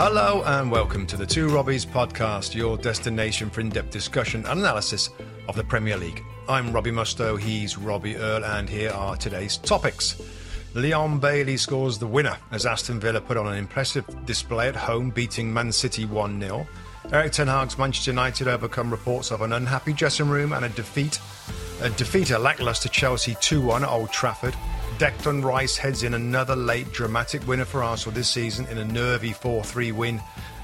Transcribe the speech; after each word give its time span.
Hello 0.00 0.44
and 0.46 0.70
welcome 0.70 1.08
to 1.08 1.16
the 1.16 1.26
Two 1.26 1.48
Robbies 1.48 1.84
podcast, 1.84 2.54
your 2.54 2.76
destination 2.76 3.50
for 3.50 3.62
in 3.62 3.68
depth 3.68 3.90
discussion 3.90 4.46
and 4.46 4.60
analysis 4.60 5.10
of 5.48 5.56
the 5.56 5.64
Premier 5.64 5.96
League. 5.96 6.22
I'm 6.48 6.72
Robbie 6.72 6.92
Mustoe, 6.92 7.36
he's 7.36 7.76
Robbie 7.76 8.14
Earle, 8.16 8.44
and 8.44 8.68
here 8.68 8.92
are 8.92 9.16
today's 9.16 9.56
topics. 9.56 10.22
Leon 10.74 11.18
Bailey 11.18 11.56
scores 11.56 11.98
the 11.98 12.06
winner 12.06 12.36
as 12.52 12.64
Aston 12.64 13.00
Villa 13.00 13.20
put 13.20 13.36
on 13.36 13.48
an 13.48 13.58
impressive 13.58 14.06
display 14.24 14.68
at 14.68 14.76
home, 14.76 15.10
beating 15.10 15.52
Man 15.52 15.72
City 15.72 16.04
1 16.04 16.40
0. 16.40 16.64
Erik 17.10 17.32
Ten 17.32 17.48
Hag's 17.48 17.76
Manchester 17.76 18.12
United 18.12 18.46
overcome 18.46 18.92
reports 18.92 19.32
of 19.32 19.42
an 19.42 19.52
unhappy 19.52 19.92
dressing 19.92 20.28
room 20.28 20.52
and 20.52 20.64
a 20.64 20.68
defeat. 20.68 21.18
A 21.80 21.90
defeat 21.90 22.30
at 22.30 22.40
lacklustre 22.40 22.88
Chelsea 22.88 23.36
2 23.40 23.60
1 23.60 23.82
at 23.82 23.90
Old 23.90 24.12
Trafford. 24.12 24.54
Declan 24.98 25.44
Rice 25.44 25.76
heads 25.76 26.02
in 26.02 26.14
another 26.14 26.56
late 26.56 26.90
dramatic 26.92 27.46
winner 27.46 27.64
for 27.64 27.82
Arsenal 27.84 28.14
this 28.14 28.28
season 28.28 28.66
in 28.66 28.78
a 28.78 28.84
nervy 28.84 29.32
4 29.32 29.62
3 29.62 29.92
win 29.92 30.20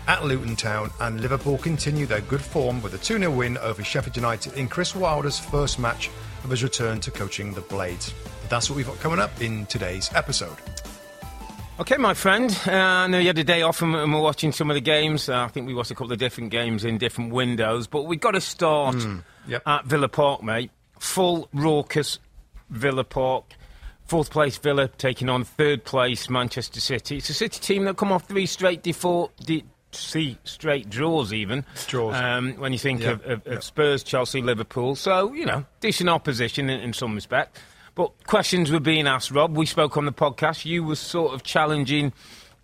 at 0.07 0.25
Luton 0.25 0.55
Town, 0.57 0.91
and 1.01 1.21
Liverpool 1.21 1.57
continue 1.57 2.05
their 2.05 2.21
good 2.23 2.41
form 2.43 2.83
with 2.83 2.95
a 2.95 2.99
2 2.99 3.19
0 3.19 3.31
win 3.31 3.57
over 3.59 3.83
Sheffield 3.85 4.17
United 4.17 4.53
in 4.55 4.69
Chris 4.69 4.95
Wilder's 4.95 5.39
first 5.39 5.79
match 5.79 6.11
of 6.43 6.51
his 6.51 6.63
return 6.63 7.01
to 7.01 7.11
coaching 7.11 7.55
the 7.55 7.61
Blades. 7.63 8.13
That's 8.49 8.69
what 8.69 8.77
we've 8.77 8.87
got 8.87 8.99
coming 9.01 9.19
up 9.21 9.41
in 9.41 9.67
today's 9.67 10.11
episode. 10.15 10.57
Okay, 11.81 11.97
my 11.97 12.15
friend. 12.15 12.51
Uh, 12.67 12.73
I 12.73 13.07
know 13.07 13.19
you 13.19 13.29
had 13.29 13.39
a 13.39 13.45
day 13.45 13.63
off 13.63 13.83
and 13.83 13.93
we're 13.93 14.21
watching 14.21 14.53
some 14.53 14.71
of 14.71 14.75
the 14.75 14.81
games. 14.81 15.29
Uh, 15.29 15.39
I 15.43 15.49
think 15.49 15.67
we 15.67 15.75
watched 15.75 15.91
a 15.91 15.95
couple 15.95 16.13
of 16.13 16.19
different 16.19 16.51
games 16.51 16.85
in 16.85 16.99
different 16.99 17.33
windows, 17.33 17.87
but 17.87 18.03
we've 18.03 18.21
got 18.21 18.33
to 18.33 18.41
start 18.41 18.97
Mm, 18.97 19.25
yep. 19.49 19.63
at 19.67 19.85
Villa 19.87 20.09
Park, 20.09 20.43
mate. 20.43 20.71
Full, 21.01 21.49
raucous 21.53 22.19
Villa 22.71 23.03
Park. 23.05 23.45
Fourth 24.07 24.31
place 24.31 24.59
Villa 24.59 24.89
taking 24.89 25.29
on 25.29 25.45
third 25.45 25.85
place 25.85 26.29
Manchester 26.29 26.81
City. 26.81 27.17
It's 27.19 27.31
a 27.31 27.35
City 27.35 27.59
team 27.61 27.85
that 27.85 27.97
come 27.97 28.13
off 28.13 28.29
three 28.29 28.47
straight 28.47 28.83
default, 28.83 29.35
de- 29.39 29.65
three 29.93 30.37
straight 30.45 30.91
draws, 30.91 31.33
even. 31.33 31.65
Draws. 31.87 32.15
Um, 32.15 32.53
when 32.55 32.73
you 32.73 32.79
think 32.79 33.01
Yeah, 33.01 33.13
of, 33.13 33.25
of, 33.25 33.43
yeah. 33.47 33.53
of 33.55 33.65
Spurs, 33.65 34.03
Chelsea, 34.03 34.43
Liverpool. 34.43 34.95
So, 34.95 35.33
you 35.33 35.47
know, 35.47 35.65
decent 35.81 36.11
opposition 36.11 36.69
in, 36.69 36.81
in 36.81 36.93
some 36.93 37.15
respect. 37.15 37.59
But 37.95 38.11
questions 38.27 38.71
were 38.73 38.81
being 38.81 39.07
asked, 39.07 39.31
Rob. 39.31 39.57
We 39.57 39.67
spoke 39.67 39.97
on 39.97 40.05
the 40.05 40.13
podcast. 40.13 40.65
You 40.65 40.83
were 40.85 40.97
sort 40.97 41.33
of 41.33 41.43
challenging. 41.45 42.13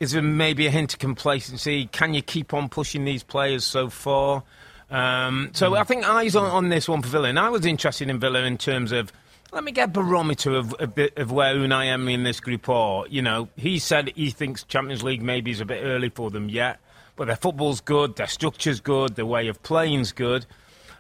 Is 0.01 0.13
there 0.13 0.23
maybe 0.23 0.67
a 0.67 0.71
hint 0.71 0.93
of 0.95 0.99
complacency? 0.99 1.87
Can 1.87 2.15
you 2.15 2.23
keep 2.23 2.53
on 2.53 2.69
pushing 2.69 3.05
these 3.05 3.23
players 3.23 3.65
so 3.65 3.89
far? 3.91 4.43
Um, 4.91 5.51
so 5.53 5.75
I 5.77 5.85
think 5.85 6.07
eyes 6.09 6.35
on, 6.35 6.51
on 6.51 6.69
this 6.69 6.89
one 6.89 7.01
for 7.01 7.09
Villa. 7.09 7.29
And 7.29 7.39
I 7.39 7.49
was 7.49 7.65
interested 7.65 8.11
in 8.11 8.19
Villa 8.19 8.43
in 8.43 8.59
terms 8.59 8.91
of 8.93 9.13
let 9.53 9.65
me 9.65 9.73
get 9.73 9.89
a 9.89 9.93
barometer 9.93 10.53
of, 10.53 10.75
of, 10.75 10.99
of 11.17 11.33
where 11.33 11.55
Unai 11.55 11.87
Emery 11.87 12.15
in 12.15 12.23
this 12.23 12.41
group 12.41 12.69
are. 12.69 13.07
You 13.09 13.23
know, 13.23 13.49
he 13.57 13.79
said 13.79 14.13
he 14.15 14.31
thinks 14.31 14.65
Champions 14.65 15.03
League 15.03 15.23
maybe 15.23 15.51
is 15.51 15.61
a 15.61 15.65
bit 15.65 15.83
early 15.83 16.09
for 16.09 16.31
them 16.31 16.49
yet, 16.49 16.79
but 17.17 17.27
their 17.27 17.37
football's 17.37 17.81
good, 17.81 18.17
their 18.17 18.27
structure's 18.27 18.81
good, 18.81 19.17
their 19.17 19.27
way 19.27 19.49
of 19.49 19.63
playing's 19.63 20.13
good. 20.13 20.47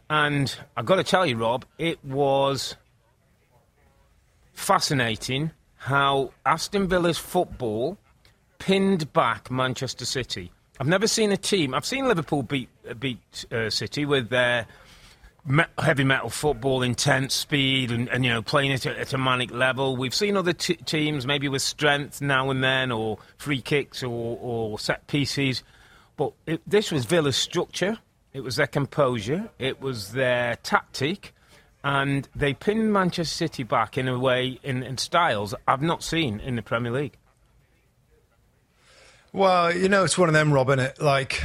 And 0.09 0.55
I've 0.77 0.87
got 0.87 0.97
to 0.97 1.05
tell 1.05 1.25
you, 1.25 1.37
Rob, 1.37 1.65
it 1.78 2.05
was 2.05 2.77
fascinating 4.53 5.53
how 5.77 6.33
Aston 6.45 6.89
Villa's 6.89 7.19
football 7.19 7.97
pinned 8.59 9.12
back 9.12 9.51
Manchester 9.51 10.05
City. 10.05 10.53
I've 10.78 10.89
never 10.89 11.06
seen 11.06 11.31
a 11.31 11.37
team. 11.37 11.75
I've 11.75 11.84
seen 11.84 12.09
Liverpool 12.09 12.43
beat 12.43 12.69
beat 12.98 13.45
uh, 13.53 13.71
City 13.71 14.05
with 14.05 14.31
their 14.31 14.67
heavy 15.78 16.05
metal 16.05 16.30
football, 16.30 16.83
intense 16.83 17.34
speed, 17.34 17.91
and, 17.91 18.08
and 18.08 18.24
you 18.24 18.30
know 18.30 18.42
playing 18.42 18.72
it 18.72 18.86
at, 18.86 18.96
at 18.96 19.12
a 19.12 19.19
manic 19.19 19.50
level. 19.50 19.97
We've 19.97 20.15
seen 20.15 20.37
other 20.37 20.53
t- 20.53 20.75
teams 20.75 21.26
maybe 21.26 21.48
with 21.48 21.62
strength 21.62 22.20
now 22.20 22.50
and 22.50 22.62
then, 22.62 22.92
or 22.92 23.19
free 23.38 23.62
kicks, 23.62 24.03
or, 24.03 24.38
or 24.41 24.78
set 24.78 25.06
pieces. 25.06 25.62
But 26.16 26.32
it, 26.47 26.60
this 26.66 26.92
was 26.92 27.04
Villa's 27.06 27.37
structure. 27.37 27.98
It 28.32 28.41
was 28.41 28.56
their 28.56 28.66
composure. 28.66 29.50
It 29.59 29.81
was 29.81 30.12
their 30.12 30.56
tactic. 30.56 31.34
And 31.82 32.28
they 32.36 32.53
pinned 32.53 32.92
Manchester 32.92 33.34
City 33.34 33.62
back 33.62 33.97
in 33.97 34.06
a 34.06 34.19
way, 34.19 34.60
in, 34.62 34.82
in 34.82 34.98
styles 34.98 35.54
I've 35.66 35.82
not 35.82 36.03
seen 36.03 36.38
in 36.41 36.56
the 36.56 36.62
Premier 36.62 36.92
League. 36.92 37.16
Well, 39.32 39.75
you 39.75 39.88
know, 39.88 40.04
it's 40.04 40.19
one 40.19 40.28
of 40.28 40.34
them, 40.34 40.53
Rob, 40.53 40.70
It 40.70 41.00
Like, 41.00 41.42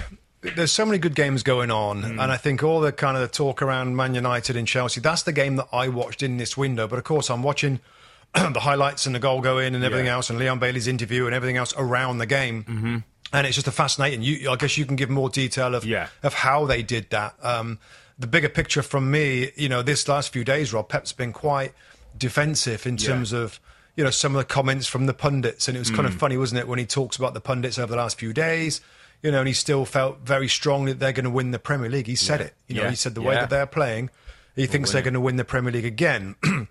there's 0.56 0.72
so 0.72 0.86
many 0.86 0.98
good 0.98 1.16
games 1.16 1.44
going 1.44 1.72
on, 1.72 2.04
Mm. 2.04 2.22
and 2.24 2.32
I 2.32 2.38
think 2.38 2.64
all 2.64 2.80
the 2.82 2.92
kind 2.92 3.18
of 3.18 3.22
the 3.22 3.28
talk 3.28 3.62
around 3.62 3.96
Man 3.96 4.14
United 4.16 4.56
and 4.56 4.68
Chelsea, 4.68 5.00
that's 5.02 5.24
the 5.24 5.34
game 5.34 5.56
that 5.58 5.68
I 5.74 5.88
watched 5.88 6.22
in 6.24 6.38
this 6.38 6.56
window. 6.58 6.88
But 6.88 6.98
of 7.00 7.06
course, 7.06 7.30
I'm 7.30 7.44
watching 7.44 7.80
the 8.34 8.60
highlights 8.60 9.06
and 9.06 9.16
the 9.16 9.20
goal 9.20 9.42
go 9.42 9.58
in 9.58 9.76
and 9.76 9.84
everything 9.84 10.08
Yeah. 10.08 10.16
else, 10.16 10.30
and 10.30 10.38
Leon 10.40 10.60
Bailey's 10.60 10.88
interview 10.88 11.26
and 11.26 11.34
everything 11.36 11.58
else 11.58 11.74
around 11.78 12.18
the 12.20 12.26
game. 12.26 12.64
Mm-hmm. 12.64 12.98
And 13.34 13.48
it's 13.48 13.56
just 13.56 13.68
a 13.68 13.72
fascinating. 13.72 14.22
You, 14.22 14.52
I 14.52 14.56
guess 14.56 14.78
you 14.78 14.86
can 14.86 14.96
give 14.96 15.10
more 15.10 15.30
detail 15.30 15.74
of 15.76 15.84
Yeah. 15.86 16.08
of 16.24 16.34
how 16.36 16.66
they 16.66 16.84
did 16.84 17.10
that. 17.10 17.34
Um, 17.42 17.80
the 18.20 18.28
bigger 18.28 18.48
picture 18.50 18.82
from 18.82 19.10
me, 19.12 19.52
you 19.56 19.68
know, 19.68 19.82
this 19.82 20.08
last 20.08 20.32
few 20.32 20.44
days, 20.44 20.72
Rob 20.72 20.88
Pep's 20.90 21.12
been 21.12 21.34
quite 21.34 21.74
defensive 22.18 22.86
in 22.86 22.98
Yeah. 22.98 23.08
terms 23.08 23.34
of 23.34 23.60
you 23.98 24.04
know 24.04 24.10
some 24.10 24.36
of 24.36 24.40
the 24.40 24.46
comments 24.54 24.88
from 24.88 25.06
the 25.06 25.14
pundits, 25.14 25.68
and 25.68 25.76
it 25.78 25.80
was 25.80 25.90
kind 25.90 26.04
Mm. 26.04 26.08
of 26.12 26.16
funny, 26.16 26.38
wasn't 26.38 26.60
it, 26.60 26.68
when 26.68 26.80
he 26.80 26.86
talks 26.86 27.16
about 27.18 27.34
the 27.34 27.40
pundits 27.42 27.80
over 27.80 27.92
the 27.92 27.98
last 27.98 28.20
few 28.20 28.34
days. 28.34 28.82
You 29.22 29.32
know, 29.32 29.40
and 29.40 29.48
he 29.48 29.54
still 29.54 29.86
felt 29.86 30.20
very 30.20 30.48
strongly 30.48 30.92
that 30.94 31.00
they're 31.00 31.12
going 31.14 31.24
to 31.26 31.30
win 31.32 31.52
the 31.52 31.60
Premier 31.60 31.90
League. 31.90 32.08
He 32.08 32.16
said 32.16 32.40
Yeah. 32.40 32.46
it. 32.48 32.54
You 32.68 32.76
know, 32.76 32.84
Yeah. 32.84 32.90
he 32.92 32.96
said 32.96 33.16
the 33.16 33.22
way 33.22 33.34
Yeah. 33.36 33.42
that 33.42 33.50
they're 33.50 33.66
playing, 33.66 34.10
he 34.56 34.68
thinks 34.68 34.92
they're 34.92 35.02
going 35.02 35.16
to 35.16 35.20
win 35.20 35.36
the 35.38 35.44
Premier 35.46 35.72
League 35.72 35.86
again. 35.86 36.36
and 36.44 36.68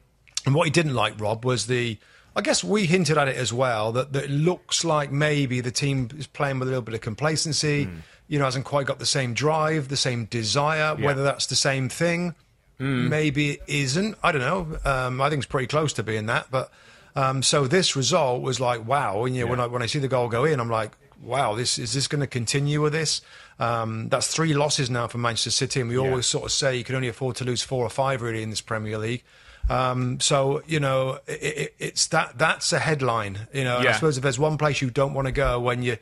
what 0.55 0.65
he 0.66 0.71
didn't 0.71 0.94
like, 0.94 1.21
Rob, 1.21 1.44
was 1.44 1.66
the. 1.66 1.99
I 2.37 2.41
guess 2.41 2.65
we 2.65 2.87
hinted 2.87 3.16
at 3.16 3.28
it 3.28 3.37
as 3.37 3.53
well 3.53 3.93
that, 3.93 4.12
that 4.12 4.25
it 4.25 4.31
looks 4.31 4.84
like 4.84 5.12
maybe 5.12 5.60
the 5.60 5.71
team 5.71 6.09
is 6.19 6.27
playing 6.27 6.59
with 6.59 6.66
a 6.66 6.71
little 6.71 6.82
bit 6.82 6.94
of 6.97 7.00
complacency. 7.00 7.88
You 8.27 8.38
know, 8.41 8.44
hasn't 8.44 8.65
quite 8.65 8.87
got 8.87 8.99
the 8.99 9.06
same 9.06 9.34
drive, 9.34 9.87
the 9.88 9.97
same 9.97 10.25
desire. 10.25 10.97
Whether 10.97 11.22
that's 11.22 11.47
the 11.47 11.55
same 11.56 11.88
thing, 11.88 12.34
maybe 12.78 13.50
it 13.53 13.62
isn't. 13.69 14.16
I 14.22 14.32
don't 14.32 14.41
know. 14.41 14.78
Um, 14.84 15.21
I 15.21 15.31
think 15.31 15.41
it's 15.44 15.47
pretty 15.50 15.66
close 15.69 15.93
to 15.94 16.03
being 16.03 16.26
that. 16.26 16.49
But 16.50 16.72
um, 17.15 17.43
so 17.43 17.66
this 17.69 17.94
result 17.94 18.43
was 18.43 18.59
like, 18.61 18.84
wow. 18.87 19.25
And 19.25 19.37
you 19.37 19.44
know, 19.44 19.50
when 19.50 19.61
I 19.61 19.66
when 19.66 19.82
I 19.82 19.87
see 19.87 19.99
the 20.00 20.09
goal 20.09 20.28
go 20.28 20.44
in, 20.44 20.59
I'm 20.59 20.71
like, 20.71 20.91
wow. 21.22 21.54
This 21.54 21.78
is 21.78 21.92
this 21.94 22.06
going 22.08 22.20
to 22.20 22.26
continue 22.26 22.80
with 22.82 22.92
this? 22.92 23.20
Um, 23.58 24.08
that's 24.08 24.26
three 24.28 24.52
losses 24.54 24.91
now 24.91 25.06
for 25.06 25.19
Manchester 25.19 25.50
City, 25.50 25.80
and 25.80 25.88
we 25.88 25.97
always 25.97 26.26
sort 26.26 26.44
of 26.44 26.52
say 26.52 26.76
you 26.76 26.84
can 26.84 26.97
only 26.97 27.08
afford 27.08 27.36
to 27.36 27.44
lose 27.44 27.62
four 27.62 27.84
or 27.84 27.91
five 27.91 28.20
really 28.22 28.42
in 28.42 28.50
this 28.50 28.60
Premier 28.60 28.98
League. 28.98 29.22
Um, 29.69 30.20
so 30.20 30.62
you 30.66 30.80
know, 30.80 31.19
it, 31.26 31.32
it, 31.42 31.75
it's 31.78 32.06
that 32.08 32.36
that's 32.38 32.72
a 32.72 32.78
headline. 32.78 33.38
You 33.52 33.64
know, 33.64 33.78
and 33.78 33.88
I 33.88 33.92
suppose 33.92 34.16
if 34.16 34.22
there's 34.22 34.38
one 34.38 34.58
place 34.58 34.82
you 34.82 34.91
don't 34.91 35.14
want 35.14 35.26
to 35.26 35.32
go 35.32 35.60
when 35.60 35.82
you, 35.82 35.97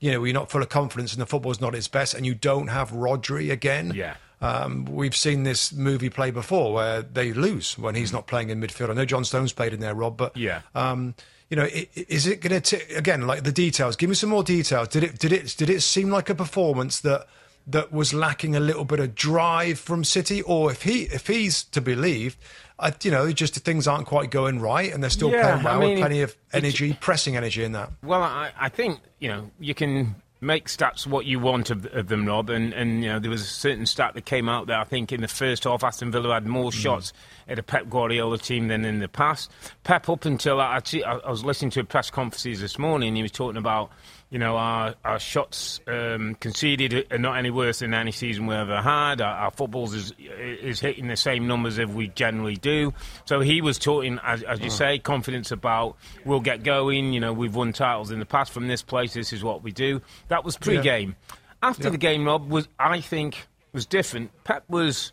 you 0.00 0.10
know, 0.12 0.22
you're 0.24 0.34
not 0.34 0.50
full 0.50 0.62
of 0.62 0.68
confidence 0.68 1.12
and 1.12 1.22
the 1.22 1.26
football's 1.26 1.60
not 1.60 1.74
its 1.74 1.88
best, 1.88 2.12
and 2.14 2.26
you 2.26 2.34
don't 2.34 2.66
have 2.68 2.90
Rodri 2.90 3.50
again. 3.50 3.92
Yeah. 3.94 4.16
Um, 4.42 4.84
we've 4.84 5.16
seen 5.16 5.44
this 5.44 5.72
movie 5.72 6.10
play 6.10 6.30
before 6.30 6.74
where 6.74 7.00
they 7.00 7.32
lose 7.32 7.78
when 7.78 7.94
he's 7.94 8.12
not 8.12 8.26
playing 8.26 8.50
in 8.50 8.60
midfield. 8.60 8.90
I 8.90 8.92
know 8.92 9.06
John 9.06 9.24
Stones 9.24 9.54
played 9.54 9.72
in 9.72 9.80
there, 9.80 9.94
Rob, 9.94 10.18
but 10.18 10.36
Yeah. 10.36 10.60
um, 10.74 11.14
you 11.50 11.56
know, 11.56 11.68
is 11.94 12.26
it 12.26 12.40
going 12.40 12.60
to 12.60 12.96
again 12.96 13.26
like 13.26 13.44
the 13.44 13.52
details? 13.52 13.96
Give 13.96 14.08
me 14.08 14.16
some 14.16 14.30
more 14.30 14.42
details. 14.42 14.88
Did 14.88 15.04
it 15.04 15.18
did 15.18 15.32
it 15.32 15.54
did 15.56 15.70
it 15.70 15.80
seem 15.80 16.10
like 16.10 16.28
a 16.28 16.34
performance 16.34 17.00
that 17.00 17.26
that 17.66 17.92
was 17.92 18.14
lacking 18.14 18.54
a 18.54 18.60
little 18.60 18.84
bit 18.84 19.00
of 19.00 19.14
drive 19.14 19.78
from 19.78 20.04
City, 20.04 20.42
or 20.42 20.70
if 20.70 20.82
he 20.82 21.02
if 21.02 21.26
he's 21.26 21.64
to 21.64 21.80
believe, 21.80 22.36
I, 22.78 22.92
you 23.02 23.10
know, 23.10 23.30
just 23.32 23.54
things 23.56 23.86
aren't 23.86 24.06
quite 24.06 24.30
going 24.30 24.60
right, 24.60 24.92
and 24.92 25.02
they're 25.02 25.10
still 25.10 25.30
Yeah, 25.30 25.42
playing 25.42 25.64
well 25.64 25.76
I 25.76 25.80
mean, 25.80 25.90
with 25.90 25.98
plenty 25.98 26.22
of 26.22 26.36
energy, 26.52 26.96
pressing 27.00 27.36
energy 27.36 27.64
in 27.64 27.72
that. 27.72 27.90
Well, 28.02 28.22
I, 28.22 28.52
I 28.58 28.68
think 28.68 29.00
you 29.18 29.28
know 29.28 29.50
you 29.58 29.74
can 29.74 30.16
make 30.40 30.68
stats 30.68 31.06
what 31.06 31.26
you 31.26 31.40
want 31.40 31.70
of, 31.70 31.86
of 31.86 32.08
them, 32.08 32.26
Rob. 32.26 32.50
And, 32.50 32.72
and 32.72 33.02
you 33.02 33.10
know 33.10 33.18
there 33.18 33.30
was 33.30 33.42
a 33.42 33.44
certain 33.44 33.86
stat 33.86 34.14
that 34.14 34.24
came 34.24 34.48
out 34.48 34.66
that 34.66 34.80
I 34.80 34.84
think 34.84 35.12
in 35.12 35.20
the 35.20 35.28
first 35.28 35.64
half 35.64 35.82
Aston 35.82 36.10
Villa 36.10 36.34
had 36.34 36.46
more 36.46 36.70
hmm. 36.70 36.78
shots 36.78 37.12
at 37.48 37.58
a 37.58 37.62
Pep 37.62 37.88
Guardiola 37.88 38.38
team 38.38 38.68
than 38.68 38.84
in 38.84 38.98
the 38.98 39.08
past. 39.08 39.50
Pep, 39.84 40.08
up 40.08 40.24
until 40.24 40.60
I, 40.60 40.80
I, 41.06 41.30
was 41.30 41.44
listening 41.44 41.70
to 41.72 41.80
a 41.80 41.84
press 41.84 42.10
conferences 42.10 42.60
this 42.60 42.78
morning, 42.78 43.14
he 43.16 43.22
was 43.22 43.32
talking 43.32 43.56
about 43.56 43.90
you 44.30 44.38
know 44.38 44.56
our, 44.56 44.94
our 45.04 45.18
shots 45.20 45.80
um, 45.86 46.34
conceded 46.40 47.12
are 47.12 47.18
not 47.18 47.36
any 47.38 47.50
worse 47.50 47.78
than 47.78 47.94
any 47.94 48.10
season 48.12 48.46
we 48.46 48.54
ever 48.54 48.82
had. 48.82 49.20
Our, 49.20 49.34
our 49.34 49.50
footballs 49.50 49.94
is 49.94 50.12
is 50.18 50.80
hitting 50.80 51.06
the 51.08 51.16
same 51.16 51.46
numbers 51.46 51.78
as 51.78 51.86
we 51.86 52.08
generally 52.08 52.56
do. 52.56 52.92
So 53.24 53.40
he 53.40 53.60
was 53.60 53.78
talking, 53.78 54.18
as, 54.22 54.42
as 54.42 54.60
you 54.60 54.70
say, 54.70 54.98
confidence 54.98 55.52
about 55.52 55.96
we'll 56.24 56.40
get 56.40 56.62
going. 56.64 57.12
You 57.12 57.20
know, 57.20 57.32
we've 57.32 57.54
won 57.54 57.72
titles 57.72 58.10
in 58.10 58.18
the 58.18 58.26
past 58.26 58.52
from 58.52 58.66
this 58.66 58.82
place. 58.82 59.14
This 59.14 59.32
is 59.32 59.44
what 59.44 59.62
we 59.62 59.72
do. 59.72 60.02
That 60.28 60.44
was 60.44 60.56
pre-game. 60.56 61.16
After 61.62 61.84
Yeah. 61.84 61.90
the 61.90 61.98
game, 61.98 62.24
Rob 62.26 62.50
was 62.50 62.68
I 62.78 63.00
think 63.00 63.46
was 63.72 63.86
different. 63.86 64.30
Pep 64.44 64.64
was 64.68 65.12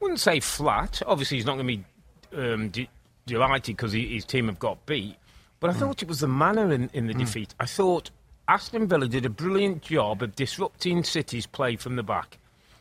wouldn't 0.00 0.20
say 0.20 0.40
flat. 0.40 1.02
Obviously, 1.06 1.36
he's 1.38 1.46
not 1.46 1.56
going 1.56 1.66
to 1.66 1.76
be 1.76 1.84
um, 2.52 2.68
de- 2.70 2.88
delighted 3.26 3.76
because 3.76 3.92
he, 3.92 4.06
his 4.14 4.24
team 4.24 4.46
have 4.46 4.58
got 4.58 4.84
beat. 4.86 5.16
But 5.60 5.70
I 5.70 5.72
thought 5.74 6.02
it 6.02 6.08
was 6.08 6.20
the 6.20 6.28
manner 6.28 6.72
in, 6.72 6.88
in 6.94 7.06
the 7.06 7.12
defeat. 7.14 7.54
I 7.60 7.66
thought 7.66 8.10
Aston 8.48 8.88
Villa 8.88 9.06
did 9.08 9.26
a 9.26 9.30
brilliant 9.30 9.82
job 9.82 10.22
of 10.22 10.34
disrupting 10.34 11.04
City's 11.04 11.46
play 11.46 11.76
from 11.76 11.96
the 11.96 12.02
back. 12.02 12.38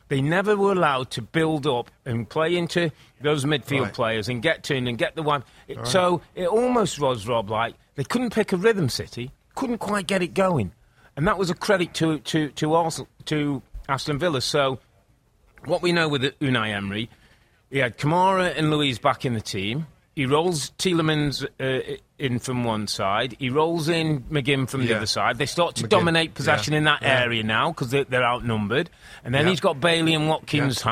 They 0.08 0.22
never 0.22 0.56
were 0.56 0.72
allowed 0.72 1.12
to 1.12 1.22
build 1.22 1.68
up 1.68 1.92
and 2.06 2.28
play 2.28 2.56
into 2.56 2.90
those 3.22 3.46
midfield 3.46 3.82
Right. 3.84 3.94
players 3.94 4.28
and 4.30 4.42
get 4.42 4.64
to 4.64 4.76
and 4.76 4.98
get 4.98 5.16
the 5.16 5.22
one. 5.22 5.44
It, 5.68 5.86
So 5.86 6.22
it 6.36 6.48
almost 6.48 7.00
was, 7.00 7.28
Rob, 7.28 7.50
like 7.50 7.76
they 7.96 8.04
couldn't 8.06 8.34
pick 8.34 8.52
a 8.54 8.58
rhythm, 8.58 8.90
City, 8.90 9.32
couldn't 9.56 9.78
quite 9.80 10.08
get 10.08 10.24
it 10.24 10.34
going. 10.34 10.72
and 11.18 11.28
that 11.28 11.38
was 11.38 11.50
a 11.50 11.54
credit 11.54 11.94
to 11.96 12.20
to 12.20 12.48
to, 12.52 12.74
Arsenal, 12.74 13.08
to 13.26 13.62
Aston 13.90 14.18
Villa. 14.18 14.40
So, 14.42 14.80
what 15.66 15.82
we 15.82 15.92
know 15.92 16.08
with 16.10 16.24
Unai 16.40 16.70
Emery, 16.74 17.10
he 17.70 17.80
had 17.80 17.98
Kamara 17.98 18.58
and 18.58 18.72
Luiz 18.72 19.00
back 19.00 19.26
in 19.26 19.34
the 19.34 19.42
team. 19.42 19.88
He 20.16 20.26
rolls 20.26 20.72
Tielemans 20.78 21.46
uh, 21.62 21.96
in 22.18 22.40
from 22.40 22.66
one 22.66 22.88
side. 22.88 23.38
He 23.40 23.50
rolls 23.50 23.88
in 23.88 24.24
McGinn 24.24 24.68
from 24.70 24.82
the 24.82 24.88
Yeah. 24.88 24.98
other 24.98 25.06
side. 25.06 25.38
They 25.38 25.46
start 25.46 25.76
to 25.76 25.84
McGinn, 25.86 25.90
dominate 25.90 26.34
possession 26.34 26.74
yeah, 26.74 26.80
in 26.80 26.84
that 26.86 27.02
yeah. 27.02 27.22
area 27.22 27.44
now 27.44 27.72
because 27.72 27.90
they're, 27.92 28.04
they're 28.04 28.26
outnumbered. 28.26 28.90
And 29.24 29.34
then 29.34 29.48
he's 29.48 29.62
got 29.62 29.80
Bailey 29.80 30.14
and 30.14 30.28
Watkins. 30.28 30.84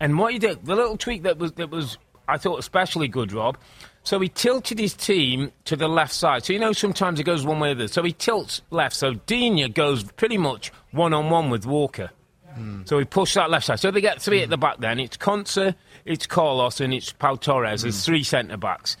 And 0.00 0.18
what 0.18 0.32
he 0.32 0.38
did, 0.40 0.64
the 0.64 0.74
little 0.74 0.96
tweak 0.96 1.22
that 1.22 1.38
was 1.38 1.52
that 1.52 1.70
was 1.70 1.96
I 2.26 2.38
thought 2.38 2.58
especially 2.58 3.06
good, 3.08 3.32
Rob. 3.32 3.56
So 4.04 4.18
he 4.18 4.28
tilted 4.28 4.80
his 4.80 4.94
team 4.94 5.52
to 5.66 5.76
the 5.76 5.86
left 5.88 6.12
side. 6.12 6.44
So 6.44 6.52
you 6.52 6.58
know 6.58 6.72
sometimes 6.72 7.20
it 7.20 7.24
goes 7.24 7.46
one 7.46 7.60
way 7.60 7.70
or 7.70 7.74
the 7.74 7.84
other. 7.84 7.92
So 7.92 8.02
he 8.02 8.12
tilts 8.12 8.62
left. 8.70 8.96
So 8.96 9.14
Digne 9.14 9.68
goes 9.68 10.02
pretty 10.02 10.38
much 10.38 10.72
one 10.90 11.14
on 11.14 11.30
one 11.30 11.50
with 11.50 11.66
Walker. 11.66 12.10
Mm. 12.56 12.88
So 12.88 12.98
he 12.98 13.04
pushed 13.04 13.34
that 13.34 13.50
left 13.50 13.66
side. 13.66 13.80
So 13.80 13.90
they 13.90 14.00
get 14.00 14.20
three 14.20 14.42
at 14.42 14.50
the 14.50 14.56
back 14.56 14.78
then. 14.78 14.98
It's 14.98 15.16
Konsa, 15.16 15.74
it's 16.04 16.26
Carlos, 16.26 16.80
and 16.80 16.92
it's 16.92 17.12
Pau 17.12 17.36
Torres. 17.36 17.82
There's 17.82 18.00
mm. 18.00 18.04
three 18.04 18.22
centre 18.22 18.56
backs. 18.56 18.96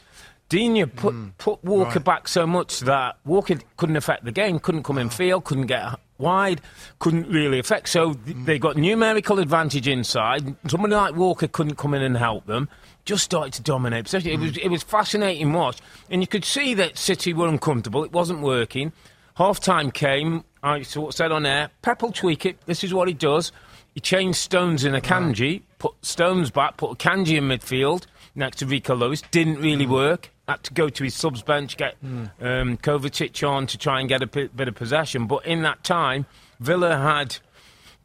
Digne 0.48 0.84
put, 0.84 1.14
put 1.38 1.62
mm. 1.62 1.64
Walker 1.64 1.94
Right. 1.94 2.04
back 2.04 2.28
so 2.28 2.46
much 2.46 2.80
that 2.80 3.16
Walker 3.24 3.56
couldn't 3.78 3.96
affect 3.96 4.24
the 4.24 4.32
game, 4.32 4.58
couldn't 4.58 4.82
come 4.82 4.98
in 4.98 5.06
ah. 5.06 5.10
field, 5.10 5.44
couldn't 5.44 5.66
get 5.66 5.98
wide, 6.18 6.60
couldn't 6.98 7.28
really 7.28 7.58
affect. 7.58 7.88
So 7.88 8.14
th- 8.14 8.36
they 8.44 8.58
got 8.58 8.76
numerical 8.76 9.38
advantage 9.38 9.88
inside. 9.88 10.54
Somebody 10.68 10.94
like 10.94 11.16
Walker 11.16 11.48
couldn't 11.48 11.76
come 11.76 11.94
in 11.94 12.02
and 12.02 12.16
help 12.16 12.46
them. 12.46 12.68
Just 13.04 13.24
started 13.24 13.52
to 13.54 13.62
dominate 13.62 14.04
possession. 14.04 14.30
It 14.30 14.38
was 14.38 14.56
it 14.58 14.68
was 14.68 14.82
fascinating 14.82 15.52
watch, 15.52 15.78
and 16.08 16.20
you 16.20 16.28
could 16.28 16.44
see 16.44 16.74
that 16.74 16.96
City 16.96 17.32
were 17.32 17.48
uncomfortable. 17.48 18.04
It 18.04 18.12
wasn't 18.12 18.40
working. 18.42 18.92
Half 19.34 19.60
time 19.60 19.90
came. 19.90 20.44
I 20.62 20.82
sort 20.82 21.10
of 21.10 21.16
said 21.16 21.32
on 21.32 21.44
air, 21.44 21.70
Pep 21.82 22.02
will 22.02 22.12
tweak 22.12 22.46
it. 22.46 22.58
This 22.66 22.84
is 22.84 22.94
what 22.94 23.08
he 23.08 23.14
does. 23.14 23.52
He 23.94 24.00
changed 24.00 24.38
Stones 24.38 24.84
in 24.84 24.94
Akanji, 24.94 25.62
put 25.78 25.94
Stones 26.02 26.50
back, 26.50 26.76
put 26.76 26.98
Akanji 26.98 27.36
in 27.36 27.44
midfield 27.44 28.06
next 28.34 28.58
to 28.58 28.66
Rico 28.66 28.94
Lewis. 28.94 29.22
Didn't 29.30 29.60
really 29.60 29.84
hmm. 29.84 29.92
work. 29.92 30.30
Had 30.48 30.62
to 30.64 30.74
go 30.74 30.88
to 30.88 31.04
his 31.04 31.14
subs 31.14 31.42
bench, 31.42 31.76
get 31.76 31.96
hmm. 31.96 32.24
um, 32.40 32.76
Kovacic 32.78 33.46
on 33.48 33.66
to 33.66 33.78
try 33.78 34.00
and 34.00 34.08
get 34.08 34.22
a 34.22 34.26
bit, 34.26 34.56
bit 34.56 34.68
of 34.68 34.74
possession. 34.74 35.26
But 35.26 35.46
in 35.46 35.62
that 35.62 35.84
time, 35.84 36.26
Villa 36.60 36.96
had 36.96 37.36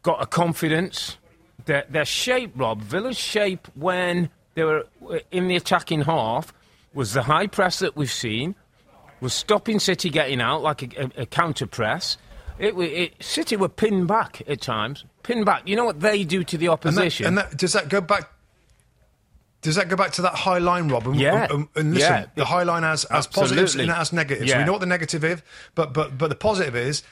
got 0.01 0.21
a 0.21 0.25
confidence. 0.25 1.18
Their, 1.65 1.86
their 1.89 2.06
shape, 2.06 2.51
Rob, 2.56 2.81
Villa's 2.81 3.18
shape 3.18 3.68
when 3.75 4.30
they 4.56 4.63
were 4.63 4.88
uh, 5.09 5.19
in 5.31 5.48
the 5.48 5.56
attacking 5.56 6.01
half 6.01 6.54
was 6.94 7.13
the 7.13 7.24
high 7.24 7.48
press 7.48 7.80
that 7.80 7.95
we've 7.95 8.12
seen, 8.12 8.56
was 9.19 9.33
stopping 9.33 9.80
City 9.80 10.09
getting 10.09 10.42
out 10.42 10.62
like 10.62 10.81
a, 10.81 11.04
a, 11.04 11.21
a 11.21 11.25
counter 11.25 11.68
press. 11.68 12.18
It, 12.59 12.75
it, 12.77 13.24
City 13.24 13.56
were 13.56 13.69
pinned 13.69 14.07
back 14.07 14.42
at 14.48 14.62
times. 14.62 15.06
Pinned 15.24 15.45
back. 15.45 15.68
You 15.68 15.75
know 15.75 15.86
what 15.86 16.00
they 16.00 16.24
do 16.24 16.44
to 16.44 16.57
the 16.57 16.65
And, 16.68 16.71
that, 16.81 16.88
opposition? 16.88 17.25
and 17.27 17.38
that, 17.38 17.57
does 17.57 17.74
that 17.74 17.89
go 17.89 18.01
back? 18.01 18.30
Does 19.62 19.75
that 19.75 19.89
go 19.89 19.95
back 19.95 20.12
to 20.13 20.21
that 20.21 20.36
high 20.36 20.59
line, 20.59 20.88
Rob? 20.88 21.07
And, 21.07 21.15
Yeah. 21.19 21.48
And, 21.50 21.68
and 21.75 21.94
listen, 21.94 22.13
Yeah. 22.13 22.25
the 22.36 22.45
high 22.45 22.63
line 22.63 22.83
has, 22.83 23.06
has 23.09 23.27
positives 23.27 23.75
and 23.75 23.89
it 23.89 23.94
has 23.94 24.13
negatives. 24.13 24.50
Yeah. 24.50 24.59
We 24.59 24.65
know 24.65 24.71
what 24.74 24.81
the 24.81 24.88
negative 24.88 25.24
is, 25.24 25.42
but 25.75 25.94
but 25.94 26.18
but 26.18 26.30
the 26.30 26.36
positive 26.36 26.75
is 26.75 27.04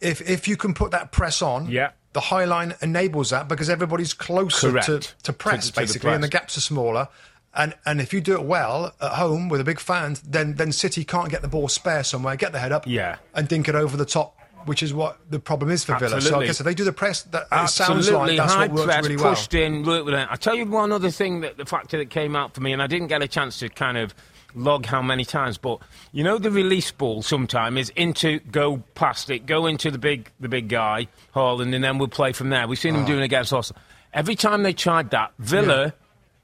if 0.00 0.20
if 0.28 0.46
you 0.46 0.56
can 0.56 0.74
put 0.74 0.90
that 0.92 1.12
press 1.12 1.42
on. 1.42 1.68
Yeah. 1.70 1.90
The 2.12 2.20
high 2.20 2.44
line 2.44 2.74
enables 2.80 3.30
that 3.30 3.48
because 3.48 3.68
everybody's 3.68 4.14
closer 4.14 4.70
Correct. 4.70 4.86
to, 4.86 4.98
To 5.00 5.14
to 5.24 5.32
press, 5.32 5.66
the- 5.66 5.72
to 5.72 5.74
the 5.74 5.80
basically, 5.80 6.12
and 6.12 6.22
the 6.22 6.28
gaps 6.28 6.56
are 6.56 6.60
smaller. 6.60 7.08
And 7.56 7.74
and 7.86 8.00
if 8.00 8.12
you 8.12 8.20
do 8.20 8.34
it 8.34 8.42
well 8.44 8.94
at 9.00 9.12
home 9.12 9.48
with 9.48 9.60
a 9.60 9.64
big 9.64 9.80
fan, 9.80 10.16
then 10.24 10.54
then 10.54 10.70
City 10.70 11.04
can't 11.04 11.28
get 11.30 11.42
the 11.42 11.48
ball 11.48 11.66
spare 11.68 12.04
somewhere, 12.04 12.36
get 12.36 12.52
the 12.52 12.60
head 12.60 12.70
up, 12.70 12.84
Yeah. 12.86 13.16
and 13.34 13.48
dink 13.48 13.68
it 13.68 13.74
over 13.74 13.96
the 13.96 14.04
top, 14.04 14.38
which 14.66 14.82
is 14.82 14.92
what 14.92 15.18
the 15.30 15.38
problem 15.38 15.70
is 15.70 15.84
for 15.84 15.98
Villa. 15.98 16.20
So 16.20 16.40
I 16.40 16.46
guess 16.46 16.60
if 16.60 16.66
they 16.66 16.74
do 16.74 16.84
the 16.84 16.92
press, 16.92 17.22
that 17.22 17.46
it 17.50 17.68
sounds 17.68 18.10
like 18.10 18.36
that's 18.36 18.52
high 18.52 18.66
what 18.66 18.72
works 18.72 18.84
press, 18.86 19.02
really 19.04 19.16
well. 19.16 19.34
pushed 19.34 19.54
in, 19.54 19.84
worked 19.84 20.06
with 20.06 20.14
it. 20.14 20.28
I 20.30 20.36
tell 20.36 20.54
you 20.54 20.66
one 20.66 20.92
other 20.92 21.10
thing 21.10 21.40
that 21.40 21.56
the 21.56 21.64
factor 21.64 21.98
that 21.98 22.10
came 22.10 22.36
out 22.36 22.54
for 22.54 22.60
me, 22.60 22.72
and 22.72 22.82
I 22.82 22.86
didn't 22.86 23.08
get 23.08 23.22
a 23.22 23.28
chance 23.28 23.58
to 23.60 23.68
kind 23.68 23.98
of 23.98 24.14
log 24.54 24.86
how 24.86 25.02
many 25.02 25.24
times, 25.24 25.58
but 25.58 25.80
you 26.12 26.22
know 26.22 26.38
the 26.38 26.50
release 26.50 26.90
ball 26.90 27.22
sometime 27.22 27.76
is 27.76 27.90
into 27.90 28.38
go 28.38 28.78
past 28.94 29.30
it, 29.30 29.46
go 29.46 29.66
into 29.66 29.90
the 29.90 29.98
big 29.98 30.30
the 30.40 30.48
big 30.48 30.68
guy 30.68 31.08
Haaland, 31.34 31.74
and 31.74 31.82
then 31.82 31.98
we'll 31.98 32.08
play 32.08 32.32
from 32.32 32.50
there. 32.50 32.66
We've 32.66 32.78
seen 32.78 32.94
him 32.94 33.02
ah. 33.02 33.06
doing 33.06 33.20
it 33.20 33.24
against 33.24 33.52
Arsenal. 33.52 33.80
Every 34.12 34.36
time 34.36 34.62
they 34.62 34.72
tried 34.72 35.10
that, 35.10 35.32
Villa 35.38 35.94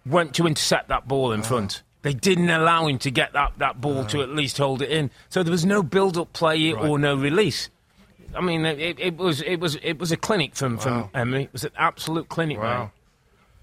went 0.04 0.34
to 0.34 0.46
intercept 0.46 0.88
that 0.88 1.06
ball 1.06 1.32
in 1.32 1.42
front. 1.42 1.82
Ah. 1.82 1.86
They 2.02 2.14
didn't 2.14 2.48
allow 2.48 2.86
him 2.86 2.98
to 3.00 3.10
get 3.10 3.34
that, 3.34 3.52
that 3.58 3.80
ball 3.80 3.98
ah. 3.98 4.06
to 4.08 4.22
at 4.22 4.30
least 4.30 4.58
hold 4.58 4.82
it 4.82 4.90
in. 4.90 5.10
So 5.28 5.42
there 5.42 5.52
was 5.52 5.66
no 5.66 5.82
build-up 5.82 6.32
play 6.32 6.72
or 6.72 6.98
no 6.98 7.14
release. 7.14 7.68
I 8.34 8.40
mean, 8.40 8.64
it, 8.66 8.98
it 9.00 9.16
was 9.16 9.42
it 9.42 9.56
was 9.60 9.76
it 9.82 9.98
was 9.98 10.12
a 10.12 10.16
clinic 10.16 10.54
from 10.54 10.78
from 10.78 10.92
Wow. 11.02 11.10
Emery. 11.14 11.42
It 11.44 11.52
was 11.52 11.64
an 11.64 11.72
absolute 11.76 12.28
clinic, 12.28 12.58
Wow. 12.58 12.90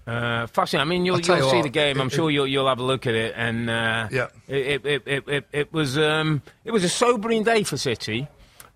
man. 0.06 0.14
Uh, 0.16 0.46
fascinating. 0.46 0.86
I 0.86 0.88
mean, 0.88 1.04
you'll, 1.04 1.20
you'll 1.20 1.36
you 1.36 1.50
see 1.50 1.56
what, 1.56 1.62
the 1.64 1.68
game. 1.68 2.00
I'm 2.00 2.06
it- 2.06 2.12
sure 2.14 2.30
you'll, 2.30 2.46
you'll 2.46 2.66
have 2.68 2.78
a 2.78 2.82
look 2.82 3.06
at 3.06 3.14
it. 3.14 3.34
And 3.36 3.68
uh, 3.68 4.08
Yeah. 4.10 4.28
it, 4.46 4.86
it, 4.86 5.02
it, 5.06 5.28
it, 5.28 5.44
it 5.52 5.72
was 5.72 5.98
um, 5.98 6.40
it 6.64 6.70
was 6.70 6.82
a 6.82 6.88
sobering 6.88 7.42
day 7.44 7.62
for 7.62 7.76
City. 7.76 8.26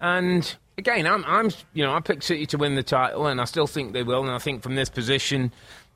And 0.00 0.54
again, 0.76 1.06
I'm, 1.06 1.24
I'm 1.26 1.50
you 1.72 1.84
know 1.84 1.94
I 1.94 2.00
picked 2.00 2.24
City 2.24 2.44
to 2.46 2.58
win 2.58 2.74
the 2.74 2.82
title, 2.82 3.26
and 3.28 3.40
I 3.40 3.44
still 3.44 3.66
think 3.66 3.92
they 3.92 4.02
will. 4.02 4.20
And 4.22 4.30
I 4.30 4.38
think 4.38 4.62
from 4.62 4.74
this 4.74 4.90
position, 4.90 5.52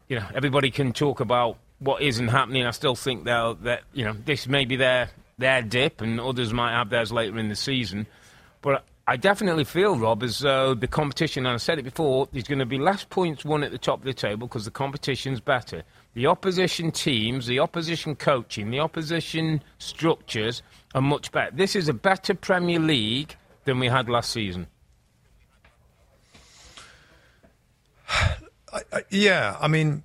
you 0.08 0.18
know, 0.18 0.26
everybody 0.34 0.70
can 0.70 0.92
talk 0.92 1.20
about 1.20 1.58
what 1.80 2.00
isn't 2.00 2.28
happening. 2.28 2.64
I 2.64 2.70
still 2.70 2.94
think 2.94 3.24
they'll 3.24 3.56
that 3.56 3.82
you 3.92 4.04
know 4.04 4.14
this 4.24 4.46
may 4.48 4.64
be 4.64 4.76
their 4.76 5.10
their 5.38 5.60
dip, 5.60 6.00
and 6.00 6.18
others 6.18 6.52
might 6.52 6.72
have 6.72 6.88
theirs 6.88 7.12
later 7.12 7.36
in 7.38 7.48
the 7.50 7.56
season. 7.56 8.06
But 8.62 8.84
I 9.08 9.16
definitely 9.16 9.62
feel, 9.64 9.96
Rob, 9.96 10.24
as 10.24 10.40
though 10.40 10.74
the 10.74 10.88
competition, 10.88 11.46
and 11.46 11.54
I 11.54 11.58
said 11.58 11.78
it 11.78 11.84
before, 11.84 12.28
there's 12.32 12.48
going 12.48 12.58
to 12.58 12.66
be 12.66 12.78
less 12.78 13.04
points 13.04 13.44
won 13.44 13.62
at 13.62 13.70
the 13.70 13.78
top 13.78 14.00
of 14.00 14.04
the 14.04 14.12
table 14.12 14.48
because 14.48 14.64
the 14.64 14.70
competition's 14.72 15.38
better. 15.40 15.84
The 16.14 16.26
opposition 16.26 16.90
teams, 16.90 17.46
the 17.46 17.60
opposition 17.60 18.16
coaching, 18.16 18.70
the 18.70 18.80
opposition 18.80 19.62
structures 19.78 20.62
are 20.94 21.02
much 21.02 21.30
better. 21.30 21.54
This 21.54 21.76
is 21.76 21.88
a 21.88 21.94
better 21.94 22.34
Premier 22.34 22.80
League 22.80 23.36
than 23.64 23.78
we 23.78 23.86
had 23.86 24.08
last 24.08 24.30
season. 24.32 24.66
Uh, 28.92 29.00
yeah, 29.08 29.56
I 29.58 29.68
mean, 29.68 30.02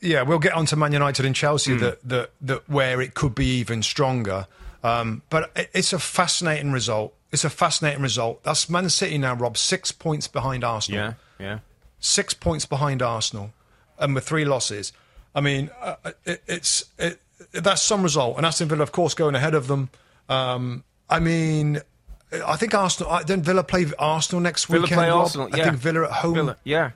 yeah, 0.00 0.22
we'll 0.22 0.38
get 0.38 0.52
on 0.52 0.64
to 0.66 0.76
Man 0.76 0.92
United 0.92 1.26
and. 1.26 1.34
Chelsea 1.34 1.74
that, 1.74 2.08
that 2.08 2.30
that 2.42 2.68
where 2.68 3.00
it 3.00 3.14
could 3.14 3.34
be 3.34 3.46
even 3.58 3.82
stronger. 3.82 4.46
Um, 4.84 5.22
but 5.28 5.50
it- 5.56 5.70
it's 5.74 5.92
a 5.92 5.98
fascinating 5.98 6.70
result. 6.70 7.14
It's 7.32 7.44
a 7.44 7.50
fascinating 7.50 8.02
result. 8.02 8.42
That's 8.44 8.68
Man 8.68 8.88
City 8.90 9.16
now, 9.18 9.34
Rob, 9.34 9.56
six 9.56 9.90
points 9.90 10.28
behind 10.28 10.64
Arsenal. 10.64 11.00
Yeah, 11.00 11.14
yeah. 11.40 11.58
Six 11.98 12.34
points 12.34 12.66
behind 12.66 13.00
Arsenal, 13.02 13.52
and 13.98 14.14
with 14.14 14.24
three 14.26 14.44
losses. 14.44 14.92
I 15.34 15.40
mean, 15.40 15.70
uh, 15.80 15.96
it, 16.26 16.42
it's 16.46 16.84
it, 16.98 17.20
that's 17.52 17.80
some 17.80 18.02
result. 18.02 18.36
And 18.36 18.44
Aston 18.44 18.68
Villa, 18.68 18.82
of 18.82 18.92
course, 18.92 19.14
going 19.14 19.34
ahead 19.34 19.54
of 19.54 19.66
them. 19.66 19.88
Um, 20.28 20.84
I 21.08 21.20
mean, 21.20 21.80
I 22.46 22.56
think 22.56 22.74
Arsenal. 22.74 23.10
uh, 23.12 23.22
Then 23.22 23.42
Villa 23.42 23.64
play 23.64 23.86
Arsenal 23.98 24.40
next 24.42 24.66
Villa 24.66 24.82
weekend. 24.82 24.98
play 24.98 25.08
Rob. 25.08 25.20
Arsenal. 25.20 25.48
I 25.52 25.56
yeah. 25.56 25.64
think 25.64 25.76
Villa 25.78 26.04
at 26.04 26.10
home. 26.10 26.34
Villa, 26.34 26.56
yeah. 26.64 26.90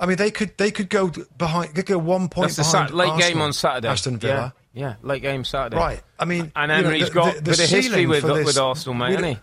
I 0.00 0.06
mean, 0.06 0.16
they 0.16 0.30
could 0.30 0.56
they 0.56 0.70
could 0.70 0.88
go 0.88 1.10
behind. 1.36 1.70
They 1.74 1.82
could 1.82 1.86
go 1.86 1.98
one 1.98 2.28
point 2.28 2.54
That's 2.54 2.56
the 2.56 2.62
behind. 2.72 2.88
Sat- 2.90 2.96
late 2.96 3.18
game 3.18 3.40
on 3.42 3.52
Saturday. 3.52 3.88
Aston 3.88 4.16
Villa. 4.18 4.54
Yeah, 4.72 4.80
yeah, 4.88 4.94
late 5.02 5.22
game 5.22 5.44
Saturday. 5.44 5.76
Right. 5.76 6.02
I 6.18 6.24
mean, 6.24 6.52
And 6.54 6.70
you 6.70 6.78
know, 6.82 6.88
Emery's 6.88 7.08
the- 7.08 7.14
got 7.14 7.24
the- 7.32 7.38
a 7.38 7.42
the 7.42 7.50
bit 7.50 7.60
of 7.64 7.70
history 7.70 8.06
with, 8.06 8.24
with 8.24 8.58
Arsenal, 8.58 8.94
mate, 8.94 9.12
hasn't 9.16 9.26
he? 9.26 9.38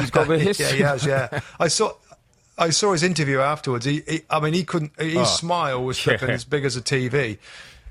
He's 0.00 0.10
got 0.10 0.24
a 0.26 0.28
bit 0.28 0.36
of 0.36 0.42
history. 0.42 0.66
yeah, 0.66 0.72
he 0.74 0.82
has. 0.82 1.04
Yeah, 1.06 1.40
I 1.60 1.68
saw. 1.68 1.92
I 2.58 2.70
saw 2.70 2.92
his 2.92 3.02
interview 3.02 3.40
afterwards. 3.40 3.84
He, 3.84 4.02
he 4.08 4.22
I 4.30 4.40
mean, 4.40 4.54
he 4.54 4.64
couldn't. 4.64 4.98
His 4.98 5.16
Oh. 5.16 5.24
smile 5.24 5.84
was 5.84 5.98
flipping 5.98 6.28
Yeah. 6.28 6.34
as 6.34 6.44
big 6.44 6.64
as 6.64 6.74
a 6.76 6.80
TV. 6.80 7.38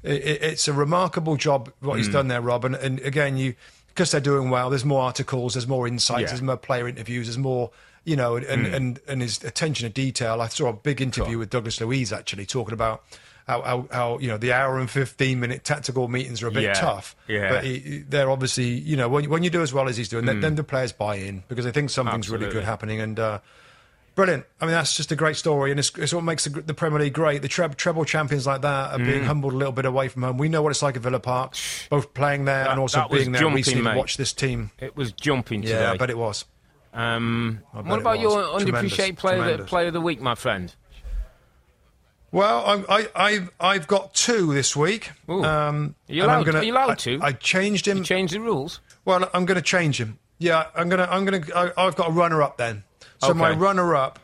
It, 0.01 0.12
it, 0.12 0.41
it's 0.43 0.67
a 0.67 0.74
remarkable 0.74 1.35
job 1.35 1.71
what 1.81 1.95
Mm. 1.95 1.97
he's 1.97 2.09
done 2.09 2.27
there, 2.29 2.41
Rob. 2.41 2.65
And, 2.65 2.75
and 2.75 3.00
again, 3.01 3.38
you 3.38 3.53
because 3.89 4.12
they're 4.12 4.19
doing 4.21 4.50
well. 4.50 4.69
There's 4.69 4.83
more 4.85 5.01
articles. 5.03 5.53
There's 5.53 5.67
more 5.67 5.88
insights. 5.88 6.21
Yeah. 6.21 6.27
There's 6.27 6.41
more 6.41 6.57
player 6.57 6.88
interviews. 6.88 7.27
There's 7.27 7.38
more. 7.38 7.71
You 8.05 8.15
know, 8.15 8.35
and, 8.35 8.67
and, 8.67 9.00
and 9.07 9.21
his 9.21 9.43
attention 9.43 9.88
to 9.88 9.93
detail. 9.93 10.39
I 10.41 10.47
saw 10.47 10.67
a 10.69 10.74
big 10.74 11.01
interview 11.01 11.38
Mm. 11.38 11.39
With 11.39 11.50
Douglas 11.50 11.81
Luiz 11.81 12.13
actually 12.13 12.45
talking 12.45 12.74
about 12.74 13.03
how, 13.48 13.62
how, 13.62 13.88
how 13.92 14.18
you 14.20 14.28
know 14.28 14.38
the 14.38 14.54
hour 14.54 14.80
and 14.80 14.90
fifteen 14.90 15.40
minute 15.40 15.64
tactical 15.64 16.08
meetings 16.08 16.42
are 16.44 16.48
a 16.48 16.52
bit 16.52 16.64
Yeah. 16.64 16.74
tough. 16.74 17.16
Yeah. 17.28 17.50
But 17.50 17.64
he, 17.64 18.00
they're 18.08 18.30
obviously 18.30 18.66
you 18.70 18.96
know 18.98 19.08
when 19.10 19.30
when 19.30 19.44
you 19.44 19.50
do 19.50 19.62
as 19.62 19.72
well 19.74 19.88
as 19.88 19.98
he's 19.98 20.10
doing, 20.10 20.25
then, 20.25 20.40
then 20.42 20.56
the 20.56 20.64
players 20.64 20.92
buy 20.92 21.16
in 21.16 21.44
because 21.48 21.66
they 21.66 21.72
think 21.72 21.90
something's 21.90 22.30
really 22.30 22.48
Mm. 22.48 22.52
Good 22.52 22.64
happening 22.64 23.00
and. 23.02 23.20
Uh, 23.20 23.40
Brilliant. 24.16 24.46
I 24.62 24.66
mean, 24.66 24.72
that's 24.72 24.96
just 24.96 25.12
a 25.12 25.16
great 25.18 25.36
story, 25.36 25.72
and 25.72 25.78
it's, 25.78 25.92
it's 25.98 26.14
what 26.14 26.24
makes 26.24 26.46
the, 26.46 26.62
the 26.62 26.74
Premier 26.74 27.02
League 27.02 27.12
great. 27.12 27.42
The 27.42 27.50
tre- 27.50 27.68
treble 27.68 28.06
champions 28.06 28.48
like 28.48 28.62
that 28.62 28.94
are 28.94 28.98
Mm. 28.98 29.06
being 29.06 29.24
humbled 29.25 29.52
a 29.52 29.58
little 29.58 29.74
bit 29.74 29.84
away 29.84 30.08
from 30.08 30.22
home. 30.24 30.38
We 30.38 30.48
know 30.48 30.62
what 30.62 30.70
it's 30.70 30.82
like 30.82 30.96
at 30.96 31.02
Villa 31.02 31.20
Park, 31.20 31.58
both 31.90 32.14
playing 32.14 32.46
there 32.46 32.64
That- 32.64 32.72
and 32.72 32.80
also 32.80 33.06
being 33.12 33.34
there 33.34 33.42
jumping, 33.42 33.56
recently 33.58 33.82
mate. 33.82 33.92
to 33.92 33.98
watch 33.98 34.16
this 34.16 34.32
team. 34.32 34.72
It 34.80 34.96
was 34.96 35.12
jumping 35.12 35.64
Yeah, 35.64 35.70
today. 35.80 35.86
I 35.88 35.98
bet 35.98 36.10
it 36.10 36.18
was. 36.18 36.46
Um, 36.94 37.60
bet 37.74 37.84
what 37.84 38.00
about 38.00 38.22
your 38.22 38.42
underappreciated 38.42 39.18
player, 39.18 39.58
player 39.66 39.88
of 39.88 39.94
the 39.94 40.00
week, 40.00 40.22
my 40.22 40.36
friend? 40.36 40.74
Well, 42.36 42.63
I'm, 42.65 42.86
I, 42.89 43.08
I've, 43.15 43.50
I've 43.62 43.88
got 43.88 44.13
two 44.13 44.54
this 44.54 44.75
week. 44.75 45.12
Ooh. 45.30 45.42
Um, 45.46 45.96
Are 46.10 46.13
you 46.13 46.24
I'm 46.24 46.30
allowed- 46.30 46.46
gonna- 46.46 46.60
are 46.60 46.63
you 46.63 46.74
allowed 46.74 47.00
to? 47.00 47.20
I 47.22 47.32
changed 47.32 47.88
him. 47.88 48.04
Change 48.04 48.32
the 48.32 48.42
rules. 48.42 48.82
Well, 49.06 49.30
I'm 49.34 49.46
going 49.46 49.56
to 49.56 49.62
change 49.62 50.01
him. 50.01 50.20
Yeah, 50.38 50.65
I'm 50.75 50.89
going 50.89 51.00
to. 51.00 51.10
I'm 51.10 51.24
going 51.24 51.42
to. 51.44 51.74
I've 51.77 51.96
got 51.96 52.10
a 52.10 52.12
runner 52.12 52.42
up 52.44 52.58
then. 52.58 52.84
So 53.20 53.34
my 53.34 53.51
runner-up, 53.51 54.20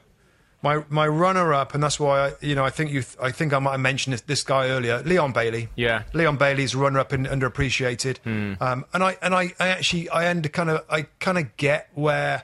my 0.62 0.84
my 0.90 1.08
runner-up, 1.08 1.74
and 1.74 1.82
that's 1.82 2.00
why 2.02 2.28
I, 2.28 2.34
you 2.42 2.54
know 2.54 2.66
I 2.66 2.70
think 2.70 2.92
you 2.92 3.04
I 3.22 3.32
think 3.32 3.54
I 3.54 3.60
might 3.60 3.72
have 3.72 3.80
mentioned 3.80 4.14
this, 4.16 4.22
this 4.22 4.44
guy 4.44 4.68
earlier, 4.68 5.02
Leon 5.04 5.32
Bailey. 5.32 5.70
Yeah. 5.76 6.04
Leon 6.14 6.36
Bailey's 6.36 6.76
runner-up 6.76 7.14
and 7.14 7.26
underappreciated. 7.26 8.18
Um, 8.62 8.86
and 8.94 9.04
I 9.04 9.18
and 9.22 9.34
I, 9.34 9.54
I 9.60 9.70
actually 9.70 10.10
I 10.10 10.26
end 10.26 10.52
kind 10.52 10.70
of 10.70 10.84
I 10.90 11.04
kind 11.20 11.38
of 11.38 11.56
get 11.56 11.90
where 11.94 12.44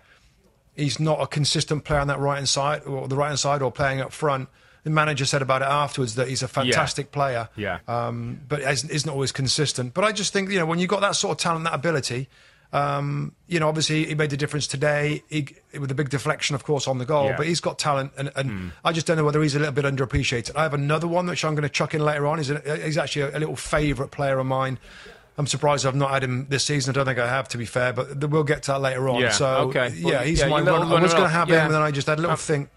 he's 0.75 0.99
not 0.99 1.19
a 1.21 1.27
consistent 1.27 1.83
player 1.83 1.99
on 1.99 2.07
that 2.07 2.19
right 2.19 2.35
hand 2.37 2.47
side 2.47 2.83
or 2.85 3.07
the 3.09 3.17
right 3.17 3.27
hand 3.27 3.39
side 3.39 3.61
or 3.61 3.71
playing 3.71 3.99
up 3.99 4.13
front. 4.13 4.47
The 4.87 4.93
manager 4.93 5.25
said 5.25 5.41
about 5.41 5.61
it 5.63 5.67
afterwards 5.67 6.15
that 6.15 6.29
he's 6.29 6.43
a 6.43 6.47
fantastic 6.47 7.11
player. 7.11 7.49
Yeah. 7.57 7.79
Um, 7.89 8.39
but 8.47 8.61
isn't, 8.61 8.89
isn't 8.89 9.09
always 9.09 9.33
consistent. 9.33 9.93
But 9.93 10.05
I 10.05 10.13
just 10.13 10.31
think 10.31 10.49
you 10.49 10.59
know 10.59 10.65
when 10.65 10.79
you 10.79 10.87
got 10.87 11.01
that 11.01 11.17
sort 11.17 11.33
of 11.33 11.37
talent, 11.39 11.65
that 11.65 11.73
ability, 11.73 12.29
um, 12.71 13.33
you 13.47 13.59
know, 13.59 13.67
obviously 13.67 14.05
he 14.05 14.15
made 14.15 14.29
the 14.29 14.37
difference 14.37 14.65
today 14.65 15.23
he, 15.27 15.49
with 15.77 15.91
a 15.91 15.93
big 15.93 16.07
deflection, 16.09 16.55
of 16.55 16.63
course, 16.63 16.87
on 16.87 16.99
the 16.99 17.05
goal. 17.05 17.25
Yeah. 17.25 17.35
But 17.35 17.47
he's 17.47 17.59
got 17.59 17.77
talent, 17.77 18.13
and, 18.17 18.31
and 18.37 18.71
I 18.85 18.93
just 18.93 19.07
don't 19.07 19.17
know 19.17 19.25
whether 19.25 19.41
he's 19.41 19.55
a 19.55 19.59
little 19.59 19.73
bit 19.73 19.83
underappreciated. 19.83 20.55
I 20.55 20.63
have 20.63 20.73
another 20.73 21.05
one 21.09 21.25
which 21.27 21.43
I'm 21.43 21.53
going 21.53 21.63
to 21.63 21.69
chuck 21.69 21.93
in 21.93 21.99
later 21.99 22.25
on. 22.25 22.37
He's, 22.37 22.49
a, 22.49 22.77
he's 22.85 22.97
actually 22.97 23.23
a, 23.23 23.37
a 23.37 23.39
little 23.39 23.57
favourite 23.57 24.11
player 24.11 24.39
of 24.39 24.45
mine. 24.45 24.79
I'm 25.37 25.47
surprised 25.47 25.85
I've 25.85 25.95
not 25.95 26.11
had 26.11 26.23
him 26.23 26.47
this 26.47 26.63
season. 26.63 26.91
I 26.91 26.93
don't 26.93 27.05
think 27.07 27.19
I 27.19 27.27
have, 27.27 27.49
to 27.49 27.57
be 27.57 27.65
fair, 27.65 27.91
but 27.91 28.23
we'll 28.29 28.45
get 28.45 28.63
to 28.63 28.71
that 28.71 28.79
later 28.79 29.09
on. 29.09 29.19
Yeah, 29.19 29.31
So, 29.31 29.47
okay. 29.67 29.89
yeah, 29.97 30.23
he's 30.23 30.39
yeah, 30.39 30.47
my 30.47 30.61
little. 30.61 30.81
I 30.81 31.01
was 31.01 31.13
going 31.13 31.25
to 31.25 31.29
have 31.29 31.49
yeah. 31.49 31.57
him, 31.59 31.65
and 31.65 31.73
then 31.75 31.81
I 31.81 31.91
just 31.91 32.07
had 32.07 32.19
a 32.19 32.21
little 32.21 32.31
Um, 32.31 32.37
think. 32.37 32.69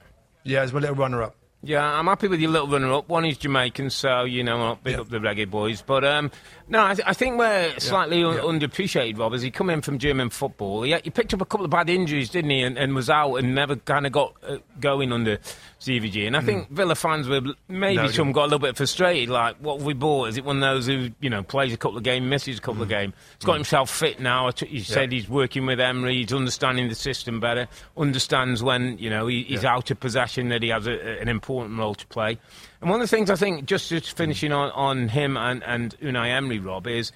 Yeah, 0.43 0.63
he's 0.63 0.73
my 0.73 0.81
little 0.81 0.97
runner-up. 0.97 1.37
Yeah, 1.63 1.85
I'm 1.85 2.07
happy 2.07 2.27
with 2.29 2.41
your 2.41 2.51
little 2.51 2.69
runner-up. 2.69 3.09
One 3.11 3.27
is 3.27 3.37
Jamaican, 3.37 3.91
so 3.91 4.25
you 4.25 4.43
know 4.43 4.63
I'll 4.63 4.77
pick 4.77 4.95
Yeah. 4.95 5.01
up 5.03 5.11
the 5.11 5.19
reggae 5.19 5.49
boys. 5.49 5.83
But 5.83 6.05
um, 6.05 6.31
no, 6.71 6.85
I, 6.85 6.95
th- 6.95 7.07
I 7.07 7.13
think 7.15 7.37
we're 7.37 7.79
slightly 7.79 8.23
un- 8.23 8.37
yeah. 8.37 8.41
underappreciated. 8.43 9.19
Rob, 9.19 9.35
as 9.35 9.43
he 9.43 9.51
come 9.51 9.69
in 9.71 9.83
from 9.83 9.99
German 9.99 10.31
football, 10.31 10.83
he, 10.83 10.97
he 11.03 11.11
picked 11.11 11.35
up 11.35 11.41
a 11.41 11.45
couple 11.45 11.65
of 11.65 11.71
bad 11.71 11.91
injuries, 11.91 12.31
didn't 12.31 12.53
he? 12.53 12.63
And, 12.63 12.79
and 12.79 12.95
was 12.95 13.11
out 13.11 13.35
and 13.35 13.55
never 13.55 13.75
kind 13.75 14.07
of 14.07 14.13
got 14.13 14.35
uh, 14.47 14.59
going 14.79 15.13
under 15.13 15.39
CVG. 15.81 16.29
And 16.29 16.37
I 16.37 16.41
mm. 16.41 16.47
think 16.47 16.71
Villa 16.71 16.95
fans 16.95 17.29
were 17.29 17.41
maybe. 17.69 17.97
No, 17.97 18.07
some 18.09 18.31
got 18.31 18.43
a 18.43 18.45
little 18.45 18.61
bit 18.61 18.77
frustrated. 18.77 19.29
Like, 19.29 19.57
what 19.57 19.79
have 19.79 19.87
we 19.87 19.95
bought? 19.95 20.29
Is 20.29 20.37
it 20.37 20.45
one 20.45 20.57
of 20.57 20.61
those 20.63 20.87
who 20.87 21.11
you 21.21 21.29
know 21.29 21.43
plays 21.43 21.73
a 21.73 21.77
couple 21.77 21.99
of 21.99 22.05
games, 22.05 22.25
misses 22.25 22.59
a 22.59 22.61
couple 22.61 22.83
of 22.83 22.89
mm. 22.89 22.93
games? 22.93 23.15
He's 23.39 23.47
got 23.47 23.55
mm. 23.55 23.57
himself 23.57 23.91
fit 23.91 24.21
now. 24.21 24.51
He 24.57 24.81
said 24.81 25.11
he's 25.11 25.29
working 25.29 25.67
with 25.67 25.81
Emery. 25.81 26.19
He's 26.19 26.33
understanding 26.33 26.89
the 26.89 26.95
system 26.95 27.41
better. 27.41 27.67
Understands 27.97 28.63
when 28.63 28.97
you 28.99 29.11
know 29.11 29.27
he, 29.27 29.43
he's 29.43 29.65
Yeah. 29.65 29.75
out 29.75 29.91
of 29.91 29.99
possession 29.99 30.51
that 30.51 30.63
he 30.63 30.69
has 30.69 30.87
a, 30.87 31.21
an 31.21 31.29
important 31.29 31.79
role 31.79 31.97
to 31.97 32.07
play. 32.07 32.39
And 32.81 32.89
one 32.91 33.01
of 33.01 33.09
the 33.09 33.15
things 33.17 33.31
I 33.31 33.37
think, 33.37 33.67
just, 33.67 33.89
just 33.91 34.17
finishing 34.17 34.53
on, 34.53 34.71
on 34.71 35.09
him 35.09 35.37
and, 35.37 35.63
and 35.65 35.97
Unai 36.01 36.29
Emery, 36.31 36.59
Rob, 36.59 36.87
is 36.87 37.13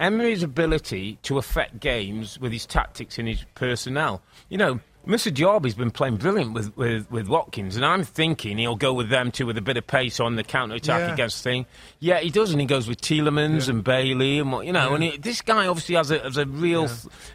Emery's 0.00 0.42
ability 0.42 1.18
to 1.22 1.38
affect 1.38 1.80
games 1.80 2.40
with 2.40 2.50
his 2.52 2.64
tactics 2.66 3.18
and 3.18 3.28
his 3.28 3.44
personnel. 3.54 4.22
You 4.48 4.58
know, 4.58 4.80
Moussa 5.04 5.30
Diaby's 5.30 5.74
been 5.74 5.90
playing 5.90 6.16
brilliant 6.16 6.54
with, 6.54 6.76
with, 6.76 7.10
with 7.10 7.28
Watkins, 7.28 7.76
and 7.76 7.84
I'm 7.84 8.04
thinking 8.04 8.56
he'll 8.56 8.76
go 8.76 8.94
with 8.94 9.10
them 9.10 9.30
too 9.32 9.46
with 9.46 9.58
a 9.58 9.62
bit 9.62 9.76
of 9.76 9.86
pace 9.86 10.18
on 10.20 10.36
the 10.36 10.44
counter 10.44 10.76
attack 10.76 11.00
Yeah. 11.00 11.12
against 11.12 11.42
thing. 11.42 11.66
Yeah, 11.98 12.20
he 12.20 12.30
does, 12.30 12.52
and 12.52 12.60
he 12.60 12.66
goes 12.66 12.88
with 12.88 13.00
Tielemans 13.00 13.68
and 13.68 13.82
Bailey 13.84 14.38
and 14.38 14.50
what 14.52 14.64
you 14.64 14.72
know. 14.72 14.94
And 14.94 15.02
he, 15.04 15.16
this 15.18 15.42
guy 15.42 15.66
obviously 15.66 15.96
has 15.96 16.10
a, 16.12 16.20
has 16.20 16.36
a 16.36 16.46
real, 16.46 16.88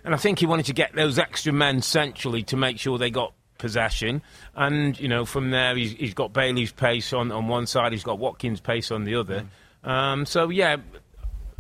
and 0.06 0.14
I 0.16 0.18
think 0.18 0.40
he 0.40 0.46
wanted 0.46 0.66
to 0.68 0.74
get 0.74 0.96
those 0.96 1.20
extra 1.20 1.52
men 1.54 1.82
centrally 1.82 2.42
to 2.44 2.56
make 2.58 2.80
sure 2.80 2.98
they 2.98 3.12
got 3.12 3.34
possession. 3.58 4.22
And 4.56 5.00
you 5.00 5.08
know, 5.08 5.26
from 5.26 5.52
there 5.52 5.76
he's, 5.76 5.94
he's 5.94 6.14
got 6.14 6.34
Bailey's 6.34 6.72
pace 6.72 7.14
on, 7.14 7.32
on 7.32 7.48
one 7.48 7.68
side, 7.68 7.92
he's 7.92 8.04
got 8.04 8.20
Watkins' 8.20 8.60
pace 8.60 8.92
on 8.92 9.04
the 9.04 9.16
other. 9.16 9.46
Um, 9.84 10.26
so 10.26 10.50
yeah, 10.50 10.78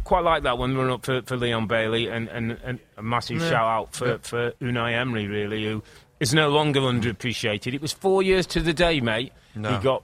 quite 0.04 0.24
like 0.24 0.44
that 0.44 0.58
one 0.58 0.76
run 0.76 0.90
up 0.90 1.06
for, 1.06 1.22
for 1.24 1.36
Leon 1.38 1.68
Bailey, 1.68 2.08
and, 2.08 2.30
and, 2.30 2.58
and 2.64 2.80
a 2.98 3.04
massive 3.04 3.42
shout 3.42 3.54
out 3.56 3.94
for, 3.94 4.18
for 4.20 4.52
Unai 4.62 4.94
Emery, 4.94 5.28
really, 5.28 5.66
who 5.66 5.84
is 6.20 6.34
no 6.34 6.50
longer 6.50 6.80
underappreciated. 6.80 7.74
It 7.74 7.82
was 7.82 7.92
four 7.92 8.24
years 8.24 8.46
to 8.48 8.62
the 8.62 8.74
day, 8.74 9.02
mate. 9.02 9.34
No. 9.56 9.76
He 9.76 9.84
got 9.84 10.04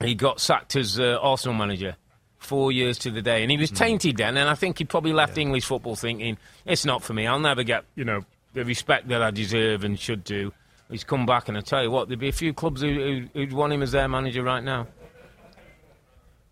he 0.00 0.14
got 0.14 0.40
sacked 0.40 0.76
as 0.76 0.98
uh, 0.98 1.18
Arsenal 1.20 1.56
manager. 1.56 1.96
Four 2.38 2.72
years 2.72 2.96
to 3.00 3.10
the 3.10 3.20
day, 3.20 3.42
and 3.42 3.50
he 3.50 3.58
was 3.58 3.70
tainted 3.70 4.16
then. 4.16 4.38
And 4.38 4.48
I 4.48 4.54
think 4.54 4.78
he 4.78 4.84
probably 4.84 5.12
left 5.12 5.36
English 5.36 5.66
football 5.66 5.94
thinking 5.94 6.38
it's 6.64 6.86
not 6.86 7.02
for 7.02 7.12
me. 7.12 7.26
I'll 7.26 7.38
never 7.38 7.62
get 7.62 7.84
you 7.94 8.04
know 8.04 8.24
the 8.54 8.64
respect 8.64 9.08
that 9.08 9.22
I 9.22 9.30
deserve 9.30 9.84
and 9.84 9.98
should 9.98 10.24
do. 10.24 10.52
He's 10.90 11.04
come 11.04 11.24
back, 11.26 11.48
and 11.48 11.56
I 11.56 11.60
tell 11.60 11.82
you 11.82 11.90
what, 11.90 12.08
there'd 12.08 12.18
be 12.18 12.28
a 12.28 12.32
few 12.32 12.52
clubs 12.52 12.80
who, 12.80 12.88
who, 12.92 13.26
who'd 13.32 13.52
want 13.52 13.72
him 13.72 13.82
as 13.82 13.92
their 13.92 14.08
manager 14.08 14.42
right 14.42 14.62
now. 14.62 14.88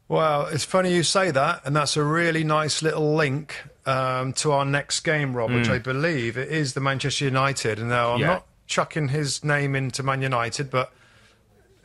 Well, 0.09 0.47
it's 0.47 0.65
funny 0.65 0.95
you 0.95 1.03
say 1.03 1.31
that, 1.33 1.63
and 1.67 1.77
that's 1.77 1.97
a 1.97 2.03
really 2.05 2.43
nice 2.45 2.81
little 2.83 3.15
link 3.15 3.55
um, 3.85 4.33
to 4.35 4.53
our 4.53 4.65
next 4.65 5.01
game, 5.01 5.35
Rob, 5.35 5.51
which 5.51 5.69
I 5.69 5.79
believe 5.79 6.39
it 6.39 6.49
is 6.49 6.73
the 6.73 6.81
Manchester 6.81 7.27
United. 7.27 7.79
And 7.79 7.91
now 7.91 8.13
I'm 8.13 8.17
Hmm. 8.17 8.21
Yeah. 8.23 8.27
not 8.29 8.47
chucking 8.67 9.09
his 9.09 9.45
name 9.45 9.75
into 9.75 10.03
Man 10.03 10.23
United, 10.23 10.71
but 10.71 10.93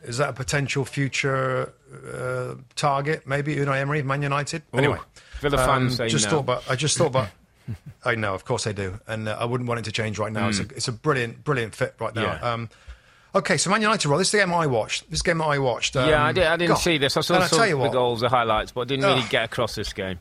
is 0.04 0.18
that 0.18 0.30
a 0.30 0.32
potential 0.32 0.84
future 0.86 1.72
uh, 2.14 2.54
target? 2.76 3.26
Maybe 3.26 3.56
Unai 3.56 3.80
Emery, 3.80 4.02
Man 4.02 4.22
United. 4.22 4.62
Anyway, 4.72 4.98
Villa 5.40 5.58
fans 5.58 5.96
say 5.96 6.08
just 6.08 6.26
no. 6.26 6.30
thought 6.30 6.40
about. 6.40 6.70
I 6.70 6.76
just 6.76 6.96
thought 6.96 7.06
about. 7.08 7.28
I 8.04 8.14
know, 8.14 8.34
of 8.34 8.44
course 8.44 8.64
they 8.64 8.72
do, 8.72 8.98
and 9.06 9.28
uh, 9.28 9.36
I 9.38 9.44
wouldn't 9.44 9.68
want 9.68 9.80
it 9.80 9.84
to 9.84 9.92
change 9.92 10.18
right 10.18 10.32
now. 10.32 10.48
It's, 10.48 10.60
a, 10.60 10.62
it's 10.62 10.88
a 10.88 10.92
brilliant, 10.92 11.44
brilliant 11.44 11.74
fit 11.74 11.94
right 11.98 12.14
now. 12.14 12.22
Yeah. 12.22 12.52
Um, 12.52 12.68
okay, 13.34 13.56
so 13.56 13.70
Man 13.70 13.80
United, 13.82 14.06
Rob. 14.08 14.18
This 14.18 14.28
is 14.28 14.32
the 14.32 14.38
game 14.38 14.52
I 14.52 14.66
watched. 14.66 15.10
This 15.10 15.22
game 15.22 15.40
I 15.40 15.58
watched. 15.58 15.96
Um, 15.96 16.08
yeah, 16.08 16.24
I, 16.24 16.32
did, 16.32 16.44
I 16.44 16.56
didn't 16.56 16.74
God. 16.74 16.80
see 16.80 16.98
this. 16.98 17.16
I 17.16 17.20
saw 17.22 17.34
And 17.34 17.44
I 17.44 17.48
tell 17.48 17.66
you 17.66 17.72
the 17.72 17.78
what, 17.78 17.92
goals, 17.92 18.20
the 18.20 18.28
highlights, 18.28 18.72
but 18.72 18.82
I 18.82 18.84
didn't 18.84 19.04
really 19.04 19.22
Ugh. 19.22 19.30
get 19.30 19.44
across 19.44 19.74
this 19.74 19.92
game. 19.92 20.20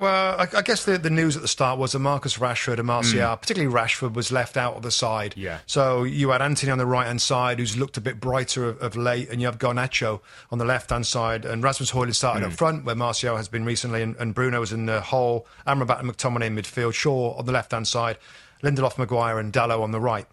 Well, 0.00 0.40
I, 0.40 0.48
I 0.56 0.62
guess 0.62 0.84
the, 0.86 0.96
the 0.96 1.10
news 1.10 1.36
at 1.36 1.42
the 1.42 1.48
start 1.48 1.78
was 1.78 1.92
that 1.92 1.98
Marcus 1.98 2.38
Rashford 2.38 2.78
and 2.78 2.86
Martial, 2.86 3.36
particularly 3.36 3.72
Rashford, 3.72 4.14
was 4.14 4.32
left 4.32 4.56
out 4.56 4.74
of 4.76 4.82
the 4.82 4.90
side. 4.90 5.34
Hmm. 5.34 5.40
Yeah. 5.40 5.58
So 5.66 6.04
you 6.04 6.30
had 6.30 6.40
Antony 6.40 6.72
on 6.72 6.78
the 6.78 6.86
right 6.86 7.06
hand 7.06 7.20
side, 7.20 7.58
who's 7.58 7.76
looked 7.76 7.96
a 7.98 8.00
bit 8.00 8.18
brighter 8.18 8.66
of, 8.70 8.78
of 8.80 8.96
late, 8.96 9.28
and 9.28 9.40
you 9.42 9.46
have 9.46 9.58
Garnacho 9.58 10.20
on 10.50 10.56
the 10.58 10.64
left 10.64 10.88
hand 10.88 11.06
side, 11.06 11.44
and 11.44 11.62
Rasmus 11.62 11.90
Højlund 11.92 12.14
started 12.14 12.40
Hmm. 12.44 12.50
up 12.50 12.52
front, 12.56 12.84
where 12.86 12.94
Martial 12.94 13.36
has 13.36 13.48
been 13.48 13.64
recently, 13.66 14.00
and, 14.02 14.16
and 14.16 14.34
Bruno 14.34 14.60
was 14.60 14.72
in 14.72 14.86
the 14.86 15.02
hole, 15.02 15.46
Amrabat 15.66 16.00
and 16.00 16.10
McTominay 16.10 16.46
in 16.46 16.56
midfield, 16.56 16.94
Shaw 16.94 17.34
on 17.36 17.44
the 17.44 17.52
left 17.52 17.72
hand 17.72 17.86
side, 17.86 18.16
Lindelof, 18.62 18.96
Maguire, 18.96 19.38
and 19.38 19.52
Dalot 19.52 19.82
on 19.82 19.90
the 19.90 20.00
right. 20.00 20.26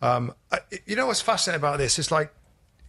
Um, 0.00 0.32
I, 0.50 0.60
you 0.86 0.96
know 0.96 1.06
what's 1.08 1.20
fascinating 1.20 1.60
about 1.60 1.76
this? 1.76 1.98
It's 1.98 2.10
like 2.10 2.32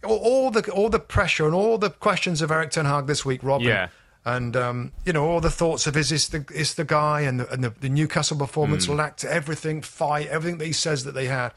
all, 0.02 0.16
all 0.16 0.50
the 0.50 0.62
all 0.72 0.88
the 0.88 0.98
pressure 0.98 1.44
and 1.44 1.54
all 1.54 1.76
the 1.76 1.90
questions 1.90 2.40
of 2.40 2.50
Erik 2.50 2.70
Ten 2.70 2.86
Hag 2.86 3.06
this 3.06 3.22
week, 3.22 3.42
Rob. 3.42 3.60
Yeah. 3.60 3.88
And 4.24 4.56
um, 4.56 4.92
you 5.04 5.12
know 5.12 5.24
all 5.26 5.40
the 5.40 5.50
thoughts 5.50 5.86
of 5.86 5.96
is 5.96 6.10
this 6.10 6.28
the 6.28 6.44
is 6.54 6.74
the 6.74 6.84
guy 6.84 7.22
and 7.22 7.40
the, 7.40 7.52
and 7.52 7.64
the, 7.64 7.70
the 7.80 7.88
Newcastle 7.88 8.36
performance 8.36 8.86
Mm. 8.86 8.96
lacked 8.96 9.24
everything 9.24 9.82
fight 9.82 10.28
everything 10.28 10.58
that 10.58 10.66
he 10.66 10.72
says 10.72 11.04
that 11.04 11.12
they 11.12 11.26
had. 11.26 11.52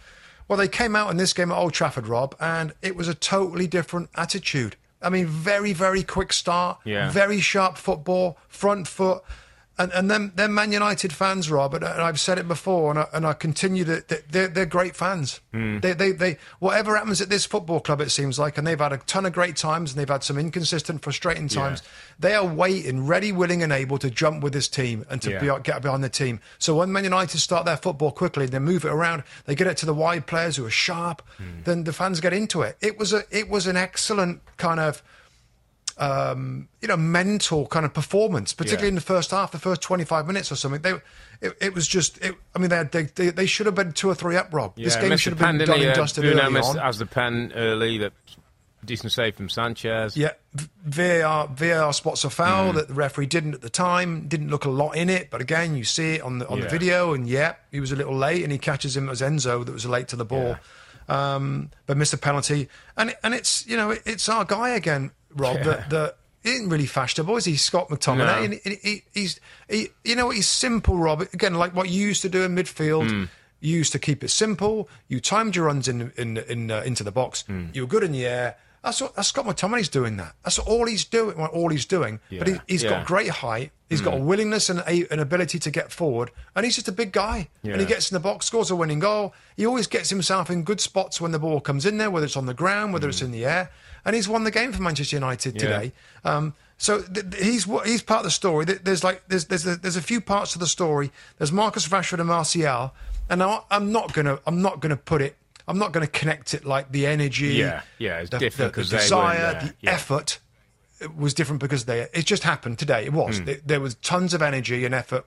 Well, 0.47 0.57
they 0.57 0.67
came 0.67 0.95
out 0.95 1.09
in 1.09 1.17
this 1.17 1.33
game 1.33 1.51
at 1.51 1.57
Old 1.57 1.73
Trafford, 1.73 2.07
Rob, 2.07 2.35
and 2.39 2.73
it 2.81 2.95
was 2.95 3.07
a 3.07 3.15
totally 3.15 3.65
different 3.67 4.09
attitude. 4.15 4.75
I 5.01 5.09
mean, 5.09 5.27
very 5.27 5.73
very 5.73 6.03
quick 6.03 6.33
start, 6.33 6.79
Yeah. 6.83 7.09
very 7.11 7.39
sharp 7.39 7.77
football, 7.77 8.37
front 8.47 8.87
foot. 8.87 9.23
And, 9.77 9.91
and 9.91 10.09
then, 10.09 10.31
then 10.35 10.53
Man 10.53 10.71
United 10.71 11.11
fans, 11.11 11.51
Rob, 11.51 11.73
and, 11.73 11.83
and 11.83 12.01
I've 12.01 12.19
said 12.19 12.37
it 12.37 12.47
before, 12.47 12.91
and 12.91 12.99
I, 12.99 13.07
and 13.11 13.25
I 13.27 13.33
continue 13.33 13.83
that 13.83 14.31
they're, 14.31 14.47
they're 14.47 14.65
great 14.65 14.95
fans. 14.95 15.41
Hmm. 15.51 15.79
They, 15.79 15.91
they, 15.91 16.11
they, 16.13 16.37
whatever 16.59 16.95
happens 16.95 17.19
at 17.19 17.27
this 17.29 17.45
football 17.45 17.81
club, 17.81 17.99
it 17.99 18.09
seems 18.09 18.39
like, 18.39 18.57
and 18.57 18.65
they've 18.65 18.79
had 18.79 18.93
a 18.93 18.97
ton 18.99 19.25
of 19.25 19.33
great 19.33 19.57
times, 19.57 19.91
and 19.91 19.99
they've 19.99 20.07
had 20.07 20.23
some 20.23 20.37
inconsistent, 20.37 21.01
frustrating 21.01 21.49
times. 21.49 21.83
They 22.17 22.35
are 22.35 22.45
waiting, 22.45 23.05
ready, 23.05 23.33
willing, 23.33 23.63
and 23.63 23.73
able 23.73 23.97
to 23.97 24.09
jump 24.09 24.43
with 24.43 24.53
this 24.53 24.69
team 24.69 25.05
and 25.09 25.21
to 25.23 25.31
Yeah. 25.31 25.57
be, 25.57 25.63
get 25.63 25.81
behind 25.81 26.05
the 26.05 26.09
team. 26.09 26.39
So 26.57 26.77
when 26.77 26.93
Man 26.93 27.03
United 27.03 27.39
start 27.39 27.65
their 27.65 27.75
football 27.75 28.11
quickly, 28.11 28.45
they 28.45 28.59
move 28.59 28.85
it 28.85 28.91
around, 28.91 29.23
they 29.45 29.55
get 29.55 29.67
it 29.67 29.75
to 29.77 29.85
the 29.85 29.93
wide 29.93 30.25
players 30.25 30.55
who 30.55 30.65
are 30.65 30.69
sharp, 30.69 31.21
then 31.65 31.83
the 31.83 31.91
fans 31.91 32.21
get 32.21 32.31
into 32.31 32.61
it. 32.61 32.77
It 32.79 32.97
was 32.97 33.11
a, 33.11 33.23
it 33.29 33.49
was 33.49 33.67
an 33.67 33.75
excellent 33.75 34.39
kind 34.55 34.79
of 34.79 35.03
um, 35.97 36.67
you 36.81 36.87
know, 36.87 36.97
mental 36.97 37.67
kind 37.67 37.85
of 37.85 37.93
performance, 37.93 38.53
particularly 38.53 38.87
Yeah. 38.87 38.89
in 38.89 38.95
the 38.95 39.01
first 39.01 39.31
half, 39.31 39.51
the 39.51 39.59
first 39.59 39.81
25 39.81 40.27
minutes 40.27 40.51
or 40.51 40.55
something. 40.55 40.81
They, 40.81 40.93
it, 41.41 41.57
it 41.61 41.73
was 41.73 41.87
just, 41.87 42.17
it, 42.23 42.35
I 42.55 42.59
mean, 42.59 42.69
they, 42.69 42.75
had, 42.77 42.91
they, 42.91 43.03
they 43.03 43.29
they 43.29 43.45
should 43.45 43.65
have 43.65 43.75
been 43.75 43.91
two 43.93 44.09
or 44.09 44.15
three 44.15 44.35
up, 44.35 44.53
Rob. 44.53 44.75
this 44.75 44.95
game 44.97 45.15
should 45.17 45.33
have 45.33 45.39
been 45.39 45.57
done 45.65 45.69
and 45.75 45.81
he? 45.83 45.89
Uh, 45.89 45.93
dusted 45.95 46.23
Bruno 46.23 46.43
early 46.43 46.59
on. 46.61 46.79
as 46.79 46.97
the 46.97 47.05
pen 47.05 47.53
early. 47.55 47.97
That 47.99 48.13
decent 48.83 49.11
save 49.13 49.35
from 49.35 49.49
Sanchez. 49.49 50.15
Yeah, 50.15 50.31
VAR, 50.83 51.47
VAR 51.47 51.91
spots 51.93 52.23
a 52.23 52.29
foul 52.29 52.71
Mm. 52.71 52.75
that 52.75 52.87
the 52.89 52.93
referee 52.93 53.25
didn't 53.25 53.53
at 53.55 53.61
the 53.61 53.69
time. 53.69 54.27
Didn't 54.27 54.49
look 54.49 54.65
a 54.65 54.69
lot 54.69 54.95
in 54.95 55.09
it, 55.09 55.29
but 55.31 55.41
again, 55.41 55.75
you 55.75 55.83
see 55.83 56.15
it 56.15 56.21
on 56.21 56.37
the 56.39 56.47
on 56.47 56.59
the 56.59 56.67
video, 56.69 57.13
and 57.13 57.27
yeah, 57.27 57.55
he 57.71 57.79
was 57.79 57.91
a 57.91 57.95
little 57.95 58.15
late, 58.15 58.43
and 58.43 58.51
he 58.51 58.57
catches 58.59 58.95
him 58.95 59.09
as 59.09 59.21
Enzo 59.21 59.65
that 59.65 59.71
was 59.71 59.85
late 59.87 60.07
to 60.09 60.15
the 60.15 60.25
ball, 60.25 60.57
um, 61.09 61.71
but 61.87 61.97
missed 61.97 62.13
a 62.13 62.17
penalty. 62.17 62.69
And 62.95 63.15
and 63.23 63.33
it's 63.33 63.65
you 63.67 63.75
know 63.77 63.91
it, 63.91 64.03
it's 64.05 64.29
our 64.29 64.45
guy 64.45 64.69
again, 64.69 65.11
Rob. 65.35 65.57
That 65.63 65.89
that 65.89 66.17
he 66.43 66.51
isn't 66.53 66.69
really 66.69 66.85
fashionable, 66.85 67.35
is 67.37 67.45
he? 67.45 67.55
Scott 67.55 67.89
McTominay, 67.89 68.17
No. 68.17 68.43
and 68.43 68.53
he, 68.63 68.75
he, 68.89 69.03
he's 69.13 69.39
he, 69.69 69.89
you 70.03 70.15
know 70.15 70.29
he's 70.29 70.47
simple, 70.47 70.97
Rob. 70.97 71.21
Again, 71.21 71.55
like 71.55 71.75
what 71.75 71.89
you 71.89 72.01
used 72.07 72.21
to 72.23 72.29
do 72.29 72.43
in 72.43 72.55
midfield. 72.55 73.09
Mm. 73.09 73.29
You 73.61 73.77
used 73.77 73.93
to 73.93 73.99
keep 73.99 74.23
it 74.23 74.29
simple. 74.29 74.87
You 75.07 75.19
timed 75.19 75.55
your 75.55 75.65
runs 75.65 75.87
in 75.87 76.11
in, 76.17 76.37
in 76.37 76.69
uh, 76.71 76.81
into 76.85 77.03
the 77.03 77.11
box. 77.11 77.43
Mm. 77.49 77.73
You 77.75 77.81
were 77.83 77.87
good 77.87 78.03
in 78.03 78.11
the 78.11 78.25
air. 78.25 78.57
That's 78.83 79.01
what 79.01 79.15
that's 79.15 79.29
Scott 79.29 79.45
McTominay's 79.45 79.89
doing 79.89 80.17
that. 80.17 80.35
That's 80.43 80.59
all 80.59 80.85
he's 80.85 81.05
doing. 81.05 81.35
Well, 81.37 81.47
all 81.47 81.69
he's 81.69 81.85
doing. 81.87 82.19
But 82.29 82.47
he, 82.47 82.53
Yeah, 82.53 82.59
he's 82.67 82.83
yeah. 82.83 82.89
got 82.91 83.07
great 83.07 83.29
height. 83.29 83.71
He's 83.89 84.01
got 84.01 84.15
a 84.15 84.17
willingness 84.17 84.69
and 84.69 84.79
a, 84.87 85.11
an 85.11 85.19
ability 85.19 85.57
to 85.59 85.71
get 85.71 85.91
forward, 85.91 86.31
and 86.55 86.65
he's 86.65 86.75
just 86.75 86.87
a 86.87 86.91
big 86.91 87.11
guy. 87.11 87.49
And 87.63 87.79
he 87.79 87.85
gets 87.87 88.11
in 88.11 88.15
the 88.15 88.19
box, 88.19 88.45
scores 88.47 88.69
a 88.71 88.75
winning 88.75 88.99
goal. 88.99 89.33
He 89.57 89.65
always 89.65 89.87
gets 89.87 90.09
himself 90.09 90.49
in 90.49 90.63
good 90.63 90.81
spots 90.81 91.19
when 91.21 91.31
the 91.31 91.39
ball 91.39 91.59
comes 91.61 91.85
in 91.85 91.97
there, 91.97 92.09
whether 92.11 92.25
it's 92.25 92.35
on 92.37 92.45
the 92.47 92.53
ground, 92.53 92.93
whether 92.93 93.07
it's 93.09 93.21
in 93.21 93.31
the 93.31 93.45
air. 93.45 93.71
And 94.05 94.15
he's 94.15 94.29
won 94.29 94.43
the 94.43 94.51
game 94.51 94.71
for 94.71 94.81
Manchester 94.81 95.15
United 95.15 95.57
today. 95.57 95.91
Um, 96.23 96.53
so 96.77 97.01
th- 97.01 97.29
th- 97.31 97.43
he's 97.43 97.63
he's 97.85 98.01
part 98.03 98.19
of 98.19 98.25
the 98.25 98.31
story. 98.31 98.65
There's 98.65 99.03
like 99.03 99.23
there's 99.27 99.45
there's 99.45 99.65
a, 99.65 99.75
there's 99.77 99.95
a 99.95 100.01
few 100.01 100.21
parts 100.21 100.53
to 100.53 100.59
the 100.59 100.67
story. 100.67 101.11
There's 101.37 101.51
Marcus 101.51 101.87
Rashford 101.87 102.19
and 102.19 102.27
Martial, 102.27 102.93
and 103.29 103.41
I, 103.41 103.61
I'm 103.71 103.91
not 103.91 104.13
gonna 104.13 104.39
I'm 104.45 104.61
not 104.61 104.79
gonna 104.79 104.97
put 104.97 105.21
it. 105.21 105.35
I'm 105.67 105.79
not 105.79 105.93
going 105.93 106.05
to 106.05 106.11
connect 106.11 106.53
it 106.53 106.63
like 106.63 106.91
the 106.91 107.07
energy. 107.07 107.53
Yeah, 107.55 107.81
yeah, 107.97 108.19
it's 108.19 108.29
the, 108.29 108.37
different 108.37 108.75
the, 108.75 108.83
the 108.83 108.97
desire, 108.97 109.53
the 109.61 109.73
yeah. 109.81 109.93
effort 109.93 110.37
it 111.01 111.15
was 111.17 111.33
different 111.33 111.59
because 111.59 111.85
they. 111.85 112.01
It 112.13 112.25
just 112.25 112.43
happened 112.43 112.79
today. 112.79 113.05
It 113.05 113.13
was. 113.13 113.39
Hmm. 113.39 113.45
There- 113.45 113.59
there 113.65 113.79
was 113.81 113.95
tons 113.95 114.33
of 114.33 114.41
energy 114.41 114.85
and 114.85 114.93
effort 114.93 115.25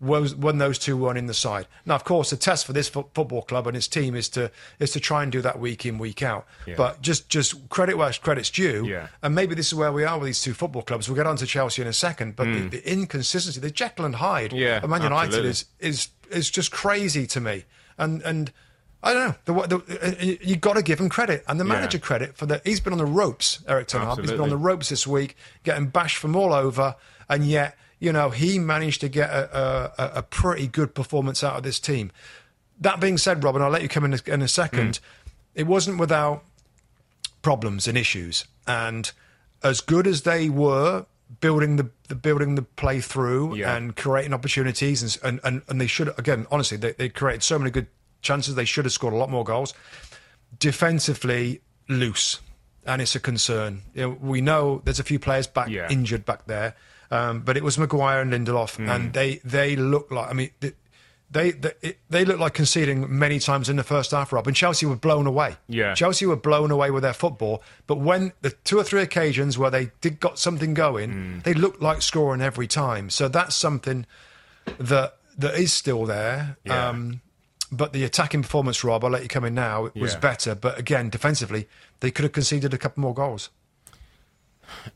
was 0.00 0.34
when 0.34 0.58
those 0.58 0.78
two 0.78 0.96
weren't 0.96 1.16
in 1.16 1.26
the 1.26 1.34
side. 1.34 1.66
Now, 1.86 1.94
of 1.94 2.04
course, 2.04 2.30
the 2.30 2.36
test 2.36 2.66
for 2.66 2.72
this 2.72 2.88
fo- 2.88 3.08
football 3.14 3.42
club 3.42 3.66
and 3.66 3.76
its 3.76 3.88
team 3.88 4.14
is 4.14 4.28
to 4.30 4.50
is 4.78 4.92
to 4.92 5.00
try 5.00 5.22
and 5.22 5.32
do 5.32 5.40
that 5.40 5.58
week 5.58 5.86
in 5.86 5.98
week 5.98 6.22
out. 6.22 6.46
But 6.76 7.00
just 7.00 7.28
just 7.28 7.68
credit 7.70 7.96
where 7.96 8.12
credit's 8.12 8.50
due. 8.50 8.84
Yeah. 8.86 9.08
And 9.22 9.34
maybe 9.34 9.54
this 9.54 9.68
is 9.68 9.74
where 9.74 9.92
we 9.92 10.04
are 10.04 10.18
with 10.18 10.26
these 10.26 10.42
two 10.42 10.54
football 10.54 10.82
clubs. 10.82 11.08
We'll 11.08 11.16
get 11.16 11.26
on 11.26 11.36
to 11.36 11.46
Chelsea 11.46 11.80
in 11.82 11.88
a 11.88 11.94
second. 11.94 12.36
But 12.36 12.44
the, 12.44 12.50
mm. 12.50 12.70
the 12.70 12.92
inconsistency, 12.92 13.60
the 13.60 13.70
Jekyll 13.70 14.04
and 14.04 14.16
Hyde. 14.16 14.52
Yeah, 14.52 14.80
of 14.82 14.90
Man 14.90 15.02
United 15.02 15.28
absolutely. 15.28 15.50
is 15.50 15.64
is 15.80 16.08
is 16.30 16.50
just 16.50 16.72
crazy 16.72 17.26
to 17.28 17.40
me. 17.40 17.64
And 17.96 18.20
and 18.22 18.52
I 19.02 19.14
don't 19.14 19.28
know. 19.46 19.66
The, 19.66 19.76
the, 19.76 19.76
uh, 19.76 20.08
uh, 20.08 20.36
you 20.42 20.56
got 20.56 20.74
to 20.74 20.82
give 20.82 20.98
him 20.98 21.08
credit 21.08 21.44
and 21.48 21.60
the 21.60 21.64
Yeah. 21.64 21.72
manager 21.72 21.98
credit 21.98 22.36
for 22.36 22.44
that. 22.46 22.66
He's 22.66 22.80
been 22.80 22.92
on 22.92 22.98
the 22.98 23.06
ropes, 23.06 23.60
Erik 23.68 23.86
Ten 23.86 24.00
Hag. 24.02 24.18
He's 24.18 24.32
been 24.32 24.40
on 24.40 24.48
the 24.48 24.56
ropes 24.56 24.88
this 24.88 25.06
week, 25.06 25.36
getting 25.64 25.86
bashed 25.86 26.16
from 26.16 26.34
all 26.34 26.52
over, 26.52 26.96
and 27.28 27.44
yet 27.44 27.78
you 27.98 28.12
know 28.12 28.30
he 28.30 28.58
managed 28.58 29.00
to 29.02 29.08
get 29.08 29.30
a, 29.30 29.92
a, 29.98 30.18
a- 30.18 30.22
pretty 30.22 30.66
good 30.66 30.94
performance 30.94 31.42
out 31.44 31.56
of 31.56 31.62
this 31.62 31.80
team. 31.80 32.10
That 32.80 33.00
being 33.00 33.16
said, 33.18 33.42
Robin, 33.42 33.62
I'll 33.62 33.70
let 33.70 33.82
you 33.82 33.88
come 33.88 34.04
in 34.04 34.14
a, 34.14 34.18
in 34.26 34.42
a 34.42 34.48
second. 34.48 34.94
Mm. 34.94 35.00
It 35.54 35.66
wasn't 35.66 35.98
without 35.98 36.44
problems 37.42 37.86
and 37.88 37.96
issues, 37.96 38.44
and 38.66 39.10
as 39.62 39.80
good 39.80 40.06
as 40.06 40.22
they 40.22 40.48
were 40.48 41.06
building 41.40 41.76
the, 41.76 41.90
the 42.08 42.14
building 42.14 42.54
the 42.54 42.62
play 42.62 43.00
through 43.00 43.56
Yeah. 43.56 43.74
and 43.74 43.96
creating 43.96 44.34
opportunities, 44.34 45.02
and 45.02 45.18
and, 45.24 45.40
and, 45.44 45.62
and 45.68 45.80
they 45.80 45.86
should 45.86 46.12
again 46.18 46.46
honestly 46.50 46.76
they, 46.76 46.92
they 46.92 47.08
created 47.08 47.42
so 47.42 47.58
many 47.58 47.70
good 47.70 47.86
chances. 48.20 48.54
They 48.54 48.64
should 48.66 48.84
have 48.84 48.92
scored 48.92 49.14
a 49.14 49.16
lot 49.16 49.30
more 49.30 49.44
goals. 49.44 49.72
Defensively 50.58 51.60
loose, 51.88 52.40
and 52.86 53.02
it's 53.02 53.14
a 53.14 53.20
concern. 53.20 53.82
You 53.94 54.02
know, 54.02 54.08
we 54.20 54.40
know 54.40 54.80
there's 54.84 54.98
a 55.00 55.04
few 55.04 55.18
players 55.18 55.46
back 55.46 55.68
Yeah. 55.68 55.88
injured 55.90 56.24
back 56.24 56.46
there, 56.46 56.74
um, 57.10 57.40
but 57.40 57.56
it 57.56 57.62
was 57.64 57.78
Maguire 57.78 58.20
and 58.20 58.32
Lindelof, 58.32 58.76
Hmm. 58.76 58.88
and 58.88 59.12
they 59.12 59.40
they 59.44 59.76
look 59.76 60.10
like 60.10 60.30
I 60.30 60.32
mean. 60.32 60.50
They, 60.60 60.72
they 61.28 61.50
they, 61.50 61.72
it- 61.82 61.98
they 62.08 62.24
look 62.24 62.38
like 62.38 62.54
conceding 62.54 63.18
many 63.18 63.40
times 63.40 63.68
in 63.68 63.74
the 63.74 63.82
first 63.82 64.12
half, 64.12 64.32
Rob. 64.32 64.46
And 64.46 64.54
Chelsea 64.54 64.86
were 64.86 64.94
blown 64.94 65.26
away. 65.26 65.56
Yeah. 65.68 65.92
Chelsea 65.94 66.24
were 66.24 66.36
blown 66.36 66.70
away 66.70 66.92
with 66.92 67.02
their 67.02 67.12
football. 67.12 67.64
But 67.88 67.96
when 67.98 68.32
the 68.42 68.50
two 68.50 68.78
or 68.78 68.84
three 68.84 69.02
occasions 69.02 69.58
where 69.58 69.68
they 69.70 69.90
did 70.00 70.20
got 70.20 70.38
something 70.38 70.72
going, 70.72 71.10
Hmm. 71.10 71.38
they 71.40 71.52
looked 71.52 71.82
like 71.82 72.00
scoring 72.00 72.40
every 72.40 72.68
time. 72.68 73.10
So 73.10 73.26
that's 73.26 73.56
something 73.56 74.06
that 74.78 75.16
that 75.36 75.54
is 75.56 75.72
still 75.72 76.06
there. 76.06 76.58
Yeah. 76.64 76.90
Um, 76.90 77.22
but 77.72 77.92
the 77.92 78.04
attacking 78.04 78.42
performance, 78.42 78.84
Rob, 78.84 79.04
I'll 79.04 79.10
let 79.10 79.22
you 79.22 79.28
come 79.28 79.44
in 79.44 79.54
now, 79.54 79.86
it 79.86 79.96
was 79.96 80.12
Yeah. 80.14 80.20
better. 80.20 80.54
But 80.54 80.78
again, 80.78 81.10
defensively, 81.10 81.66
they 81.98 82.12
could 82.12 82.22
have 82.22 82.32
conceded 82.32 82.72
a 82.72 82.78
couple 82.78 83.00
more 83.00 83.14
goals. 83.14 83.50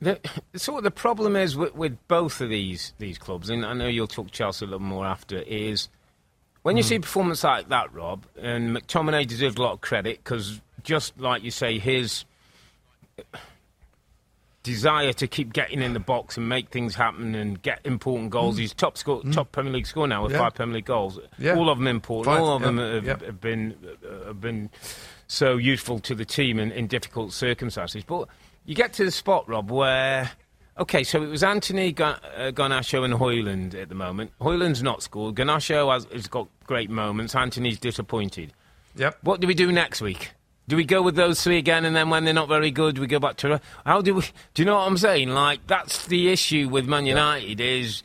The, 0.00 0.20
sort 0.56 0.78
of 0.78 0.84
the 0.84 0.90
problem 0.90 1.36
is 1.36 1.56
with, 1.56 1.74
with 1.74 1.96
both 2.08 2.40
of 2.40 2.48
these 2.48 2.92
these 2.98 3.18
clubs, 3.18 3.50
and 3.50 3.64
I 3.64 3.72
know 3.72 3.86
you'll 3.86 4.06
talk 4.06 4.30
Chelsea 4.30 4.64
a 4.64 4.68
little 4.68 4.80
more 4.80 5.06
after. 5.06 5.38
Is 5.38 5.88
when 6.62 6.76
you 6.76 6.82
see 6.82 6.96
a 6.96 7.00
performance 7.00 7.44
like 7.44 7.68
that, 7.68 7.92
Rob, 7.92 8.26
and 8.40 8.76
McTominay 8.76 9.26
deserves 9.26 9.56
a 9.56 9.62
lot 9.62 9.72
of 9.72 9.80
credit 9.80 10.18
because 10.22 10.60
just 10.82 11.18
like 11.18 11.42
you 11.42 11.50
say, 11.50 11.78
his 11.78 12.24
desire 14.62 15.12
to 15.14 15.26
keep 15.26 15.52
getting 15.54 15.80
in 15.80 15.94
the 15.94 16.00
box 16.00 16.36
and 16.36 16.48
make 16.48 16.68
things 16.68 16.94
happen 16.94 17.34
and 17.34 17.62
get 17.62 17.80
important 17.84 18.30
goals. 18.30 18.56
Mm. 18.56 18.60
He's 18.60 18.74
top 18.74 18.98
score, 18.98 19.22
mm. 19.22 19.32
top 19.32 19.52
Premier 19.52 19.72
League 19.72 19.86
scorer 19.86 20.06
now 20.06 20.22
with 20.22 20.32
Yeah. 20.32 20.38
five 20.38 20.54
Premier 20.54 20.76
League 20.76 20.84
goals. 20.84 21.18
Yeah. 21.38 21.56
All 21.56 21.70
of 21.70 21.78
them 21.78 21.86
important. 21.86 22.34
Five, 22.36 22.42
All 22.42 22.56
of 22.56 22.62
yeah, 22.62 22.66
them 22.66 23.04
have, 23.06 23.20
have 23.22 23.40
been 23.40 23.74
uh, 24.04 24.26
have 24.26 24.40
been 24.40 24.68
so 25.28 25.56
useful 25.56 25.98
to 26.00 26.14
the 26.14 26.24
team 26.26 26.58
in, 26.58 26.72
in 26.72 26.88
difficult 26.88 27.32
circumstances. 27.32 28.04
But 28.04 28.28
you 28.64 28.74
get 28.74 28.92
to 28.94 29.04
the 29.04 29.10
spot, 29.10 29.48
Rob, 29.48 29.70
where 29.70 30.30
okay, 30.78 31.04
so 31.04 31.22
it 31.22 31.28
was 31.28 31.42
Antony 31.42 31.92
Ga- 31.92 32.18
uh, 32.36 32.50
Garnacho 32.52 33.04
and 33.04 33.14
Højlund 33.14 33.74
at 33.74 33.88
the 33.88 33.94
moment. 33.94 34.32
Højlund's 34.40 34.82
not 34.82 35.02
scored. 35.02 35.34
Garnacho 35.34 35.92
has, 35.92 36.06
has 36.12 36.26
got 36.26 36.48
great 36.66 36.90
moments. 36.90 37.34
Antony's 37.34 37.78
disappointed. 37.78 38.52
Yep. 38.96 39.18
What 39.22 39.40
do 39.40 39.46
we 39.46 39.54
do 39.54 39.70
next 39.70 40.00
week? 40.00 40.32
Do 40.68 40.76
we 40.76 40.84
go 40.84 41.02
with 41.02 41.16
those 41.16 41.42
three 41.42 41.58
again, 41.58 41.84
and 41.84 41.96
then 41.96 42.10
when 42.10 42.24
they're 42.24 42.34
not 42.34 42.48
very 42.48 42.70
good, 42.70 42.98
we 42.98 43.06
go 43.08 43.18
back 43.18 43.36
to 43.38 43.60
how 43.84 44.02
do 44.02 44.14
we? 44.14 44.22
Do 44.54 44.62
you 44.62 44.66
know 44.66 44.76
what 44.76 44.86
I'm 44.86 44.96
saying? 44.98 45.30
Like 45.30 45.66
that's 45.66 46.06
the 46.06 46.30
issue 46.30 46.68
with 46.68 46.86
Man 46.86 47.06
United 47.06 47.60
is 47.60 48.02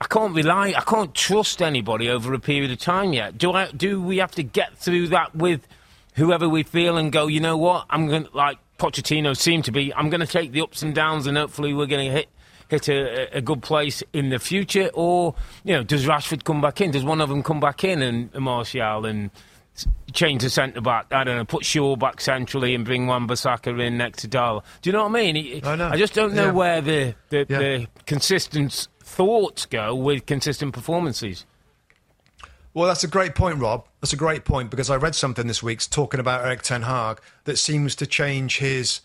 I 0.00 0.06
can't 0.08 0.34
rely, 0.34 0.74
I 0.76 0.82
can't 0.82 1.14
trust 1.14 1.62
anybody 1.62 2.08
over 2.08 2.32
a 2.34 2.38
period 2.38 2.70
of 2.70 2.78
time 2.78 3.12
yet. 3.12 3.38
Do 3.38 3.52
I? 3.52 3.70
Do 3.70 4.00
we 4.00 4.18
have 4.18 4.32
to 4.32 4.42
get 4.42 4.76
through 4.78 5.08
that 5.08 5.34
with 5.34 5.66
whoever 6.14 6.48
we 6.48 6.62
feel 6.62 6.96
and 6.96 7.12
go? 7.12 7.26
You 7.26 7.40
know 7.40 7.56
what? 7.56 7.86
I'm 7.90 8.06
going 8.08 8.24
to 8.24 8.36
like 8.36 8.58
Pochettino 8.78 9.36
seemed 9.36 9.64
to 9.66 9.72
be. 9.72 9.92
I'm 9.94 10.10
going 10.10 10.20
to 10.20 10.26
take 10.26 10.52
the 10.52 10.60
ups 10.60 10.82
and 10.82 10.94
downs, 10.94 11.26
and 11.26 11.36
hopefully 11.36 11.72
we're 11.74 11.86
going 11.86 12.06
to 12.08 12.12
hit 12.12 12.28
hit 12.68 12.88
a, 12.88 13.36
a 13.36 13.40
good 13.40 13.62
place 13.62 14.02
in 14.12 14.28
the 14.30 14.38
future. 14.38 14.90
Or 14.94 15.34
you 15.64 15.74
know, 15.74 15.82
does 15.82 16.04
Rashford 16.06 16.44
come 16.44 16.60
back 16.60 16.80
in? 16.80 16.90
Does 16.90 17.04
one 17.04 17.20
of 17.20 17.28
them 17.28 17.42
come 17.42 17.60
back 17.60 17.84
in 17.84 18.02
and 18.02 18.32
Martial 18.34 19.06
and 19.06 19.30
change 20.12 20.42
the 20.42 20.50
centre 20.50 20.80
back? 20.80 21.06
I 21.12 21.24
don't 21.24 21.36
know. 21.36 21.44
Put 21.44 21.64
Shaw 21.64 21.96
back 21.96 22.20
centrally 22.20 22.74
and 22.74 22.84
bring 22.84 23.06
Wan-Bissaka 23.06 23.78
in 23.80 23.96
next 23.98 24.22
to 24.22 24.28
Dal. 24.28 24.64
Do 24.82 24.90
you 24.90 24.92
know 24.92 25.04
what 25.06 25.18
I 25.18 25.32
mean? 25.32 25.60
I 25.64 25.76
know. 25.76 25.88
I 25.88 25.96
just 25.96 26.14
don't 26.14 26.34
know 26.34 26.46
Yeah. 26.46 26.52
where 26.52 26.80
the 26.80 27.14
the, 27.30 27.46
Yeah. 27.48 27.58
the 27.58 27.86
consistent 28.06 28.88
thoughts 29.00 29.64
go 29.66 29.94
with 29.94 30.26
consistent 30.26 30.72
performances. 30.74 31.46
Well, 32.76 32.86
that's 32.88 33.04
a 33.04 33.08
great 33.08 33.34
point, 33.34 33.58
Rob. 33.58 33.88
That's 34.02 34.12
a 34.12 34.18
great 34.18 34.44
point 34.44 34.68
because 34.70 34.90
I 34.90 34.96
read 34.96 35.14
something 35.14 35.46
this 35.46 35.62
week 35.62 35.80
talking 35.88 36.20
about 36.20 36.44
Erik 36.44 36.60
Ten 36.60 36.82
Hag 36.82 37.22
that 37.44 37.56
seems 37.56 37.94
to 37.96 38.06
change 38.06 38.58
his 38.58 39.00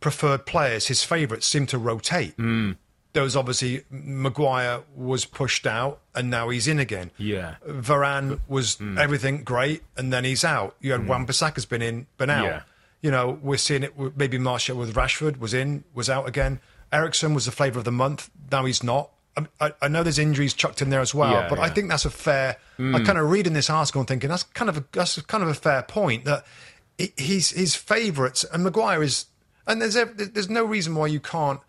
preferred 0.00 0.46
players. 0.46 0.88
His 0.88 1.04
favourites 1.04 1.46
seem 1.46 1.66
to 1.66 1.78
rotate. 1.78 2.36
Mm. 2.38 2.76
There 3.12 3.22
was 3.22 3.36
obviously 3.36 3.84
Maguire 3.88 4.80
was 4.96 5.26
pushed 5.26 5.64
out 5.64 6.00
and 6.12 6.28
now 6.28 6.48
he's 6.48 6.66
in 6.66 6.80
again. 6.80 7.12
Yeah. 7.16 7.54
Varane 7.64 8.40
was 8.48 8.80
everything 8.98 9.44
great 9.44 9.84
and 9.96 10.12
then 10.12 10.24
he's 10.24 10.44
out. 10.44 10.74
You 10.80 10.90
had 10.90 11.06
Wan-Bissaka's 11.06 11.66
been 11.66 11.82
in, 11.82 12.08
been 12.18 12.30
out. 12.30 12.46
Yeah. 12.46 12.62
You 13.00 13.12
know, 13.12 13.38
we're 13.40 13.58
seeing 13.58 13.84
it. 13.84 13.94
Maybe 14.16 14.38
Martial 14.38 14.76
with 14.76 14.92
Rashford 14.92 15.38
was 15.38 15.54
in, 15.54 15.84
was 15.94 16.10
out 16.10 16.26
again. 16.26 16.58
Eriksen 16.92 17.32
was 17.32 17.44
the 17.44 17.52
flavour 17.52 17.78
of 17.78 17.84
the 17.84 17.92
month. 17.92 18.28
Now 18.50 18.64
he's 18.64 18.82
not. 18.82 19.10
I, 19.60 19.72
I, 19.82 19.88
know 19.88 20.02
there's 20.02 20.18
injuries 20.18 20.54
chucked 20.54 20.80
in 20.80 20.90
there 20.90 21.00
as 21.00 21.14
well, 21.14 21.32
Yeah, 21.32 21.48
but 21.48 21.58
I 21.58 21.68
think 21.68 21.88
that's 21.88 22.04
a 22.04 22.10
fair. 22.10 22.56
I 22.78 23.00
kind 23.04 23.18
of 23.18 23.30
reading 23.30 23.52
this 23.52 23.68
article 23.70 24.00
and 24.00 24.08
thinking 24.08 24.30
that's 24.30 24.42
kind 24.44 24.68
of 24.68 24.76
a, 24.78 24.84
that's 24.92 25.20
kind 25.22 25.42
of 25.42 25.48
a 25.48 25.54
fair 25.54 25.82
point 25.82 26.24
that 26.24 26.44
he- 26.98 27.12
he's 27.16 27.50
his 27.50 27.74
favourites 27.74 28.44
and 28.44 28.62
Maguire 28.64 29.02
is, 29.02 29.26
and 29.66 29.80
there's 29.82 29.94
there's 29.94 30.48
no 30.48 30.64
reason 30.64 30.94
why 30.94 31.06
you 31.08 31.20
can't 31.20 31.60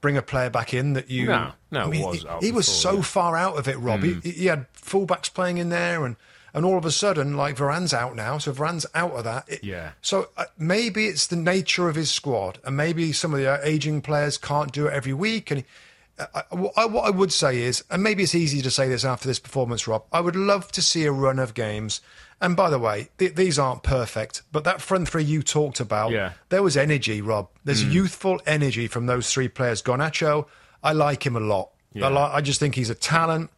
bring 0.00 0.16
a 0.16 0.22
player 0.22 0.50
back 0.50 0.74
in 0.74 0.92
that 0.94 1.10
you. 1.10 1.26
No, 1.26 1.52
no, 1.70 1.80
I 1.82 1.86
mean, 1.86 2.06
was 2.06 2.22
he, 2.40 2.46
he 2.46 2.52
was 2.52 2.66
before, 2.66 2.92
so 2.92 2.96
yeah. 2.96 3.02
far 3.02 3.36
out 3.36 3.56
of 3.58 3.68
it, 3.68 3.78
Rob. 3.78 4.02
He, 4.02 4.14
he 4.30 4.46
had 4.46 4.66
fullbacks 4.72 5.32
playing 5.32 5.58
in 5.58 5.68
there 5.68 6.04
and. 6.04 6.16
And 6.54 6.64
all 6.64 6.78
of 6.78 6.86
a 6.86 6.90
sudden, 6.90 7.36
like 7.36 7.54
Varane's 7.58 7.92
out 7.92 8.16
now, 8.16 8.38
so 8.38 8.50
Varane's 8.50 8.86
out 8.94 9.12
of 9.12 9.24
that. 9.24 9.44
It- 9.46 9.62
Yeah. 9.62 9.90
So 10.00 10.30
uh, 10.38 10.46
maybe 10.56 11.04
it's 11.06 11.26
the 11.26 11.36
nature 11.36 11.86
of 11.90 11.96
his 11.96 12.10
squad, 12.10 12.60
and 12.64 12.74
maybe 12.74 13.12
some 13.12 13.34
of 13.34 13.40
the 13.40 13.50
uh, 13.50 13.58
aging 13.62 14.00
players 14.00 14.38
can't 14.38 14.72
do 14.72 14.86
it 14.86 14.94
every 14.94 15.12
week. 15.12 15.50
And 15.50 15.64
I, 16.18 16.42
I, 16.76 16.84
what 16.86 17.04
I 17.04 17.10
would 17.10 17.32
say 17.32 17.62
is, 17.62 17.84
and 17.90 18.02
maybe 18.02 18.22
it's 18.22 18.34
easy 18.34 18.62
to 18.62 18.70
say 18.70 18.88
this 18.88 19.04
after 19.04 19.28
this 19.28 19.38
performance, 19.38 19.86
Rob. 19.86 20.04
I 20.12 20.20
would 20.20 20.36
love 20.36 20.72
to 20.72 20.82
see 20.82 21.04
a 21.04 21.12
run 21.12 21.38
of 21.38 21.52
games. 21.54 22.00
And 22.40 22.54
by 22.56 22.68
the 22.70 22.78
way, 22.78 23.08
th- 23.18 23.34
these 23.34 23.58
aren't 23.58 23.82
perfect, 23.82 24.42
but 24.52 24.64
that 24.64 24.80
front 24.82 25.08
three 25.08 25.24
you 25.24 25.42
talked 25.42 25.80
about, 25.80 26.10
Yeah. 26.12 26.32
there 26.50 26.62
was 26.62 26.76
energy, 26.76 27.20
Rob. 27.22 27.48
There's 27.64 27.82
youthful 27.82 28.40
energy 28.46 28.86
from 28.88 29.06
those 29.06 29.30
three 29.32 29.48
players. 29.48 29.82
Garnacho, 29.82 30.46
I 30.82 30.92
like 30.92 31.24
him 31.26 31.36
a 31.36 31.40
lot. 31.40 31.70
Yeah. 31.94 32.06
I, 32.06 32.10
li- 32.10 32.32
I 32.34 32.40
just 32.42 32.60
think 32.60 32.74
he's 32.74 32.90
a 32.90 32.94
talent. 32.94 33.50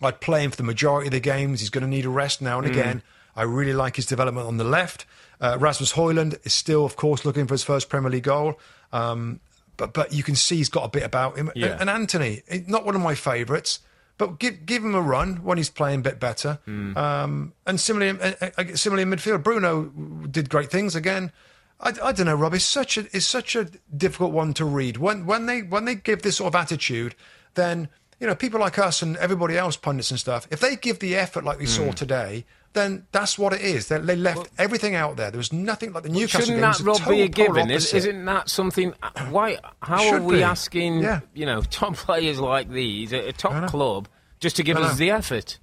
I'd 0.00 0.20
play 0.20 0.42
him 0.44 0.50
for 0.50 0.56
the 0.56 0.62
majority 0.64 1.08
of 1.08 1.12
the 1.12 1.20
games. 1.20 1.60
He's 1.60 1.70
going 1.70 1.82
to 1.82 1.90
need 1.90 2.04
a 2.04 2.10
rest 2.10 2.40
now 2.42 2.58
and 2.60 2.66
Mm. 2.68 2.70
again. 2.72 3.02
I 3.34 3.42
really 3.42 3.72
like 3.72 3.96
his 3.96 4.06
development 4.06 4.46
on 4.46 4.56
the 4.56 4.64
left. 4.64 5.04
Uh, 5.40 5.56
Rasmus 5.58 5.94
Højlund 5.94 6.38
is 6.44 6.52
still, 6.54 6.84
of 6.84 6.94
course, 6.96 7.24
looking 7.24 7.46
for 7.48 7.54
his 7.54 7.64
first 7.64 7.88
Premier 7.88 8.10
League 8.10 8.24
goal. 8.24 8.58
Um, 8.92 9.40
but 9.82 9.92
but 9.94 10.12
you 10.12 10.22
can 10.22 10.36
see 10.36 10.56
he's 10.56 10.68
got 10.68 10.84
a 10.84 10.88
bit 10.88 11.02
about 11.02 11.36
him. 11.36 11.50
Yeah. 11.56 11.76
And 11.80 11.90
Antony, 11.90 12.42
eh, 12.48 12.60
not 12.66 12.84
one 12.84 12.94
of 12.94 13.00
my 13.02 13.14
favourites, 13.14 13.80
but 14.18 14.38
give 14.38 14.64
give 14.64 14.84
him 14.84 14.94
a 14.94 15.00
run 15.00 15.36
when 15.42 15.58
he's 15.58 15.70
playing 15.70 16.00
a 16.00 16.02
bit 16.02 16.20
better. 16.20 16.58
Mm. 16.68 16.96
Um, 16.96 17.52
and 17.66 17.80
similarly, 17.80 18.18
uh, 18.20 18.50
uh, 18.56 18.64
similarly 18.74 19.02
in 19.02 19.10
midfield, 19.10 19.42
Bruno 19.42 19.84
did 20.30 20.48
great 20.50 20.70
things 20.70 20.94
again. 20.94 21.32
I, 21.80 21.92
I 22.02 22.12
don't 22.12 22.26
know, 22.26 22.36
Rob. 22.36 22.54
It's 22.54 22.64
such 22.64 22.96
a 22.96 23.06
it's 23.16 23.26
such 23.26 23.56
a 23.56 23.64
difficult 23.96 24.32
one 24.32 24.54
to 24.54 24.64
read. 24.64 24.98
When 24.98 25.26
when 25.26 25.46
they 25.46 25.62
when 25.62 25.84
they 25.84 25.96
give 25.96 26.22
this 26.22 26.36
sort 26.36 26.54
of 26.54 26.60
attitude, 26.60 27.14
then 27.54 27.88
you 28.20 28.26
know 28.28 28.36
people 28.36 28.60
like 28.60 28.78
us 28.78 29.02
and 29.02 29.16
everybody 29.16 29.58
else, 29.58 29.76
pundits 29.76 30.10
and 30.12 30.20
stuff. 30.20 30.46
If 30.50 30.60
they 30.60 30.76
give 30.76 31.00
the 31.00 31.16
effort 31.16 31.44
like 31.44 31.58
we 31.58 31.66
saw 31.66 31.86
Hmm. 31.86 31.90
today, 31.92 32.44
then 32.74 33.06
that's 33.12 33.38
what 33.38 33.52
it 33.52 33.60
is. 33.60 33.88
They, 33.88 33.98
they 33.98 34.16
left 34.16 34.48
everything 34.58 34.94
out 34.94 35.16
there. 35.16 35.30
There 35.30 35.38
was 35.38 35.52
nothing 35.52 35.92
like 35.92 36.02
the 36.04 36.08
Newcastle 36.08 36.40
Shouldn't 36.40 36.60
game. 36.60 36.68
was 36.68 36.78
that 36.78 36.84
Rob 36.84 37.08
be 37.08 37.22
a 37.22 37.28
given? 37.28 37.70
Is, 37.70 37.92
isn't 37.92 38.24
that 38.24 38.48
something? 38.48 38.94
Why? 39.30 39.58
How 39.82 40.14
are 40.14 40.22
we 40.22 40.36
be. 40.36 40.42
asking? 40.42 41.00
Yeah. 41.00 41.20
You 41.34 41.46
know, 41.46 41.60
top 41.70 41.96
players 41.96 42.40
like 42.40 42.70
these 42.70 43.12
at 43.12 43.24
a 43.24 43.32
top 43.32 43.68
club 43.68 44.08
just 44.40 44.56
to 44.56 44.62
give 44.62 44.76
us 44.78 44.96
the 44.96 45.10
effort? 45.10 45.58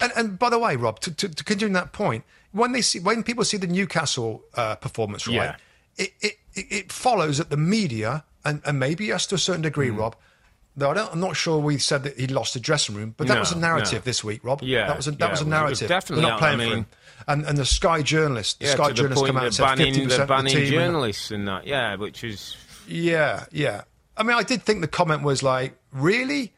And, 0.00 0.12
and 0.16 0.38
by 0.38 0.50
the 0.50 0.58
way, 0.58 0.76
Rob, 0.76 1.00
to, 1.00 1.14
to, 1.14 1.28
to 1.28 1.44
continue 1.44 1.72
that 1.74 1.92
point, 1.92 2.24
when 2.52 2.72
they 2.72 2.82
see 2.82 3.00
when 3.00 3.22
people 3.22 3.44
see 3.44 3.56
the 3.56 3.66
Newcastle 3.66 4.42
uh, 4.54 4.74
performance, 4.76 5.26
right, 5.26 5.34
Yeah. 5.34 5.56
it, 5.96 6.12
it 6.20 6.32
it 6.54 6.66
it 6.70 6.92
follows 6.92 7.38
that 7.38 7.50
the 7.50 7.56
media 7.56 8.24
and, 8.44 8.60
and 8.66 8.78
maybe 8.78 9.12
us 9.12 9.26
to 9.28 9.36
a 9.36 9.38
certain 9.38 9.62
degree, 9.62 9.88
Mm. 9.90 9.98
Rob. 9.98 10.16
Though 10.76 10.90
I 10.90 10.94
don't, 10.94 11.12
I'm 11.12 11.20
not 11.20 11.36
sure 11.36 11.58
we 11.58 11.78
said 11.78 12.02
that 12.02 12.18
he 12.18 12.26
lost 12.26 12.54
the 12.54 12.60
dressing 12.60 12.96
room, 12.96 13.14
but 13.16 13.28
that 13.28 13.34
No, 13.34 13.40
was 13.40 13.52
a 13.52 13.58
narrative 13.58 14.00
no. 14.02 14.04
this 14.04 14.24
week, 14.24 14.42
Rob. 14.42 14.60
Yeah, 14.62 14.88
that 14.88 14.96
was 14.96 15.06
a, 15.06 15.12
that 15.12 15.20
yeah, 15.20 15.30
was 15.30 15.40
a 15.40 15.42
it 15.42 15.44
was- 15.44 15.50
narrative. 15.50 15.88
definitely 15.88 16.22
They're 16.22 16.30
not 16.32 16.38
playing 16.40 16.60
I 16.60 16.68
for 16.68 16.74
him. 16.76 16.86
And 17.28 17.44
and 17.46 17.56
the 17.58 17.64
Sky 17.64 18.02
journalist, 18.02 18.58
the 18.58 18.66
Yeah, 18.66 18.72
Sky 18.72 18.90
journalist 18.92 19.24
come 19.26 19.36
out 19.36 19.44
and 19.46 19.54
said 19.54 19.64
banning, 19.64 19.94
50% 19.94 19.96
the 19.96 20.02
of 20.14 20.20
the 20.20 20.26
banning 20.26 20.52
team. 20.52 20.62
and- 20.62 20.72
journalists 20.72 21.30
and 21.30 21.48
that. 21.48 21.66
Yeah, 21.66 21.94
which 21.96 22.24
is 22.24 22.56
yeah, 22.88 23.44
yeah. 23.52 23.82
I 24.16 24.22
mean, 24.24 24.36
I 24.36 24.42
did 24.42 24.62
think 24.62 24.80
the 24.80 24.88
comment 24.88 25.22
was 25.22 25.42
like, 25.42 25.76
really. 25.92 26.52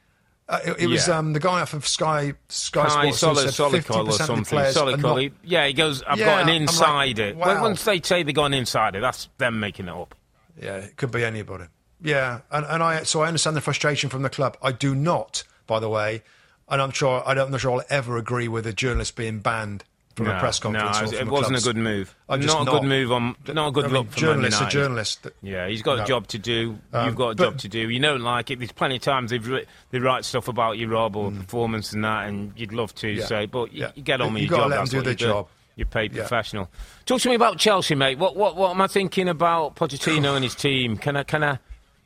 Uh, 0.49 0.61
it, 0.65 0.77
it 0.83 0.87
was 0.87 1.09
Yeah. 1.09 1.19
um, 1.19 1.33
the 1.33 1.41
guy 1.41 1.61
off 1.61 1.75
of 1.75 1.87
Sky 1.87 2.35
Sky 2.49 2.85
Kai 2.87 3.11
Sports 3.11 3.43
who 3.43 3.51
said 3.51 3.71
50% 3.83 3.83
Solhekol 3.85 3.97
or 3.97 4.01
of 4.01 4.07
the 4.07 4.13
something. 4.13 4.45
players 4.45 4.77
are 4.77 4.97
not 4.97 5.17
he- 5.21 5.33
yeah, 5.43 5.67
he 5.67 5.73
goes, 5.73 6.03
I've 6.05 6.19
Yeah, 6.19 6.27
got 6.27 6.49
an 6.49 6.69
I'm 6.69 7.37
like, 7.37 7.37
wow. 7.37 7.63
once 7.63 7.85
they 7.85 8.01
say 8.01 8.23
they 8.23 8.33
got 8.33 8.45
an 8.47 8.55
insider, 8.55 9.01
that's 9.01 9.29
them 9.39 9.59
making 9.59 9.89
it 9.89 9.95
up. 9.95 10.15
Yeah, 10.61 10.77
it 10.77 10.97
could 10.97 11.11
be 11.11 11.25
anybody. 11.25 11.65
Yeah, 12.03 12.41
and, 12.51 12.67
and 12.67 12.83
I 12.83 13.03
so 13.05 13.23
I 13.23 13.29
understand 13.29 13.57
the 13.57 13.61
frustration 13.61 14.11
from 14.11 14.23
the 14.23 14.31
club. 14.31 14.57
I 14.63 14.73
do 14.73 14.95
not, 14.95 15.45
by 15.67 15.81
the 15.81 15.89
way, 15.89 16.23
and 16.69 16.81
I'm 16.83 16.91
sure 16.91 17.23
I 17.27 17.35
don't, 17.35 17.47
I'm 17.47 17.51
not 17.53 17.61
sure 17.61 17.73
I'll 17.73 17.87
ever 17.89 18.17
agree 18.19 18.49
with 18.49 18.67
a 18.67 18.73
journalist 18.73 19.17
being 19.17 19.39
banned 19.41 19.83
from 20.15 20.27
no, 20.27 20.37
a 20.37 20.39
press 20.41 20.59
conference. 20.59 21.13
No, 21.13 21.19
it 21.19 21.27
wasn't 21.29 21.51
clubs. 21.53 21.67
a 21.67 21.69
good 21.73 21.77
move. 21.77 22.15
I'm 22.29 22.41
not 22.41 22.47
just 22.47 22.59
a 22.69 22.71
good 22.71 22.83
move 22.85 23.13
on. 23.13 23.37
Not 23.49 23.69
a 23.69 23.71
good 23.71 23.85
I 23.85 23.89
mean, 23.89 23.95
look 23.97 24.11
for 24.13 24.19
journalist, 24.19 24.63
a 24.63 24.67
journalist. 24.67 25.23
that- 25.25 25.35
Yeah, 25.43 25.69
he's 25.69 25.83
got 25.83 25.99
No. 25.99 26.05
a 26.05 26.07
job 26.07 26.27
to 26.29 26.39
do. 26.39 26.79
Um, 26.93 27.07
You've 27.07 27.17
got 27.17 27.29
a 27.31 27.35
but- 27.35 27.45
job 27.45 27.59
to 27.59 27.69
do. 27.69 27.91
You 27.91 28.01
don't 28.01 28.23
like 28.23 28.51
it. 28.51 28.59
There's 28.59 28.73
plenty 28.73 28.97
of 28.97 29.03
times 29.03 29.31
they've 29.31 29.47
writ- 29.47 29.69
they 29.91 29.99
write 29.99 30.25
stuff 30.25 30.49
about 30.49 30.79
you, 30.79 30.89
Rob, 30.89 31.17
or 31.17 31.31
performance 31.31 31.93
and 31.93 32.03
that, 32.05 32.29
and 32.29 32.53
you'd 32.57 32.73
love 32.73 32.95
to 32.97 33.09
Mm. 33.09 33.17
Yeah. 33.19 33.27
say, 33.27 33.45
but 33.47 33.73
you, 33.75 33.83
Yeah. 33.83 33.91
you 33.95 34.03
get 34.03 34.21
on 34.23 34.33
with 34.33 34.43
You 34.43 34.49
your 34.49 34.59
job. 34.59 34.71
let 34.71 34.77
'em 34.79 34.83
that's 34.85 34.91
do 34.91 35.03
their 35.03 35.11
you 35.13 35.17
do. 35.17 35.25
job. 35.27 35.49
You're 35.77 35.87
paid 35.87 36.15
Yeah. 36.15 36.23
professional. 36.23 36.71
Talk 37.05 37.21
to 37.21 37.29
me 37.29 37.35
about 37.35 37.59
Chelsea, 37.59 37.95
mate. 37.95 38.17
What 38.19 38.37
what 38.37 38.57
what 38.57 38.71
am 38.71 38.81
I 38.81 38.87
thinking 38.87 39.29
about 39.29 39.77
Pochettino 39.77 40.35
and 40.35 40.43
his 40.43 40.55
team? 40.55 40.97
Can 40.97 41.17
I 41.17 41.23
can 41.25 41.45
I 41.45 41.59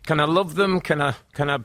can 0.07 0.21
I 0.21 0.25
love 0.25 0.55
them? 0.55 0.81
Can 0.81 1.01
I 1.01 1.15
can 1.33 1.51
I 1.51 1.59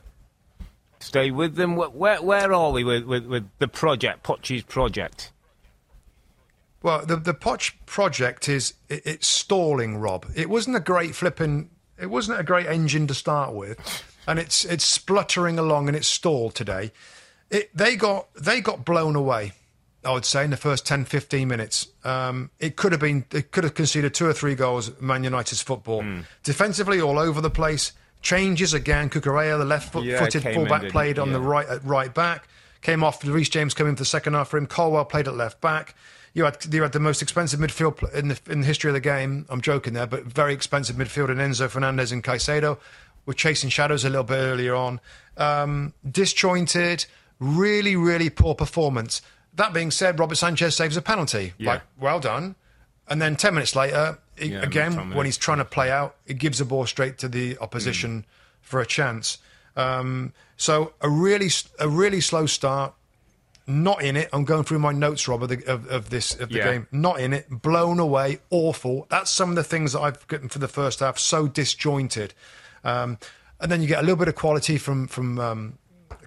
stay 1.00 1.32
with 1.32 1.56
them? 1.56 1.76
Where 1.76 2.22
where 2.22 2.54
are 2.54 2.72
we 2.72 2.84
with 2.84 3.04
with, 3.06 3.26
with 3.26 3.50
the 3.60 3.68
project, 3.68 4.24
Poch's 4.24 4.64
project? 4.64 5.32
Well, 6.82 7.06
the 7.06 7.16
the 7.16 7.34
Poch 7.34 7.74
project 7.86 8.48
is 8.48 8.74
it, 8.90 9.02
it's 9.06 9.28
stalling, 9.28 9.98
Rob. 9.98 10.26
It 10.36 10.50
wasn't 10.50 10.76
a 10.76 10.80
great 10.82 11.16
flipping. 11.16 11.70
It 12.00 12.08
wasn't 12.08 12.40
a 12.40 12.44
great 12.44 12.68
engine 12.68 13.08
to 13.08 13.14
start 13.14 13.54
with, 13.54 14.04
and 14.28 14.38
it's 14.38 14.66
it's 14.66 14.84
spluttering 14.86 15.58
along 15.58 15.88
and 15.88 15.96
it's 15.98 16.08
stalled 16.08 16.54
today. 16.56 16.92
It, 17.50 17.76
they 17.76 17.96
got 17.96 18.28
they 18.36 18.62
got 18.62 18.86
blown 18.86 19.16
away. 19.16 19.54
I 20.04 20.12
would 20.14 20.26
say 20.26 20.44
in 20.44 20.52
the 20.52 20.58
first 20.58 20.86
10, 20.86 21.06
15 21.06 21.48
minutes. 21.48 21.88
Um, 22.04 22.52
it 22.60 22.76
could 22.76 22.92
have 22.92 23.02
been 23.02 23.26
it 23.32 23.50
could 23.52 23.64
have 23.64 23.74
conceded 23.74 24.14
two 24.14 24.28
or 24.28 24.34
three 24.34 24.54
goals. 24.54 24.92
Man 25.02 25.24
United's 25.24 25.64
football 25.64 26.04
Hmm. 26.04 26.20
defensively 26.44 27.02
all 27.02 27.18
over 27.18 27.42
the 27.42 27.50
place. 27.50 27.92
Changes 28.26 28.74
again. 28.74 29.10
Cucurella, 29.12 29.60
the 29.60 29.66
left 29.66 29.94
foot, 29.94 30.04
Yeah, 30.04 30.18
footed 30.20 30.46
in, 30.46 30.56
fullback, 30.56 30.90
played 30.90 31.20
on 31.20 31.32
the 31.32 31.40
right 31.40 31.68
at 31.68 31.84
right 31.86 32.12
back. 32.12 32.48
Came 32.82 33.04
off. 33.04 33.24
Reece 33.24 33.50
James 33.50 33.76
came 33.76 33.86
in 33.86 33.96
for 33.96 34.00
the 34.02 34.06
second 34.06 34.34
half 34.34 34.50
for 34.50 34.58
him. 34.58 34.66
Colwill 34.66 35.06
played 35.06 35.28
at 35.28 35.36
left 35.36 35.62
back. 35.62 35.96
You 36.34 36.44
had 36.44 36.58
you 36.74 36.82
had 36.82 36.92
the 36.92 37.00
most 37.00 37.22
expensive 37.22 37.60
midfield 37.60 38.14
in 38.16 38.30
the 38.30 38.40
in 38.50 38.62
the 38.62 38.68
history 38.68 38.90
of 38.90 38.96
the 38.96 39.00
game. 39.00 39.46
I'm 39.48 39.62
joking 39.62 39.94
there, 39.94 40.08
but 40.08 40.24
very 40.24 40.54
expensive 40.54 40.96
midfield 40.96 41.30
in 41.30 41.38
Enzo 41.38 41.70
Fernandez 41.70 42.12
and 42.12 42.24
Caicedo. 42.24 42.80
Were 43.28 43.34
chasing 43.34 43.70
shadows 43.70 44.04
a 44.06 44.10
little 44.10 44.24
bit 44.24 44.38
earlier 44.38 44.74
on. 44.76 45.00
Um, 45.38 45.94
disjointed, 46.10 47.06
really, 47.40 47.96
really 47.96 48.30
poor 48.32 48.56
performance. 48.56 49.22
That 49.54 49.72
being 49.72 49.92
said, 49.92 50.20
Robert 50.20 50.36
Sanchez 50.36 50.76
saves 50.76 50.98
a 50.98 51.02
penalty. 51.02 51.54
Yeah. 51.58 51.74
Like, 51.74 51.82
well 52.00 52.20
done. 52.20 52.56
And 53.08 53.22
then 53.22 53.36
ten 53.36 53.54
minutes 53.54 53.76
later, 53.76 54.18
he- 54.38 54.48
Yeah, 54.54 54.62
again 54.62 55.14
when 55.16 55.26
he's 55.26 55.38
trying 55.38 55.58
to 55.60 55.66
play 55.66 55.92
out, 55.92 56.16
it 56.26 56.38
gives 56.38 56.60
the 56.60 56.66
ball 56.66 56.86
straight 56.86 57.18
to 57.20 57.28
the 57.28 57.58
opposition 57.60 58.26
for 58.62 58.82
a 58.82 58.86
chance. 58.86 59.38
Um, 59.76 60.34
so 60.58 60.94
a 61.02 61.10
really 61.10 61.50
a 61.80 61.88
really 61.90 62.22
slow 62.22 62.46
start. 62.46 62.94
Not 63.68 64.04
in 64.04 64.16
it. 64.16 64.30
I'm 64.32 64.44
going 64.46 64.64
through 64.64 64.78
my 64.78 64.92
notes, 64.92 65.28
Rob, 65.28 65.42
of, 65.42 65.50
the, 65.50 65.66
of, 65.66 65.88
of 65.88 66.12
this 66.12 66.36
of 66.40 66.50
the 66.50 66.58
Yeah. 66.60 66.72
game. 66.72 66.88
Not 66.92 67.20
in 67.20 67.34
it. 67.34 67.48
Blown 67.50 68.00
away. 68.00 68.38
Awful. 68.52 69.08
That's 69.10 69.32
some 69.32 69.50
of 69.50 69.56
the 69.56 69.64
things 69.64 69.94
that 69.94 70.02
I've 70.02 70.26
gotten 70.28 70.50
for 70.50 70.60
the 70.60 70.68
first 70.68 71.00
half. 71.00 71.18
So 71.18 71.48
disjointed. 71.48 72.36
Um, 72.84 73.18
and 73.60 73.72
then 73.72 73.82
you 73.82 73.88
get 73.88 73.98
a 74.00 74.02
little 74.04 74.18
bit 74.18 74.28
of 74.28 74.36
quality 74.36 74.78
from 74.78 75.08
from 75.08 75.40
um, 75.40 75.78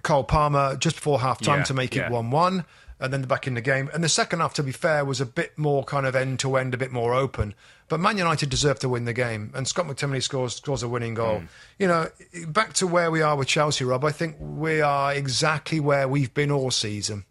Cole 0.03 0.25
Palmer 0.25 0.75
just 0.75 0.97
before 0.97 1.21
half 1.21 1.39
time 1.39 1.59
Yeah, 1.59 1.63
to 1.65 1.73
make 1.73 1.95
it 1.95 2.11
one 2.11 2.29
one. 2.29 2.65
And 2.99 3.13
then 3.13 3.21
back 3.21 3.47
in 3.47 3.53
the 3.53 3.61
game. 3.61 3.89
And 3.93 4.03
the 4.03 4.09
second 4.09 4.41
half, 4.41 4.53
to 4.55 4.63
be 4.63 4.73
fair, 4.73 5.05
was 5.05 5.21
a 5.21 5.25
bit 5.25 5.57
more 5.57 5.85
kind 5.85 6.05
of 6.05 6.17
end 6.17 6.39
to 6.39 6.57
end, 6.57 6.73
a 6.73 6.77
bit 6.77 6.91
more 6.91 7.13
open. 7.13 7.53
But 7.89 7.99
Man 7.99 8.17
United 8.17 8.49
deserved 8.49 8.81
to 8.81 8.89
win 8.89 9.05
the 9.05 9.13
game. 9.13 9.51
And 9.55 9.67
Scott 9.67 9.87
McTominay 9.87 10.23
scores 10.23 10.55
scores 10.55 10.83
a 10.83 10.87
winning 10.87 11.15
goal. 11.15 11.39
Hmm. 11.39 11.45
You 11.79 11.87
know, 11.87 12.09
back 12.47 12.73
to 12.73 12.87
where 12.87 13.11
we 13.11 13.21
are 13.21 13.35
with 13.35 13.47
Chelsea, 13.47 13.83
Rob. 13.83 14.05
I 14.05 14.11
think 14.11 14.37
we 14.39 14.79
are 14.79 15.13
exactly 15.13 15.79
where 15.79 16.07
we've 16.07 16.33
been 16.33 16.51
all 16.51 16.71
season 16.71 17.25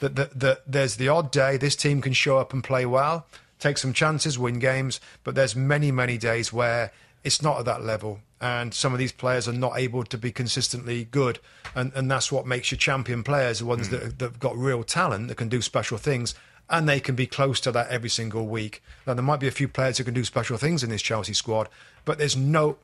that, 0.00 0.16
that, 0.16 0.40
that 0.40 0.62
there's 0.66 0.96
the 0.96 1.08
odd 1.08 1.30
day 1.30 1.56
this 1.56 1.76
team 1.76 2.00
can 2.00 2.12
show 2.12 2.38
up 2.38 2.52
and 2.52 2.64
play 2.64 2.84
well, 2.84 3.26
take 3.58 3.78
some 3.78 3.92
chances, 3.92 4.38
win 4.38 4.58
games, 4.58 5.00
but 5.22 5.34
there's 5.34 5.54
many, 5.54 5.92
many 5.92 6.18
days 6.18 6.52
where 6.52 6.92
it's 7.22 7.42
not 7.42 7.58
at 7.60 7.64
that 7.66 7.82
level. 7.82 8.20
And 8.40 8.72
some 8.72 8.94
of 8.94 8.98
these 8.98 9.12
players 9.12 9.46
are 9.46 9.52
not 9.52 9.78
able 9.78 10.02
to 10.04 10.16
be 10.16 10.32
consistently 10.32 11.04
good. 11.04 11.38
And, 11.74 11.92
and 11.94 12.10
that's 12.10 12.32
what 12.32 12.46
makes 12.46 12.70
your 12.70 12.78
champion 12.78 13.22
players, 13.22 13.58
the 13.58 13.66
ones 13.66 13.88
hmm. 13.88 13.96
that, 13.96 14.18
that 14.18 14.24
have 14.24 14.40
got 14.40 14.56
real 14.56 14.82
talent, 14.82 15.28
that 15.28 15.36
can 15.36 15.50
do 15.50 15.60
special 15.62 15.98
things, 15.98 16.34
and 16.70 16.88
they 16.88 17.00
can 17.00 17.14
be 17.14 17.26
close 17.26 17.60
to 17.60 17.72
that 17.72 17.88
every 17.88 18.08
single 18.08 18.46
week. 18.46 18.82
Now, 19.06 19.14
there 19.14 19.22
might 19.22 19.40
be 19.40 19.48
a 19.48 19.52
few 19.52 19.68
players 19.68 19.98
who 19.98 20.04
can 20.04 20.14
do 20.14 20.24
special 20.24 20.56
things 20.56 20.82
in 20.82 20.90
this 20.90 21.02
Chelsea 21.02 21.34
squad, 21.34 21.68
but 22.04 22.18
there's 22.18 22.36
no, 22.36 22.76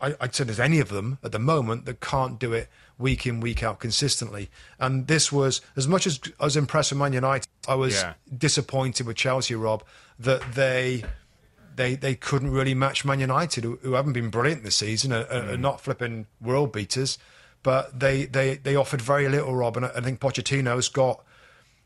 I, 0.00 0.14
I'd 0.20 0.34
say 0.34 0.44
there's 0.44 0.58
any 0.58 0.80
of 0.80 0.88
them 0.88 1.18
at 1.22 1.32
the 1.32 1.38
moment 1.38 1.84
that 1.84 2.00
can't 2.00 2.38
do 2.38 2.52
it 2.52 2.68
week 2.98 3.26
in, 3.26 3.40
week 3.40 3.62
out 3.62 3.80
consistently. 3.80 4.48
And 4.78 5.06
this 5.06 5.30
was, 5.30 5.60
as 5.76 5.86
much 5.86 6.06
as 6.06 6.20
I 6.40 6.44
was 6.44 6.56
impressed 6.56 6.92
with 6.92 6.98
Man 6.98 7.12
United, 7.12 7.48
I 7.68 7.74
was 7.74 7.94
Yeah. 7.94 8.14
disappointed 8.36 9.06
with 9.06 9.16
Chelsea, 9.16 9.54
Rob, 9.54 9.84
that 10.18 10.54
they. 10.54 11.04
They, 11.76 11.96
they 11.96 12.14
couldn't 12.14 12.52
really 12.52 12.72
match 12.72 13.04
Man 13.04 13.18
United, 13.18 13.64
who, 13.64 13.80
who 13.82 13.94
haven't 13.94 14.12
been 14.12 14.30
brilliant 14.30 14.62
this 14.62 14.76
season, 14.76 15.12
are, 15.12 15.24
are- 15.24 15.50
are 15.50 15.56
mm. 15.56 15.58
not 15.58 15.80
flipping 15.80 16.26
world 16.40 16.70
beaters, 16.72 17.18
but 17.64 17.98
they, 17.98 18.26
they, 18.26 18.58
they 18.58 18.76
offered 18.76 19.02
very 19.02 19.28
little, 19.28 19.56
Rob. 19.56 19.76
And 19.76 19.86
I 19.86 19.90
I 19.96 20.00
think 20.00 20.20
Pochettino's 20.20 20.88
got 20.88 21.24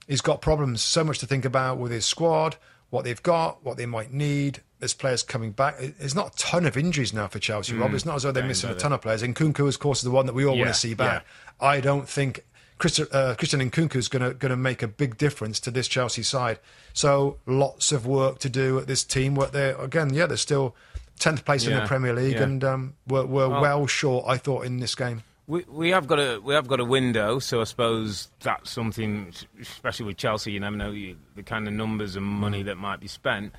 he's 0.09 0.21
got 0.21 0.40
problems. 0.40 0.83
So 0.83 1.05
much 1.05 1.18
to 1.21 1.27
think 1.27 1.44
about 1.44 1.79
with 1.79 1.92
his 1.92 2.05
squad, 2.07 2.57
what 2.90 3.05
they've 3.05 3.23
got, 3.23 3.64
what 3.64 3.77
they 3.77 3.87
might 3.87 4.12
need. 4.12 4.62
There's 4.81 4.94
players 4.94 5.23
coming 5.23 5.53
back. 5.53 5.77
There's 5.79 6.14
not 6.14 6.35
a 6.35 6.37
ton 6.38 6.64
of 6.64 6.77
injuries 6.77 7.12
now 7.12 7.27
for 7.29 7.38
Chelsea, 7.38 7.75
Rob. 7.75 7.92
It's 7.94 8.05
not 8.07 8.16
as 8.16 8.23
though 8.23 8.33
they're 8.33 8.44
missing 8.44 8.71
a 8.71 8.75
ton 8.75 8.92
of 8.92 9.03
players. 9.03 9.23
And 9.23 9.35
Nkunku, 9.35 9.68
of 9.68 9.79
course, 9.79 9.99
is 9.99 10.05
the 10.05 10.11
one 10.11 10.27
that 10.27 10.35
we 10.35 10.44
all 10.44 10.57
want 10.57 10.68
to 10.68 10.75
see 10.75 10.94
back. 10.94 11.25
I 11.61 11.81
don't 11.81 12.09
think 12.09 12.44
Christian, 12.79 13.09
uh, 13.11 13.35
Christian 13.37 13.61
Nkunku 13.61 13.97
is 13.97 14.07
going 14.07 14.37
to 14.38 14.57
make 14.57 14.83
a 14.83 14.88
big 14.88 15.18
difference 15.18 15.59
to 15.61 15.73
this 15.73 15.88
Chelsea 15.88 16.23
side. 16.23 16.61
So 16.92 17.38
lots 17.44 17.90
of 17.90 18.07
work 18.07 18.38
to 18.38 18.49
do 18.49 18.79
at 18.79 18.87
this 18.87 19.03
team. 19.03 19.35
What 19.35 19.53
they 19.53 19.71
again, 19.71 20.14
yeah, 20.14 20.27
they're 20.27 20.37
still 20.37 20.77
tenth 21.18 21.44
place 21.44 21.66
in 21.66 21.75
the 21.75 21.85
Premier 21.87 22.14
League, 22.14 22.35
yeah. 22.37 22.44
and 22.44 22.62
um, 22.62 22.94
we're, 23.09 23.27
we're 23.27 23.49
Well- 23.49 23.61
well 23.61 23.87
short. 23.88 24.27
I 24.29 24.37
thought 24.37 24.64
in 24.64 24.79
this 24.79 24.94
game. 24.94 25.25
We, 25.49 25.65
we 25.67 25.89
have 25.91 26.07
got 26.07 26.21
a 26.21 26.39
we 26.39 26.53
have 26.55 26.69
got 26.69 26.79
a 26.79 26.85
window, 26.85 27.39
so 27.39 27.63
I 27.63 27.65
suppose 27.65 28.29
that's 28.41 28.71
something, 28.71 29.33
especially 29.61 30.07
with 30.07 30.19
Chelsea. 30.19 30.53
You 30.53 30.61
never 30.61 30.77
know 30.77 30.91
you, 30.91 31.17
the 31.37 31.43
kind 31.43 31.67
of 31.67 31.73
numbers 31.73 32.17
and 32.17 32.25
money 32.25 32.63
that 32.65 32.77
might 32.77 33.01
be 33.01 33.09
spent. 33.09 33.55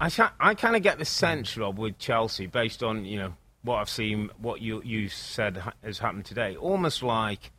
I 0.00 0.10
I 0.38 0.54
kind 0.54 0.76
of 0.76 0.82
get 0.82 0.98
the 0.98 1.04
sense, 1.04 1.56
Rob, 1.56 1.76
with 1.76 1.98
Chelsea, 1.98 2.46
based 2.46 2.84
on 2.84 3.04
you 3.04 3.18
know 3.18 3.34
what 3.62 3.78
I've 3.78 3.90
seen, 3.90 4.30
what 4.38 4.60
you 4.60 4.80
you 4.84 5.08
said 5.08 5.56
ha- 5.56 5.72
has 5.82 5.98
happened 5.98 6.24
today, 6.24 6.54
almost 6.54 7.02
like 7.02 7.50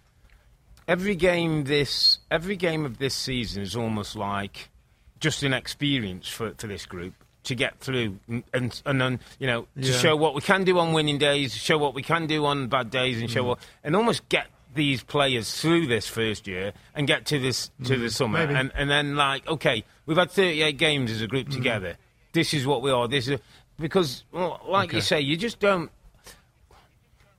every 0.88 1.16
game 1.16 1.66
this 1.66 2.20
every 2.32 2.56
game 2.56 2.86
of 2.86 2.98
this 2.98 3.14
season 3.14 3.62
is 3.62 3.76
almost 3.76 4.16
like 4.16 4.70
just 5.20 5.44
an 5.44 5.54
experience 5.54 6.30
for, 6.30 6.54
for 6.58 6.68
this 6.68 6.86
group 6.86 7.14
to 7.46 7.56
get 7.56 7.80
through 7.80 8.20
and 8.28 8.44
and, 8.54 8.82
and 8.86 9.02
then 9.02 9.20
you 9.40 9.48
know 9.48 9.62
to 9.64 9.68
Yeah. 9.92 9.98
show 9.98 10.16
what 10.16 10.36
we 10.36 10.42
can 10.42 10.64
do 10.64 10.78
on 10.80 10.94
winning 10.94 11.18
days, 11.18 11.56
show 11.56 11.78
what 11.78 11.94
we 11.94 12.02
can 12.04 12.28
do 12.28 12.46
on 12.46 12.68
bad 12.68 12.90
days, 12.92 13.20
and 13.22 13.30
show 13.32 13.44
Mm. 13.44 13.48
what 13.48 13.60
and 13.84 13.96
almost 13.96 14.28
get 14.30 14.48
these 14.74 15.02
players 15.04 15.54
through 15.62 15.88
this 15.88 16.08
first 16.08 16.48
year 16.48 16.74
and 16.96 17.08
get 17.08 17.26
to 17.28 17.40
this 17.40 17.72
to 17.86 17.96
the 17.98 18.10
summer 18.10 18.40
Mm. 18.40 18.48
maybe. 18.48 18.60
and 18.60 18.72
and 18.76 18.90
then 18.90 19.16
like 19.16 19.48
okay 19.48 19.84
we've 20.06 20.18
had 20.18 20.30
38 20.32 20.78
games 20.78 21.12
as 21.12 21.22
a 21.22 21.28
Mm. 21.28 21.30
group 21.30 21.50
together 21.50 21.98
this 22.34 22.54
is 22.54 22.68
what 22.68 22.82
we 22.82 22.92
are. 22.92 23.08
This 23.08 23.30
is 23.30 23.40
because, 23.80 24.26
well, 24.34 24.60
like 24.68 24.90
Okay. 24.90 24.98
you 24.98 25.02
say, 25.02 25.22
you 25.22 25.38
just 25.38 25.60
don't. 25.62 25.90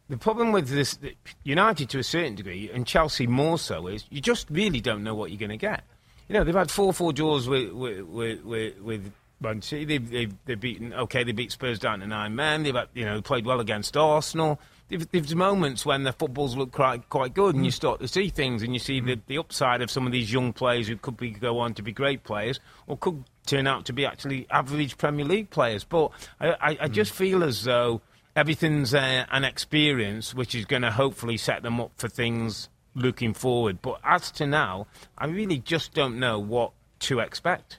The 0.09 0.17
problem 0.17 0.53
with 0.53 0.69
this 0.69 0.99
United 1.45 1.91
to 1.91 1.99
a 1.99 2.03
certain 2.03 2.35
degree, 2.35 2.71
and 2.73 2.87
Chelsea 2.87 3.27
more 3.27 3.59
so, 3.59 3.89
is 3.89 4.05
you 4.09 4.21
just 4.21 4.47
really 4.51 4.81
don't 4.81 5.03
know 5.03 5.15
what 5.15 5.31
you're 5.31 5.39
going 5.39 5.51
to 5.51 5.57
get. 5.57 5.83
You 6.29 6.35
know, 6.35 6.45
they've 6.45 6.55
had 6.55 6.71
four 6.71 6.93
four 6.95 7.13
draws 7.13 7.49
with 7.49 7.73
with 7.73 8.01
with, 8.07 8.43
with, 8.45 8.79
with 8.81 9.13
Man 9.41 9.63
City. 9.63 9.85
They've, 9.85 10.11
they've 10.11 10.35
they've 10.45 10.61
beaten 10.61 10.95
okay. 10.95 11.25
They 11.25 11.33
beat 11.33 11.53
Spurs 11.53 11.79
down 11.79 12.01
to 12.01 12.07
nine 12.07 12.35
men. 12.35 12.63
They've 12.63 12.77
you 12.95 13.05
know 13.05 13.21
played 13.21 13.45
well 13.45 13.61
against 13.61 13.97
Arsenal. 13.97 14.61
There's 14.89 15.35
moments 15.35 15.85
when 15.85 16.05
the 16.05 16.13
footballs 16.13 16.57
look 16.57 16.71
quite 16.71 17.09
quite 17.09 17.35
good, 17.35 17.55
and 17.57 17.65
you 17.65 17.73
start 17.73 18.01
to 18.01 18.09
see 18.09 18.29
things, 18.29 18.63
and 18.63 18.73
you 18.73 18.79
see 18.79 19.01
the, 19.01 19.19
the 19.27 19.39
upside 19.39 19.83
of 19.83 19.91
some 19.91 20.07
of 20.07 20.13
these 20.13 20.33
young 20.33 20.53
players 20.53 20.87
who 20.87 20.97
could 20.97 21.17
be 21.17 21.31
go 21.31 21.59
on 21.59 21.75
to 21.75 21.83
be 21.83 21.93
great 21.93 22.23
players, 22.23 22.61
or 22.87 22.97
could 22.97 23.25
turn 23.47 23.67
out 23.67 23.85
to 23.87 23.93
be 23.93 24.07
actually 24.07 24.47
average 24.51 24.97
Premier 24.97 25.25
League 25.25 25.51
players. 25.51 25.83
But 25.83 26.13
I, 26.41 26.51
I, 26.53 26.79
I 26.83 26.89
just 26.89 27.13
feel 27.13 27.43
as 27.43 27.65
though 27.65 28.01
everything's 28.37 28.95
uh, 28.95 29.25
an 29.31 29.45
experience 29.45 30.35
which 30.35 30.55
is 30.55 30.65
going 30.67 30.83
to 30.83 30.93
hopefully 30.93 31.37
set 31.37 31.63
them 31.63 31.81
up 31.81 31.91
for 31.97 32.09
things 32.09 32.69
looking 32.95 33.35
forward. 33.35 33.83
But 33.83 34.01
as 34.05 34.31
to 34.33 34.47
now, 34.47 34.87
I 35.19 35.27
really 35.27 35.59
just 35.59 35.95
don't 35.95 36.19
know 36.19 36.39
what 36.39 36.73
to 37.01 37.19
expect. 37.19 37.79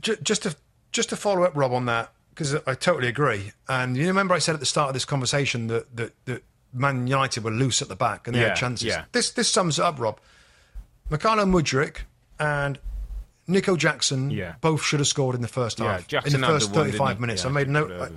Ju- 0.00 0.16
just 0.22 0.42
to 0.44 0.56
just 0.92 1.08
to 1.10 1.16
follow 1.16 1.42
up, 1.44 1.52
Rob, 1.54 1.72
on 1.72 1.86
that 1.86 2.12
because 2.30 2.54
I 2.66 2.74
totally 2.74 3.08
agree. 3.08 3.52
And 3.68 3.96
you 3.96 4.06
remember 4.06 4.34
I 4.34 4.38
said 4.38 4.54
at 4.54 4.60
the 4.60 4.66
start 4.66 4.88
of 4.88 4.94
this 4.94 5.04
conversation 5.04 5.66
that 5.68 5.96
that, 5.96 6.12
that 6.26 6.42
Man 6.72 7.06
United 7.06 7.44
were 7.44 7.50
loose 7.50 7.82
at 7.82 7.88
the 7.88 7.96
back 7.96 8.26
and 8.26 8.34
they 8.36 8.40
Yeah, 8.40 8.48
had 8.48 8.56
chances. 8.56 8.86
yeah. 8.86 9.04
This 9.12 9.30
this 9.30 9.48
sums 9.50 9.78
it 9.78 9.84
up, 9.84 9.98
Rob. 9.98 10.18
Mykhailo 11.10 11.44
Mudryk 11.48 11.98
and 12.38 12.78
Nico 13.46 13.76
Jackson 13.76 14.30
Yeah. 14.30 14.54
both 14.60 14.82
should 14.82 15.00
have 15.00 15.06
scored 15.08 15.34
in 15.34 15.42
the 15.42 15.48
first 15.48 15.78
half. 15.78 16.06
Jackson 16.06 16.36
in 16.36 16.40
the 16.40 16.46
first 16.46 16.72
didn't 16.72 16.86
35 16.92 17.20
minutes. 17.20 17.44
I 17.44 17.48
made 17.50 17.68
note. 17.68 17.90
it. 17.90 18.12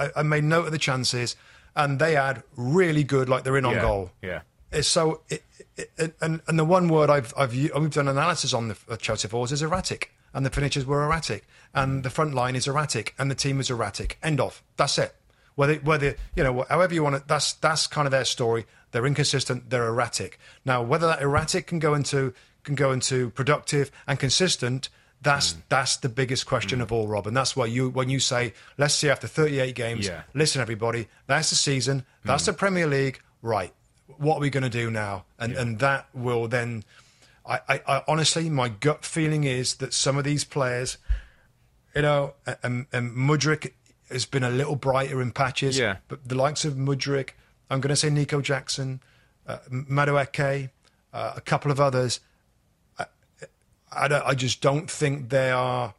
I, 0.00 0.10
I 0.16 0.22
made 0.22 0.44
note 0.44 0.66
of 0.66 0.72
the 0.72 0.78
chances, 0.78 1.36
and 1.76 1.98
they 1.98 2.14
had 2.14 2.42
really 2.56 3.04
good, 3.04 3.28
like 3.28 3.44
they're 3.44 3.56
in 3.56 3.64
on 3.64 3.74
goal. 3.76 4.10
Yeah. 4.22 4.40
It's 4.72 4.88
so, 4.88 5.20
it, 5.28 5.42
it, 5.76 6.14
and 6.20 6.40
and 6.46 6.58
the 6.58 6.64
one 6.64 6.88
word 6.88 7.10
I've 7.10 7.32
I've 7.36 7.52
we've 7.54 7.90
done 7.90 8.08
analysis 8.08 8.52
on 8.54 8.68
the 8.68 8.96
Chelsea 8.98 9.28
forwards 9.28 9.52
is 9.52 9.62
erratic, 9.62 10.12
and 10.38 10.46
the 10.46 10.50
finishes 10.50 10.86
were 10.86 11.02
erratic, 11.02 11.44
and 11.74 12.04
the 12.04 12.10
front 12.10 12.32
line 12.32 12.54
is 12.54 12.68
erratic, 12.68 13.12
and 13.18 13.28
the 13.28 13.34
team 13.34 13.58
is 13.58 13.70
erratic. 13.70 14.16
End 14.22 14.38
of. 14.40 14.62
That's 14.76 14.96
it. 14.98 15.12
Whether 15.56 15.74
whether 15.80 16.14
you 16.36 16.44
know 16.44 16.64
however 16.70 16.94
you 16.94 17.02
want 17.02 17.16
it, 17.16 17.24
that's 17.26 17.54
that's 17.54 17.88
kind 17.88 18.06
of 18.06 18.12
their 18.12 18.24
story. 18.24 18.64
They're 18.92 19.04
inconsistent. 19.04 19.68
They're 19.70 19.88
erratic. 19.88 20.38
Now 20.64 20.80
whether 20.82 21.08
that 21.08 21.20
erratic 21.20 21.66
can 21.66 21.80
go 21.80 21.92
into 21.94 22.32
can 22.62 22.76
go 22.76 22.92
into 22.92 23.30
productive 23.30 23.90
and 24.06 24.16
consistent. 24.20 24.88
That's 25.20 25.54
Mm. 25.54 25.62
that's 25.68 25.96
the 25.96 26.08
biggest 26.08 26.46
question 26.46 26.80
of 26.80 26.92
all, 26.92 27.08
Rob, 27.08 27.26
and 27.26 27.36
that's 27.36 27.56
why 27.56 27.66
you 27.66 27.90
when 27.90 28.08
you 28.08 28.20
say 28.20 28.54
let's 28.76 28.94
see 28.94 29.10
after 29.10 29.26
38 29.26 29.74
games. 29.74 30.06
Yeah. 30.06 30.22
Listen, 30.34 30.62
everybody, 30.62 31.08
that's 31.26 31.50
the 31.50 31.56
season. 31.56 32.04
That's 32.24 32.46
the 32.46 32.52
Premier 32.52 32.86
League. 32.86 33.18
Right. 33.42 33.72
What 34.16 34.36
are 34.36 34.40
we 34.40 34.50
going 34.50 34.62
to 34.62 34.78
do 34.84 34.92
now? 34.92 35.24
And 35.40 35.54
and 35.56 35.80
that 35.80 36.06
will 36.14 36.46
then. 36.46 36.84
I, 37.48 37.60
I, 37.68 37.80
I 37.86 38.02
honestly, 38.06 38.50
my 38.50 38.68
gut 38.68 39.04
feeling 39.04 39.44
is 39.44 39.76
that 39.76 39.94
some 39.94 40.18
of 40.18 40.24
these 40.24 40.44
players, 40.44 40.98
you 41.94 42.02
know, 42.02 42.34
and, 42.62 42.86
and 42.92 43.12
Mudryk 43.12 43.72
has 44.10 44.26
been 44.26 44.44
a 44.44 44.50
little 44.50 44.76
brighter 44.76 45.20
in 45.22 45.32
patches. 45.32 45.78
Yeah. 45.78 45.96
But 46.08 46.28
the 46.28 46.34
likes 46.34 46.64
of 46.64 46.74
Mudryk, 46.74 47.30
I'm 47.70 47.80
going 47.80 47.90
to 47.90 47.96
say 47.96 48.10
Nico 48.10 48.40
Jackson, 48.40 49.00
uh, 49.46 49.58
Madueke, 49.70 50.70
uh, 51.12 51.32
a 51.36 51.40
couple 51.40 51.70
of 51.70 51.80
others. 51.80 52.20
I, 53.90 54.08
don't, 54.08 54.24
I 54.26 54.34
just 54.34 54.60
don't 54.60 54.90
think 54.90 55.30
they 55.30 55.50
are 55.50 55.94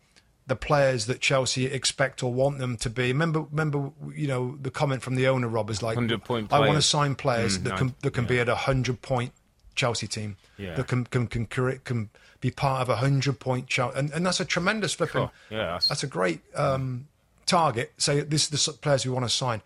the 0.47 0.55
players 0.55 1.05
that 1.05 1.21
Chelsea 1.21 1.65
expect 1.65 2.23
or 2.23 2.33
want 2.33 2.59
them 2.59 2.77
to 2.77 2.89
be. 2.89 3.07
Remember, 3.07 3.41
remember, 3.41 3.91
you 4.15 4.27
know, 4.27 4.57
the 4.61 4.71
comment 4.71 5.01
from 5.01 5.15
the 5.15 5.27
owner, 5.27 5.47
Rob, 5.47 5.69
is 5.69 5.81
like, 5.81 5.97
100-point 5.97 6.51
I 6.51 6.59
want 6.59 6.75
to 6.75 6.81
sign 6.81 7.15
players 7.15 7.57
Mm, 7.57 7.63
that 7.63 7.77
can 7.77 7.95
that 8.01 8.11
can 8.11 8.25
be 8.25 8.39
at 8.39 8.49
a 8.49 8.55
hundred 8.55 9.01
point 9.01 9.31
Chelsea 9.75 10.07
team 10.07 10.37
Yeah. 10.57 10.75
that 10.75 10.87
can 10.87 11.05
can 11.05 11.27
can, 11.27 11.45
can, 11.45 11.79
can 11.83 12.09
be 12.41 12.51
part 12.51 12.81
of 12.81 12.89
a 12.89 12.95
hundred 12.97 13.39
point 13.39 13.67
Chelsea, 13.67 13.97
and, 13.99 14.11
and 14.11 14.25
that's 14.25 14.39
a 14.39 14.45
tremendous 14.45 14.93
flipping. 14.93 15.21
Sure. 15.21 15.31
Yeah, 15.49 15.57
that's- 15.57 15.87
that's 15.89 16.03
a 16.03 16.07
great 16.07 16.41
um, 16.55 17.07
target. 17.45 17.91
Say 17.97 18.21
this 18.21 18.51
is 18.51 18.65
the 18.65 18.73
players 18.73 19.05
we 19.05 19.11
want 19.11 19.25
to 19.25 19.29
sign. 19.29 19.61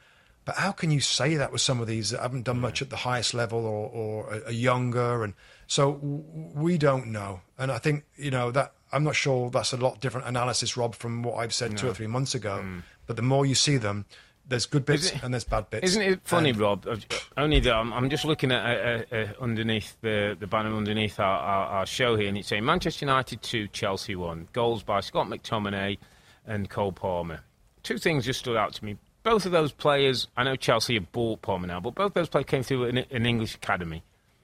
But 0.46 0.56
how 0.58 0.74
can 0.74 0.92
you 0.92 1.00
say 1.00 1.36
that 1.36 1.54
with 1.54 1.62
some 1.62 1.80
of 1.80 1.88
these 1.88 2.10
that 2.10 2.20
haven't 2.20 2.44
done 2.44 2.60
much 2.60 2.82
at 2.82 2.89
the 2.89 2.98
highest 2.98 3.34
level 3.34 3.66
or, 3.66 3.88
or 3.89 4.34
are, 4.46 4.52
younger? 4.52 5.24
And 5.24 5.36
so 5.68 5.94
w- 5.94 6.22
we 6.54 6.78
don't 6.78 7.08
know. 7.08 7.39
And 7.58 7.72
I 7.72 7.78
think 7.78 8.04
you 8.18 8.30
know 8.30 8.52
that 8.52 8.74
I'm 8.92 9.06
not 9.06 9.16
sure 9.16 9.50
that's 9.50 9.72
a 9.72 9.78
lot 9.78 10.02
different 10.02 10.28
analysis, 10.28 10.76
Rob, 10.76 10.96
from 10.96 11.24
what 11.24 11.36
I've 11.38 11.54
said 11.54 11.78
two 11.78 11.88
or 11.89 11.94
three 11.94 12.08
months 12.08 12.36
ago. 12.36 12.62
But 13.08 13.16
the 13.16 13.22
more 13.22 13.46
you 13.46 13.56
see 13.56 13.78
them, 13.78 14.06
there's 14.48 14.66
good 14.66 14.86
bits 14.86 15.12
it- 15.12 15.24
and 15.24 15.34
there's 15.34 15.44
bad 15.44 15.70
bits. 15.70 15.86
Isn't 15.86 16.02
it 16.02 16.22
funny, 16.24 16.50
And- 16.50 16.60
Rob? 16.60 16.86
uh, 16.88 16.98
Only 17.38 17.60
that 17.62 17.74
I'm, 17.74 17.94
I'm 17.94 18.10
just 18.10 18.26
looking 18.26 18.52
at 18.52 18.64
uh, 19.12 19.16
uh, 19.16 19.28
underneath 19.42 19.96
the, 20.02 20.36
the 20.40 20.48
banner 20.48 20.76
underneath 20.76 21.20
our, 21.20 21.40
our, 21.40 21.66
our 21.68 21.86
show 21.86 22.16
here, 22.16 22.28
and 22.28 22.38
it's 22.38 22.48
saying 22.50 22.66
Manchester 22.66 23.06
United 23.06 23.42
2, 23.42 23.68
Chelsea 23.70 24.16
1. 24.16 24.50
Goals 24.54 24.84
by 24.84 25.00
Scott 25.00 25.28
McTominay 25.28 25.98
and 26.46 26.70
Cole 26.70 26.92
Palmer. 26.92 27.40
Two 27.84 27.98
things 27.98 28.26
just 28.26 28.40
stood 28.40 28.58
out 28.58 28.74
to 28.74 28.86
me. 28.86 28.98
Both 29.24 29.46
of 29.46 29.54
those 29.54 29.72
players, 29.72 30.28
I 30.36 30.44
know 30.44 30.56
Chelsea 30.58 30.96
have 30.96 31.12
bought 31.14 31.42
Palmer 31.42 31.68
now, 31.68 31.80
but 31.80 31.96
both 31.96 32.14
those 32.14 32.28
players 32.28 32.46
came 32.46 32.64
through 32.64 32.86
an, 32.86 32.98
an 33.10 33.26
English 33.26 33.56
academy. 33.56 34.04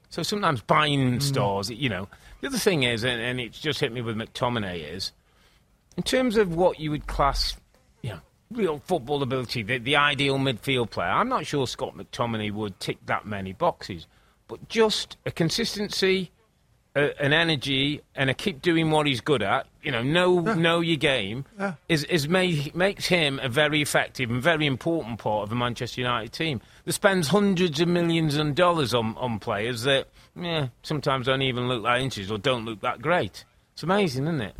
So 0.09 0.23
sometimes 0.23 0.61
buying 0.61 1.19
stars, 1.19 1.69
you 1.69 1.89
know. 1.89 2.07
The 2.41 2.47
other 2.47 2.57
thing 2.57 2.83
is, 2.83 3.03
and, 3.03 3.21
and 3.21 3.39
it's 3.39 3.59
just 3.59 3.81
hit 3.81 3.91
me 3.91 4.01
with 4.01 4.15
McTominay, 4.15 4.95
is 4.95 5.11
in 5.97 6.03
terms 6.03 6.37
of 6.37 6.55
what 6.55 6.79
you 6.79 6.91
would 6.91 7.05
class, 7.07 7.57
real 8.51 8.79
football 8.85 9.21
ability, 9.21 9.63
the, 9.63 9.77
the 9.77 9.95
ideal 9.95 10.37
midfield 10.37 10.89
player, 10.89 11.09
I'm 11.09 11.29
not 11.29 11.45
sure 11.45 11.67
Scott 11.67 11.95
McTominay 11.95 12.51
would 12.51 12.79
tick 12.79 12.97
that 13.05 13.25
many 13.25 13.53
boxes. 13.53 14.07
But 14.47 14.67
just 14.69 15.17
a 15.25 15.31
consistency, 15.31 16.31
a, 16.95 17.21
an 17.23 17.31
energy, 17.33 18.01
and 18.15 18.29
a 18.29 18.33
keep 18.33 18.61
doing 18.61 18.89
what 18.89 19.05
he's 19.05 19.21
good 19.21 19.43
at, 19.43 19.67
you 19.83 19.91
know, 19.91 20.01
know, 20.01 20.39
know 20.55 20.79
your 20.79 20.97
game, 20.97 21.45
Yeah. 21.59 21.73
is, 21.87 22.03
is 22.05 22.27
made, 22.27 22.75
makes 22.75 23.05
him 23.05 23.39
a 23.43 23.49
very 23.49 23.81
effective 23.81 24.31
and 24.31 24.41
very 24.41 24.65
important 24.65 25.19
part 25.19 25.43
of 25.43 25.49
the 25.49 25.55
Manchester 25.55 26.01
United 26.01 26.33
team 26.33 26.59
that 26.85 26.93
spends 26.93 27.27
hundreds 27.27 27.79
of 27.79 27.87
millions 27.87 28.35
of 28.35 28.55
dollars 28.55 28.93
on, 28.95 29.15
on 29.17 29.37
players 29.39 29.83
that, 29.83 30.07
yeah, 30.35 30.69
sometimes 30.81 31.27
don't 31.27 31.43
even 31.43 31.67
look 31.67 31.83
that 31.83 31.99
inches 32.01 32.31
or 32.31 32.39
don't 32.39 32.65
look 32.65 32.81
that 32.81 33.01
great. 33.01 33.45
It's 33.73 33.83
amazing, 33.83 34.23
isn't 34.25 34.41
it? 34.41 34.55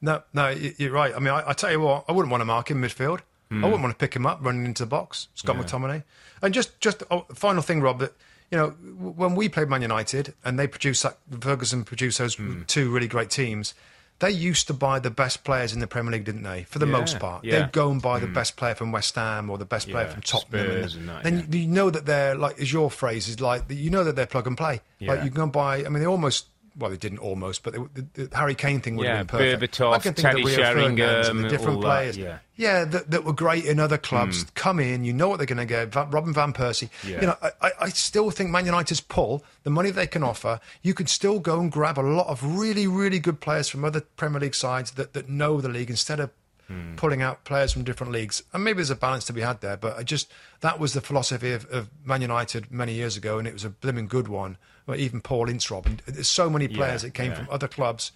No, 0.00 0.22
no, 0.32 0.48
you're 0.50 0.92
right. 0.92 1.14
I 1.14 1.18
mean, 1.18 1.34
I, 1.34 1.50
I 1.50 1.52
tell 1.52 1.70
you 1.70 1.80
what, 1.80 2.04
I 2.08 2.12
wouldn't 2.12 2.30
want 2.30 2.40
to 2.40 2.46
mark 2.46 2.70
him 2.70 2.82
midfield. 2.82 3.20
I 3.50 3.54
hmm. 3.54 3.62
wouldn't 3.62 3.82
want 3.82 3.92
to 3.94 3.98
pick 3.98 4.14
him 4.14 4.26
up 4.26 4.38
running 4.42 4.64
into 4.64 4.82
the 4.82 4.88
box, 4.88 5.28
Scott 5.34 5.56
Yeah. 5.56 5.62
McTominay. 5.62 6.02
And 6.42 6.52
just, 6.52 6.78
just 6.80 7.02
oh, 7.10 7.24
final 7.34 7.62
thing, 7.62 7.80
Rob, 7.80 7.98
that 8.00 8.12
you 8.50 8.58
know, 8.58 8.68
when 8.68 9.34
we 9.34 9.48
played 9.48 9.68
Man 9.68 9.82
United 9.82 10.34
and 10.44 10.58
they 10.58 10.66
produced 10.66 11.02
that, 11.02 11.18
Ferguson 11.40 11.84
produced 11.84 12.18
those 12.18 12.34
hmm. 12.34 12.62
two 12.66 12.90
really 12.90 13.08
great 13.08 13.30
teams. 13.30 13.74
They 14.20 14.30
used 14.30 14.66
to 14.66 14.74
buy 14.74 14.98
the 14.98 15.10
best 15.10 15.44
players 15.44 15.72
in 15.72 15.78
the 15.78 15.86
Premier 15.86 16.12
League, 16.12 16.24
didn't 16.24 16.42
they? 16.42 16.64
For 16.64 16.80
the 16.80 16.86
Yeah, 16.86 16.92
most 16.92 17.20
part, 17.20 17.44
yeah. 17.44 17.60
they'd 17.60 17.72
go 17.72 17.90
and 17.90 18.02
buy 18.02 18.18
the 18.18 18.26
hmm. 18.26 18.32
best 18.32 18.56
player 18.56 18.74
from 18.74 18.90
West 18.90 19.14
Ham 19.14 19.48
or 19.48 19.58
the 19.58 19.64
best 19.64 19.88
player 19.88 20.08
from 20.08 20.22
Tottenham. 20.22 20.70
Spurs 20.70 20.94
and 20.96 21.08
that, 21.08 21.22
then 21.22 21.46
you 21.52 21.68
know 21.68 21.88
that 21.88 22.04
they're 22.04 22.34
like, 22.34 22.58
as 22.58 22.72
your 22.72 22.90
phrase 22.90 23.28
is 23.28 23.40
like, 23.40 23.64
you 23.68 23.90
know 23.90 24.02
that 24.04 24.16
they're 24.16 24.26
plug 24.26 24.46
and 24.46 24.56
play. 24.56 24.80
Like 25.00 25.22
you 25.22 25.30
can 25.30 25.36
go 25.36 25.42
and 25.44 25.52
buy. 25.52 25.84
I 25.84 25.88
mean, 25.88 26.00
they 26.00 26.06
almost. 26.06 26.46
Well, 26.78 26.90
they 26.90 26.96
didn't 26.96 27.18
almost, 27.18 27.64
but 27.64 27.72
they, 27.72 27.78
the, 27.94 28.26
the 28.28 28.36
Harry 28.36 28.54
Kane 28.54 28.80
thing 28.80 28.96
would 28.96 29.04
Yeah, 29.04 29.16
have 29.16 29.26
been 29.26 29.38
perfect. 29.38 29.72
Berbatov, 29.72 29.92
I 29.92 29.98
can 29.98 30.14
think 30.14 30.18
of 30.18 30.30
Teddy 30.30 30.42
the 30.42 30.48
Rio 30.48 30.56
Ferdinands 30.56 31.28
and 31.28 31.44
the 31.44 31.48
different 31.48 31.76
all 31.76 31.82
that, 31.82 31.88
players. 31.88 32.16
yeah. 32.16 32.38
yeah, 32.56 32.84
that, 32.84 33.10
that 33.10 33.24
were 33.24 33.32
great 33.32 33.64
in 33.64 33.80
other 33.80 33.98
clubs. 33.98 34.42
Hmm. 34.42 34.48
Come 34.54 34.80
in, 34.80 35.04
you 35.04 35.12
know 35.12 35.28
what 35.28 35.38
they're 35.38 35.46
going 35.46 35.58
to 35.58 35.66
get. 35.66 35.88
Va- 35.88 36.08
Robin 36.10 36.32
van 36.32 36.52
Persie. 36.52 36.88
Yeah. 37.04 37.20
You 37.20 37.26
know, 37.26 37.36
I, 37.60 37.70
I- 37.80 37.88
still 37.88 38.30
think 38.30 38.50
Man 38.50 38.66
United's 38.66 39.00
pull 39.00 39.44
the 39.64 39.70
money 39.70 39.90
they 39.90 40.06
can 40.06 40.22
offer. 40.22 40.60
You 40.82 40.94
could 40.94 41.08
still 41.08 41.40
go 41.40 41.58
and 41.58 41.70
grab 41.70 41.98
a 41.98 42.02
lot 42.02 42.28
of 42.28 42.42
really, 42.58 42.86
really 42.86 43.18
good 43.18 43.40
players 43.40 43.68
from 43.68 43.84
other 43.84 44.00
Premier 44.00 44.40
League 44.40 44.54
sides 44.54 44.92
that, 44.92 45.14
that 45.14 45.28
know 45.28 45.60
the 45.60 45.68
league 45.68 45.90
instead 45.90 46.20
of 46.20 46.30
hmm. 46.68 46.94
pulling 46.94 47.22
out 47.22 47.44
players 47.44 47.72
from 47.72 47.82
different 47.82 48.12
leagues. 48.12 48.42
And 48.52 48.62
maybe 48.62 48.76
there's 48.76 48.90
a 48.90 48.96
balance 48.96 49.24
to 49.24 49.32
be 49.32 49.40
had 49.40 49.60
there, 49.60 49.76
but 49.76 49.98
I 49.98 50.04
just 50.04 50.30
that 50.60 50.78
was 50.78 50.92
the 50.92 51.00
philosophy 51.00 51.52
of, 51.52 51.66
of 51.66 51.88
Man 52.04 52.22
United 52.22 52.70
many 52.70 52.94
years 52.94 53.16
ago, 53.16 53.38
and 53.38 53.48
it 53.48 53.52
was 53.52 53.64
a 53.64 53.70
blimmin' 53.70 54.08
good 54.08 54.28
one. 54.28 54.56
Even 54.96 55.20
Paul 55.20 55.48
Ince, 55.48 55.70
and 55.70 56.02
there's 56.06 56.28
so 56.28 56.48
many 56.48 56.68
players 56.68 57.02
Yeah, 57.02 57.08
that 57.08 57.14
came 57.14 57.30
yeah. 57.32 57.36
from 57.38 57.48
other 57.50 57.68
clubs 57.68 58.12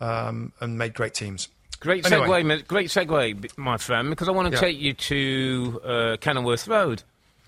um, 0.00 0.52
and 0.60 0.78
made 0.78 0.94
great 0.94 1.14
teams. 1.14 1.48
Great 1.80 2.10
Anyway. 2.10 2.42
segue, 2.42 2.66
great 2.66 2.88
segue, 2.88 3.58
my 3.58 3.76
friend, 3.76 4.08
because 4.10 4.28
I 4.28 4.32
want 4.32 4.48
to 4.48 4.54
Yeah. 4.54 4.60
take 4.60 4.78
you 4.78 4.94
to 4.94 5.80
uh, 5.84 6.16
Kenilworth 6.20 6.66
Road, 6.68 7.02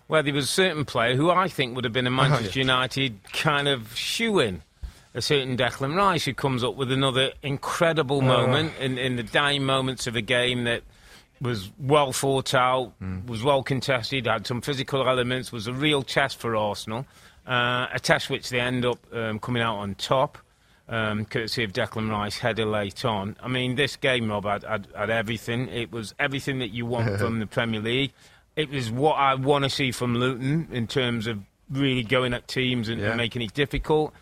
where 0.06 0.22
there 0.22 0.34
was 0.34 0.44
a 0.44 0.48
certain 0.52 0.84
player 0.84 1.16
who 1.16 1.30
I 1.30 1.48
think 1.48 1.74
would 1.74 1.84
have 1.84 1.92
been 1.92 2.06
a 2.06 2.10
Manchester 2.10 2.58
yeah. 2.58 2.64
United 2.64 3.18
kind 3.32 3.68
of 3.68 3.96
shoe 3.96 4.38
in. 4.38 4.62
A 5.14 5.22
certain 5.22 5.56
Declan 5.56 5.96
Rice 5.96 6.26
who 6.26 6.34
comes 6.34 6.62
up 6.62 6.76
with 6.76 6.92
another 6.92 7.32
incredible 7.42 8.20
moment 8.20 8.72
in, 8.78 8.98
in 8.98 9.16
the 9.16 9.22
dying 9.22 9.64
moments 9.64 10.06
of 10.06 10.14
a 10.14 10.20
game 10.20 10.64
that 10.64 10.82
was 11.40 11.70
well 11.78 12.12
thought 12.12 12.52
out, 12.52 12.92
was 13.26 13.42
well 13.42 13.62
contested, 13.62 14.26
had 14.26 14.46
some 14.46 14.60
physical 14.60 15.08
elements, 15.08 15.50
was 15.50 15.66
a 15.66 15.72
real 15.72 16.02
test 16.02 16.36
for 16.38 16.54
Arsenal. 16.54 17.06
Uh, 17.48 17.88
a 17.94 17.98
test 17.98 18.28
which 18.28 18.50
they 18.50 18.60
end 18.60 18.84
up 18.84 18.98
um, 19.14 19.38
coming 19.38 19.62
out 19.62 19.76
on 19.78 19.94
top. 19.94 20.36
um, 20.90 21.24
courtesy 21.24 21.64
of 21.64 21.72
Declan 21.72 22.10
Rice, 22.10 22.38
header 22.38 22.64
late 22.66 23.04
on. 23.04 23.36
I 23.42 23.48
mean, 23.48 23.74
this 23.74 23.96
game, 23.96 24.30
Rob, 24.30 24.44
had, 24.44 24.64
had, 24.64 24.86
had 24.96 25.10
everything. 25.10 25.68
It 25.68 25.90
was 25.92 26.14
everything 26.18 26.58
that 26.60 26.68
you 26.70 26.86
want 26.86 27.18
from 27.20 27.40
the 27.40 27.46
Premier 27.46 27.80
League. 27.80 28.12
It 28.56 28.70
was 28.70 28.90
what 28.90 29.14
I 29.14 29.34
want 29.34 29.64
to 29.64 29.70
see 29.70 29.92
from 29.92 30.14
Luton 30.16 30.68
in 30.72 30.86
terms 30.86 31.26
of 31.26 31.40
really 31.70 32.02
going 32.02 32.32
at 32.34 32.48
teams 32.48 32.88
and, 32.88 33.00
Yeah. 33.00 33.08
and 33.08 33.16
making 33.18 33.42
it 33.42 33.52
difficult. 33.54 34.12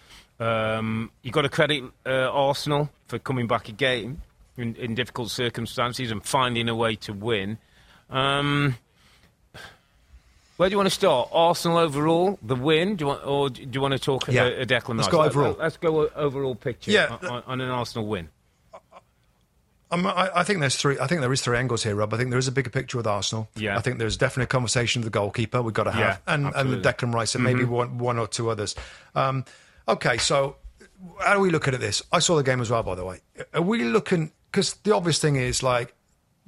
Um, 0.40 1.10
you've 1.22 1.32
got 1.34 1.42
to 1.42 1.48
credit 1.48 1.84
uh, 2.04 2.10
Arsenal 2.30 2.90
for 3.08 3.18
coming 3.18 3.46
back 3.46 3.68
again 3.68 4.20
in, 4.56 4.74
in 4.76 4.94
difficult 4.94 5.30
circumstances 5.30 6.10
and 6.10 6.24
finding 6.24 6.68
a 6.68 6.74
way 6.74 6.96
to 6.96 7.12
win. 7.12 7.58
Um, 8.10 8.76
where 10.56 10.68
do 10.68 10.72
you 10.72 10.76
want 10.78 10.86
to 10.88 10.94
start? 10.94 11.28
Arsenal 11.32 11.78
overall, 11.78 12.38
the 12.42 12.56
win, 12.56 12.96
do 12.96 13.04
you 13.04 13.06
want, 13.08 13.26
or 13.26 13.50
do 13.50 13.68
you 13.70 13.80
want 13.80 13.92
to 13.92 13.98
talk 13.98 14.28
Yeah. 14.28 14.44
a, 14.44 14.62
a 14.62 14.66
Declan 14.66 14.96
Let's 14.96 15.08
Rice? 15.08 15.08
go 15.08 15.22
overall. 15.22 15.56
Let's 15.58 15.76
go 15.76 16.08
overall 16.08 16.54
picture 16.54 16.90
Yeah. 16.90 17.16
on, 17.22 17.42
on 17.46 17.60
an 17.60 17.68
Arsenal 17.70 18.06
win. 18.06 18.28
Um, 19.88 20.04
I, 20.04 20.42
think 20.42 20.58
there's 20.58 20.74
three. 20.74 20.98
I 20.98 21.06
think 21.06 21.20
there 21.20 21.32
is 21.32 21.40
three 21.42 21.56
angles 21.56 21.84
here, 21.84 21.94
Rob. 21.94 22.12
I 22.12 22.16
think 22.16 22.30
there 22.30 22.38
is 22.40 22.48
a 22.48 22.52
bigger 22.52 22.70
picture 22.70 22.96
with 22.96 23.06
Arsenal. 23.06 23.48
Yeah. 23.54 23.78
I 23.78 23.80
think 23.80 23.98
there's 23.98 24.16
definitely 24.16 24.44
a 24.44 24.48
conversation 24.48 25.00
with 25.00 25.12
the 25.12 25.16
goalkeeper 25.16 25.62
we've 25.62 25.72
got 25.74 25.84
to 25.84 25.92
have, 25.92 26.00
Yeah, 26.26 26.34
and 26.34 26.52
and 26.56 26.72
the 26.72 26.76
Declan 26.78 27.14
Rice, 27.14 27.36
and 27.36 27.44
maybe 27.44 27.62
one 27.64 27.98
one 27.98 28.18
or 28.18 28.26
two 28.26 28.50
others. 28.50 28.74
Um, 29.14 29.44
okay, 29.86 30.18
so 30.18 30.56
how 31.20 31.34
do 31.34 31.40
we 31.40 31.50
look 31.50 31.68
at 31.68 31.78
this? 31.78 32.02
I 32.10 32.18
saw 32.18 32.34
the 32.34 32.42
game 32.42 32.60
as 32.60 32.68
well, 32.68 32.82
by 32.82 32.96
the 32.96 33.04
way. 33.04 33.20
Are 33.54 33.62
we 33.62 33.84
looking? 33.84 34.32
Because 34.50 34.74
the 34.82 34.92
obvious 34.92 35.20
thing 35.20 35.36
is 35.36 35.62
like 35.62 35.94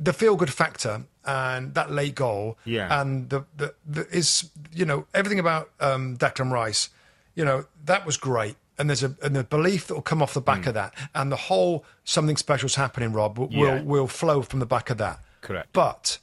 the 0.01 0.13
feel 0.13 0.35
good 0.35 0.53
factor 0.53 1.05
and 1.29 1.75
that 1.75 1.91
late 1.91 2.15
goal, 2.15 2.57
Yeah. 2.65 3.01
and 3.01 3.29
the, 3.31 3.41
the 3.61 3.75
the 3.95 4.03
is 4.21 4.51
you 4.73 4.87
know 4.87 5.07
everything 5.13 5.39
about 5.39 5.65
um, 5.81 6.17
Declan 6.17 6.51
Rice, 6.51 6.89
you 7.35 7.45
know 7.45 7.67
that 7.85 8.07
was 8.07 8.17
great. 8.17 8.57
And 8.81 8.89
there's 8.89 9.03
a 9.03 9.11
and 9.25 9.35
the 9.35 9.43
belief 9.45 9.89
that 9.89 9.95
will 9.95 10.03
come 10.13 10.23
off 10.23 10.33
the 10.35 10.41
back 10.53 10.67
of 10.69 10.75
that, 10.75 10.95
and 11.15 11.31
the 11.33 11.43
whole 11.51 11.85
something 12.05 12.37
special's 12.39 12.77
happening. 12.77 13.13
Rob 13.13 13.37
will 13.39 13.49
Mm. 13.49 13.53
Yeah. 13.53 13.75
will, 13.83 13.85
will 14.03 14.07
flow 14.09 14.43
from 14.43 14.61
the 14.61 14.67
back 14.67 14.89
of 14.91 14.99
that. 14.99 15.19
Correct. 15.41 15.69
But 15.73 16.19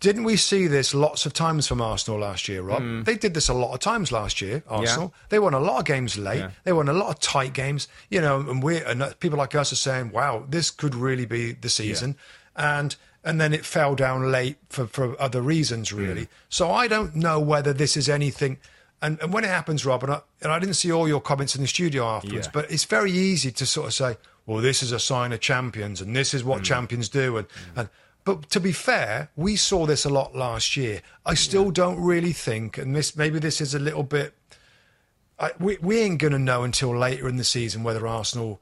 didn't 0.00 0.24
we 0.24 0.36
see 0.36 0.66
this 0.66 0.94
lots 0.94 1.26
of 1.26 1.34
times 1.34 1.66
from 1.66 1.82
Arsenal 1.82 2.20
last 2.20 2.48
year, 2.48 2.62
Rob? 2.62 2.80
Mm. 2.80 3.04
They 3.04 3.16
did 3.16 3.34
this 3.34 3.48
a 3.50 3.54
lot 3.54 3.74
of 3.74 3.80
times 3.80 4.10
last 4.10 4.40
year. 4.40 4.62
Arsenal. 4.66 5.12
They 5.28 5.38
won 5.38 5.52
a 5.52 5.60
lot 5.60 5.78
of 5.80 5.84
games 5.84 6.16
late. 6.16 6.38
Yeah. 6.38 6.50
They 6.64 6.72
won 6.72 6.88
a 6.88 6.94
lot 6.94 7.10
of 7.10 7.20
tight 7.20 7.52
games. 7.52 7.86
You 8.08 8.22
know, 8.22 8.40
and 8.40 8.62
we 8.62 8.82
and 8.82 9.14
people 9.20 9.38
like 9.38 9.54
us 9.54 9.70
are 9.72 9.76
saying, 9.88 10.12
"Wow, 10.12 10.46
this 10.48 10.70
could 10.70 10.94
really 10.94 11.26
be 11.26 11.52
the 11.52 11.68
season," 11.68 12.16
and 12.56 12.96
and 13.24 13.40
then 13.40 13.52
it 13.52 13.64
fell 13.64 13.94
down 13.94 14.30
late 14.30 14.56
for 14.68 14.86
for 14.86 15.20
other 15.20 15.42
reasons, 15.42 15.90
mm. 15.90 15.98
really. 15.98 16.28
So 16.48 16.70
I 16.70 16.88
don't 16.88 17.14
know 17.14 17.38
whether 17.40 17.72
this 17.72 17.96
is 17.96 18.08
anything. 18.08 18.58
And, 19.02 19.18
and 19.22 19.32
when 19.32 19.44
it 19.44 19.48
happens, 19.48 19.86
Rob, 19.86 20.02
and 20.04 20.12
I, 20.12 20.20
and 20.42 20.52
I 20.52 20.58
didn't 20.58 20.74
see 20.74 20.92
all 20.92 21.08
your 21.08 21.22
comments 21.22 21.56
in 21.56 21.62
the 21.62 21.68
studio 21.68 22.04
afterwards, 22.04 22.48
Yeah. 22.48 22.52
but 22.52 22.70
it's 22.70 22.84
very 22.84 23.10
easy 23.10 23.50
to 23.52 23.64
sort 23.64 23.86
of 23.86 23.94
say, 23.94 24.18
well, 24.44 24.60
this 24.60 24.82
is 24.82 24.92
a 24.92 25.00
sign 25.00 25.32
of 25.32 25.40
champions 25.40 26.02
and 26.02 26.14
this 26.14 26.34
is 26.34 26.44
what 26.44 26.60
mm. 26.60 26.64
champions 26.64 27.08
do. 27.08 27.38
And, 27.38 27.48
mm. 27.48 27.52
and 27.76 27.88
But 28.24 28.50
to 28.50 28.60
be 28.60 28.72
fair, 28.72 29.30
we 29.36 29.56
saw 29.56 29.86
this 29.86 30.04
a 30.04 30.10
lot 30.10 30.36
last 30.36 30.76
year. 30.76 31.00
I 31.24 31.32
still 31.32 31.70
don't 31.70 31.98
really 31.98 32.32
think, 32.32 32.76
and 32.76 32.94
this 32.94 33.16
maybe 33.16 33.38
this 33.38 33.62
is 33.62 33.74
a 33.74 33.78
little 33.78 34.02
bit, 34.02 34.34
I, 35.38 35.52
we, 35.58 35.78
we 35.80 36.00
ain't 36.00 36.18
going 36.18 36.34
to 36.34 36.38
know 36.38 36.62
until 36.62 36.94
later 36.94 37.26
in 37.26 37.36
the 37.36 37.44
season 37.44 37.82
whether 37.82 38.06
Arsenal 38.06 38.60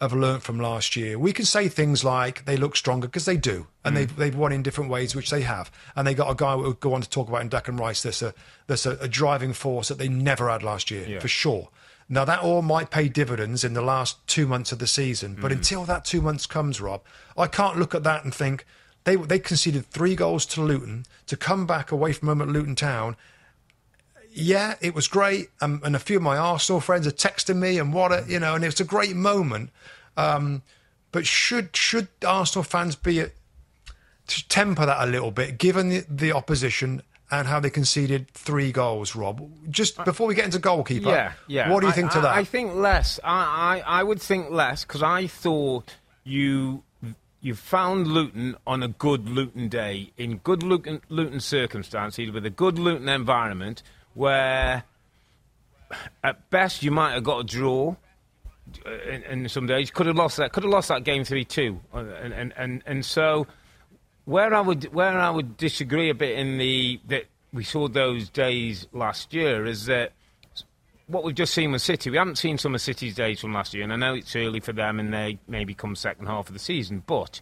have 0.00 0.12
learnt 0.12 0.42
from 0.42 0.60
last 0.60 0.94
year. 0.96 1.18
We 1.18 1.32
can 1.32 1.44
say 1.44 1.68
things 1.68 2.04
like 2.04 2.44
they 2.44 2.56
look 2.56 2.76
stronger 2.76 3.08
because 3.08 3.24
they 3.24 3.36
do, 3.36 3.66
and 3.84 3.94
mm. 3.94 3.98
they've 3.98 4.16
they've 4.16 4.36
won 4.36 4.52
in 4.52 4.62
different 4.62 4.90
ways, 4.90 5.14
which 5.14 5.30
they 5.30 5.42
have, 5.42 5.70
and 5.94 6.06
they 6.06 6.14
got 6.14 6.30
a 6.30 6.34
guy 6.34 6.54
we'll 6.54 6.74
go 6.74 6.94
on 6.94 7.00
to 7.00 7.08
talk 7.08 7.28
about 7.28 7.42
in 7.42 7.50
Declan 7.50 7.78
Rice. 7.78 8.02
That's 8.02 8.22
a 8.22 8.34
that's 8.66 8.86
a, 8.86 8.92
a 8.98 9.08
driving 9.08 9.52
force 9.52 9.88
that 9.88 9.98
they 9.98 10.08
never 10.08 10.50
had 10.50 10.62
last 10.62 10.90
year 10.90 11.06
Yeah. 11.08 11.20
for 11.20 11.28
sure. 11.28 11.68
Now 12.08 12.24
that 12.24 12.40
all 12.40 12.62
might 12.62 12.90
pay 12.90 13.08
dividends 13.08 13.64
in 13.64 13.74
the 13.74 13.82
last 13.82 14.24
two 14.28 14.46
months 14.46 14.70
of 14.70 14.78
the 14.78 14.86
season, 14.86 15.36
but 15.40 15.50
mm. 15.50 15.56
until 15.56 15.84
that 15.84 16.04
two 16.04 16.20
months 16.20 16.46
comes, 16.46 16.80
Rob, 16.80 17.02
I 17.36 17.46
can't 17.48 17.78
look 17.78 17.94
at 17.94 18.04
that 18.04 18.22
and 18.22 18.34
think 18.34 18.64
they 19.04 19.16
they 19.16 19.38
conceded 19.38 19.86
three 19.86 20.14
goals 20.14 20.44
to 20.46 20.62
Luton 20.62 21.06
to 21.26 21.36
come 21.36 21.66
back 21.66 21.90
away 21.90 22.12
from 22.12 22.28
home 22.28 22.42
at 22.42 22.48
Luton 22.48 22.74
Town 22.74 23.16
yeah, 24.36 24.74
it 24.82 24.94
was 24.94 25.08
great. 25.08 25.48
Um, 25.60 25.80
and 25.84 25.96
a 25.96 25.98
few 25.98 26.18
of 26.18 26.22
my 26.22 26.36
Arsenal 26.36 26.80
friends 26.80 27.06
are 27.06 27.10
texting 27.10 27.56
me 27.56 27.78
and 27.78 27.92
what 27.94 28.12
a, 28.12 28.24
you 28.28 28.38
know, 28.38 28.54
and 28.54 28.62
it 28.62 28.68
was 28.68 28.80
a 28.80 28.84
great 28.84 29.16
moment. 29.16 29.70
Um, 30.16 30.62
but 31.12 31.26
should 31.26 31.74
should 31.74 32.08
Arsenal 32.26 32.62
fans 32.62 32.96
be 32.96 33.22
uh, 33.22 33.28
to 34.26 34.48
temper 34.48 34.84
that 34.86 35.02
a 35.02 35.10
little 35.10 35.30
bit, 35.30 35.56
given 35.58 35.88
the, 35.88 36.04
the 36.10 36.32
opposition 36.32 37.00
and 37.30 37.48
how 37.48 37.58
they 37.60 37.70
conceded 37.70 38.28
three 38.32 38.72
goals? 38.72 39.16
Rob, 39.16 39.48
just 39.70 40.02
before 40.04 40.26
we 40.26 40.34
get 40.34 40.44
into 40.44 40.58
goalkeeper, 40.58 41.08
Yeah, 41.08 41.32
yeah. 41.46 41.72
What 41.72 41.80
do 41.80 41.86
you 41.86 41.92
I- 41.92 41.94
think 41.96 42.10
to 42.12 42.18
I, 42.18 42.22
that? 42.22 42.34
I 42.34 42.44
think 42.44 42.74
less. 42.74 43.18
I, 43.24 43.82
I, 43.86 44.00
I 44.00 44.02
would 44.02 44.20
think 44.20 44.50
less 44.50 44.84
because 44.84 45.02
I 45.02 45.26
thought 45.26 45.94
you 46.24 46.82
you 47.40 47.54
found 47.54 48.06
Luton 48.08 48.56
on 48.66 48.82
a 48.82 48.88
good 48.88 49.28
Luton 49.28 49.68
day 49.68 50.10
in 50.18 50.38
good 50.38 50.62
Luton, 50.62 51.00
Luton 51.08 51.40
circumstances 51.40 52.30
with 52.30 52.44
a 52.44 52.50
good 52.50 52.78
Luton 52.78 53.08
environment 53.08 53.82
where 54.16 54.82
at 56.24 56.50
best 56.50 56.82
you 56.82 56.90
might 56.90 57.12
have 57.12 57.22
got 57.22 57.38
a 57.38 57.44
draw. 57.44 57.94
uh, 58.84 58.90
In, 58.90 59.22
in 59.22 59.48
some 59.48 59.66
days, 59.66 59.90
could 59.92 60.06
have 60.06 60.16
lost 60.16 60.38
that. 60.38 60.52
Could 60.52 60.64
have 60.64 60.72
lost 60.72 60.88
that 60.88 61.04
game 61.04 61.22
three 61.22 61.44
two, 61.44 61.80
and 61.92 62.32
and 62.32 62.52
and, 62.56 62.82
and 62.86 63.04
so 63.04 63.46
where 64.24 64.52
I 64.52 64.60
would 64.60 64.92
where 64.92 65.18
I 65.18 65.30
would 65.30 65.56
disagree 65.56 66.10
a 66.10 66.14
bit 66.14 66.36
in 66.36 66.58
the 66.58 66.98
that 67.06 67.26
we 67.52 67.62
saw 67.62 67.86
those 67.86 68.28
days 68.28 68.88
last 68.92 69.32
year 69.32 69.64
is 69.64 69.86
that 69.86 70.12
what 71.06 71.22
we've 71.22 71.36
just 71.36 71.54
seen 71.54 71.70
with 71.70 71.82
City, 71.82 72.10
we 72.10 72.16
haven't 72.16 72.36
seen 72.36 72.58
some 72.58 72.74
of 72.74 72.80
City's 72.80 73.14
days 73.14 73.40
from 73.40 73.52
last 73.52 73.72
year, 73.72 73.84
and 73.84 73.92
I 73.92 73.96
know 73.96 74.14
it's 74.14 74.34
early 74.34 74.58
for 74.58 74.72
them 74.72 74.98
and 74.98 75.14
they 75.14 75.38
maybe 75.46 75.72
come 75.72 75.94
second 75.94 76.26
half 76.26 76.48
of 76.48 76.52
the 76.52 76.58
season, 76.58 77.04
but 77.06 77.40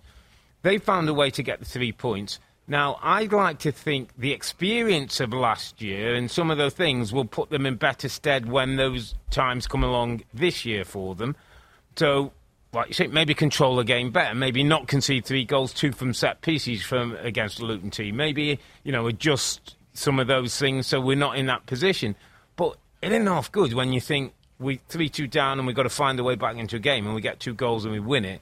they 0.60 0.76
found 0.76 1.08
a 1.08 1.14
way 1.14 1.30
to 1.30 1.42
get 1.42 1.60
the 1.60 1.64
three 1.64 1.90
points. 1.90 2.38
Now, 2.66 2.98
I'd 3.02 3.32
like 3.32 3.58
to 3.60 3.72
think 3.72 4.10
the 4.16 4.32
experience 4.32 5.20
of 5.20 5.34
last 5.34 5.82
year 5.82 6.14
and 6.14 6.30
some 6.30 6.50
of 6.50 6.56
those 6.56 6.72
things 6.72 7.12
will 7.12 7.26
put 7.26 7.50
them 7.50 7.66
in 7.66 7.76
better 7.76 8.08
stead 8.08 8.50
when 8.50 8.76
those 8.76 9.14
times 9.30 9.66
come 9.66 9.84
along 9.84 10.22
this 10.32 10.64
year 10.64 10.84
for 10.84 11.14
them. 11.14 11.36
So, 11.96 12.32
like 12.72 12.88
you 12.88 12.94
say, 12.94 13.06
maybe 13.06 13.34
control 13.34 13.76
the 13.76 13.84
game 13.84 14.10
better. 14.10 14.34
Maybe 14.34 14.62
not 14.62 14.88
concede 14.88 15.26
three 15.26 15.44
goals, 15.44 15.74
two 15.74 15.92
from 15.92 16.14
set 16.14 16.40
pieces 16.40 16.82
from 16.82 17.16
against 17.16 17.58
the 17.58 17.66
Luton 17.66 17.90
team. 17.90 18.16
Maybe 18.16 18.58
you 18.82 18.92
know 18.92 19.06
adjust 19.06 19.76
some 19.92 20.18
of 20.18 20.26
those 20.26 20.58
things 20.58 20.86
so 20.86 21.00
we're 21.00 21.16
not 21.16 21.36
in 21.36 21.46
that 21.46 21.66
position. 21.66 22.16
But 22.56 22.76
it 23.02 23.12
ain't 23.12 23.28
half 23.28 23.52
good 23.52 23.74
when 23.74 23.92
you 23.92 24.00
think 24.00 24.32
we 24.58 24.80
three 24.88 25.10
two 25.10 25.26
down 25.26 25.58
and 25.58 25.66
we've 25.66 25.76
got 25.76 25.84
to 25.84 25.90
find 25.90 26.18
a 26.18 26.24
way 26.24 26.34
back 26.34 26.56
into 26.56 26.76
a 26.76 26.80
game 26.80 27.04
and 27.04 27.14
we 27.14 27.20
get 27.20 27.40
two 27.40 27.54
goals 27.54 27.84
and 27.84 27.92
we 27.92 28.00
win 28.00 28.24
it. 28.24 28.40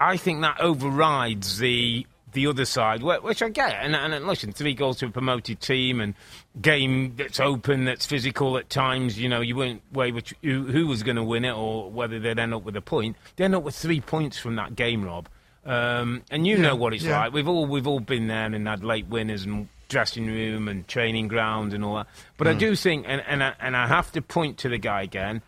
I 0.00 0.16
think 0.16 0.40
that 0.42 0.60
overrides 0.60 1.58
the 1.58 2.06
the 2.38 2.46
other 2.46 2.64
side, 2.64 3.02
which 3.02 3.42
I 3.42 3.48
get. 3.48 3.72
And, 3.82 3.96
and 3.96 4.26
listen, 4.26 4.52
three 4.52 4.74
goals 4.74 4.98
to 4.98 5.06
a 5.06 5.10
promoted 5.10 5.60
team 5.60 6.00
and 6.00 6.14
game 6.60 7.16
that's 7.16 7.40
open, 7.40 7.84
that's 7.84 8.06
physical 8.06 8.56
at 8.56 8.70
times. 8.70 9.18
You 9.18 9.28
know, 9.28 9.40
you 9.40 9.56
weren't 9.56 9.82
way 9.92 10.12
which 10.12 10.32
who, 10.42 10.62
who 10.66 10.86
was 10.86 11.02
going 11.02 11.16
to 11.16 11.24
win 11.24 11.44
it 11.44 11.52
or 11.52 11.90
whether 11.90 12.20
they'd 12.20 12.38
end 12.38 12.54
up 12.54 12.62
with 12.62 12.76
a 12.76 12.80
point. 12.80 13.16
They 13.34 13.44
end 13.44 13.56
up 13.56 13.64
with 13.64 13.74
three 13.74 14.00
points 14.00 14.38
from 14.38 14.54
that 14.54 14.76
game, 14.76 15.04
Rob. 15.04 15.28
Um, 15.66 16.22
and 16.30 16.46
you 16.46 16.56
know 16.56 16.76
what 16.76 16.94
it's 16.94 17.02
yeah. 17.02 17.18
like. 17.18 17.32
We've 17.32 17.48
all 17.48 17.66
we've 17.66 17.86
all 17.86 18.00
been 18.00 18.28
there 18.28 18.46
and 18.46 18.68
had 18.68 18.84
late 18.84 19.08
winners 19.08 19.44
and 19.44 19.68
dressing 19.88 20.26
room 20.26 20.68
and 20.68 20.86
training 20.86 21.26
ground 21.26 21.74
and 21.74 21.84
all 21.84 21.96
that. 21.96 22.06
But 22.36 22.46
I 22.46 22.54
do 22.54 22.76
think, 22.76 23.04
and 23.08 23.22
and 23.26 23.42
I, 23.42 23.54
and 23.58 23.76
I 23.76 23.88
have 23.88 24.12
to 24.12 24.22
point 24.22 24.58
to 24.58 24.68
the 24.68 24.78
guy 24.78 25.02
again. 25.02 25.42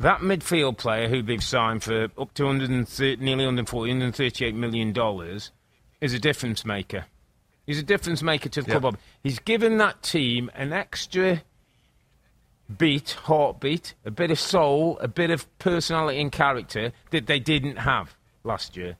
That 0.00 0.20
midfield 0.20 0.78
player 0.78 1.08
who 1.08 1.22
they've 1.22 1.42
signed 1.42 1.82
for 1.82 2.08
up 2.18 2.34
to 2.34 2.44
130, 2.44 3.16
nearly 3.22 3.44
140, 3.44 3.90
138 3.90 4.54
million 4.54 4.92
dollars 4.92 5.52
is 6.00 6.12
a 6.12 6.18
difference 6.18 6.64
maker. 6.64 7.06
He's 7.66 7.78
a 7.78 7.84
difference 7.84 8.22
maker 8.22 8.48
to 8.50 8.62
the 8.62 8.78
club. 8.78 8.98
He's 9.22 9.38
given 9.38 9.78
that 9.78 10.02
team 10.02 10.50
an 10.54 10.72
extra 10.72 11.42
beat, 12.76 13.12
heartbeat, 13.12 13.94
a 14.04 14.10
bit 14.10 14.30
of 14.30 14.38
soul, 14.38 14.98
a 15.00 15.08
bit 15.08 15.30
of 15.30 15.46
personality 15.58 16.20
and 16.20 16.30
character 16.30 16.92
that 17.10 17.26
they 17.26 17.38
didn't 17.38 17.76
have 17.76 18.16
last 18.42 18.76
year. 18.76 18.96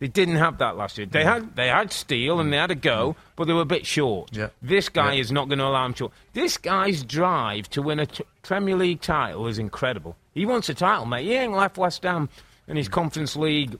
They 0.00 0.06
didn't 0.06 0.36
have 0.36 0.58
that 0.58 0.76
last 0.76 0.96
year. 0.96 1.06
They 1.08 1.24
had 1.24 1.56
they 1.56 1.66
had 1.68 1.92
steel 1.92 2.38
and 2.38 2.52
they 2.52 2.56
had 2.56 2.70
a 2.70 2.76
go, 2.76 3.16
but 3.34 3.46
they 3.46 3.52
were 3.52 3.62
a 3.62 3.66
bit 3.66 3.84
short. 3.84 4.30
Yeah. 4.32 4.48
This 4.62 4.88
guy 4.88 5.14
Yeah. 5.14 5.20
is 5.20 5.32
not 5.32 5.48
going 5.48 5.58
to 5.58 5.64
allow 5.66 5.84
him 5.86 5.94
short. 5.94 6.12
This 6.34 6.56
guy's 6.56 7.02
drive 7.02 7.68
to 7.70 7.82
win 7.82 7.98
a 7.98 8.06
t- 8.06 8.24
Premier 8.42 8.76
League 8.76 9.00
title 9.00 9.48
is 9.48 9.58
incredible. 9.58 10.16
He 10.34 10.46
wants 10.46 10.68
a 10.68 10.74
title, 10.74 11.04
mate. 11.06 11.24
He 11.24 11.34
ain't 11.34 11.52
left 11.52 11.76
West 11.78 12.04
Ham 12.04 12.28
and 12.68 12.78
his 12.78 12.88
Conference 12.88 13.34
League 13.34 13.76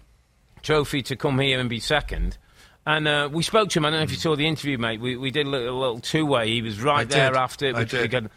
trophy 0.62 1.02
to 1.02 1.14
come 1.14 1.38
here 1.38 1.60
and 1.60 1.70
be 1.70 1.78
second. 1.78 2.36
And 2.84 3.06
uh, 3.06 3.28
we 3.30 3.42
spoke 3.44 3.68
to 3.70 3.78
him. 3.78 3.84
I 3.84 3.90
don't 3.90 4.00
know 4.00 4.04
if 4.04 4.10
you 4.10 4.16
saw 4.16 4.34
the 4.34 4.46
interview, 4.48 4.76
mate. 4.78 5.00
We, 5.00 5.16
we 5.16 5.30
did 5.30 5.46
a 5.46 5.50
little, 5.50 5.78
little 5.78 6.00
two 6.00 6.26
way. 6.26 6.48
He 6.48 6.62
was 6.62 6.82
right 6.82 7.00
I 7.00 7.04
there 7.04 7.30
did. 7.30 7.36
after. 7.38 7.76
I 7.76 7.84
did. 7.84 8.30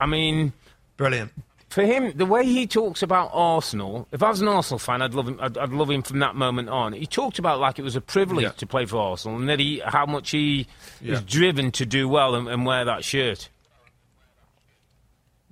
I 0.00 0.06
mean, 0.06 0.52
Brilliant. 0.98 1.32
For 1.68 1.82
him, 1.84 2.12
the 2.16 2.24
way 2.24 2.44
he 2.46 2.66
talks 2.66 3.02
about 3.02 3.30
Arsenal, 3.32 4.08
if 4.10 4.22
I 4.22 4.30
was 4.30 4.40
an 4.40 4.48
Arsenal 4.48 4.78
fan, 4.78 5.02
I'd 5.02 5.12
love 5.14 5.28
him. 5.28 5.38
I'd, 5.40 5.58
I'd 5.58 5.68
love 5.70 5.90
him 5.90 6.02
from 6.02 6.18
that 6.20 6.34
moment 6.34 6.68
on. 6.70 6.94
He 6.94 7.06
talked 7.06 7.38
about 7.38 7.60
like 7.60 7.78
it 7.78 7.82
was 7.82 7.94
a 7.96 8.00
privilege 8.00 8.44
Yeah. 8.44 8.50
to 8.52 8.66
play 8.66 8.86
for 8.86 8.96
Arsenal, 8.96 9.38
and 9.38 9.48
that 9.50 9.58
he 9.60 9.80
how 9.84 10.06
much 10.06 10.30
he 10.30 10.66
Yeah. 11.02 11.14
is 11.14 11.22
driven 11.22 11.70
to 11.72 11.84
do 11.84 12.08
well 12.08 12.34
and, 12.34 12.48
and 12.48 12.64
wear 12.64 12.84
that 12.86 13.04
shirt. 13.04 13.48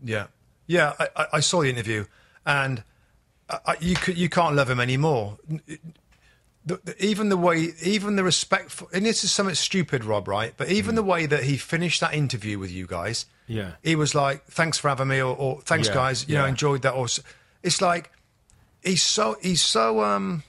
Yeah, 0.02 0.26
yeah. 0.66 0.92
I, 0.98 1.08
I, 1.16 1.26
I 1.34 1.40
saw 1.40 1.62
the 1.62 1.70
interview, 1.70 2.04
and 2.44 2.82
uh, 3.48 3.74
you 3.80 3.94
could, 3.96 4.16
you 4.18 4.28
can't 4.28 4.54
love 4.54 4.68
him 4.70 4.80
anymore. 4.80 5.38
The, 6.64 6.80
the, 6.84 7.04
even 7.04 7.28
the 7.28 7.36
way, 7.36 7.68
even 7.82 8.16
the 8.16 8.24
respect 8.24 8.70
for, 8.70 8.88
and 8.92 9.04
this 9.06 9.22
is 9.24 9.32
something 9.32 9.54
stupid, 9.54 10.04
Rob, 10.04 10.28
right? 10.28 10.52
But 10.56 10.68
even 10.70 10.92
Mm. 10.92 10.96
the 10.96 11.02
way 11.02 11.26
that 11.26 11.44
he 11.44 11.56
finished 11.56 12.00
that 12.00 12.14
interview 12.14 12.58
with 12.58 12.70
you 12.70 12.86
guys, 12.86 13.26
Yeah. 13.46 13.72
he 13.82 13.94
was 13.96 14.14
like, 14.14 14.44
"Thanks 14.46 14.78
for 14.78 14.88
having 14.88 15.08
me," 15.08 15.20
or, 15.20 15.34
or 15.36 15.60
"Thanks, 15.62 15.88
Yeah, 15.88 15.94
guys, 15.94 16.28
you 16.28 16.34
know, 16.36 16.44
enjoyed 16.46 16.82
that." 16.82 16.94
Or 16.94 17.06
it's 17.62 17.80
like 17.80 18.10
he's 18.82 19.02
so 19.02 19.36
he's 19.42 19.60
so 19.62 20.02
um 20.02 20.42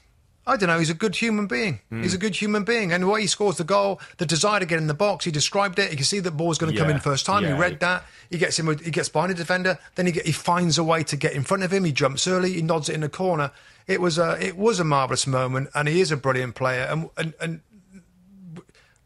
I 0.50 0.56
don't 0.56 0.70
know. 0.70 0.80
He's 0.80 0.90
a 0.90 0.94
good 0.94 1.14
human 1.18 1.46
being. 1.48 1.82
Hmm. 1.90 2.04
He's 2.04 2.14
a 2.14 2.18
good 2.18 2.34
human 2.34 2.64
being, 2.64 2.94
and 2.94 3.04
the 3.04 3.08
way 3.08 3.20
he 3.20 3.28
scores 3.28 3.58
the 3.58 3.66
goal, 3.66 4.00
the 4.16 4.26
desire 4.26 4.62
to 4.62 4.66
get 4.66 4.78
in 4.78 4.88
the 4.88 4.94
box. 4.94 5.26
He 5.26 5.32
described 5.32 5.78
it. 5.78 5.92
You 5.92 5.98
can 5.98 6.06
see 6.06 6.22
the 6.22 6.32
ball's 6.32 6.58
going 6.58 6.72
to 6.74 6.80
come 6.80 6.90
in 6.90 7.00
first 7.02 7.26
time. 7.26 7.44
yeah. 7.44 7.54
He 7.56 7.60
read 7.60 7.82
that. 7.82 8.06
He 8.30 8.38
gets 8.38 8.58
him. 8.58 8.68
He 8.80 8.90
gets 8.92 9.10
behind 9.10 9.32
a 9.32 9.36
defender. 9.36 9.78
Then 9.96 10.06
he 10.06 10.14
get, 10.14 10.26
he 10.26 10.32
finds 10.32 10.78
a 10.78 10.86
way 10.86 11.04
to 11.04 11.18
get 11.18 11.34
in 11.34 11.44
front 11.44 11.64
of 11.64 11.74
him. 11.74 11.84
He 11.84 11.92
jumps 11.92 12.28
early. 12.28 12.54
He 12.54 12.62
nods 12.62 12.88
it 12.88 12.94
in 12.96 13.02
the 13.02 13.10
corner. 13.10 13.52
It 13.88 14.00
was 14.00 14.18
a 14.18 14.38
it 14.42 14.56
was 14.58 14.80
a 14.80 14.86
marvelous 14.86 15.28
moment, 15.28 15.70
and 15.76 15.86
he 15.90 16.00
is 16.00 16.12
a 16.14 16.18
brilliant 16.18 16.56
player. 16.56 16.84
And 16.90 17.10
and, 17.18 17.34
and 17.42 17.60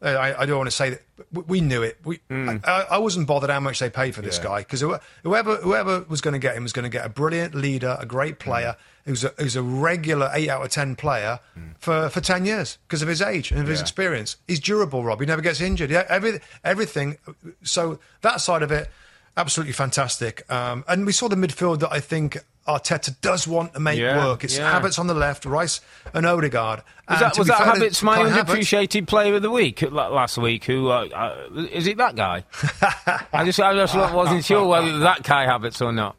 I, 0.02 0.42
I 0.42 0.46
don't 0.46 0.56
want 0.58 0.68
to 0.68 0.76
say 0.76 0.90
that 0.90 1.02
we 1.46 1.60
knew 1.60 1.82
it. 1.82 1.98
We, 2.04 2.20
I, 2.30 2.86
I 2.92 2.98
wasn't 2.98 3.26
bothered 3.28 3.50
how 3.50 3.60
much 3.60 3.78
they 3.78 3.88
paid 3.90 4.14
for 4.14 4.22
this. 4.22 4.38
Yeah. 4.38 4.44
guy 4.44 4.58
because 4.60 4.80
whoever 5.22 5.56
whoever 5.56 6.00
was 6.08 6.20
going 6.20 6.32
to 6.32 6.38
get 6.40 6.56
him 6.56 6.62
was 6.64 6.72
going 6.72 6.84
to 6.84 6.88
get 6.88 7.06
a 7.06 7.08
brilliant 7.08 7.54
leader, 7.54 7.96
a 8.00 8.06
great 8.06 8.34
Hmm. 8.42 8.50
player 8.50 8.76
who's 9.04 9.24
a, 9.24 9.32
who's 9.38 9.56
a 9.56 9.62
regular 9.62 10.30
eight 10.34 10.48
out 10.48 10.62
of 10.64 10.70
ten 10.70 10.96
player 10.96 11.38
for, 11.78 12.08
for 12.08 12.20
ten 12.20 12.44
years 12.44 12.78
because 12.86 13.02
of 13.02 13.08
his 13.08 13.20
age 13.22 13.50
and 13.50 13.60
of 13.60 13.66
his 13.68 13.78
Hmm. 13.80 13.84
Experience. 13.84 14.36
He's 14.48 14.60
durable, 14.60 15.04
Rob. 15.04 15.20
He 15.20 15.26
never 15.26 15.42
gets 15.42 15.60
injured. 15.60 15.90
Yeah, 15.90 16.04
every, 16.08 16.40
everything. 16.64 17.18
So 17.62 17.98
that 18.22 18.40
side 18.40 18.62
of 18.62 18.70
it, 18.72 18.88
absolutely 19.36 19.72
fantastic. 19.72 20.50
Um, 20.50 20.84
and 20.88 21.06
we 21.06 21.12
saw 21.12 21.28
the 21.28 21.36
midfield 21.36 21.80
that 21.80 21.92
I 21.92 22.00
think 22.00 22.38
Arteta 22.66 23.14
does 23.20 23.48
want 23.48 23.74
to 23.74 23.80
make 23.80 23.98
Yeah, 23.98 24.24
work. 24.24 24.44
It's 24.44 24.56
yeah. 24.56 24.80
Havertz 24.80 24.98
on 24.98 25.08
the 25.08 25.14
left, 25.14 25.44
Rice 25.44 25.80
and 26.14 26.24
Odegaard. 26.24 26.82
And 27.08 27.20
that, 27.20 27.36
was 27.36 27.48
that 27.48 27.58
fair 27.58 27.74
Havertz 27.74 28.02
my 28.02 28.18
underappreciated 28.18 29.06
player 29.08 29.34
of 29.34 29.42
the 29.42 29.50
week 29.50 29.82
last 29.90 30.38
week? 30.38 30.64
Who 30.64 30.88
uh, 30.88 31.08
uh, 31.12 31.66
is 31.72 31.86
it? 31.88 31.96
That 31.96 32.14
guy? 32.14 32.44
I 33.32 33.44
just, 33.44 33.58
I 33.58 33.74
just 33.74 33.94
wasn't 33.96 34.44
sure 34.44 34.66
whether 34.66 34.98
that 35.00 35.24
guy 35.24 35.46
Havertz 35.46 35.84
or 35.84 35.92
not. 35.92 36.16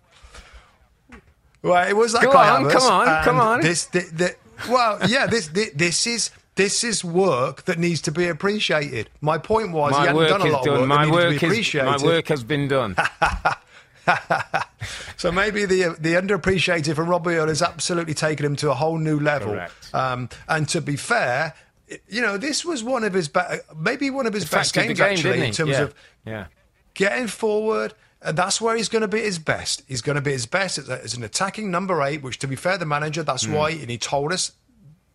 Well, 1.61 1.87
it 1.87 1.95
was 1.95 2.11
that 2.11 2.23
Go 2.23 2.33
guy. 2.33 2.49
on, 2.49 2.65
Havertz, 2.65 2.71
come 2.73 2.91
on, 2.91 3.23
come 3.23 3.39
on. 3.39 3.61
This, 3.61 3.85
thi- 3.85 4.01
thi- 4.01 4.35
well, 4.69 4.99
yeah, 5.07 5.27
this, 5.27 5.47
thi- 5.47 5.69
this 5.73 6.05
is 6.05 6.29
this 6.55 6.83
is 6.83 7.03
work 7.03 7.63
that 7.63 7.79
needs 7.79 8.01
to 8.01 8.11
be 8.11 8.27
appreciated. 8.27 9.09
My 9.21 9.37
point 9.37 9.71
was 9.71 9.93
he 9.93 9.97
My 9.99 10.05
hadn't 10.07 10.15
work 10.17 10.29
done 10.29 10.41
a 10.41 10.45
lot 10.51 10.67
of 10.67 10.79
work 10.79 10.87
My 10.87 11.09
work, 11.09 11.33
is, 11.35 11.43
appreciated. 11.43 11.85
my 11.89 11.97
work 12.03 12.27
has 12.27 12.43
been 12.43 12.67
done. 12.67 12.95
So 15.17 15.31
maybe 15.31 15.63
the 15.63 15.95
the 15.97 16.15
underappreciated 16.15 16.95
from 16.95 17.07
Robbie 17.07 17.35
Earle 17.35 17.47
has 17.47 17.61
absolutely 17.61 18.13
taken 18.13 18.45
him 18.45 18.57
to 18.57 18.71
a 18.71 18.73
whole 18.73 18.97
new 18.97 19.19
level. 19.19 19.57
Um, 19.93 20.27
and 20.49 20.67
to 20.69 20.81
be 20.81 20.97
fair, 20.97 21.53
you 22.09 22.21
know, 22.21 22.37
this 22.37 22.65
was 22.65 22.83
one 22.83 23.05
of 23.05 23.13
his 23.13 23.29
be- 23.29 23.39
maybe 23.77 24.09
one 24.09 24.25
of 24.25 24.33
his 24.33 24.49
best 24.49 24.73
games 24.73 24.99
game, 24.99 25.13
actually 25.13 25.45
in 25.45 25.53
terms 25.53 25.71
yeah. 25.71 25.81
of 25.81 25.95
yeah. 26.25 26.45
getting 26.93 27.27
forward. 27.27 27.93
And 28.21 28.37
that's 28.37 28.61
where 28.61 28.75
he's 28.75 28.89
going 28.89 29.01
to 29.01 29.07
be 29.07 29.21
his 29.21 29.37
best. 29.37 29.83
He's 29.87 30.01
going 30.01 30.15
to 30.15 30.21
be 30.21 30.31
his 30.31 30.45
best 30.45 30.77
as, 30.77 31.13
an 31.13 31.23
attacking 31.23 31.69
number 31.69 32.01
eight, 32.01 32.23
which, 32.23 32.39
to 32.39 32.47
be 32.47 32.55
fair, 32.55 32.77
the 32.77 32.85
manager, 32.85 33.21
that's 33.21 33.45
why, 33.45 33.71
and 33.71 33.89
he 33.89 33.97
told 33.97 34.31
us 34.31 34.53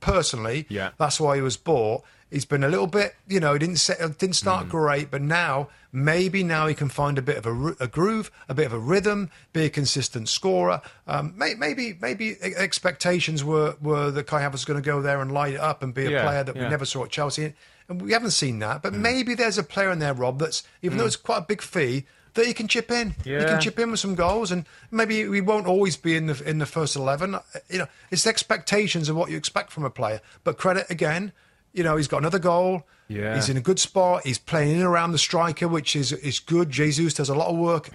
personally. 0.00 0.66
Yeah. 0.68 0.90
that's 0.98 1.18
why 1.18 1.36
he 1.36 1.42
was 1.42 1.56
bought. 1.56 2.04
He's 2.30 2.44
been 2.44 2.62
a 2.62 2.68
little 2.68 2.86
bit, 2.86 3.14
you 3.26 3.40
know, 3.40 3.54
he 3.54 3.58
didn't 3.58 3.76
set, 3.76 3.98
didn't 4.18 4.36
start 4.36 4.64
Hmm. 4.64 4.70
great, 4.70 5.10
but 5.10 5.22
now 5.22 5.68
maybe 5.92 6.42
now 6.44 6.66
he 6.66 6.74
can 6.74 6.90
find 6.90 7.16
a 7.16 7.22
bit 7.22 7.38
of 7.38 7.46
a, 7.46 7.76
a 7.80 7.86
groove, 7.86 8.30
a 8.48 8.54
bit 8.54 8.66
of 8.66 8.72
a 8.74 8.78
rhythm, 8.78 9.30
be 9.54 9.64
a 9.64 9.70
consistent 9.70 10.28
scorer. 10.28 10.82
Um, 11.06 11.32
may, 11.36 11.54
maybe 11.54 11.96
maybe 12.00 12.36
expectations 12.42 13.42
were 13.42 13.76
were 13.80 14.10
that 14.10 14.26
Kai 14.26 14.42
Havertz 14.42 14.52
was 14.52 14.64
going 14.66 14.82
to 14.82 14.86
go 14.86 15.00
there 15.00 15.20
and 15.22 15.32
light 15.32 15.54
it 15.54 15.60
up 15.60 15.82
and 15.82 15.94
be 15.94 16.04
a 16.06 16.10
Yeah, 16.10 16.22
player 16.22 16.44
that 16.44 16.54
we 16.54 16.62
never 16.68 16.84
saw 16.84 17.04
at 17.04 17.10
Chelsea, 17.10 17.54
and 17.88 18.02
we 18.02 18.12
haven't 18.12 18.32
seen 18.32 18.58
that. 18.58 18.82
But 18.82 18.92
maybe 18.94 19.34
there's 19.34 19.58
a 19.58 19.62
player 19.62 19.90
in 19.90 19.98
there, 19.98 20.12
Rob, 20.14 20.38
that's 20.38 20.62
even 20.82 20.98
though 20.98 21.06
it's 21.06 21.16
quite 21.16 21.38
a 21.38 21.46
big 21.46 21.62
fee. 21.62 22.04
That 22.34 22.46
he 22.46 22.52
can 22.54 22.68
chip 22.68 22.90
in, 22.90 23.16
he 23.24 23.44
can 23.46 23.58
chip 23.58 23.78
in 23.80 23.90
with 23.90 23.98
some 23.98 24.14
goals, 24.14 24.52
and 24.52 24.64
maybe 24.92 25.26
we 25.26 25.40
won't 25.40 25.66
always 25.66 25.96
be 25.96 26.14
in 26.14 26.26
the 26.26 26.40
in 26.48 26.58
the 26.58 26.66
first 26.66 26.94
eleven. 26.94 27.36
You 27.70 27.78
know, 27.78 27.86
it's 28.10 28.26
expectations 28.26 29.08
of 29.08 29.16
what 29.16 29.30
you 29.30 29.36
expect 29.36 29.72
from 29.72 29.84
a 29.84 29.90
player. 29.90 30.20
But 30.44 30.56
credit 30.58 30.86
again, 30.90 31.32
you 31.72 31.82
know, 31.84 31.96
he's 31.96 32.08
got 32.08 32.18
another 32.18 32.38
goal. 32.38 32.82
Yeah. 33.08 33.34
he's 33.36 33.48
in 33.48 33.56
a 33.56 33.60
good 33.62 33.78
spot. 33.78 34.26
He's 34.26 34.38
playing 34.38 34.70
in 34.72 34.76
and 34.78 34.84
around 34.86 35.12
the 35.12 35.18
striker, 35.18 35.66
which 35.68 35.96
is 35.96 36.12
is 36.12 36.38
good. 36.40 36.68
Jesus 36.70 37.14
does 37.14 37.28
a 37.30 37.34
lot 37.34 37.48
of 37.48 37.56
work 37.56 37.90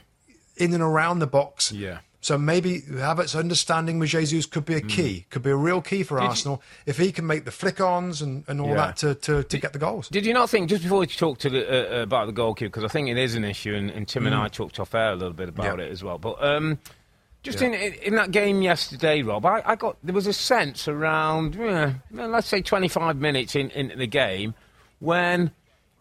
in 0.58 0.74
and 0.74 0.82
around 0.82 1.20
the 1.20 1.28
box. 1.28 1.72
Yeah. 1.72 2.00
So 2.22 2.38
maybe 2.38 2.82
Havertz's 2.82 3.36
understanding 3.36 4.00
with 4.00 4.10
Jesus 4.10 4.46
could 4.46 4.64
be 4.64 4.76
a 4.76 4.82
key, 4.82 5.26
could 5.30 5.44
be 5.44 5.50
a 5.50 5.56
real 5.58 5.82
key 5.82 6.04
for 6.04 6.18
Mm. 6.18 6.22
you- 6.22 6.28
Arsenal 6.30 6.62
if 6.86 6.98
he 6.98 7.12
can 7.12 7.28
make 7.28 7.44
the 7.44 7.52
flick-ons 7.52 8.22
and, 8.22 8.46
and 8.48 8.62
all 8.62 8.70
Yeah. 8.70 8.76
that 8.76 8.98
to, 8.98 9.16
to, 9.16 9.44
to 9.44 9.58
get 9.58 9.74
the 9.74 9.80
goals. 9.80 10.08
Did 10.08 10.26
you 10.26 10.34
not 10.34 10.50
think 10.50 10.70
just 10.70 10.84
before 10.84 11.00
we 11.00 11.08
talk 11.08 11.38
to 11.40 11.50
the, 11.50 11.68
uh, 11.68 12.00
uh, 12.00 12.04
about 12.04 12.28
the 12.28 12.32
goalkeeper 12.32 12.70
because 12.70 12.86
I 12.86 12.88
think 12.88 13.10
it 13.10 13.18
is 13.18 13.36
an 13.36 13.44
issue 13.44 13.76
and, 13.76 13.92
and 13.92 14.08
Tim 14.08 14.26
and 14.26 14.34
I 14.34 14.48
talked 14.48 14.80
off 14.80 14.96
air 14.96 15.12
a 15.12 15.16
little 15.16 15.34
bit 15.34 15.50
about 15.50 15.76
Mm. 15.76 15.80
Yeah. 15.80 15.86
it 15.86 15.92
as 15.92 16.02
well. 16.02 16.18
But 16.18 16.42
um, 16.42 16.80
just 17.44 17.62
in, 17.62 17.74
in 17.74 17.94
in 17.96 18.16
that 18.16 18.32
game 18.32 18.62
yesterday, 18.62 19.22
Rob, 19.22 19.46
I, 19.46 19.62
I 19.66 19.76
got 19.76 19.98
there 20.04 20.16
was 20.16 20.28
a 20.28 20.34
sense 20.34 20.88
around 20.88 21.60
let's 22.12 22.48
say 22.48 22.62
25 22.62 23.18
minutes 23.18 23.56
in 23.56 23.70
into 23.72 23.96
the 23.98 24.08
game 24.08 24.56
when 25.00 25.52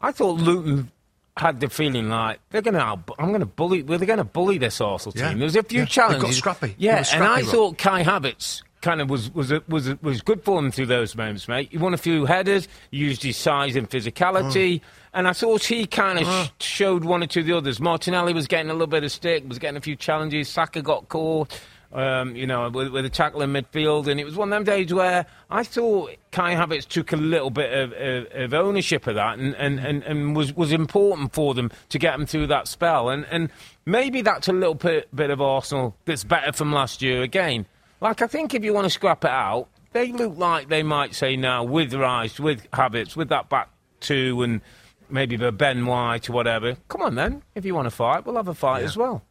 I 0.01 0.13
thought 0.13 0.41
Luton 0.41 0.91
had 1.37 1.61
the 1.61 1.69
feeling 1.69 2.09
like 2.09 2.41
they're 2.51 2.63
going 2.63 2.75
to 2.75 2.81
I'm 3.19 3.29
going 3.29 3.41
to 3.41 3.47
bully 3.47 3.83
well, 3.83 3.99
they're 3.99 4.07
going 4.07 4.19
to 4.19 4.25
bully 4.25 4.59
this 4.59 4.81
Arsenal 4.81 5.13
team. 5.13 5.23
Yeah. 5.23 5.35
There 5.35 5.45
was 5.45 5.57
a 5.57 5.63
few 5.63 5.81
Yeah. 5.81 5.85
They 5.85 5.87
got 5.87 5.91
challenges. 5.91 6.39
scrappy. 6.39 6.75
Yeah, 6.79 6.93
were 6.93 6.97
and 6.99 7.07
scrappy, 7.07 7.25
I 7.25 7.41
Rob. 7.41 7.47
thought 7.47 7.79
Kai 7.79 8.05
Havertz 8.05 8.63
kind 8.83 9.01
of 9.01 9.09
was 9.09 9.33
was 9.33 9.53
was 9.69 10.03
was 10.03 10.21
good 10.21 10.45
for 10.45 10.61
them 10.61 10.71
through 10.71 10.87
those 10.87 11.17
moments, 11.17 11.49
mate. 11.49 11.69
He 11.71 11.79
won 11.79 11.95
a 11.95 11.99
few 11.99 12.27
headers, 12.27 12.69
used 12.91 13.23
his 13.23 13.37
size 13.37 13.77
and 13.77 13.89
physicality, 13.89 14.81
mm. 14.81 14.83
And 15.15 15.29
I 15.29 15.33
thought 15.33 15.65
he 15.65 15.87
kind 15.87 16.19
of 16.19 16.27
sh- 16.27 16.65
showed 16.65 17.05
one 17.05 17.23
or 17.23 17.27
two 17.27 17.41
of 17.41 17.47
the 17.47 17.57
others. 17.57 17.81
Martinelli 17.81 18.33
was 18.33 18.47
getting 18.47 18.71
a 18.71 18.75
little 18.75 18.87
bit 18.87 19.05
of 19.05 19.13
stick, 19.13 19.49
was 19.49 19.59
getting 19.59 19.77
a 19.77 19.81
few 19.81 19.97
challenges. 19.97 20.49
Saka 20.49 20.83
got 20.83 21.09
caught. 21.09 21.61
Um, 21.95 22.35
you 22.35 22.47
know, 22.47 22.71
with, 22.71 22.89
with 22.89 23.05
a 23.05 23.11
tackle 23.11 23.43
in 23.43 23.53
midfield, 23.53 24.07
and 24.07 24.19
it 24.19 24.25
was 24.25 24.35
one 24.35 24.51
of 24.51 24.57
them 24.57 24.65
days 24.65 24.95
where 24.95 25.27
I 25.51 25.63
thought 25.63 26.17
Kai 26.31 26.55
Havertz 26.55 26.89
took 26.89 27.13
a 27.13 27.19
little 27.19 27.51
bit 27.51 27.71
of, 27.71 27.93
of, 27.93 28.27
of 28.33 28.55
ownership 28.55 29.07
of 29.07 29.17
that, 29.17 29.39
and, 29.39 29.55
and, 29.57 29.79
and, 29.79 30.03
and 30.05 30.35
was, 30.35 30.57
was 30.57 30.73
important 30.73 31.35
for 31.35 31.53
them 31.53 31.71
to 31.91 31.99
get 31.99 32.17
them 32.17 32.25
through 32.25 32.47
that 32.47 32.67
spell, 32.67 33.11
and, 33.11 33.27
and 33.27 33.51
maybe 33.85 34.23
that's 34.23 34.49
a 34.49 34.55
little 34.55 34.75
bit, 34.75 35.15
bit 35.15 35.29
of 35.29 35.43
Arsenal 35.43 35.95
that's 36.07 36.25
better 36.25 36.51
from 36.53 36.73
last 36.73 37.03
year 37.03 37.21
again. 37.21 37.67
Like, 38.01 38.23
I 38.23 38.27
think 38.27 38.55
if 38.55 38.65
you 38.65 38.73
want 38.73 38.87
to 38.87 38.91
scrap 38.91 39.23
it 39.27 39.31
out, 39.31 39.69
they 39.93 40.13
look 40.13 40.39
like 40.39 40.71
they 40.71 40.83
might 40.83 41.15
say 41.15 41.37
now, 41.37 41.63
with 41.63 41.93
Rice, 41.93 42.41
with 42.41 42.71
Havertz, 42.71 43.17
with 43.17 43.29
that 43.29 43.51
back 43.51 43.69
two, 44.01 44.41
and 44.43 44.63
maybe 45.13 45.37
the 45.37 45.53
Ben 45.53 45.87
White 45.87 46.29
or 46.29 46.33
whatever. 46.33 46.77
Come 46.89 47.03
on 47.03 47.15
then, 47.15 47.43
if 47.55 47.65
you 47.65 47.75
want 47.75 47.87
to 47.87 47.91
fight, 47.91 48.25
we'll 48.27 48.37
have 48.37 48.49
a 48.49 48.55
fight 48.55 48.81
Yeah. 48.81 48.87
as 48.87 48.97
well. 48.97 49.23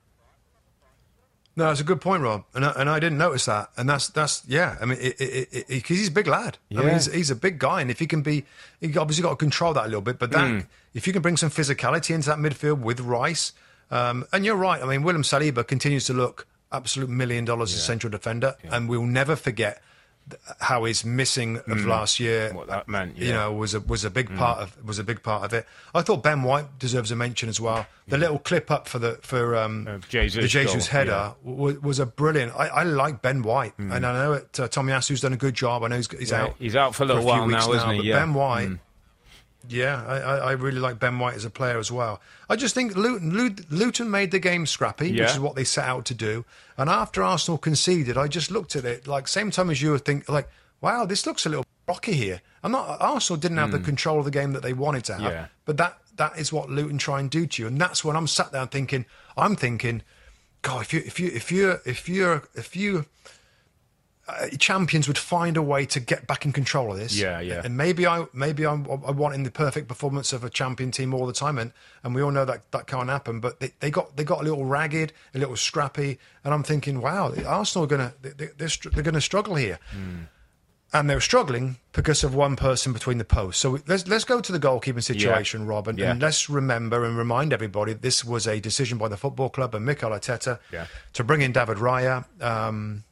No, 1.58 1.66
that's 1.66 1.82
a 1.82 1.84
good 1.84 2.00
point, 2.00 2.24
Rob, 2.24 2.46
and 2.54 2.64
I, 2.64 2.72
and 2.78 2.90
I 2.90 2.98
didn't 3.02 3.18
notice 3.18 3.44
that, 3.46 3.72
and 3.76 3.90
that's 3.90 4.08
that's 4.08 4.42
yeah. 4.48 4.78
I 4.82 4.86
mean, 4.86 4.98
because 5.68 5.98
he's 5.98 6.08
a 6.08 6.12
big 6.12 6.28
lad. 6.28 6.58
Yeah. 6.70 6.80
I 6.80 6.84
mean, 6.86 6.94
he's, 6.94 7.12
he's 7.14 7.30
a 7.30 7.36
big 7.36 7.60
guy, 7.60 7.82
and 7.82 7.92
if 7.92 8.00
he 8.00 8.08
can 8.08 8.22
be, 8.22 8.46
he 8.80 8.98
obviously 8.98 9.22
got 9.22 9.32
to 9.32 9.36
control 9.36 9.74
that 9.74 9.84
a 9.84 9.88
little 9.88 10.02
bit. 10.02 10.18
But 10.18 10.32
that, 10.32 10.48
Hmm. 10.50 10.60
if 10.94 11.08
you 11.08 11.12
can 11.14 11.22
bring 11.22 11.36
some 11.36 11.50
physicality 11.50 12.16
into 12.16 12.30
that 12.30 12.38
midfield 12.40 12.80
with 12.80 13.02
Rice, 13.02 13.52
um, 13.92 14.24
and 14.32 14.46
you're 14.46 14.56
right. 14.56 14.82
I 14.82 14.86
mean, 14.86 15.04
William 15.04 15.24
Saliba 15.24 15.68
continues 15.68 16.06
to 16.06 16.14
look 16.14 16.48
absolute 16.72 17.10
million 17.10 17.44
dollars 17.44 17.74
as 17.74 17.80
a 17.80 17.84
central 17.84 18.10
defender, 18.10 18.56
and 18.64 18.88
we'll 18.88 19.04
never 19.06 19.36
forget 19.36 19.82
how 20.60 20.86
his 20.86 21.04
missing 21.04 21.58
of 21.68 21.86
last 21.86 22.20
year. 22.20 22.54
What 22.54 22.68
that 22.68 22.88
meant, 22.88 23.18
you 23.18 23.28
yeah. 23.28 23.32
Hmm. 23.32 23.38
know 23.38 23.54
was 23.54 23.74
a 23.74 23.80
was 23.80 24.06
a 24.06 24.10
big 24.10 24.36
part 24.36 24.60
of 24.60 24.86
was 24.86 25.00
a 25.00 25.04
big 25.04 25.24
part 25.24 25.44
of 25.44 25.54
it. 25.54 25.66
I 25.94 26.02
thought 26.02 26.24
Ben 26.24 26.44
White 26.44 26.80
deserves 26.80 27.12
a 27.12 27.16
mention 27.16 27.50
as 27.50 27.60
well. 27.60 27.86
The 28.08 28.18
little 28.18 28.40
clip 28.40 28.72
up 28.72 28.88
for 28.88 29.00
the 29.00 29.20
for 29.22 29.56
um, 29.56 30.02
Jesus' 30.10 30.44
the 30.44 30.48
Jesus 30.48 30.88
goal, 30.88 31.00
header 31.00 31.34
was, 31.44 31.80
was 31.80 32.00
a 32.00 32.06
brilliant. 32.06 32.54
I, 32.56 32.68
I 32.68 32.84
like 32.84 33.22
Ben 33.22 33.42
White, 33.42 33.74
and 33.78 33.94
I 33.94 34.00
know 34.00 34.34
it, 34.34 34.60
uh, 34.60 34.68
Tomiyasu's 34.68 35.22
done 35.22 35.34
a 35.34 35.38
good 35.38 35.54
job. 35.54 35.84
I 35.84 35.88
know 35.88 35.98
he's, 35.98 36.12
he's. 36.12 36.32
Yeah, 36.32 36.44
out. 36.44 36.56
he's 36.60 36.76
out 36.76 36.96
for 36.96 37.04
a 37.04 37.06
little 37.08 37.24
few 37.24 37.30
while 37.30 37.46
weeks 37.46 37.68
now, 37.68 37.74
isn't 37.74 37.90
he? 37.92 37.98
but 37.98 38.06
Yeah. 38.06 38.20
Ben 38.20 38.34
White. 38.34 38.78
Mm. 39.68 39.72
Yeah, 39.72 40.04
I, 40.06 40.38
I, 40.38 40.52
really 40.54 40.80
like 40.80 41.00
Ben 41.00 41.20
White 41.20 41.36
as 41.36 41.46
a 41.46 41.50
player 41.50 41.78
as 41.78 41.92
well. 41.92 42.22
I 42.50 42.56
just 42.56 42.76
think 42.76 42.96
Luton, 42.96 43.32
Luton, 43.70 44.10
made 44.10 44.32
the 44.32 44.40
game 44.40 44.66
scrappy, 44.66 45.12
which 45.12 45.32
is 45.32 45.40
what 45.40 45.56
they 45.56 45.64
set 45.64 45.86
out 45.86 46.06
to 46.06 46.14
do. 46.14 46.46
And 46.78 46.90
after 46.90 47.24
Arsenal 47.24 47.58
conceded, 47.58 48.18
I 48.18 48.28
just 48.28 48.52
looked 48.52 48.76
at 48.76 48.86
it 48.86 49.08
like 49.08 49.28
same 49.28 49.52
time 49.52 49.70
as 49.70 49.82
you 49.82 49.92
would 49.92 50.06
think 50.06 50.28
like, 50.28 50.50
wow, 50.82 51.06
this 51.06 51.26
looks 51.26 51.46
a 51.46 51.50
little 51.50 51.66
rocky 51.88 52.14
here. 52.14 52.42
I'm 52.64 52.72
not. 52.72 53.02
Arsenal 53.02 53.40
didn't 53.40 53.58
have 53.58 53.72
the 53.72 53.80
control 53.80 54.20
of 54.20 54.26
the 54.26 54.32
game 54.32 54.54
that 54.54 54.64
they 54.64 54.74
wanted 54.74 55.04
to 55.06 55.14
have, 55.14 55.22
Hmm. 55.22 55.28
Yeah. 55.28 55.46
but 55.66 55.78
that 55.78 55.98
that 56.18 56.38
is 56.38 56.52
what 56.52 56.70
Luton 56.70 56.98
try 56.98 57.20
and 57.20 57.30
do 57.30 57.48
to 57.48 57.62
you, 57.62 57.68
and 57.68 57.80
that's 57.80 58.04
when 58.04 58.16
I'm 58.16 58.28
sat 58.28 58.52
there 58.52 58.66
thinking, 58.66 59.06
I'm 59.38 59.56
thinking, 59.56 60.04
God, 60.62 60.82
if 60.82 60.94
you 60.94 61.02
if 61.06 61.20
you 61.20 61.28
if 61.34 61.52
you 61.52 61.78
if 61.86 62.10
you're 62.10 62.44
if 62.56 62.76
you 62.76 63.06
uh, 64.40 64.48
champions 64.58 65.08
would 65.08 65.18
find 65.18 65.58
a 65.58 65.62
way 65.62 65.86
to 65.86 66.00
get 66.00 66.28
back 66.28 66.46
in 66.46 66.52
control 66.52 66.92
of 66.92 66.98
this. 66.98 67.18
Yeah, 67.20 67.40
yeah. 67.40 67.62
And 67.64 67.76
maybe 67.78 68.08
I 68.08 68.26
maybe 68.34 68.66
I'm, 68.66 68.86
I 68.90 69.12
want 69.12 69.36
in 69.36 69.44
the 69.44 69.52
perfect 69.52 69.88
performance 69.88 70.34
of 70.34 70.44
a 70.44 70.50
champion 70.50 70.92
team 70.92 71.14
all 71.14 71.26
the 71.28 71.34
time, 71.34 71.58
and, 71.58 71.72
and 72.04 72.16
we 72.16 72.22
all 72.22 72.32
know 72.32 72.46
that 72.46 72.72
that 72.72 72.88
can't 72.88 73.10
happen. 73.10 73.40
But 73.40 73.60
they, 73.60 73.72
they 73.80 73.92
got 73.92 74.16
they 74.18 74.24
got 74.24 74.42
a 74.42 74.44
little 74.44 74.66
ragged, 74.66 75.14
a 75.36 75.40
little 75.40 75.56
scrappy, 75.56 76.20
and 76.44 76.54
I'm 76.54 76.64
thinking, 76.64 77.02
wow, 77.02 77.34
Arsenal 77.46 77.86
are 77.86 77.88
gonna 77.88 78.14
they, 78.22 78.30
they're, 78.58 78.70
they're 78.94 79.04
going 79.04 79.14
to 79.16 79.22
struggle 79.22 79.56
here. 79.56 79.80
Mm. 79.96 80.28
And 80.94 81.10
they 81.10 81.16
were 81.16 81.22
struggling 81.22 81.78
because 81.94 82.22
of 82.26 82.36
one 82.36 82.58
person 82.58 82.92
between 82.92 83.18
the 83.18 83.24
posts. 83.24 83.62
So 83.62 83.80
let's 83.88 84.06
let's 84.10 84.26
go 84.26 84.42
to 84.42 84.52
the 84.52 84.60
goalkeeping 84.60 85.02
situation, 85.02 85.62
Yeah. 85.62 85.68
Rob, 85.68 85.88
and, 85.88 85.98
Yeah. 85.98 86.12
and 86.12 86.22
let's 86.22 86.50
remember 86.50 87.06
and 87.06 87.18
remind 87.18 87.54
everybody 87.54 87.94
this 87.94 88.26
was 88.26 88.46
a 88.46 88.60
decision 88.60 88.98
by 88.98 89.08
the 89.08 89.16
football 89.16 89.50
club 89.50 89.74
and 89.74 89.86
Mikel 89.86 90.12
Arteta 90.12 90.60
Yeah. 90.70 90.88
to 91.14 91.24
bring 91.24 91.42
in 91.42 91.54
David 91.54 91.78
Raya. 91.78 92.26
Um, 92.42 93.06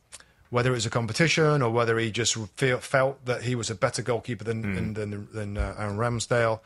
whether 0.50 0.72
it 0.72 0.74
was 0.74 0.86
a 0.86 0.90
competition 0.90 1.62
or 1.62 1.70
whether 1.72 1.98
he 2.00 2.10
just 2.12 2.36
feel, 2.58 2.80
felt 2.80 3.24
that 3.26 3.44
he 3.44 3.56
was 3.56 3.70
a 3.70 3.76
better 3.76 4.02
goalkeeper 4.02 4.44
than 4.44 4.64
Hmm. 4.64 4.74
than, 4.76 4.94
than, 4.94 5.28
than 5.34 5.58
uh, 5.58 5.76
Aaron 5.78 5.98
Ramsdale. 5.98 6.60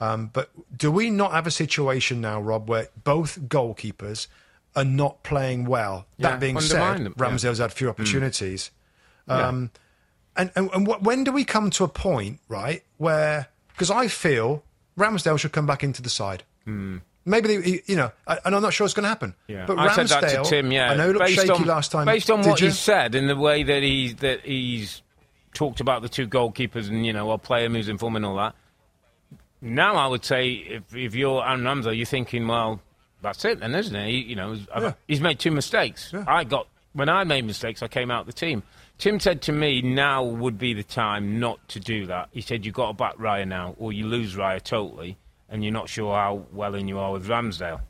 Um, 0.00 0.30
but 0.32 0.50
do 0.76 0.90
we 0.90 1.10
not 1.10 1.32
have 1.32 1.46
a 1.46 1.50
situation 1.50 2.20
now, 2.20 2.40
Rob, 2.40 2.68
where 2.68 2.88
both 3.04 3.38
goalkeepers 3.48 4.28
are 4.74 4.84
not 4.84 5.22
playing 5.22 5.64
well? 5.66 6.06
Yeah, 6.16 6.30
that 6.30 6.40
being 6.40 6.58
said, 6.60 6.96
them, 6.98 7.02
yeah. 7.04 7.08
Hmm. 7.28 7.34
Ramsdale's 7.34 7.58
had 7.58 7.72
few 7.72 7.88
opportunities. 7.90 8.70
Yeah. 9.28 9.48
Um, 9.48 9.70
and 10.36 10.50
and, 10.56 10.70
and 10.72 10.86
wh- 10.88 11.02
when 11.02 11.24
do 11.24 11.32
we 11.32 11.44
come 11.44 11.70
to 11.70 11.84
a 11.84 11.88
point, 11.88 12.40
right, 12.48 12.82
where 12.96 13.48
because 13.72 13.90
I 13.90 14.08
feel 14.08 14.62
Ramsdale 14.98 15.38
should 15.38 15.52
come 15.52 15.66
back 15.66 15.82
into 15.84 16.02
the 16.02 16.10
side. 16.10 16.44
Maybe 17.30 17.56
they, 17.56 17.82
you 17.86 17.96
know, 17.96 18.10
and 18.26 18.54
I'm 18.54 18.62
not 18.62 18.72
sure 18.74 18.84
it's 18.84 18.94
going 18.94 19.04
to 19.04 19.08
happen. 19.08 19.34
Yeah. 19.46 19.64
But 19.66 19.78
I 19.78 19.88
Ramsdale, 19.88 20.08
said 20.08 20.22
that 20.22 20.44
to 20.44 20.50
Tim. 20.50 20.72
Yeah, 20.72 20.90
I 20.90 20.96
know 20.96 21.06
he 21.06 21.12
looked 21.14 21.26
based 21.26 21.40
shaky 21.40 21.52
on, 21.52 21.64
last 21.64 21.92
time. 21.92 22.06
Based 22.06 22.30
on 22.30 22.42
Did 22.42 22.48
what 22.50 22.60
you? 22.60 22.66
he 22.68 22.72
said 22.72 23.14
and 23.14 23.28
the 23.28 23.36
way 23.36 23.62
that 23.62 23.82
he 23.82 24.12
that 24.14 24.40
he's 24.44 25.02
talked 25.54 25.80
about 25.80 26.02
the 26.02 26.08
two 26.08 26.26
goalkeepers 26.28 26.88
and 26.88 27.06
you 27.06 27.12
know 27.12 27.26
what 27.26 27.42
player 27.42 27.68
who's 27.68 27.88
in 27.88 27.98
form 27.98 28.16
and 28.16 28.26
all 28.26 28.36
that. 28.36 28.54
Now 29.62 29.96
I 29.96 30.06
would 30.06 30.24
say 30.24 30.50
if 30.50 30.94
if 30.94 31.14
you're 31.14 31.44
Aaron 31.44 31.62
Ramsdale, 31.62 31.96
you're 31.96 32.06
thinking, 32.06 32.46
well, 32.48 32.80
that's 33.22 33.44
it, 33.44 33.60
then, 33.60 33.74
isn't 33.74 33.94
it? 33.94 34.08
He, 34.08 34.18
you 34.22 34.36
know, 34.36 34.56
Yeah. 34.76 34.92
he's 35.06 35.20
made 35.20 35.38
two 35.38 35.50
mistakes. 35.50 36.10
Yeah. 36.12 36.24
I 36.26 36.44
got 36.44 36.66
when 36.92 37.08
I 37.08 37.24
made 37.24 37.44
mistakes, 37.44 37.82
I 37.82 37.88
came 37.88 38.10
out 38.10 38.22
of 38.22 38.26
the 38.26 38.32
team. 38.32 38.62
Tim 38.98 39.18
said 39.20 39.40
to 39.42 39.52
me, 39.52 39.80
now 39.80 40.24
would 40.24 40.58
be 40.58 40.74
the 40.74 40.82
time 40.82 41.38
not 41.40 41.66
to 41.68 41.80
do 41.80 42.06
that. 42.06 42.28
He 42.32 42.40
said, 42.42 42.66
you've 42.66 42.74
got 42.74 42.88
to 42.88 42.92
back 42.92 43.16
Raya 43.16 43.46
now, 43.48 43.74
or 43.78 43.92
you 43.94 44.06
lose 44.06 44.34
Raya 44.36 44.60
totally, 44.62 45.16
and 45.50 45.62
you're 45.64 45.72
not 45.72 45.88
sure 45.88 46.14
how 46.14 46.46
well 46.52 46.74
in 46.74 46.88
you 46.88 46.98
are 46.98 47.12
with 47.12 47.26
Ramsdale. 47.26 47.80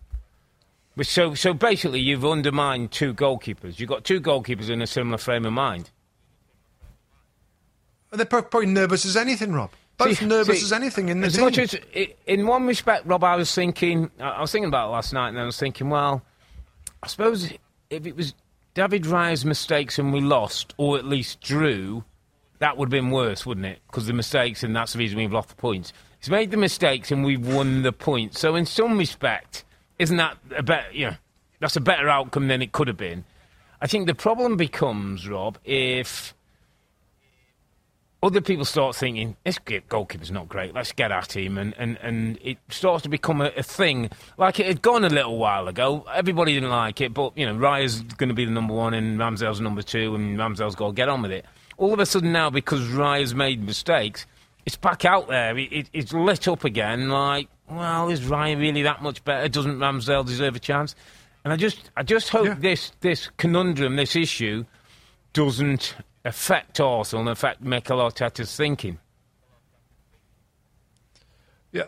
But 0.97 1.07
So, 1.07 1.35
so 1.35 1.55
basically, 1.55 2.01
you've 2.01 2.25
undermined 2.27 2.91
two 2.91 3.15
goalkeepers. 3.15 3.79
You've 3.79 3.89
got 3.89 4.05
two 4.05 4.21
goalkeepers 4.21 4.69
in 4.71 4.83
a 4.83 4.87
similar 4.87 5.19
frame 5.19 5.45
of 5.47 5.53
mind. 5.53 5.91
They're 8.13 8.27
pro- 8.27 8.43
probably 8.43 8.67
nervous 8.71 9.05
as 9.05 9.17
anything, 9.17 9.53
Rob. 9.53 9.71
Both 9.97 10.19
See- 10.19 10.27
nervous 10.27 10.59
see, 10.61 10.65
as 10.65 10.73
anything 10.73 11.09
in 11.11 11.21
the 11.21 11.27
as 11.29 11.35
team. 11.35 11.45
much 11.45 11.59
as, 11.59 11.77
in 12.27 12.47
one 12.47 12.67
respect, 12.67 13.07
Rob, 13.07 13.23
I 13.23 13.37
was 13.37 13.55
thinking, 13.55 14.11
I 14.19 14.31
I 14.31 14.41
was 14.41 14.51
thinking 14.51 14.69
about 14.69 14.89
it 14.89 14.93
last 14.93 15.13
night, 15.13 15.29
and 15.29 15.39
I 15.39 15.45
was 15.45 15.59
thinking, 15.59 15.91
well, 15.91 16.23
I 17.03 17.07
suppose 17.07 17.53
if 17.91 18.07
it 18.07 18.17
was 18.17 18.35
David 18.75 19.07
Raya's 19.07 19.45
mistakes 19.45 19.99
and 19.99 20.13
we 20.13 20.21
lost, 20.21 20.75
or 20.77 20.97
at 20.99 21.05
least 21.05 21.41
drew, 21.41 22.05
that 22.59 22.77
would 22.77 22.87
have 22.87 22.91
been 22.91 23.11
worse, 23.11 23.45
wouldn't 23.47 23.67
it? 23.67 23.79
Because 23.87 24.07
the 24.07 24.13
mistakes, 24.13 24.63
and 24.65 24.75
that's 24.75 24.95
the 24.95 24.99
reason 24.99 25.19
we've 25.19 25.33
lost 25.33 25.51
the 25.51 25.55
points. 25.55 25.93
He's 26.21 26.31
made 26.31 26.51
the 26.51 26.57
mistakes, 26.57 27.11
and 27.11 27.25
we've 27.25 27.47
won 27.47 27.83
the 27.83 27.93
points. 27.93 28.41
So, 28.41 28.55
in 28.55 28.67
some 28.67 28.99
respect, 28.99 29.65
isn't 29.99 30.17
that 30.19 30.37
a 30.55 30.63
better? 30.63 30.93
You 30.93 31.07
know, 31.07 31.17
that's 31.61 31.77
a 31.77 31.81
better 31.81 32.09
outcome 32.09 32.49
than 32.49 32.63
it 32.63 32.73
could 32.73 32.89
have 32.89 32.99
been. 32.99 33.25
I 33.81 33.87
think 33.87 34.07
the 34.07 34.15
problem 34.15 34.57
becomes, 34.57 35.27
Rob, 35.27 35.57
if 35.65 36.35
other 38.23 38.43
people 38.43 38.67
start 38.67 38.95
thinking, 38.95 39.37
this 39.45 39.59
goalkeeper's 39.89 40.31
not 40.31 40.49
great, 40.49 40.75
let's 40.75 40.93
get 40.93 41.11
at 41.11 41.35
him. 41.35 41.57
And, 41.57 41.75
and, 41.79 41.99
and 42.03 42.39
it 42.43 42.59
starts 42.69 43.03
to 43.05 43.09
become 43.09 43.41
a, 43.41 43.51
a 43.57 43.63
thing. 43.63 44.11
Like 44.37 44.61
it 44.61 44.67
had 44.67 44.83
gone 44.83 45.05
a 45.05 45.09
little 45.09 45.39
while 45.39 45.69
ago. 45.69 46.05
Everybody 46.13 46.53
didn't 46.53 46.69
like 46.69 47.01
it, 47.01 47.15
but, 47.15 47.37
you 47.37 47.47
know, 47.47 47.57
Raya's 47.57 48.03
going 48.03 48.29
to 48.29 48.35
be 48.35 48.45
the 48.45 48.51
number 48.51 48.75
one 48.75 48.93
and 48.93 49.19
Ramsdale's 49.19 49.61
number 49.61 49.81
two, 49.81 50.15
and 50.15 50.39
Ramsdale's 50.39 50.75
got 50.75 50.89
to 50.89 50.93
get 50.93 51.09
on 51.09 51.23
with 51.23 51.33
it. 51.33 51.47
All 51.79 51.95
of 51.95 51.99
a 51.99 52.05
sudden 52.05 52.33
now, 52.33 52.51
because 52.51 52.87
Raya's 52.89 53.35
made 53.35 53.65
mistakes, 53.65 54.27
it's 54.67 54.77
back 54.77 55.05
out 55.05 55.29
there. 55.29 55.57
It, 55.59 55.73
it, 55.73 55.91
it's 55.93 56.13
lit 56.13 56.49
up 56.49 56.65
again 56.65 57.09
like, 57.09 57.49
well, 57.69 58.09
is 58.09 58.21
Raya 58.23 58.59
really 58.59 58.83
that 58.83 59.03
much 59.03 59.25
better? 59.25 59.49
Doesn't 59.49 59.79
Ramsdale 59.79 60.27
deserve 60.27 60.57
a 60.57 60.59
chance? 60.59 60.95
And 61.45 61.53
I 61.53 61.57
just, 61.57 61.91
I 61.97 62.03
just 62.03 62.29
hope 62.31 62.47
Yeah. 62.47 62.55
this, 62.59 62.93
this 63.01 63.31
conundrum, 63.37 63.97
this 63.97 64.15
issue, 64.17 64.65
doesn't 65.33 65.95
affect 66.25 66.81
Arsenal 66.81 67.21
and 67.23 67.31
affect 67.31 67.63
Mikel 67.63 67.99
Arteta's 67.99 68.55
thinking. 68.55 68.99
Yeah, 71.73 71.85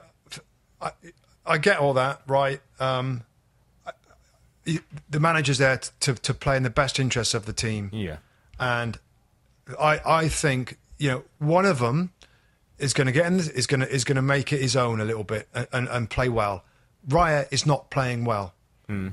I 1.44 1.58
get 1.58 1.78
all 1.78 1.94
that, 1.94 2.22
right? 2.26 2.60
Um, 2.78 3.22
I- 3.86 3.92
I- 4.66 4.80
the 5.10 5.18
manager's 5.20 5.58
there 5.58 5.78
to 6.00 6.14
to 6.14 6.34
play 6.34 6.56
in 6.56 6.62
the 6.62 6.70
best 6.70 7.00
interests 7.00 7.34
of 7.34 7.46
the 7.46 7.52
team, 7.52 7.90
Yeah. 7.92 8.18
and 8.60 8.98
I 9.80 10.00
I 10.06 10.28
think 10.28 10.78
you 10.98 11.10
know 11.10 11.24
one 11.38 11.64
of 11.66 11.80
them 11.80 12.12
is 12.78 12.92
going 12.92 13.06
to 13.06 13.12
get 13.12 13.26
in, 13.26 13.38
is 13.38 13.66
going 13.66 13.80
to 13.80 13.88
is 13.88 14.04
going 14.04 14.16
to 14.16 14.22
make 14.22 14.52
it 14.52 14.60
his 14.60 14.76
own 14.76 15.00
a 15.00 15.04
little 15.04 15.24
bit 15.24 15.48
and, 15.54 15.66
and, 15.72 15.88
and 15.88 16.10
play 16.10 16.28
well. 16.28 16.64
Raya 17.08 17.46
is 17.50 17.66
not 17.66 17.90
playing 17.90 18.24
well. 18.24 18.54
Hmm. 18.88 19.08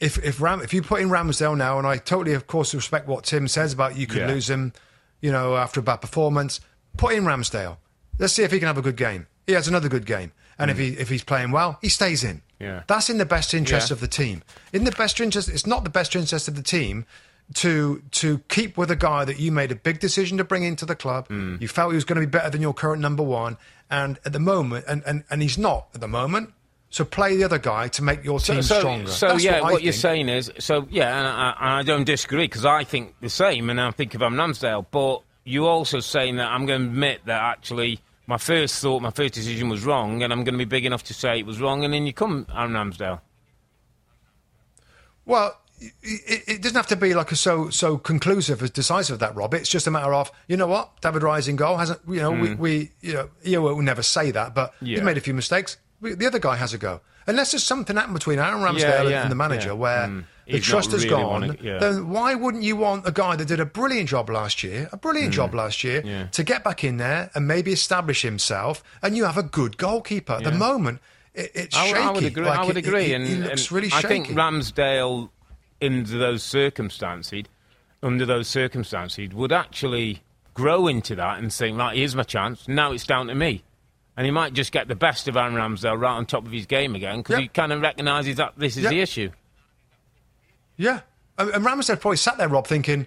If 0.00 0.18
if 0.24 0.40
Ram 0.40 0.60
if 0.62 0.74
you 0.74 0.82
put 0.82 1.00
in 1.00 1.08
Ramsdale 1.08 1.56
now, 1.56 1.78
and 1.78 1.86
I 1.86 1.96
totally 1.96 2.34
of 2.34 2.46
course 2.46 2.74
respect 2.74 3.06
what 3.06 3.24
Tim 3.24 3.48
says 3.48 3.72
about 3.72 3.96
you 3.96 4.06
could 4.06 4.22
Yeah. 4.22 4.28
lose 4.28 4.50
him, 4.50 4.72
you 5.20 5.30
know, 5.32 5.56
after 5.56 5.80
a 5.80 5.82
bad 5.82 5.96
performance. 5.96 6.60
Put 6.96 7.14
in 7.14 7.24
Ramsdale. 7.24 7.78
Let's 8.18 8.32
see 8.32 8.44
if 8.44 8.52
he 8.52 8.58
can 8.58 8.68
have 8.68 8.78
a 8.78 8.82
good 8.82 8.96
game. 8.96 9.26
He 9.46 9.52
has 9.52 9.66
another 9.66 9.88
good 9.88 10.06
game, 10.06 10.32
and 10.58 10.70
if 10.70 10.76
hmm. 10.76 10.82
he 10.82 10.88
if 10.90 11.08
he's 11.08 11.24
playing 11.24 11.50
well, 11.50 11.78
he 11.80 11.88
stays 11.88 12.24
in. 12.24 12.42
Yeah. 12.60 12.82
That's 12.86 13.10
in 13.10 13.18
the 13.18 13.26
best 13.26 13.52
interest 13.52 13.90
Yeah. 13.90 13.94
of 13.94 14.00
the 14.00 14.08
team. 14.08 14.42
In 14.72 14.84
the 14.84 14.92
best 14.92 15.20
interest, 15.20 15.48
it's 15.48 15.66
not 15.66 15.84
the 15.84 15.90
best 15.90 16.14
interest 16.14 16.48
of 16.48 16.54
the 16.56 16.62
team 16.62 17.04
to 17.52 18.02
to 18.12 18.38
keep 18.48 18.76
with 18.76 18.90
a 18.90 18.96
guy 18.96 19.24
that 19.24 19.38
you 19.38 19.52
made 19.52 19.70
a 19.70 19.76
big 19.76 20.00
decision 20.00 20.38
to 20.38 20.44
bring 20.44 20.62
into 20.62 20.86
the 20.86 20.96
club. 20.96 21.28
Hmm. 21.28 21.56
You 21.60 21.68
felt 21.68 21.92
he 21.92 21.96
was 21.96 22.04
going 22.04 22.20
to 22.20 22.26
be 22.26 22.30
better 22.30 22.50
than 22.50 22.62
your 22.62 22.74
current 22.74 23.02
number 23.02 23.22
one, 23.22 23.58
and 23.90 24.18
at 24.24 24.32
the 24.32 24.40
moment, 24.40 24.86
and, 24.88 25.02
and, 25.06 25.24
and 25.30 25.42
he's 25.42 25.58
not 25.58 25.88
at 25.94 26.00
the 26.00 26.08
moment. 26.08 26.52
So 26.90 27.04
play 27.04 27.36
the 27.36 27.42
other 27.42 27.58
guy 27.58 27.88
to 27.88 28.02
make 28.04 28.22
your 28.22 28.38
team 28.38 28.62
so, 28.62 28.78
stronger. 28.78 29.10
So 29.10 29.28
That's 29.28 29.42
yeah, 29.42 29.60
what, 29.60 29.72
what, 29.72 29.82
you're 29.82 29.92
saying 29.92 30.28
is, 30.28 30.52
so 30.60 30.86
yeah, 30.90 31.18
and 31.18 31.26
I, 31.26 31.54
and 31.58 31.70
I 31.70 31.82
don't 31.82 32.04
disagree 32.04 32.44
because 32.44 32.64
I 32.64 32.84
think 32.84 33.16
the 33.20 33.28
same, 33.28 33.68
and 33.68 33.80
I 33.80 33.90
think 33.90 34.14
of 34.14 34.20
Van 34.20 34.32
Ramsdale. 34.34 34.86
But 34.92 35.22
you're 35.42 35.68
also 35.68 35.98
saying 35.98 36.36
that 36.36 36.46
I'm 36.46 36.66
going 36.66 36.82
to 36.82 36.86
admit 36.86 37.22
that 37.26 37.42
actually 37.42 38.00
my 38.26 38.38
first 38.38 38.80
thought, 38.80 39.02
my 39.02 39.10
first 39.10 39.34
decision 39.34 39.68
was 39.68 39.84
wrong, 39.84 40.22
and 40.22 40.32
I'm 40.32 40.44
going 40.44 40.54
to 40.54 40.58
be 40.58 40.64
big 40.64 40.86
enough 40.86 41.02
to 41.04 41.14
say 41.14 41.38
it 41.38 41.46
was 41.46 41.60
wrong, 41.60 41.84
and 41.84 41.92
then 41.92 42.06
you 42.06 42.12
come 42.12 42.46
Aaron 42.54 42.72
Ramsdale. 42.72 43.20
Well, 45.26 45.58
it, 45.80 46.42
it 46.46 46.62
doesn't 46.62 46.76
have 46.76 46.86
to 46.88 46.96
be 46.96 47.14
like 47.14 47.32
a 47.32 47.36
so 47.36 47.68
so 47.70 47.98
conclusive 47.98 48.62
as 48.62 48.70
decisive 48.70 49.18
that 49.18 49.34
Rob. 49.34 49.54
It's 49.54 49.68
just 49.68 49.86
a 49.86 49.90
matter 49.90 50.14
of 50.14 50.30
you 50.48 50.56
know 50.56 50.66
what 50.66 51.00
David 51.00 51.22
Rising 51.22 51.56
goal 51.56 51.76
hasn't 51.76 52.00
you 52.08 52.20
know 52.20 52.30
we, 52.30 52.54
we 52.54 52.90
you 53.00 53.12
know 53.14 53.30
you 53.42 53.60
will 53.62 53.82
never 53.82 54.02
say 54.02 54.30
that, 54.30 54.54
but 54.54 54.72
Hmm. 54.80 54.86
Yeah. 54.86 54.96
he's 54.96 55.04
made 55.04 55.16
a 55.16 55.20
few 55.20 55.34
mistakes. 55.34 55.76
We, 56.00 56.14
the 56.14 56.26
other 56.26 56.38
guy 56.38 56.56
has 56.56 56.74
a 56.74 56.78
go. 56.78 57.00
Unless 57.26 57.52
there's 57.52 57.64
something 57.64 57.96
happened 57.96 58.14
between 58.14 58.38
Aaron 58.38 58.60
Ramsdale 58.62 58.80
Yeah, 58.80 59.00
and- 59.00 59.10
yeah, 59.10 59.22
and 59.22 59.30
the 59.30 59.36
manager 59.36 59.74
where 59.74 60.06
Mm. 60.06 60.24
the 60.46 60.52
He's 60.52 60.64
trust 60.66 60.90
not 60.90 61.00
has 61.00 61.06
gone, 61.10 61.56
then 61.62 62.10
why 62.10 62.34
wouldn't 62.34 62.62
you 62.62 62.76
want 62.76 63.08
a 63.08 63.12
guy 63.12 63.34
that 63.36 63.46
did 63.48 63.60
a 63.60 63.64
brilliant 63.64 64.10
job 64.10 64.28
last 64.28 64.62
year, 64.62 64.90
a 64.92 64.98
brilliant 64.98 65.32
job 65.32 65.54
last 65.54 65.82
year, 65.82 66.02
Hmm. 66.02 66.28
To 66.32 66.44
get 66.44 66.62
back 66.62 66.84
in 66.84 66.98
there 66.98 67.30
and 67.34 67.48
maybe 67.48 67.72
establish 67.72 68.20
himself, 68.22 68.82
and 69.02 69.16
you 69.16 69.24
have 69.24 69.38
a 69.38 69.42
good 69.42 69.78
goalkeeper. 69.78 70.34
At 70.34 70.44
the 70.44 70.52
moment, 70.52 71.00
it, 71.34 71.50
it's 71.54 71.74
I, 71.76 71.86
shaky. 71.86 71.98
I 71.98 72.10
would 72.10 72.24
agree. 72.24 72.44
Like, 72.44 72.58
I 72.58 72.64
would 72.66 72.76
agree, 72.76 73.12
it- 73.12 73.14
and, 73.14 73.26
he 73.26 73.34
looks 73.36 73.62
and 73.62 73.72
really 73.72 73.88
I 73.92 74.00
shaky. 74.00 74.08
think 74.08 74.28
Ramsdale, 74.28 75.30
under 75.84 76.18
those 76.18 76.42
circumstances, 76.42 77.44
under 78.02 78.24
those 78.26 78.48
circumstances, 78.48 79.32
would 79.34 79.52
actually 79.52 80.22
grow 80.54 80.86
into 80.86 81.14
that 81.16 81.38
and 81.38 81.52
think, 81.52 81.76
"Right, 81.78 81.96
here's 81.96 82.14
my 82.16 82.22
chance. 82.22 82.66
Now 82.68 82.92
it's 82.92 83.06
down 83.06 83.26
to 83.28 83.34
me." 83.34 83.64
And 84.16 84.24
he 84.24 84.30
might 84.30 84.52
just 84.52 84.70
get 84.72 84.86
the 84.88 84.94
best 84.94 85.26
of 85.26 85.36
Aaron 85.36 85.54
Ramsdale 85.54 85.98
right 86.00 86.12
on 86.12 86.26
top 86.26 86.46
of 86.46 86.52
his 86.52 86.66
game 86.66 86.94
again 86.94 87.18
because 87.18 87.34
Yep. 87.34 87.40
he 87.42 87.48
kind 87.48 87.72
of 87.72 87.80
recognises 87.80 88.36
that 88.36 88.52
this 88.56 88.76
is 88.76 88.84
Yep. 88.84 88.90
the 88.90 89.00
issue. 89.00 89.30
Yeah, 90.76 91.00
and, 91.38 91.64
Ramsdale 91.64 92.00
probably 92.00 92.16
sat 92.16 92.36
there, 92.38 92.48
Rob, 92.48 92.66
thinking, 92.66 93.06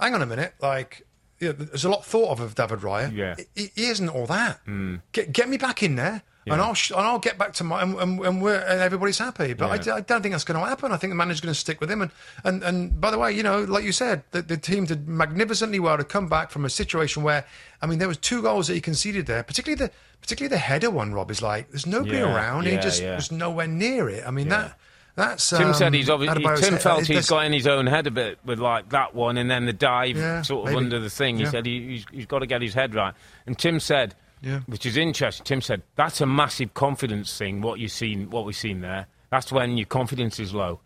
"Hang 0.00 0.14
on 0.14 0.22
a 0.22 0.26
minute, 0.26 0.54
like." 0.60 1.04
You 1.40 1.48
know, 1.48 1.52
there's 1.52 1.84
a 1.84 1.88
lot 1.88 2.04
thought 2.04 2.30
of 2.32 2.40
of 2.40 2.56
David 2.56 2.80
Raya. 2.80 3.14
Yeah. 3.14 3.36
He, 3.54 3.70
he 3.76 3.86
isn't 3.90 4.08
all 4.08 4.26
that. 4.26 4.58
Hmm. 4.64 4.96
Get 5.12 5.32
get 5.32 5.48
me 5.48 5.56
back 5.56 5.84
in 5.84 5.94
there, 5.94 6.22
and 6.50 6.60
I'll 6.60 6.74
sh- 6.74 6.90
and 6.90 7.00
I'll 7.00 7.18
get 7.18 7.38
back 7.38 7.52
to 7.54 7.64
my 7.64 7.82
and, 7.82 7.96
and, 7.98 8.20
and 8.24 8.42
we're 8.42 8.58
and 8.60 8.80
everybody's 8.80 9.18
happy. 9.18 9.52
But 9.54 9.70
I 9.70 9.74
Yeah. 9.76 9.82
d- 9.82 9.90
I, 9.90 10.00
don't 10.00 10.22
think 10.22 10.32
that's 10.34 10.44
going 10.44 10.60
to 10.60 10.66
happen. 10.66 10.92
I 10.92 10.96
think 10.96 11.10
the 11.10 11.14
manager's 11.16 11.40
going 11.40 11.52
to 11.54 11.58
stick 11.58 11.80
with 11.80 11.90
him. 11.90 12.02
And, 12.02 12.10
and 12.44 12.62
and 12.62 13.00
by 13.00 13.10
the 13.10 13.18
way, 13.18 13.32
you 13.32 13.42
know, 13.42 13.62
like 13.64 13.84
you 13.84 13.92
said, 13.92 14.22
the, 14.32 14.42
the 14.42 14.56
team 14.56 14.84
did 14.86 15.08
magnificently 15.08 15.78
well 15.80 15.96
to 15.96 16.04
come 16.04 16.28
back 16.28 16.50
from 16.50 16.64
a 16.64 16.70
situation 16.70 17.22
where, 17.22 17.44
I 17.82 17.86
mean, 17.86 17.98
there 17.98 18.08
was 18.08 18.18
two 18.18 18.42
goals 18.42 18.66
that 18.68 18.74
he 18.74 18.80
conceded 18.80 19.26
there, 19.26 19.42
particularly 19.42 19.86
the 19.86 19.90
particularly 20.20 20.50
the 20.50 20.58
header 20.58 20.90
one. 20.90 21.12
Rob 21.14 21.30
is 21.30 21.40
like, 21.42 21.70
there's 21.70 21.86
nobody 21.86 22.18
Yeah, 22.18 22.34
around. 22.34 22.64
he 22.66 22.72
yeah, 22.72 22.80
just 22.80 23.02
yeah. 23.02 23.14
was 23.16 23.30
nowhere 23.30 23.66
near 23.68 24.08
it. 24.08 24.24
I 24.26 24.30
mean 24.30 24.46
Yeah. 24.46 24.62
that. 24.62 24.78
That's 25.16 25.50
Tim 25.50 25.68
um, 25.68 25.74
said 25.74 25.94
he's 25.94 26.08
obviously. 26.08 26.44
Tim 26.44 26.74
head- 26.74 26.80
felt 26.82 26.98
uh, 26.98 27.00
he's 27.00 27.08
that's- 27.08 27.28
got 27.28 27.44
in 27.44 27.52
his 27.52 27.66
own 27.66 27.88
head 27.88 28.06
a 28.06 28.10
bit 28.12 28.38
with 28.44 28.60
like 28.60 28.90
that 28.90 29.16
one, 29.16 29.36
and 29.36 29.50
then 29.50 29.66
the 29.66 29.72
dive 29.72 30.16
Yeah, 30.16 30.42
sort 30.42 30.68
of 30.68 30.74
maybe. 30.74 30.84
under 30.84 31.00
the 31.00 31.10
thing. 31.10 31.38
He 31.38 31.42
Yeah. 31.42 31.50
said 31.50 31.66
he, 31.66 31.88
he's, 31.88 32.04
he's 32.12 32.26
got 32.26 32.38
to 32.38 32.46
get 32.46 32.62
his 32.62 32.72
head 32.72 32.94
right. 32.94 33.14
And 33.44 33.58
Tim 33.58 33.80
said, 33.80 34.14
Yeah. 34.40 34.60
which 34.66 34.86
is 34.86 34.96
interesting. 34.96 35.44
Tim 35.44 35.60
said 35.60 35.82
that's 35.96 36.20
a 36.20 36.26
massive 36.26 36.74
confidence 36.74 37.36
thing. 37.36 37.60
What 37.60 37.78
you've 37.80 37.90
seen, 37.92 38.30
what 38.30 38.44
we've 38.44 38.54
seen 38.56 38.80
there. 38.80 39.06
That's 39.30 39.50
when 39.52 39.76
your 39.76 39.86
confidence 39.86 40.38
is 40.40 40.54
low. 40.54 40.80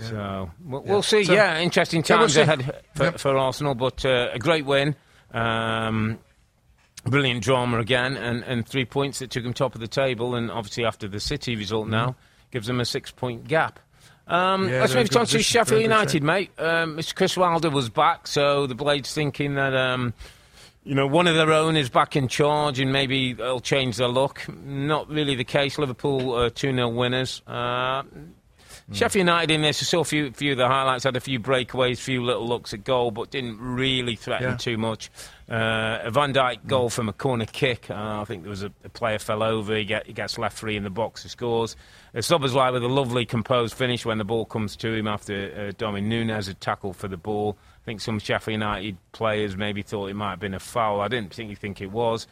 So 0.00 0.50
we'll, 0.64 0.82
Yeah. 0.84 0.92
we'll 0.92 1.02
see. 1.02 1.24
So- 1.24 1.32
yeah, 1.34 1.58
interesting 1.60 2.04
Yeah, 2.06 2.16
we'll 2.16 2.18
times 2.22 2.34
see. 2.34 2.40
ahead 2.42 2.82
for, 2.94 3.04
Yep. 3.04 3.18
for 3.18 3.36
Arsenal, 3.36 3.74
but 3.74 4.04
uh, 4.04 4.28
a 4.32 4.38
great 4.38 4.64
win. 4.64 4.94
Um, 5.32 6.18
brilliant 7.04 7.42
drama 7.42 7.78
again, 7.78 8.16
and, 8.16 8.44
and 8.44 8.66
three 8.66 8.84
points 8.84 9.18
that 9.18 9.30
took 9.30 9.44
him 9.44 9.52
top 9.52 9.74
of 9.74 9.80
the 9.80 9.88
table, 9.88 10.34
and 10.34 10.50
obviously 10.50 10.84
after 10.84 11.08
the 11.08 11.20
City 11.20 11.56
result 11.56 11.88
now 11.88 12.16
gives 12.50 12.66
them 12.66 12.80
a 12.80 12.84
six-point 12.84 13.46
gap. 13.48 13.78
Um, 14.26 14.68
Yeah, 14.68 14.80
let's 14.80 14.94
move 14.94 15.08
on 15.16 15.26
to. 15.26 15.42
Sheffield 15.42 15.68
They're 15.68 15.76
in 15.78 15.82
good 15.90 15.94
United, 15.94 16.22
mate. 16.22 16.50
Um, 16.58 16.96
Mr. 16.96 17.14
Chris 17.14 17.36
Wilder 17.36 17.70
was 17.70 17.88
back, 17.88 18.26
so 18.26 18.66
the 18.66 18.74
Blades 18.74 19.12
thinking 19.12 19.54
that 19.54 19.74
um, 19.74 20.12
you 20.88 20.94
know 20.94 21.06
one 21.06 21.26
of 21.26 21.34
their 21.36 21.52
own 21.52 21.76
is 21.76 21.90
back 21.90 22.16
in 22.16 22.28
charge, 22.28 22.80
and 22.80 22.92
maybe 22.92 23.34
they'll 23.34 23.60
change 23.60 23.96
their 23.98 24.08
look. 24.08 24.44
Not 24.64 25.08
really 25.08 25.34
the 25.34 25.44
case. 25.44 25.78
Liverpool 25.78 26.34
uh, 26.34 26.50
two 26.50 26.72
0 26.74 26.88
winners. 26.88 27.42
Uh, 27.46 28.02
Sheffield 28.90 29.20
United 29.26 29.50
in 29.52 29.60
this, 29.60 29.82
I 29.82 29.84
saw 29.84 30.00
a 30.00 30.04
few, 30.04 30.30
few 30.32 30.52
of 30.52 30.58
the 30.58 30.66
highlights, 30.66 31.04
had 31.04 31.14
a 31.14 31.20
few 31.20 31.38
breakaways, 31.38 31.98
few 32.00 32.24
little 32.24 32.48
looks 32.48 32.72
at 32.72 32.84
goal, 32.84 33.10
but 33.10 33.30
didn't 33.30 33.58
really 33.60 34.16
threaten 34.16 34.52
Yeah. 34.52 34.56
too 34.56 34.78
much. 34.78 35.10
Uh, 35.50 35.98
a 36.04 36.10
Van 36.10 36.32
Dijk 36.32 36.66
goal 36.66 36.88
from 36.88 37.06
a 37.06 37.12
corner 37.12 37.44
kick. 37.44 37.90
Uh, 37.90 38.20
I 38.22 38.24
think 38.24 38.44
there 38.44 38.50
was 38.50 38.62
a, 38.62 38.72
a 38.84 38.88
player 38.88 39.18
fell 39.18 39.42
over. 39.42 39.76
He, 39.76 39.84
get, 39.84 40.06
he 40.06 40.14
gets 40.14 40.38
left 40.38 40.56
free 40.56 40.74
in 40.74 40.84
the 40.84 40.90
box. 40.90 41.22
He 41.22 41.28
scores. 41.28 41.76
Uh, 42.14 42.18
Szoboszlai 42.20 42.72
with 42.72 42.82
a 42.82 42.88
lovely 42.88 43.26
composed 43.26 43.74
finish 43.74 44.06
when 44.06 44.16
the 44.16 44.24
ball 44.24 44.46
comes 44.46 44.74
to 44.76 44.94
him 44.94 45.06
after 45.06 45.68
uh, 45.68 45.72
Darwin 45.76 46.08
Nunez 46.08 46.46
had 46.46 46.58
tackled 46.62 46.96
for 46.96 47.08
the 47.08 47.18
ball. 47.18 47.58
I 47.88 47.90
think 47.90 48.02
some 48.02 48.18
Sheffield 48.18 48.52
United 48.52 48.98
players 49.12 49.56
maybe 49.56 49.80
thought 49.80 50.10
it 50.10 50.14
might 50.14 50.32
have 50.32 50.40
been 50.40 50.52
a 50.52 50.60
foul. 50.60 51.00
I 51.00 51.08
didn't 51.08 51.32
think 51.32 51.48
you 51.48 51.56
think 51.56 51.80
it 51.80 51.90
was. 51.90 52.26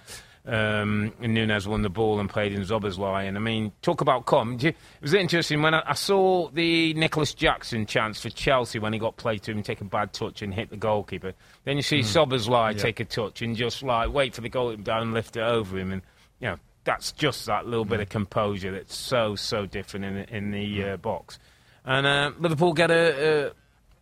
Um, 0.45 1.15
and 1.23 1.33
Nunez 1.33 1.67
won 1.67 1.81
the 1.81 1.89
ball 1.89 2.21
and 2.21 2.29
played 2.29 2.53
in 2.53 2.61
Szoboszlai. 2.61 3.27
And 3.27 3.39
I 3.39 3.41
mean, 3.41 3.73
talk 3.81 4.03
about 4.03 4.27
com. 4.27 4.59
It 4.61 4.77
was 5.01 5.15
interesting 5.15 5.63
when 5.63 5.73
I, 5.73 5.83
I 5.87 5.95
saw 5.95 6.51
the 6.51 6.93
Nicolas 6.93 7.33
Jackson 7.33 7.87
chance 7.87 8.21
for 8.21 8.29
Chelsea 8.29 8.79
when 8.79 8.93
he 8.93 8.99
got 8.99 9.17
played 9.17 9.45
to 9.45 9.53
him, 9.53 9.63
take 9.63 9.81
a 9.81 9.85
bad 9.85 10.13
touch 10.13 10.43
and 10.43 10.53
hit 10.53 10.69
the 10.69 10.77
goalkeeper. 10.77 11.33
Then 11.65 11.79
you 11.79 11.83
see 11.83 12.01
Szoboszlai 12.01 12.79
take 12.79 13.01
a 13.01 13.07
touch 13.07 13.41
and 13.41 13.57
just 13.57 13.83
like 13.83 14.13
wait 14.13 14.35
for 14.35 14.43
the 14.43 14.51
goalkeeper 14.51 14.83
down 14.83 15.01
and 15.05 15.15
lift 15.15 15.39
it 15.39 15.43
over 15.43 15.79
him. 15.79 15.91
And 15.91 16.03
you 16.39 16.49
know, 16.49 16.57
that's 16.85 17.13
just 17.13 17.47
that 17.47 17.67
little 17.67 17.87
bit 17.87 18.01
of 18.01 18.11
composure 18.11 18.73
that's 18.73 18.95
so 18.95 19.37
so 19.37 19.65
different 19.65 20.05
in 20.05 20.15
the, 20.17 20.37
in 20.37 20.51
the 20.51 20.85
uh, 20.85 20.97
box. 20.99 21.39
And 21.87 22.07
uh, 22.07 22.33
Liverpool 22.39 22.75
get 22.75 22.91
a, 22.91 23.47
a 23.47 23.53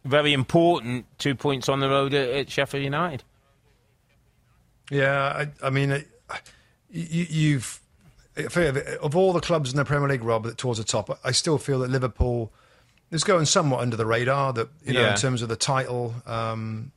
very 0.04 0.32
important 0.32 1.06
two 1.18 1.34
points 1.34 1.68
on 1.68 1.80
the 1.80 1.88
road 1.88 2.14
at, 2.14 2.28
at 2.28 2.50
Sheffield 2.50 2.84
United. 2.84 3.22
Yeah, 4.90 5.46
I, 5.62 5.66
I 5.66 5.70
mean, 5.70 5.90
it, 5.90 6.08
you, 6.90 7.26
you've 7.28 7.80
of 8.36 9.14
all 9.16 9.32
the 9.32 9.40
clubs 9.40 9.70
in 9.70 9.76
the 9.76 9.84
Premier 9.84 10.08
League, 10.08 10.24
Rob, 10.24 10.44
that 10.44 10.58
towards 10.58 10.78
the 10.78 10.84
top, 10.84 11.18
I 11.24 11.30
still 11.30 11.56
feel 11.58 11.78
that 11.80 11.90
Liverpool 11.90 12.52
is 13.10 13.22
going 13.22 13.46
somewhat 13.46 13.80
under 13.80 13.96
the 13.96 14.06
radar. 14.06 14.52
That 14.52 14.68
you 14.84 14.92
know, 14.92 15.02
Yeah. 15.02 15.12
in 15.12 15.16
terms 15.16 15.40
of 15.42 15.48
the 15.48 15.56
title, 15.56 16.14
um, 16.26 16.90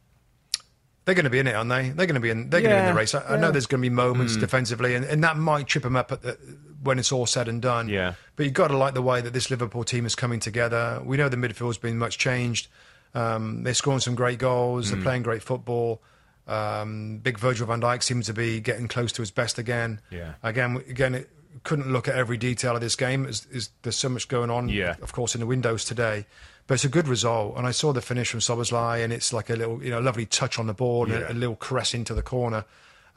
they're 1.05 1.15
going 1.15 1.25
to 1.25 1.29
be 1.29 1.39
in 1.39 1.47
it, 1.47 1.55
aren't 1.55 1.69
they? 1.69 1.89
They're 1.89 2.07
going 2.07 2.15
to 2.15 2.19
be 2.19 2.31
in. 2.31 2.49
They're 2.49 2.61
going 2.61 2.75
to 2.75 2.81
be 2.81 2.87
in 2.87 2.93
the 2.93 2.99
race. 2.99 3.13
I, 3.13 3.35
I 3.35 3.37
know 3.37 3.51
there's 3.51 3.67
going 3.67 3.81
to 3.81 3.89
be 3.89 3.93
moments 3.93 4.35
defensively, 4.35 4.95
and, 4.95 5.05
and 5.05 5.23
that 5.23 5.37
might 5.37 5.67
trip 5.67 5.83
them 5.83 5.95
up 5.95 6.11
at 6.11 6.23
the, 6.23 6.37
when 6.83 6.97
it's 6.99 7.11
all 7.11 7.25
said 7.27 7.47
and 7.47 7.61
done. 7.61 7.87
Yeah. 7.87 8.13
But 8.35 8.45
you've 8.45 8.53
got 8.53 8.69
to 8.69 8.77
like 8.77 8.93
the 8.95 9.01
way 9.01 9.21
that 9.21 9.31
this 9.33 9.49
Liverpool 9.51 9.83
team 9.83 10.05
is 10.05 10.15
coming 10.15 10.39
together. 10.39 11.01
We 11.05 11.17
know 11.17 11.29
the 11.29 11.37
midfield's 11.37 11.77
been 11.77 11.97
much 11.97 12.17
changed. 12.17 12.67
Um, 13.13 13.63
they're 13.63 13.73
scoring 13.73 13.99
some 13.99 14.15
great 14.15 14.39
goals. 14.39 14.87
Mm. 14.87 14.91
They're 14.91 15.01
playing 15.01 15.23
great 15.23 15.43
football. 15.43 16.01
Um, 16.47 17.17
big 17.17 17.37
Virgil 17.39 17.67
van 17.67 17.81
Dijk 17.81 18.03
seems 18.03 18.27
to 18.27 18.33
be 18.33 18.59
getting 18.61 18.87
close 18.87 19.11
to 19.13 19.21
his 19.21 19.31
best 19.31 19.57
again. 19.57 19.99
Yeah. 20.09 20.33
Again, 20.43 20.83
again, 20.89 21.15
it, 21.15 21.29
couldn't 21.63 21.91
look 21.91 22.07
at 22.07 22.15
every 22.15 22.37
detail 22.37 22.75
of 22.75 22.81
this 22.81 22.95
game. 22.95 23.25
Is, 23.25 23.45
is 23.51 23.69
there's 23.81 23.95
so 23.97 24.09
much 24.09 24.27
going 24.27 24.49
on? 24.49 24.69
Yeah. 24.69 24.95
Of 25.01 25.11
course, 25.11 25.35
in 25.35 25.41
the 25.41 25.47
windows 25.47 25.83
today, 25.83 26.25
but 26.67 26.75
it's 26.75 26.85
a 26.85 26.89
good 26.89 27.07
result. 27.07 27.57
And 27.57 27.67
I 27.67 27.71
saw 27.71 27.91
the 27.91 28.01
finish 28.01 28.29
from 28.29 28.39
Szoboszlai, 28.39 29.03
and 29.03 29.11
it's 29.11 29.33
like 29.33 29.49
a 29.49 29.55
little, 29.55 29.83
you 29.83 29.89
know, 29.89 29.99
lovely 29.99 30.25
touch 30.25 30.59
on 30.59 30.67
the 30.67 30.73
and 30.73 31.09
Yeah. 31.09 31.27
a, 31.27 31.31
a 31.31 31.33
little 31.33 31.55
caress 31.55 31.93
into 31.93 32.13
the 32.13 32.21
corner. 32.21 32.63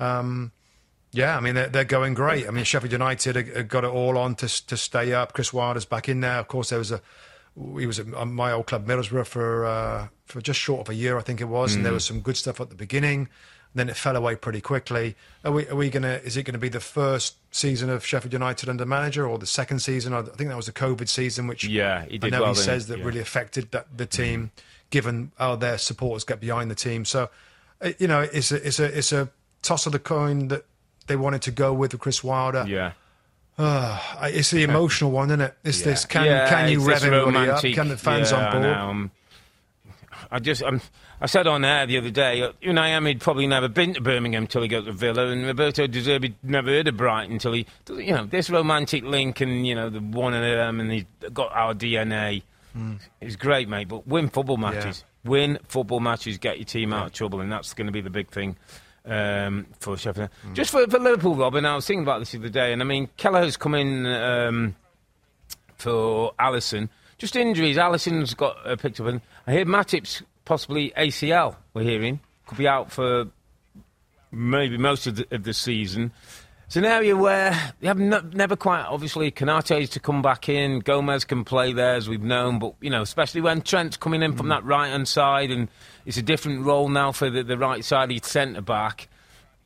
Um, 0.01 0.53
yeah, 1.13 1.37
I 1.37 1.41
mean 1.41 1.55
they're, 1.55 1.69
they're 1.69 1.85
going 1.85 2.15
great. 2.15 2.47
I 2.47 2.51
mean 2.51 2.65
Sheffield 2.65 2.93
United 2.93 3.37
have 3.37 3.69
got 3.69 3.85
it 3.85 3.91
all 3.91 4.17
on 4.17 4.35
to 4.37 4.67
to 4.67 4.77
stay 4.77 5.13
up. 5.13 5.33
Chris 5.33 5.53
Wilder's 5.53 5.85
back 5.85 6.09
in 6.09 6.21
there. 6.21 6.39
Of 6.39 6.49
course, 6.49 6.71
there 6.71 6.79
was 6.79 6.93
a 6.93 7.01
he 7.79 7.87
was 7.87 7.99
at 7.99 8.07
my 8.07 8.53
old 8.53 8.67
club 8.67 8.87
Middlesbrough 8.87 9.27
for 9.27 9.67
uh, 9.67 10.09
for 10.25 10.41
just 10.41 10.61
short 10.61 10.81
of 10.81 10.89
a 10.89 10.95
year, 10.95 11.19
I 11.19 11.23
think 11.23 11.41
it 11.41 11.47
was, 11.47 11.75
and 11.75 11.85
there 11.85 11.93
was 11.93 12.05
some 12.05 12.21
good 12.21 12.37
stuff 12.37 12.61
at 12.61 12.71
the 12.71 12.77
beginning. 12.77 13.29
Then 13.73 13.89
it 13.89 13.97
fell 13.97 14.17
away 14.17 14.35
pretty 14.35 14.61
quickly. 14.61 15.15
Are 15.45 15.53
we, 15.53 15.69
are 15.69 15.77
we 15.77 15.91
gonna? 15.91 16.21
Is 16.25 16.37
it 16.37 16.43
going 16.43 16.55
to 16.55 16.59
be 16.59 16.69
the 16.69 16.81
first 16.81 17.37
season 17.53 17.89
of 17.89 18.05
Sheffield 18.05 18.33
United 18.33 18.69
under 18.69 18.85
manager, 18.85 19.29
or 19.29 19.39
the 19.39 19.47
second 19.47 19.79
season? 19.81 20.13
I 20.13 20.23
think 20.23 20.49
that 20.49 20.57
was 20.57 20.67
the 20.67 20.73
COVID 20.73 21.09
season, 21.09 21.47
which 21.47 21.65
Yeah, 21.65 22.05
he 22.07 22.19
did 22.19 22.35
I 22.35 22.39
know 22.39 22.43
well 22.43 22.55
he 22.55 22.61
says 22.61 22.89
that 22.89 22.99
yeah. 22.99 23.05
really 23.05 23.21
affected 23.21 23.71
that, 23.71 23.97
the 23.97 24.07
team, 24.07 24.51
given 24.91 25.31
how 25.39 25.55
their 25.55 25.79
supporters 25.79 26.25
get 26.25 26.41
behind 26.41 26.69
the 26.69 26.75
team. 26.75 27.05
So, 27.05 27.31
uh, 27.81 27.93
you 27.99 28.09
know, 28.09 28.23
it's 28.23 28.51
a 28.51 28.67
it's 28.67 28.81
a 28.81 28.99
it's 28.99 29.13
a 29.13 29.31
toss 29.63 29.87
of 29.87 29.93
the 29.93 30.01
coin 30.01 30.49
that 30.49 30.65
they 31.07 31.15
wanted 31.17 31.43
to 31.43 31.53
go 31.53 31.73
with 31.73 31.93
with 31.93 32.01
Chris 32.01 32.25
Wilder. 32.25 32.65
Yeah. 32.67 32.93
Uh, 34.21 34.29
it's 34.29 34.51
the 34.51 34.63
emotional 34.63 35.11
one, 35.11 35.29
isn't 35.29 35.41
it? 35.41 35.55
It's 35.65 35.83
this 35.83 36.07
can 36.07 36.25
Yeah, 36.25 36.49
can 36.49 36.71
you 36.71 36.81
rev 36.81 37.05
everybody 37.05 37.51
up? 37.51 37.63
Can 37.63 37.89
the 37.89 37.97
fans 37.97 38.31
yeah, 38.31 38.47
on 38.47 38.53
board? 38.53 38.65
I 38.65 38.73
know, 38.73 38.89
um, 38.89 39.11
I 40.31 40.39
just, 40.39 40.63
um, 40.63 40.81
I 41.21 41.27
said 41.27 41.47
on 41.47 41.65
air 41.65 41.87
the 41.87 41.99
other 41.99 42.11
day, 42.11 42.41
uh, 42.43 42.53
Unai 42.63 42.91
Emery'd 42.91 43.21
probably 43.21 43.47
never 43.47 43.69
been 43.69 43.95
to 43.95 44.01
Birmingham 44.01 44.45
until 44.45 44.63
he 44.63 44.69
got 44.69 44.85
to 44.87 44.93
Villa, 44.93 45.27
and 45.27 45.45
Roberto 45.47 45.87
De 45.87 46.01
Zerbi 46.01 46.35
never 46.43 46.71
heard 46.71 46.89
of 46.89 46.97
Brighton 46.97 47.33
until 47.33 47.53
he, 47.53 47.67
you 47.91 48.13
know, 48.13 48.25
this 48.25 48.49
romantic 48.49 49.05
link, 49.05 49.41
and 49.41 49.67
you 49.67 49.75
know, 49.75 49.91
the 49.91 50.01
one 50.01 50.33
of 50.33 50.43
them, 50.43 50.81
and 50.81 50.91
he's 50.91 51.05
got 51.33 51.53
our 51.53 51.75
DNA. 51.75 52.43
It's 53.21 53.37
great, 53.37 53.69
mate. 53.69 53.89
But 53.89 54.07
win 54.07 54.31
football 54.31 54.57
matches, 54.57 55.05
win 55.25 55.59
football 55.69 56.01
matches, 56.01 56.39
get 56.39 56.57
your 56.59 56.65
team 56.65 56.93
out 56.93 57.09
of 57.09 57.13
trouble, 57.13 57.41
and 57.41 57.51
that's 57.51 57.75
going 57.75 57.87
to 57.87 57.93
be 57.93 58.01
the 58.01 58.11
big 58.11 58.31
thing. 58.31 58.57
Um, 59.03 59.67
for 59.79 59.97
Sheffield, 59.97 60.29
just 60.53 60.71
for, 60.71 60.87
for 60.87 60.99
Liverpool, 60.99 61.35
Robin. 61.35 61.65
I 61.65 61.75
was 61.75 61.87
thinking 61.87 62.03
about 62.03 62.19
this 62.19 62.33
the 62.33 62.39
other 62.39 62.51
day, 62.51 62.73
and 62.75 62.83
I 62.83 62.85
mean, 62.85 63.09
Kelleher's 63.17 63.57
come 63.57 63.75
in 63.75 64.05
um, 64.05 64.77
for 65.79 66.33
Alisson. 66.39 66.91
Just 67.17 67.35
injuries. 67.35 67.79
Alisson's 67.79 68.35
got 68.35 68.59
uh, 68.67 68.77
picked 68.77 69.01
up, 69.01 69.07
and 69.07 69.23
I 69.47 69.53
hear 69.53 69.65
Matip's 69.65 70.23
possibly 70.45 70.93
ACL. 70.99 71.57
We're 71.73 71.85
hearing 71.85 72.21
could 72.51 72.59
be 72.59 72.69
out 72.69 72.91
for 72.91 73.27
maybe 74.33 74.77
most 74.77 75.07
of 75.07 75.17
the, 75.17 75.27
of 75.31 75.45
the 75.45 75.55
season. 75.55 76.13
It's 76.67 76.77
an 76.77 76.85
area 76.85 77.17
where 77.17 77.51
they 77.81 77.87
have 77.87 77.99
no, 77.99 78.21
never 78.21 78.57
quite. 78.57 78.83
Obviously, 78.83 79.31
Konate 79.31 79.81
is 79.81 79.91
to 79.91 80.01
come 80.01 80.21
back 80.21 80.49
in. 80.49 80.81
Gomez 80.81 81.25
can 81.25 81.45
play 81.45 81.73
there, 81.73 81.95
as 81.95 82.09
we've 82.09 82.23
known, 82.23 82.59
but 82.59 82.75
you 82.81 82.91
know, 82.91 83.03
especially 83.03 83.41
when 83.41 83.63
Trent's 83.63 83.97
coming 83.97 84.23
in 84.23 84.37
from 84.37 84.49
that 84.49 84.65
right 84.65 84.89
hand 84.89 85.07
side, 85.09 85.51
and 85.51 85.69
it's 86.11 86.19
a 86.19 86.23
different 86.23 86.65
role 86.65 86.89
now 86.89 87.13
for 87.13 87.31
the, 87.31 87.45
the 87.45 87.57
right 87.57 87.85
sided 87.85 88.25
centre 88.25 88.61
back. 88.61 89.07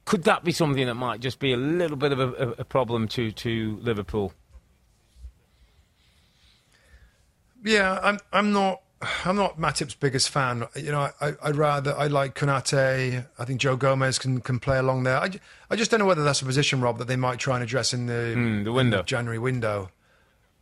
Could 0.05 0.25
that 0.25 0.45
be 0.45 0.53
something 0.53 0.85
that 0.85 0.95
might 0.95 1.21
just 1.21 1.39
be 1.39 1.55
a 1.55 1.57
little 1.57 1.97
bit 1.97 2.13
of 2.13 2.21
a, 2.21 2.55
a, 2.59 2.65
problem 2.67 3.09
to, 3.09 3.33
to 3.33 3.79
Liverpool? 3.81 4.35
Yeah, 7.65 7.99
I'm. 8.03 8.19
I'm 8.31 8.53
not. 8.53 8.83
I'm 9.25 9.37
not 9.37 9.59
Matip's 9.59 9.95
biggest 9.95 10.29
fan. 10.29 10.67
You 10.77 10.93
know, 10.93 11.09
I, 11.19 11.33
I'd 11.43 11.57
rather 11.57 11.97
I 11.97 12.09
like 12.09 12.35
Konate. 12.35 13.25
I 13.39 13.45
think 13.47 13.59
Joe 13.59 13.77
Gomez 13.77 14.19
can, 14.19 14.43
can 14.43 14.61
play 14.61 14.77
along 14.77 15.05
there. 15.05 15.17
I, 15.17 15.31
I 15.71 15.77
just 15.77 15.91
don't 15.91 16.01
know 16.01 16.07
whether 16.07 16.25
that's 16.25 16.43
a 16.43 16.45
position, 16.45 16.83
Rob, 16.83 16.99
that 16.99 17.07
they 17.09 17.17
might 17.17 17.39
try 17.39 17.55
and 17.55 17.65
address 17.65 17.95
in 17.95 18.05
the 18.05 18.35
Mm, 18.37 18.65
the 18.65 18.73
window. 18.73 19.01
in 19.01 19.07
January 19.07 19.39
window. 19.39 19.89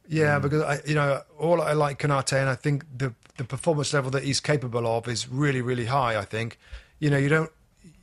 Yeah, 0.07 0.39
because 0.39 0.62
I, 0.62 0.80
you 0.87 0.95
know, 0.95 1.22
all 1.41 1.61
I 1.61 1.72
like 1.72 1.99
Konate, 1.99 2.35
and 2.35 2.49
I 2.49 2.55
think 2.55 2.85
the 2.97 3.14
the 3.37 3.45
performance 3.45 3.93
level 3.93 4.11
that 4.11 4.24
he's 4.24 4.41
capable 4.41 4.87
of 4.87 5.09
is 5.09 5.28
really, 5.28 5.61
really 5.61 5.87
high. 5.87 6.18
I 6.18 6.24
think, 6.24 6.59
you 6.99 7.11
know, 7.11 7.18
you 7.18 7.28
don't, 7.28 7.51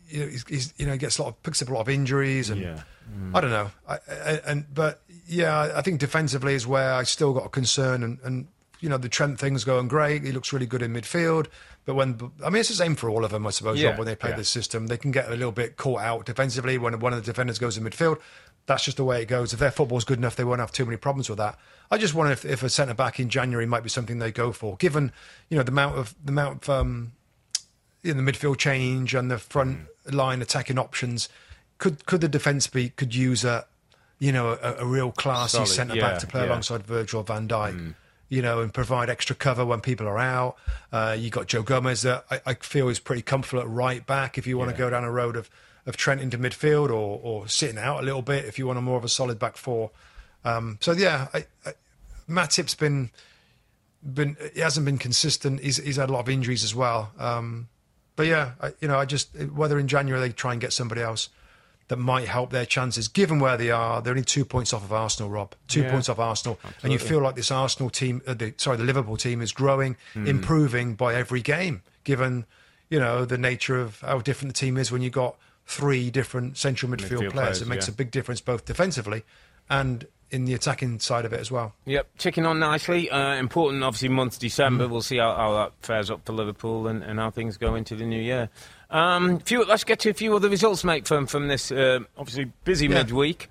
you 0.08 0.22
know, 0.22 0.28
he's, 0.28 0.46
he's 0.48 0.74
you 0.78 0.86
know, 0.86 0.94
he 0.94 0.98
gets 0.98 1.18
a 1.18 1.24
lot 1.24 1.30
of 1.30 1.44
picks 1.44 1.62
up 1.62 1.70
a 1.70 1.74
lot 1.74 1.82
of 1.82 1.90
injuries, 1.90 2.50
and 2.50 2.62
Yeah. 2.62 2.82
Mm. 3.12 3.36
I 3.36 3.42
don't 3.42 3.50
know. 3.50 3.72
I, 3.88 3.94
I, 4.08 4.42
and 4.46 4.66
but 4.74 5.02
yeah, 5.28 5.72
I 5.76 5.82
think 5.82 6.00
defensively 6.00 6.54
is 6.54 6.68
where 6.68 6.94
I 6.94 7.04
still 7.04 7.34
got 7.34 7.46
a 7.46 7.50
concern, 7.50 8.04
and, 8.04 8.20
and 8.24 8.48
you 8.80 8.90
know, 8.90 8.98
the 8.98 9.10
Trent 9.10 9.40
thing's 9.40 9.64
going 9.64 9.88
great. 9.88 10.24
He 10.24 10.32
looks 10.32 10.54
really 10.54 10.66
good 10.66 10.82
in 10.82 10.94
midfield. 10.94 11.48
But 11.86 11.96
when 11.96 12.32
I 12.46 12.50
mean, 12.50 12.60
it's 12.60 12.70
the 12.70 12.76
same 12.76 12.96
for 12.96 13.10
all 13.10 13.26
of 13.26 13.32
them, 13.32 13.48
I 13.48 13.50
suppose. 13.50 13.82
Yeah, 13.82 13.90
Rob, 13.90 14.00
when 14.00 14.08
they 14.08 14.16
play 14.16 14.30
yeah. 14.32 14.36
this 14.36 14.50
system, 14.50 14.88
they 14.88 14.98
can 14.98 15.12
get 15.12 15.28
a 15.28 15.32
little 15.32 15.52
bit 15.52 15.76
caught 15.76 16.02
out 16.02 16.26
defensively 16.26 16.78
when 16.78 17.00
one 17.00 17.14
of 17.14 17.20
the 17.24 17.26
defenders 17.26 17.58
goes 17.58 17.78
in 17.78 17.84
midfield. 17.84 18.20
That's 18.70 18.86
just 18.86 18.98
the 18.98 19.04
way 19.04 19.22
it 19.22 19.26
goes. 19.26 19.52
If 19.52 19.60
their 19.60 19.72
football's 19.72 20.06
good 20.06 20.20
enough, 20.20 20.38
they 20.38 20.46
won't 20.46 20.62
have 20.62 20.72
too 20.72 20.86
many 20.86 20.96
problems 20.96 21.28
with 21.28 21.40
that. 21.40 21.58
I 21.92 21.98
just 21.98 22.14
wonder 22.14 22.32
if, 22.32 22.46
if 22.46 22.64
a 22.64 22.70
centre 22.70 22.94
back 22.94 23.20
in 23.20 23.28
January 23.28 23.66
might 23.66 23.84
be 23.84 23.90
something 23.90 24.20
they 24.20 24.32
go 24.32 24.52
for, 24.52 24.78
given 24.78 25.12
you 25.50 25.58
know 25.58 25.64
the 25.64 25.72
amount 25.72 25.98
of 25.98 26.16
the 26.24 26.32
amount 26.32 26.64
of 26.64 26.70
um, 26.70 27.12
in 28.04 28.24
the 28.24 28.32
midfield 28.32 28.58
change 28.58 29.14
and 29.14 29.30
the 29.30 29.38
front 29.38 29.88
line 30.10 30.42
attacking 30.42 30.78
options. 30.80 31.28
Could 31.80 32.06
could 32.06 32.22
the 32.22 32.30
defence 32.30 32.68
be 32.68 32.90
could 32.90 33.16
use 33.16 33.44
a 33.44 33.66
you 34.20 34.34
know, 34.34 34.58
a, 34.62 34.76
a 34.80 34.86
real 34.86 35.12
classy 35.12 35.66
centre 35.66 35.96
yeah, 35.96 36.02
back 36.02 36.20
to 36.20 36.28
play 36.28 36.42
yeah. 36.42 36.50
alongside 36.50 36.86
Virgil 36.86 37.24
van 37.24 37.48
Dijk. 37.48 37.96
You 38.32 38.44
know, 38.44 38.62
and 38.62 38.72
provide 38.72 39.10
extra 39.10 39.36
cover 39.36 39.66
when 39.66 39.82
people 39.82 40.08
are 40.08 40.20
out. 40.20 40.56
Uh, 40.92 41.16
you 41.18 41.32
got 41.32 41.48
Joe 41.48 41.64
Gomez 41.64 42.04
that 42.04 42.26
I, 42.30 42.40
I 42.46 42.54
feel 42.54 42.88
is 42.88 43.00
pretty 43.00 43.24
comfortable 43.24 43.64
at 43.64 43.68
right 43.68 44.06
back. 44.06 44.38
If 44.38 44.46
you 44.46 44.56
want 44.56 44.70
to 44.70 44.78
go 44.78 44.88
down 44.88 45.04
a 45.04 45.10
road 45.10 45.36
of, 45.36 45.50
of 45.90 45.98
Trent 45.98 46.22
into 46.22 46.38
midfield 46.38 46.88
or, 46.90 47.20
or 47.22 47.48
sitting 47.50 47.78
out 47.78 48.00
a 48.00 48.04
little 48.04 48.22
bit, 48.22 48.46
if 48.46 48.58
you 48.58 48.66
want 48.68 48.80
a 48.80 48.82
more 48.82 48.98
of 48.98 49.04
a 49.04 49.10
solid 49.10 49.38
back 49.40 49.58
four. 49.58 49.92
Um, 50.46 50.78
so 50.80 50.94
yeah, 50.94 51.28
I, 51.34 51.46
I, 51.66 51.74
Matip's 52.30 52.76
been 52.76 53.10
been 54.02 54.38
he 54.54 54.62
hasn't 54.62 54.86
been 54.86 54.98
consistent. 54.98 55.60
He's 55.60 55.78
he's 55.78 55.98
had 55.98 56.10
a 56.10 56.14
lot 56.14 56.22
of 56.22 56.30
injuries 56.30 56.64
as 56.64 56.74
well. 56.74 57.12
Um, 57.20 57.68
but 58.16 58.28
yeah, 58.28 58.52
I, 58.62 58.72
you 58.80 58.88
know, 58.88 58.98
I 58.98 59.06
just 59.06 59.36
whether 59.54 59.78
in 59.78 59.88
January 59.90 60.22
they 60.22 60.32
try 60.34 60.54
and 60.54 60.62
get 60.62 60.72
somebody 60.72 61.02
else 61.02 61.30
that 61.90 61.98
might 61.98 62.28
help 62.28 62.52
their 62.52 62.68
chances, 62.68 63.08
given 63.08 63.40
where 63.40 63.58
they 63.58 63.72
are. 63.72 64.00
They're 64.02 64.12
only 64.12 64.24
two 64.24 64.46
points 64.46 64.74
off 64.74 64.84
of 64.84 64.94
Arsenal, 64.94 65.32
Rob. 65.32 65.56
Two 65.68 65.82
Yeah. 65.82 65.90
points 65.92 66.08
off 66.08 66.20
Arsenal, 66.20 66.60
and 66.84 66.94
you 66.94 67.00
feel 67.00 67.20
like 67.20 67.36
this 67.36 67.50
Arsenal 67.50 67.90
team, 67.90 68.22
uh, 68.28 68.36
the, 68.36 68.54
sorry, 68.58 68.78
the 68.78 68.84
Liverpool 68.84 69.18
team 69.18 69.42
is 69.42 69.52
growing, 69.52 69.98
improving 70.14 70.94
by 70.94 71.16
every 71.16 71.42
game. 71.42 71.82
Given 72.04 72.46
you 72.90 73.00
know 73.00 73.26
the 73.26 73.38
nature 73.38 73.80
of 73.80 74.00
how 74.02 74.20
different 74.20 74.54
the 74.54 74.60
team 74.60 74.78
is 74.78 74.92
when 74.92 75.02
you 75.02 75.10
got 75.10 75.36
three 75.70 76.10
different 76.10 76.58
central 76.58 76.92
midfield, 76.92 77.10
Midfield 77.10 77.20
players, 77.20 77.32
players, 77.32 77.62
it 77.62 77.68
makes 77.68 77.88
yeah. 77.88 77.94
a 77.94 77.96
big 77.96 78.10
difference 78.10 78.42
both 78.42 78.66
defensively 78.66 79.24
and 79.70 80.08
in 80.32 80.46
the 80.46 80.56
attacking 80.56 81.00
side 81.00 81.26
of 81.26 81.34
it 81.34 81.40
as 81.40 81.52
well. 81.52 81.76
Yep, 81.86 82.08
ticking 82.18 82.46
on 82.48 82.60
nicely. 82.60 83.08
Uh, 83.10 83.36
important, 83.36 83.84
obviously, 83.84 84.10
month 84.10 84.40
December. 84.40 84.88
Mm. 84.88 84.90
We'll 84.90 85.02
see 85.04 85.18
how, 85.18 85.36
how 85.36 85.54
that 85.54 85.74
fares 85.82 86.10
up 86.10 86.26
for 86.26 86.34
Liverpool 86.34 86.88
and, 86.88 87.04
and 87.04 87.20
how 87.20 87.30
things 87.30 87.58
go 87.58 87.76
into 87.76 87.96
the 87.96 88.04
new 88.04 88.20
year. 88.20 88.50
Um, 88.90 89.38
few, 89.40 89.64
let's 89.64 89.84
get 89.84 90.00
to 90.00 90.10
a 90.10 90.14
few 90.16 90.36
other 90.36 90.50
results, 90.50 90.84
mate, 90.84 91.08
from, 91.08 91.28
from 91.28 91.48
this 91.48 91.72
uh, 91.72 92.00
obviously 92.18 92.52
busy 92.64 92.88
Yeah. 92.88 92.96
midweek. 93.04 93.50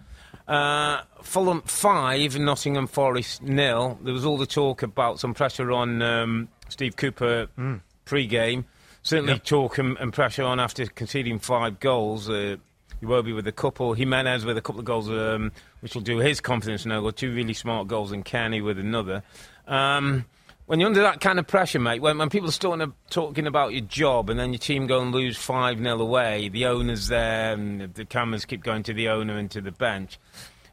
Uh, 0.49 1.03
Fulham 1.23 1.63
5, 1.63 2.39
Nottingham 2.41 2.89
Forest 2.89 3.43
nil. 3.43 3.97
There 4.03 4.15
was 4.15 4.25
all 4.25 4.39
the 4.39 4.47
talk 4.47 4.83
about 4.83 5.21
some 5.21 5.35
pressure 5.35 5.71
on 5.71 6.03
um, 6.03 6.49
Steve 6.69 6.97
Cooper 6.97 7.47
pre 8.05 8.27
game. 8.27 8.65
Certainly, 9.09 9.33
Yep. 9.35 9.45
talk 9.45 9.79
and, 9.79 9.97
and 9.99 10.13
pressure 10.13 10.45
on 10.45 10.61
after 10.61 10.87
conceding 10.87 11.39
five 11.39 11.81
goals. 11.81 12.29
Uh, 12.29 12.57
Iwobi 13.03 13.35
with 13.35 13.47
a 13.47 13.53
couple, 13.53 13.95
Jimenez 13.95 14.45
with 14.45 14.59
a 14.59 14.61
couple 14.61 14.81
of 14.81 14.85
goals, 14.85 15.09
um, 15.09 15.53
which 15.81 15.95
will 15.95 16.03
do 16.03 16.19
his 16.19 16.41
confidence 16.41 16.85
no 16.85 17.01
good. 17.01 17.17
Two 17.17 17.33
really 17.33 17.55
smart 17.55 17.87
goals, 17.87 18.11
and 18.13 18.25
Kenny 18.25 18.61
with 18.61 18.79
another. 18.79 19.23
Um, 19.69 20.25
when 20.67 20.81
you're 20.81 20.89
under 20.89 21.01
that 21.03 21.21
kind 21.21 21.39
of 21.39 21.47
pressure, 21.47 21.79
mate, 21.79 22.03
when, 22.03 22.19
when 22.19 22.29
people 22.29 22.49
are 22.49 22.53
starting 22.53 22.87
to, 22.89 22.93
talking 23.09 23.47
about 23.47 23.73
your 23.73 23.83
job 23.83 24.29
and 24.29 24.39
then 24.39 24.53
your 24.53 24.59
team 24.59 24.87
go 24.87 25.01
and 25.01 25.13
lose 25.13 25.37
5 25.39 25.79
0 25.79 26.01
away, 26.01 26.49
the 26.49 26.67
owner's 26.67 27.07
there 27.09 27.53
and 27.55 27.95
the 27.95 28.05
cameras 28.05 28.45
keep 28.45 28.63
going 28.63 28.83
to 28.83 28.93
the 28.93 29.09
owner 29.09 29.39
and 29.39 29.51
to 29.53 29.61
the 29.61 29.73
bench. 29.73 30.19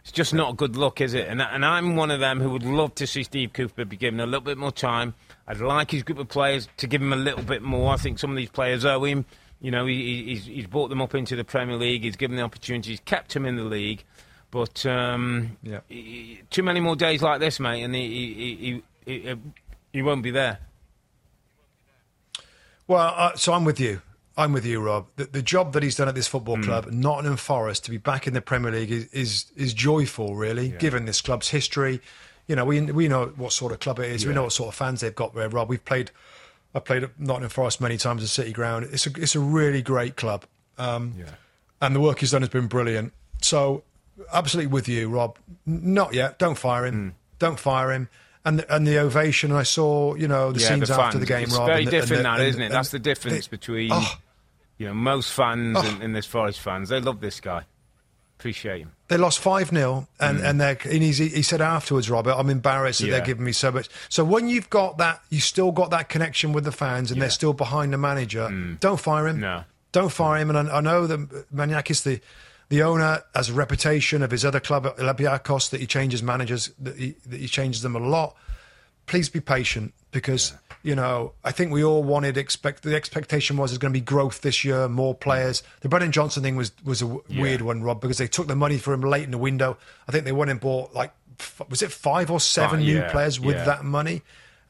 It's 0.02 0.12
just 0.12 0.34
not 0.34 0.54
a 0.54 0.56
good 0.56 0.76
look, 0.76 1.00
is 1.00 1.14
it? 1.14 1.28
And, 1.28 1.42
and 1.42 1.64
I'm 1.66 1.96
one 1.96 2.12
of 2.12 2.20
them 2.20 2.40
who 2.42 2.50
would 2.50 2.64
love 2.64 2.96
to 2.96 3.08
see 3.08 3.24
Steve 3.24 3.54
Cooper 3.54 3.86
be 3.86 3.98
given 3.98 4.20
a 4.20 4.26
little 4.26 4.42
bit 4.42 4.58
more 4.58 4.72
time. 4.72 5.14
I'd 5.48 5.60
like 5.60 5.92
his 5.92 6.04
group 6.04 6.18
of 6.20 6.28
players 6.28 6.68
to 6.78 6.88
give 6.88 7.02
him 7.02 7.14
a 7.14 7.18
little 7.18 7.44
bit 7.44 7.62
more. 7.62 7.94
I 7.94 7.98
think 7.98 8.18
some 8.20 8.32
of 8.32 8.38
these 8.38 8.50
players 8.50 8.84
owe 8.86 9.04
him. 9.04 9.26
You 9.62 9.72
know, 9.72 9.86
he, 9.86 10.24
he's, 10.26 10.46
he's 10.46 10.68
brought 10.68 10.90
them 10.90 11.02
up 11.02 11.16
into 11.16 11.36
the 11.36 11.44
Premier 11.44 11.76
League. 11.78 12.04
He's 12.04 12.16
given 12.16 12.36
the 12.38 12.44
opportunities, 12.44 12.90
He's 12.90 13.00
kept 13.02 13.36
him 13.36 13.46
in 13.46 13.56
the 13.56 13.64
league. 13.64 14.04
But 14.52 14.86
um, 14.86 15.58
Yeah. 15.64 15.80
he- 15.88 16.42
too 16.50 16.64
many 16.64 16.80
more 16.80 16.96
days 16.96 17.22
like 17.22 17.40
this, 17.40 17.60
mate, 17.60 17.84
and 17.84 17.94
he, 17.96 18.08
he, 18.08 18.82
he, 19.06 19.22
he, 19.30 19.36
he 19.94 20.02
won't 20.02 20.24
be 20.24 20.32
there. 20.32 20.60
Well, 22.88 23.14
uh, 23.16 23.36
so 23.36 23.54
I'm 23.54 23.66
with 23.66 23.80
you. 23.80 24.02
I'm 24.38 24.52
with 24.52 24.66
you, 24.66 24.82
Rob. 24.82 25.08
The, 25.16 25.26
the 25.26 25.42
job 25.42 25.74
that 25.74 25.82
he's 25.84 25.96
done 25.96 26.10
at 26.10 26.16
this 26.16 26.28
football 26.28 26.62
club, 26.62 26.88
Nottingham 26.92 27.38
Forest, 27.38 27.86
to 27.86 27.92
be 27.92 27.98
back 27.98 28.28
in 28.28 28.34
the 28.34 28.42
Premier 28.42 28.72
League 28.72 28.92
is 28.92 29.06
is, 29.14 29.46
is 29.56 29.74
joyful, 29.74 30.36
really, 30.36 30.70
given 30.70 31.06
this 31.06 31.22
club's 31.22 31.48
history. 31.50 32.02
You 32.48 32.56
know, 32.56 32.66
we 32.66 32.82
we 32.82 33.08
know 33.08 33.34
what 33.38 33.54
sort 33.54 33.72
of 33.72 33.80
club 33.80 34.00
it 34.00 34.12
is. 34.12 34.26
We 34.26 34.34
know 34.34 34.44
what 34.44 34.54
sort 34.54 34.70
of 34.70 34.76
fans 34.76 35.02
they've 35.02 35.16
got 35.16 35.34
there, 35.34 35.50
Rob. 35.50 35.68
We've 35.68 35.84
played, 35.84 36.12
I've 36.76 36.86
played 36.86 37.04
at 37.04 37.20
Nottingham 37.20 37.50
Forest 37.50 37.82
many 37.82 37.98
times 37.98 38.22
at 38.22 38.30
City 38.30 38.52
Ground. 38.54 38.88
It's 38.92 39.08
a 39.08 39.12
it's 39.18 39.36
a 39.36 39.40
really 39.40 39.82
great 39.82 40.16
club, 40.16 40.46
um, 40.78 41.16
and 41.82 41.96
the 41.96 42.00
work 42.00 42.20
he's 42.20 42.32
done 42.32 42.44
has 42.44 42.50
been 42.50 42.68
brilliant. 42.68 43.14
So, 43.42 43.84
absolutely 44.32 44.72
with 44.72 44.88
you, 44.88 45.10
Rob. 45.10 45.38
Not 45.66 46.14
yet. 46.14 46.38
Don't 46.38 46.58
fire 46.58 46.86
him. 46.86 47.16
Don't 47.40 47.60
fire 47.60 47.92
him. 47.92 48.10
And 48.48 48.60
the, 48.60 48.76
and 48.76 48.86
the 48.86 49.00
ovation. 49.00 49.52
I 49.52 49.64
saw, 49.64 50.14
you 50.14 50.28
know, 50.28 50.52
the 50.52 50.60
yeah, 50.60 50.68
scenes 50.68 50.90
the 50.90 51.02
after 51.02 51.18
the 51.18 51.26
game, 51.26 51.46
It's 51.46 51.58
Rob. 51.58 51.66
very 51.66 51.80
and 51.80 51.88
the, 51.88 51.92
different 51.92 52.20
the, 52.20 52.24
now, 52.30 52.36
and, 52.36 52.44
isn't 52.44 52.62
it? 52.62 52.66
and 52.66 52.74
That's 52.76 52.92
the 52.92 53.00
difference 53.00 53.48
between 53.48 53.90
Oh. 53.92 54.18
you 54.78 54.86
know 54.86 54.94
most 54.94 55.32
fans 55.34 55.76
and, 55.80 56.04
and 56.04 56.16
this 56.16 56.28
Forest 56.28 56.60
fans. 56.60 56.90
They 56.90 57.00
love 57.02 57.22
this 57.22 57.40
guy. 57.40 57.64
Appreciate 58.38 58.82
him. 58.82 58.92
They 59.08 59.18
lost 59.18 59.38
5 59.40 59.70
0, 59.70 60.08
and, 60.20 60.40
and, 60.40 60.60
they're, 60.60 60.78
and 60.84 61.04
he's, 61.04 61.20
he 61.20 61.44
said 61.44 61.62
afterwards, 61.62 62.10
Robert, 62.10 62.34
I'm 62.38 62.50
embarrassed 62.50 63.00
that 63.02 63.06
Mm. 63.06 63.10
Yeah. 63.10 63.18
they're 63.18 63.26
giving 63.28 63.46
me 63.46 63.52
so 63.52 63.72
much. 63.72 63.88
So 64.10 64.24
when 64.26 64.50
you've 64.50 64.70
got 64.72 64.98
that, 64.98 65.22
you 65.30 65.40
still 65.40 65.72
got 65.72 65.92
that 65.92 66.10
connection 66.10 66.54
with 66.54 66.64
the 66.64 66.72
fans 66.72 67.12
and 67.12 67.22
they're 67.22 67.30
still 67.30 67.54
behind 67.54 67.94
the 67.94 67.98
manager, 68.00 68.50
don't 68.80 69.00
fire 69.00 69.28
him. 69.28 69.38
Mm. 69.38 69.42
No. 69.42 69.64
Don't 69.92 70.12
fire 70.12 70.42
him. 70.42 70.50
And 70.50 70.70
I, 70.70 70.78
I 70.78 70.82
know 70.82 71.06
that 71.08 71.20
Marinakis, 71.54 72.02
the, 72.04 72.20
the 72.70 72.82
owner, 72.82 73.22
has 73.36 73.50
a 73.50 73.54
reputation 73.54 74.24
of 74.24 74.32
his 74.32 74.44
other 74.44 74.60
club, 74.60 74.86
Olympiacos, 74.98 75.70
that 75.70 75.80
he 75.80 75.86
changes 75.88 76.24
managers, 76.24 76.72
that 76.80 76.98
he, 76.98 77.16
that 77.28 77.40
he 77.40 77.48
changes 77.48 77.84
them 77.84 77.96
a 77.96 78.00
lot. 78.00 78.36
Please 79.06 79.30
be 79.30 79.40
patient 79.40 79.94
because, 80.16 80.54
you 80.82 80.96
know, 80.96 81.34
I 81.44 81.52
think 81.52 81.74
we 81.74 81.84
all 81.84 82.02
wanted, 82.02 82.38
expect 82.38 82.84
the 82.84 82.96
expectation 82.96 83.58
was 83.58 83.72
there's 83.72 83.80
going 83.80 83.94
to 83.94 84.00
be 84.00 84.04
growth 84.04 84.40
this 84.40 84.64
year, 84.64 84.88
more 84.88 85.14
mm. 85.14 85.20
players. 85.20 85.62
The 85.82 85.90
Brennan 85.90 86.14
Johnson 86.14 86.42
thing 86.42 86.56
was, 86.56 86.72
was 86.86 87.02
a 87.02 87.06
w- 87.06 87.24
weird 87.38 87.62
one, 87.62 87.84
Rob, 87.84 88.00
because 88.00 88.18
they 88.18 88.28
took 88.28 88.48
the 88.48 88.56
money 88.56 88.78
for 88.78 88.94
him 88.94 89.02
late 89.02 89.24
in 89.24 89.32
the 89.32 89.38
window. 89.38 89.78
I 90.08 90.14
think 90.14 90.24
they 90.24 90.32
went 90.32 90.52
and 90.52 90.60
bought, 90.60 90.94
like, 90.94 91.12
f- 91.38 91.64
was 91.70 91.82
it 91.82 91.92
five 91.92 92.32
or 92.32 92.40
seven 92.40 92.80
new 92.80 93.00
yeah, 93.00 93.12
players 93.12 93.42
with 93.42 93.58
yeah. 93.58 93.66
that 93.66 93.84
money? 93.84 94.22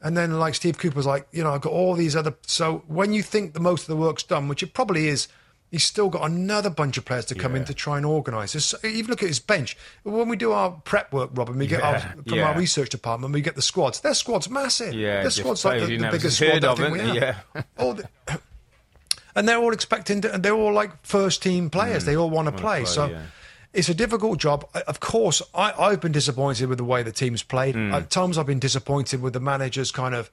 And 0.02 0.16
then, 0.16 0.36
like, 0.36 0.56
Steve 0.56 0.78
Cooper's 0.78 1.06
like, 1.06 1.28
you 1.30 1.44
know, 1.44 1.54
I've 1.54 1.60
got 1.60 1.72
all 1.72 1.94
these 1.94 2.16
other. 2.16 2.34
So 2.44 2.82
when 2.88 3.12
you 3.12 3.22
think 3.22 3.54
the 3.54 3.60
most 3.60 3.82
of 3.82 3.86
the 3.86 3.96
work's 3.96 4.24
done, 4.24 4.48
which 4.48 4.64
it 4.64 4.74
probably 4.74 5.06
is, 5.06 5.28
he's 5.76 5.84
still 5.84 6.08
got 6.08 6.30
another 6.30 6.70
bunch 6.70 6.96
of 6.96 7.04
players 7.04 7.26
to 7.26 7.34
come 7.34 7.54
in 7.54 7.64
to 7.66 7.74
try 7.74 7.98
and 7.98 8.06
organise. 8.06 8.52
There's- 8.54 8.74
Even 8.82 9.10
look 9.10 9.22
at 9.22 9.28
his 9.28 9.40
bench. 9.40 9.76
When 10.04 10.28
we 10.28 10.36
do 10.36 10.52
our 10.52 10.70
prep 10.70 11.12
work, 11.12 11.30
Robin, 11.34 11.58
we 11.58 11.66
get 11.66 11.82
our, 11.82 11.98
from 12.00 12.22
yeah. 12.26 12.48
our 12.48 12.58
research 12.58 12.88
department, 12.90 13.34
we 13.34 13.40
get 13.42 13.56
the 13.56 13.62
squads. 13.62 14.00
Their 14.00 14.14
squad's 14.14 14.48
massive. 14.48 14.94
Yeah, 14.94 15.20
their 15.22 15.30
squad's 15.30 15.64
like 15.64 15.80
the, 15.86 15.96
the 15.98 16.08
biggest 16.10 16.36
squad 16.38 16.64
I 16.64 16.74
think 16.74 16.92
we 16.92 16.98
have. 17.00 17.14
Yeah. 17.54 17.62
All 17.78 17.94
the- 17.94 18.08
and 19.34 19.46
they're 19.46 19.58
all 19.58 19.72
expecting, 19.74 20.22
to, 20.22 20.32
and 20.32 20.42
they're 20.42 20.54
all 20.54 20.72
like 20.72 20.92
first 21.04 21.42
team 21.42 21.68
players. 21.68 22.04
they 22.06 22.16
all 22.16 22.30
want 22.30 22.46
to 22.46 22.52
play. 22.52 22.80
play, 22.80 22.84
So 22.86 23.06
yeah. 23.06 23.22
it's 23.74 23.90
a 23.90 23.94
difficult 23.94 24.38
job. 24.38 24.66
Of 24.86 25.00
course, 25.00 25.42
I, 25.54 25.72
I've 25.78 26.00
been 26.00 26.12
disappointed 26.12 26.68
with 26.70 26.78
the 26.78 26.84
way 26.84 27.02
the 27.02 27.12
team's 27.12 27.42
played. 27.42 27.74
Hmm. 27.74 27.92
At 27.92 28.08
times, 28.08 28.38
I've 28.38 28.46
been 28.46 28.58
disappointed 28.60 29.20
with 29.20 29.34
the 29.34 29.40
manager's 29.40 29.90
kind 29.92 30.14
of 30.14 30.30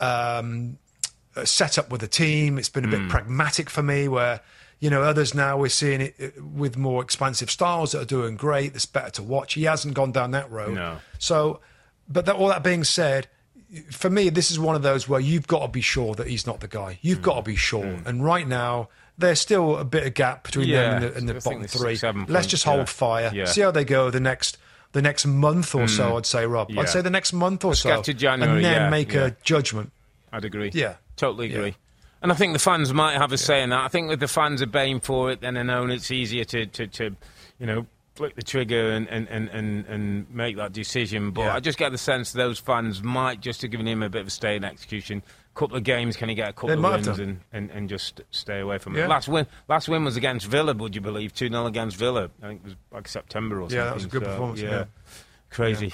um, 0.00 0.78
uh, 1.36 1.44
set 1.44 1.78
up 1.78 1.90
with 1.90 2.00
the 2.00 2.08
team. 2.08 2.58
It's 2.58 2.68
been 2.68 2.84
a 2.84 2.88
bit 2.88 3.00
Hmm. 3.02 3.08
pragmatic 3.08 3.70
for 3.70 3.82
me, 3.82 4.08
where 4.08 4.40
you 4.84 4.90
know 4.90 5.02
others 5.02 5.34
now 5.34 5.56
we're 5.56 5.70
seeing 5.70 6.02
it 6.02 6.14
uh, 6.22 6.44
with 6.44 6.76
more 6.76 7.02
expansive 7.02 7.50
styles 7.50 7.92
that 7.92 8.02
are 8.02 8.04
doing 8.04 8.36
great. 8.36 8.74
That's 8.74 8.84
better 8.84 9.08
to 9.12 9.22
watch. 9.22 9.54
He 9.54 9.62
hasn't 9.62 9.94
gone 9.94 10.12
down 10.12 10.32
that 10.32 10.50
road. 10.50 10.74
No. 10.74 10.98
So, 11.18 11.60
but 12.06 12.26
that, 12.26 12.36
all 12.36 12.48
that 12.48 12.62
being 12.62 12.84
said, 12.84 13.26
for 13.90 14.10
me, 14.10 14.28
this 14.28 14.50
is 14.50 14.60
one 14.60 14.76
of 14.76 14.82
those 14.82 15.08
where 15.08 15.20
you've 15.20 15.46
got 15.46 15.60
to 15.60 15.68
be 15.68 15.80
sure 15.80 16.14
that 16.16 16.26
he's 16.26 16.46
not 16.46 16.60
the 16.60 16.68
guy. 16.68 16.98
You've 17.00 17.20
mm. 17.20 17.22
got 17.22 17.36
to 17.36 17.42
be 17.42 17.56
sure. 17.56 17.82
Mm. 17.82 18.04
And 18.04 18.22
right 18.22 18.46
now, 18.46 18.90
there's 19.16 19.40
still 19.40 19.78
a 19.78 19.86
bit 19.86 20.06
of 20.06 20.12
gap 20.12 20.44
between 20.44 20.68
Yeah, 20.68 20.82
them 20.82 20.92
and 20.92 21.02
the, 21.02 21.18
and 21.18 21.28
the 21.30 21.34
bottom 21.34 21.66
three. 21.66 21.96
seven 21.96 22.26
Let's 22.28 22.32
points, 22.32 22.46
just 22.48 22.66
yeah. 22.66 22.72
hold 22.74 22.90
fire. 22.90 23.30
Yeah. 23.32 23.46
See 23.46 23.62
how 23.62 23.70
they 23.70 23.86
go 23.86 24.10
the 24.10 24.20
next. 24.20 24.58
The 24.92 25.02
next 25.02 25.26
month 25.26 25.74
or 25.74 25.88
so, 25.88 26.12
mm. 26.12 26.16
I'd 26.18 26.26
say, 26.26 26.46
Rob. 26.46 26.70
Yeah. 26.70 26.82
I'd 26.82 26.88
say 26.88 27.00
the 27.00 27.10
next 27.10 27.32
month 27.32 27.64
or 27.64 27.74
so, 27.74 27.88
get 27.88 28.04
to 28.04 28.14
January, 28.14 28.58
and 28.58 28.64
then 28.64 28.82
yeah, 28.82 28.90
make 28.90 29.12
yeah. 29.12 29.24
a 29.24 29.30
judgment. 29.42 29.90
I'd 30.30 30.44
agree. 30.44 30.70
Yeah. 30.72 30.94
Totally 31.16 31.48
Yeah. 31.48 31.56
agree. 31.56 31.74
And 32.24 32.32
I 32.32 32.34
think 32.36 32.54
the 32.54 32.58
fans 32.58 32.90
might 32.94 33.18
have 33.18 33.32
a 33.32 33.36
say 33.38 33.62
in 33.62 33.68
that. 33.68 33.84
I 33.84 33.88
think 33.88 34.10
if 34.10 34.18
the 34.18 34.26
fans 34.26 34.62
are 34.62 34.66
baying 34.66 35.00
for 35.00 35.30
it, 35.30 35.42
then 35.42 35.58
I 35.58 35.62
know 35.62 35.86
it's 35.88 36.10
easier 36.10 36.44
to, 36.44 36.64
to, 36.64 36.86
to 36.86 37.16
you 37.58 37.66
know, 37.66 37.86
flick 38.14 38.34
the 38.34 38.42
trigger 38.42 38.92
and, 38.92 39.06
and, 39.10 39.28
and, 39.28 39.50
and, 39.50 39.84
and 39.84 40.30
make 40.34 40.56
that 40.56 40.72
decision. 40.72 41.32
But 41.32 41.42
Yeah. 41.42 41.54
I 41.54 41.60
just 41.60 41.76
get 41.76 41.92
the 41.92 41.98
sense 41.98 42.32
those 42.32 42.58
fans 42.58 43.02
might 43.02 43.42
just 43.42 43.60
have 43.60 43.70
given 43.70 43.86
him 43.86 44.02
a 44.02 44.08
bit 44.08 44.22
of 44.22 44.28
a 44.28 44.30
stay 44.30 44.56
in 44.56 44.64
execution. 44.64 45.22
couple 45.54 45.76
of 45.76 45.84
games, 45.84 46.16
can 46.16 46.30
he 46.30 46.34
get 46.34 46.48
a 46.48 46.52
couple 46.54 46.68
They 46.70 46.74
of 46.76 46.82
wins 46.82 47.18
and, 47.18 47.40
and, 47.52 47.70
and 47.70 47.90
just 47.90 48.22
stay 48.30 48.60
away 48.60 48.78
from 48.78 48.96
Yeah. 48.96 49.04
it? 49.04 49.08
Last 49.10 49.28
win, 49.28 49.46
last 49.68 49.90
win 49.90 50.02
was 50.02 50.16
against 50.16 50.46
Villa, 50.46 50.72
would 50.72 50.94
you 50.94 51.02
believe? 51.02 51.34
2 51.34 51.50
0 51.50 51.66
against 51.66 51.98
Villa. 51.98 52.30
I 52.42 52.46
think 52.48 52.62
it 52.62 52.64
was 52.64 52.76
like 52.90 53.06
September 53.06 53.56
or 53.60 53.64
something. 53.64 53.76
Yeah, 53.76 53.84
that 53.84 53.94
was 53.96 54.04
a 54.06 54.08
good 54.08 54.22
So, 54.24 54.30
performance, 54.30 54.60
yeah. 54.62 54.84
Crazy. 55.50 55.92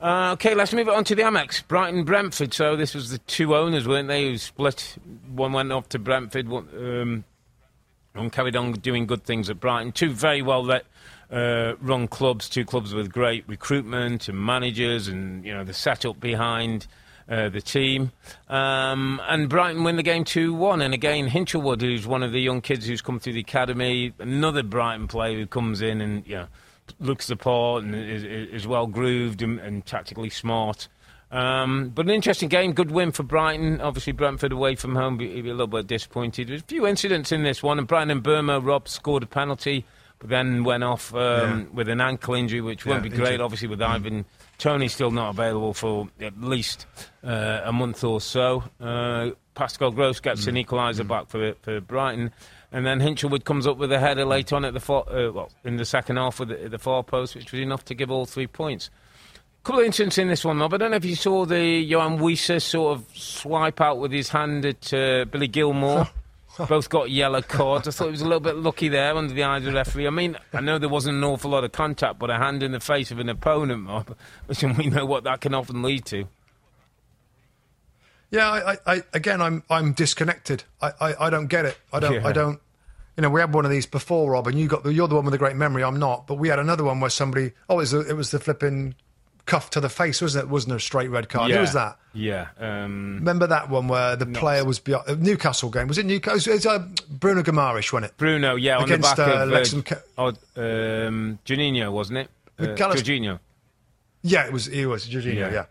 Uh, 0.00 0.32
okay, 0.32 0.54
let's 0.54 0.72
move 0.72 0.88
on 0.88 1.04
to 1.04 1.14
the 1.14 1.22
Amex. 1.22 1.66
Brighton 1.66 2.04
Brentford. 2.04 2.52
So 2.52 2.76
this 2.76 2.94
was 2.94 3.10
the 3.10 3.18
two 3.18 3.54
owners, 3.56 3.86
weren't 3.88 4.08
they, 4.08 4.28
who 4.28 4.38
split? 4.38 4.96
One 5.34 5.52
went 5.52 5.72
off 5.72 5.88
to 5.90 5.98
Brentford, 5.98 6.48
one, 6.48 7.24
um, 8.16 8.30
carried 8.30 8.56
on 8.56 8.72
doing 8.72 9.06
good 9.06 9.24
things 9.24 9.48
at 9.48 9.60
Brighton. 9.60 9.92
Two 9.92 10.10
very 10.10 10.42
well 10.42 10.62
let, 10.62 10.84
uh, 11.30 11.74
run 11.80 12.08
clubs, 12.08 12.48
two 12.48 12.64
clubs 12.64 12.92
with 12.92 13.12
great 13.12 13.44
recruitment 13.46 14.28
and 14.28 14.38
managers, 14.38 15.08
and 15.08 15.44
you 15.44 15.54
know 15.54 15.64
the 15.64 15.74
setup 15.74 16.20
behind. 16.20 16.86
Uh, 17.26 17.48
the 17.48 17.62
team 17.62 18.12
um, 18.48 19.18
and 19.26 19.48
Brighton 19.48 19.82
win 19.82 19.96
the 19.96 20.02
game 20.02 20.24
2-1 20.24 20.84
and 20.84 20.92
again 20.92 21.26
Hinshelwood 21.26 21.80
who's 21.80 22.06
one 22.06 22.22
of 22.22 22.32
the 22.32 22.38
young 22.38 22.60
kids 22.60 22.86
who's 22.86 23.00
come 23.00 23.18
through 23.18 23.32
the 23.32 23.40
academy 23.40 24.12
another 24.18 24.62
Brighton 24.62 25.08
player 25.08 25.38
who 25.38 25.46
comes 25.46 25.80
in 25.80 26.02
and 26.02 26.26
you 26.26 26.34
know 26.34 26.46
looks 27.00 27.26
the 27.26 27.36
part 27.36 27.82
and 27.84 27.94
is, 27.94 28.24
is 28.24 28.66
well 28.66 28.86
grooved 28.86 29.42
and, 29.42 29.58
and 29.60 29.84
tactically 29.86 30.30
smart. 30.30 30.88
Um, 31.30 31.88
but 31.88 32.06
an 32.06 32.12
interesting 32.12 32.48
game, 32.48 32.72
good 32.74 32.92
win 32.92 33.10
for 33.10 33.24
Brighton. 33.24 33.80
Obviously, 33.80 34.12
Brentford 34.12 34.52
away 34.52 34.76
from 34.76 34.94
home, 34.94 35.16
be, 35.16 35.42
be 35.42 35.48
a 35.48 35.52
little 35.52 35.66
bit 35.66 35.86
disappointed. 35.88 36.48
There's 36.48 36.60
a 36.60 36.64
few 36.64 36.86
incidents 36.86 37.32
in 37.32 37.42
this 37.42 37.62
one, 37.62 37.78
and 37.78 37.88
Bryan 37.88 38.08
Mbeumo 38.08 38.64
Rob 38.64 38.88
scored 38.88 39.24
a 39.24 39.26
penalty, 39.26 39.84
but 40.20 40.30
then 40.30 40.62
went 40.62 40.84
off 40.84 41.12
um, 41.12 41.18
yeah. 41.20 41.64
with 41.72 41.88
an 41.88 42.00
ankle 42.00 42.34
injury, 42.34 42.60
which 42.60 42.86
won't 42.86 43.02
be 43.02 43.08
great, 43.08 43.40
obviously, 43.40 43.66
with. 43.66 43.82
Ivan 43.82 44.24
Toney 44.58 44.86
still 44.86 45.10
not 45.10 45.30
available 45.30 45.74
for 45.74 46.08
at 46.20 46.40
least 46.40 46.86
uh, 47.24 47.62
a 47.64 47.72
month 47.72 48.04
or 48.04 48.20
so. 48.20 48.62
Uh, 48.80 49.30
Pascal 49.54 49.90
Gross 49.90 50.20
gets 50.20 50.44
mm. 50.44 50.48
an 50.48 50.54
equaliser 50.54 51.04
mm. 51.04 51.08
back 51.08 51.28
for, 51.28 51.54
for 51.62 51.80
Brighton. 51.80 52.32
And 52.74 52.84
then 52.84 52.98
Hinshelwood 52.98 53.44
comes 53.44 53.68
up 53.68 53.76
with 53.76 53.92
a 53.92 54.00
header 54.00 54.24
late 54.24 54.52
on 54.52 54.64
at 54.64 54.74
the 54.74 54.80
far, 54.80 55.08
uh, 55.08 55.30
well, 55.30 55.52
in 55.62 55.76
the 55.76 55.84
second 55.84 56.16
half 56.16 56.40
with 56.40 56.48
the, 56.48 56.68
the 56.68 56.78
far 56.78 57.04
post, 57.04 57.36
which 57.36 57.52
was 57.52 57.60
enough 57.60 57.84
to 57.84 57.94
give 57.94 58.10
all 58.10 58.26
three 58.26 58.48
points. 58.48 58.90
A 59.60 59.64
couple 59.64 59.78
of 59.78 59.86
incidents 59.86 60.18
in 60.18 60.26
this 60.26 60.44
one, 60.44 60.58
Rob. 60.58 60.74
I 60.74 60.78
don't 60.78 60.90
know 60.90 60.96
if 60.96 61.04
you 61.04 61.14
saw 61.14 61.46
the 61.46 61.88
Yoane 61.88 62.18
Wissa 62.18 62.60
sort 62.60 62.98
of 62.98 63.06
swipe 63.16 63.80
out 63.80 64.00
with 64.00 64.10
his 64.10 64.30
hand 64.30 64.66
at 64.66 64.92
uh, 64.92 65.24
Billy 65.26 65.46
Gilmour. 65.46 66.08
Both 66.68 66.88
got 66.88 67.10
yellow 67.10 67.42
cards. 67.42 67.86
I 67.86 67.92
thought 67.92 68.06
he 68.06 68.10
was 68.10 68.22
a 68.22 68.26
little 68.26 68.40
bit 68.40 68.56
lucky 68.56 68.88
there 68.88 69.16
under 69.16 69.32
the 69.32 69.44
eyes 69.44 69.62
of 69.64 69.66
the 69.66 69.72
referee. 69.72 70.08
I 70.08 70.10
mean, 70.10 70.36
I 70.52 70.60
know 70.60 70.78
there 70.78 70.88
wasn't 70.88 71.18
an 71.18 71.24
awful 71.24 71.52
lot 71.52 71.62
of 71.62 71.70
contact, 71.70 72.18
but 72.18 72.28
a 72.28 72.38
hand 72.38 72.64
in 72.64 72.72
the 72.72 72.80
face 72.80 73.12
of 73.12 73.20
an 73.20 73.28
opponent, 73.28 73.86
Rob, 73.86 74.16
which 74.46 74.64
we 74.64 74.88
know 74.88 75.06
what 75.06 75.22
that 75.24 75.40
can 75.40 75.54
often 75.54 75.82
lead 75.82 76.06
to. 76.06 76.26
Yeah, 78.30 78.50
I, 78.50 78.76
I, 78.86 79.02
again, 79.12 79.40
I'm 79.40 79.62
I'm 79.70 79.92
disconnected. 79.92 80.64
I, 80.80 80.92
I, 81.00 81.14
I 81.26 81.30
don't 81.30 81.46
get 81.46 81.64
it. 81.64 81.78
I 81.92 82.00
don't 82.00 82.14
yeah. 82.14 82.26
I 82.26 82.32
don't 82.32 82.60
you 83.16 83.22
know, 83.22 83.30
we 83.30 83.40
had 83.40 83.54
one 83.54 83.64
of 83.64 83.70
these 83.70 83.86
before, 83.86 84.32
Rob, 84.32 84.46
and 84.48 84.58
you 84.58 84.66
got 84.66 84.82
the, 84.82 84.92
you're 84.92 85.06
the 85.06 85.14
one 85.14 85.24
with 85.24 85.32
the 85.32 85.38
great 85.38 85.56
memory. 85.56 85.84
I'm 85.84 85.98
not, 85.98 86.26
but 86.26 86.34
we 86.34 86.48
had 86.48 86.58
another 86.58 86.84
one 86.84 87.00
where 87.00 87.10
somebody. 87.10 87.52
Oh, 87.68 87.74
it 87.74 87.82
was, 87.82 87.90
the, 87.92 88.00
it 88.00 88.14
was 88.14 88.30
the 88.32 88.40
flipping 88.40 88.96
cuff 89.46 89.70
to 89.70 89.80
the 89.80 89.88
face, 89.88 90.20
wasn't 90.20 90.44
it? 90.44 90.50
Wasn't 90.50 90.74
a 90.74 90.80
straight 90.80 91.10
red 91.10 91.28
card? 91.28 91.50
Yeah. 91.50 91.56
Who 91.56 91.60
was 91.60 91.72
that? 91.74 91.98
Yeah. 92.12 92.48
Um, 92.58 93.16
Remember 93.18 93.46
that 93.46 93.68
one 93.68 93.88
where 93.88 94.16
the 94.16 94.26
player 94.26 94.64
was 94.64 94.80
beyond, 94.80 95.08
uh, 95.08 95.14
Newcastle 95.14 95.70
game? 95.70 95.86
Was 95.86 95.98
it 95.98 96.06
Newcastle? 96.06 96.52
It 96.52 96.56
was, 96.56 96.66
uh, 96.66 96.88
Bruno 97.08 97.42
Guimaraes, 97.42 97.92
wasn't 97.92 98.06
it? 98.06 98.16
Bruno, 98.16 98.56
yeah, 98.56 98.82
Against, 98.82 99.18
on 99.18 99.28
the 99.28 99.52
back 99.52 99.92
uh, 99.98 100.22
of 100.22 100.38
uh, 100.56 100.56
oh, 100.56 101.06
um, 101.06 101.38
Juninho, 101.46 101.92
wasn't 101.92 102.18
it? 102.18 102.30
Uh, 102.58 102.64
Jorginho. 102.74 103.38
Yeah, 104.22 104.46
it 104.46 104.52
was. 104.52 104.68
It 104.68 104.86
was 104.86 105.06
Jorginho. 105.06 105.34
Yeah. 105.34 105.52
yeah. 105.52 105.64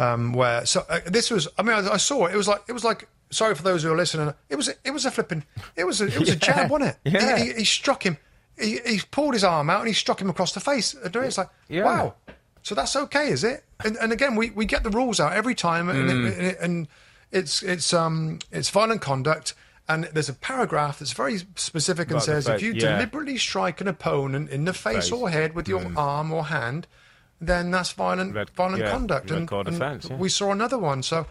Um, 0.00 0.32
where 0.32 0.64
so 0.64 0.86
uh, 0.88 1.00
this 1.04 1.30
was. 1.30 1.46
I 1.58 1.62
mean, 1.62 1.74
I, 1.74 1.92
I, 1.92 1.96
saw 1.98 2.24
it. 2.24 2.32
It 2.32 2.36
was 2.36 2.48
like 2.48 2.62
it 2.66 2.72
was 2.72 2.84
like 2.84 3.06
sorry 3.28 3.54
for 3.54 3.62
those 3.62 3.82
who 3.82 3.92
are 3.92 3.96
listening. 3.96 4.32
It 4.48 4.56
was 4.56 4.68
it 4.82 4.90
was 4.92 5.04
a 5.04 5.10
flipping. 5.10 5.44
It 5.76 5.84
was 5.84 6.00
a, 6.00 6.06
it 6.06 6.18
was 6.18 6.28
yeah. 6.30 6.34
a 6.34 6.38
jab, 6.38 6.70
wasn't 6.70 6.96
it? 7.04 7.12
Yeah. 7.12 7.36
He, 7.36 7.44
he, 7.44 7.52
he 7.58 7.64
struck 7.64 8.04
him. 8.06 8.16
He, 8.58 8.78
he, 8.86 9.00
pulled 9.10 9.34
his 9.34 9.44
arm 9.44 9.68
out 9.68 9.80
and 9.80 9.88
he 9.88 9.94
struck 9.94 10.20
him 10.20 10.30
across 10.30 10.52
the 10.52 10.60
face. 10.60 10.94
It's 10.94 11.38
like 11.38 11.50
yeah. 11.68 11.84
wow. 11.84 12.14
So 12.62 12.74
that's 12.74 12.96
okay, 12.96 13.28
is 13.28 13.44
it? 13.44 13.64
And, 13.84 13.96
and 13.96 14.12
again, 14.12 14.36
we, 14.36 14.50
we 14.50 14.66
get 14.66 14.82
the 14.82 14.90
rules 14.90 15.18
out 15.18 15.32
every 15.32 15.54
time, 15.54 15.88
and, 15.88 16.10
mm. 16.10 16.38
it, 16.38 16.58
and 16.60 16.88
it's 17.30 17.62
it's 17.62 17.92
um 17.92 18.38
it's 18.50 18.70
violent 18.70 19.02
conduct. 19.02 19.54
And 19.88 20.04
there's 20.04 20.28
a 20.28 20.34
paragraph 20.34 21.00
that's 21.00 21.12
very 21.12 21.38
specific 21.56 22.08
and 22.08 22.12
About 22.12 22.24
says 22.24 22.48
if 22.48 22.62
you 22.62 22.72
yeah. 22.72 22.92
deliberately 22.92 23.36
strike 23.38 23.80
an 23.80 23.88
opponent 23.88 24.50
in 24.50 24.64
the 24.64 24.72
face, 24.72 25.08
face. 25.08 25.12
or 25.12 25.28
head 25.28 25.54
with 25.54 25.66
your 25.66 25.80
mm. 25.80 25.96
arm 25.96 26.30
or 26.30 26.44
hand, 26.44 26.86
then 27.40 27.70
that's 27.70 27.92
violent 27.92 28.34
red, 28.34 28.50
violent 28.50 28.82
yeah, 28.82 28.90
conduct. 28.90 29.30
and, 29.30 29.50
offense, 29.50 30.08
yeah. 30.10 30.16
we 30.16 30.28
saw 30.28 30.52
another 30.52 30.78
one. 30.78 31.02
So 31.02 31.26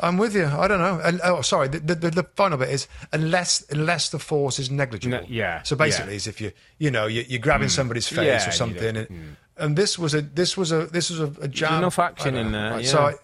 I'm 0.00 0.16
with 0.16 0.34
you. 0.34 0.46
I 0.46 0.68
don't 0.68 0.78
know. 0.78 1.00
And, 1.02 1.20
oh, 1.22 1.42
sorry. 1.42 1.68
The, 1.68 1.80
the, 1.80 2.10
the, 2.10 2.22
final 2.34 2.58
bit 2.58 2.70
is 2.70 2.88
unless 3.12 3.64
unless 3.70 4.08
the 4.08 4.18
force 4.18 4.58
is 4.58 4.70
negligible. 4.70 5.18
No, 5.18 5.24
yeah. 5.28 5.62
So 5.62 5.76
basically, 5.76 6.12
yeah. 6.12 6.16
is 6.16 6.26
if 6.26 6.40
you 6.40 6.52
you 6.78 6.90
know 6.90 7.06
you, 7.06 7.36
are 7.36 7.40
grabbing 7.40 7.68
mm. 7.68 7.72
somebody's 7.72 8.08
face 8.08 8.26
yeah, 8.26 8.48
or 8.48 8.52
something, 8.52 8.96
and, 8.96 9.08
mm. 9.08 9.36
and, 9.58 9.76
this 9.76 9.98
was 9.98 10.14
a 10.14 10.22
this 10.22 10.56
was 10.56 10.72
a 10.72 10.86
this 10.86 11.10
was 11.10 11.20
a, 11.20 11.32
a 11.42 11.48
jab. 11.48 11.78
enough 11.78 11.98
action 11.98 12.36
in 12.36 12.52
there. 12.52 12.72
Right, 12.72 12.84
yeah. 12.84 12.90
So 12.90 13.18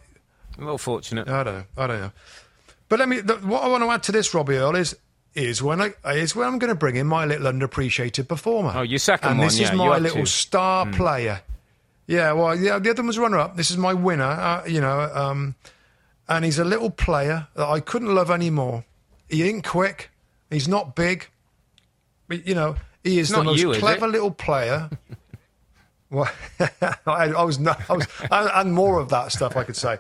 a 0.59 0.61
little 0.61 0.79
fortunate. 0.79 1.29
I 1.29 1.43
don't 1.43 1.55
know. 1.55 1.65
I 1.77 1.87
don't 1.87 2.01
know. 2.01 2.13
But 2.89 2.99
let 2.99 3.09
me. 3.09 3.21
The, 3.21 3.35
what 3.37 3.63
I 3.63 3.69
want 3.69 3.83
to 3.85 3.91
add 3.91 4.03
to 4.05 4.13
this, 4.13 4.33
Robbie 4.35 4.57
Earle, 4.57 4.77
is 4.77 4.97
is 5.35 5.63
when 5.63 5.81
I 5.81 5.95
is 6.13 6.35
when 6.35 6.49
I'm 6.49 6.59
going 6.59 6.69
to 6.69 6.75
bring 6.75 6.97
in 6.97 7.07
my 7.07 7.25
little 7.25 7.51
underappreciated 7.51 8.29
performer. 8.29 8.73
Oh, 8.75 8.83
your 8.83 8.99
second 8.99 9.31
and 9.31 9.39
one. 9.39 9.47
this 9.49 9.61
is 9.61 9.73
my 9.73 9.99
little 9.99 10.25
to. 10.25 10.27
star 10.27 10.87
mm. 10.87 10.95
player. 10.95 11.41
Yeah. 12.09 12.33
Well, 12.33 12.57
yeah. 12.57 12.81
The 12.81 12.91
other 12.91 13.03
one 13.03 13.07
was 13.07 13.19
runner 13.19 13.39
up. 13.39 13.57
This 13.57 13.71
is 13.71 13.77
my 13.77 13.95
winner. 13.95 14.25
Uh, 14.25 14.65
you 14.67 14.81
know. 14.81 15.01
Um, 15.15 15.55
and 16.29 16.45
he's 16.45 16.59
a 16.59 16.65
little 16.65 16.91
player 16.91 17.49
that 17.55 17.67
I 17.67 17.81
couldn't 17.81 18.15
love 18.15 18.31
anymore. 18.31 18.85
He 19.29 19.43
ain't 19.45 19.65
quick. 19.65 20.11
He's 20.51 20.69
not 20.69 20.95
big. 20.95 21.29
But, 22.29 22.47
you 22.47 22.55
know, 22.55 22.77
he 23.03 23.19
is 23.19 23.31
the 23.31 23.43
most 23.43 23.61
you, 23.61 23.73
clever 23.73 24.07
little 24.07 24.31
player. 24.31 24.91
well, 26.11 26.31
I, 27.07 27.33
I, 27.33 27.43
was 27.45 27.59
not, 27.59 27.81
I 27.89 27.95
was, 27.95 28.07
and, 28.31 28.51
and 28.55 28.73
more 28.75 29.01
of 29.01 29.09
that 29.09 29.33
stuff 29.33 29.57
I 29.57 29.65
could 29.65 29.77
say. 29.77 29.99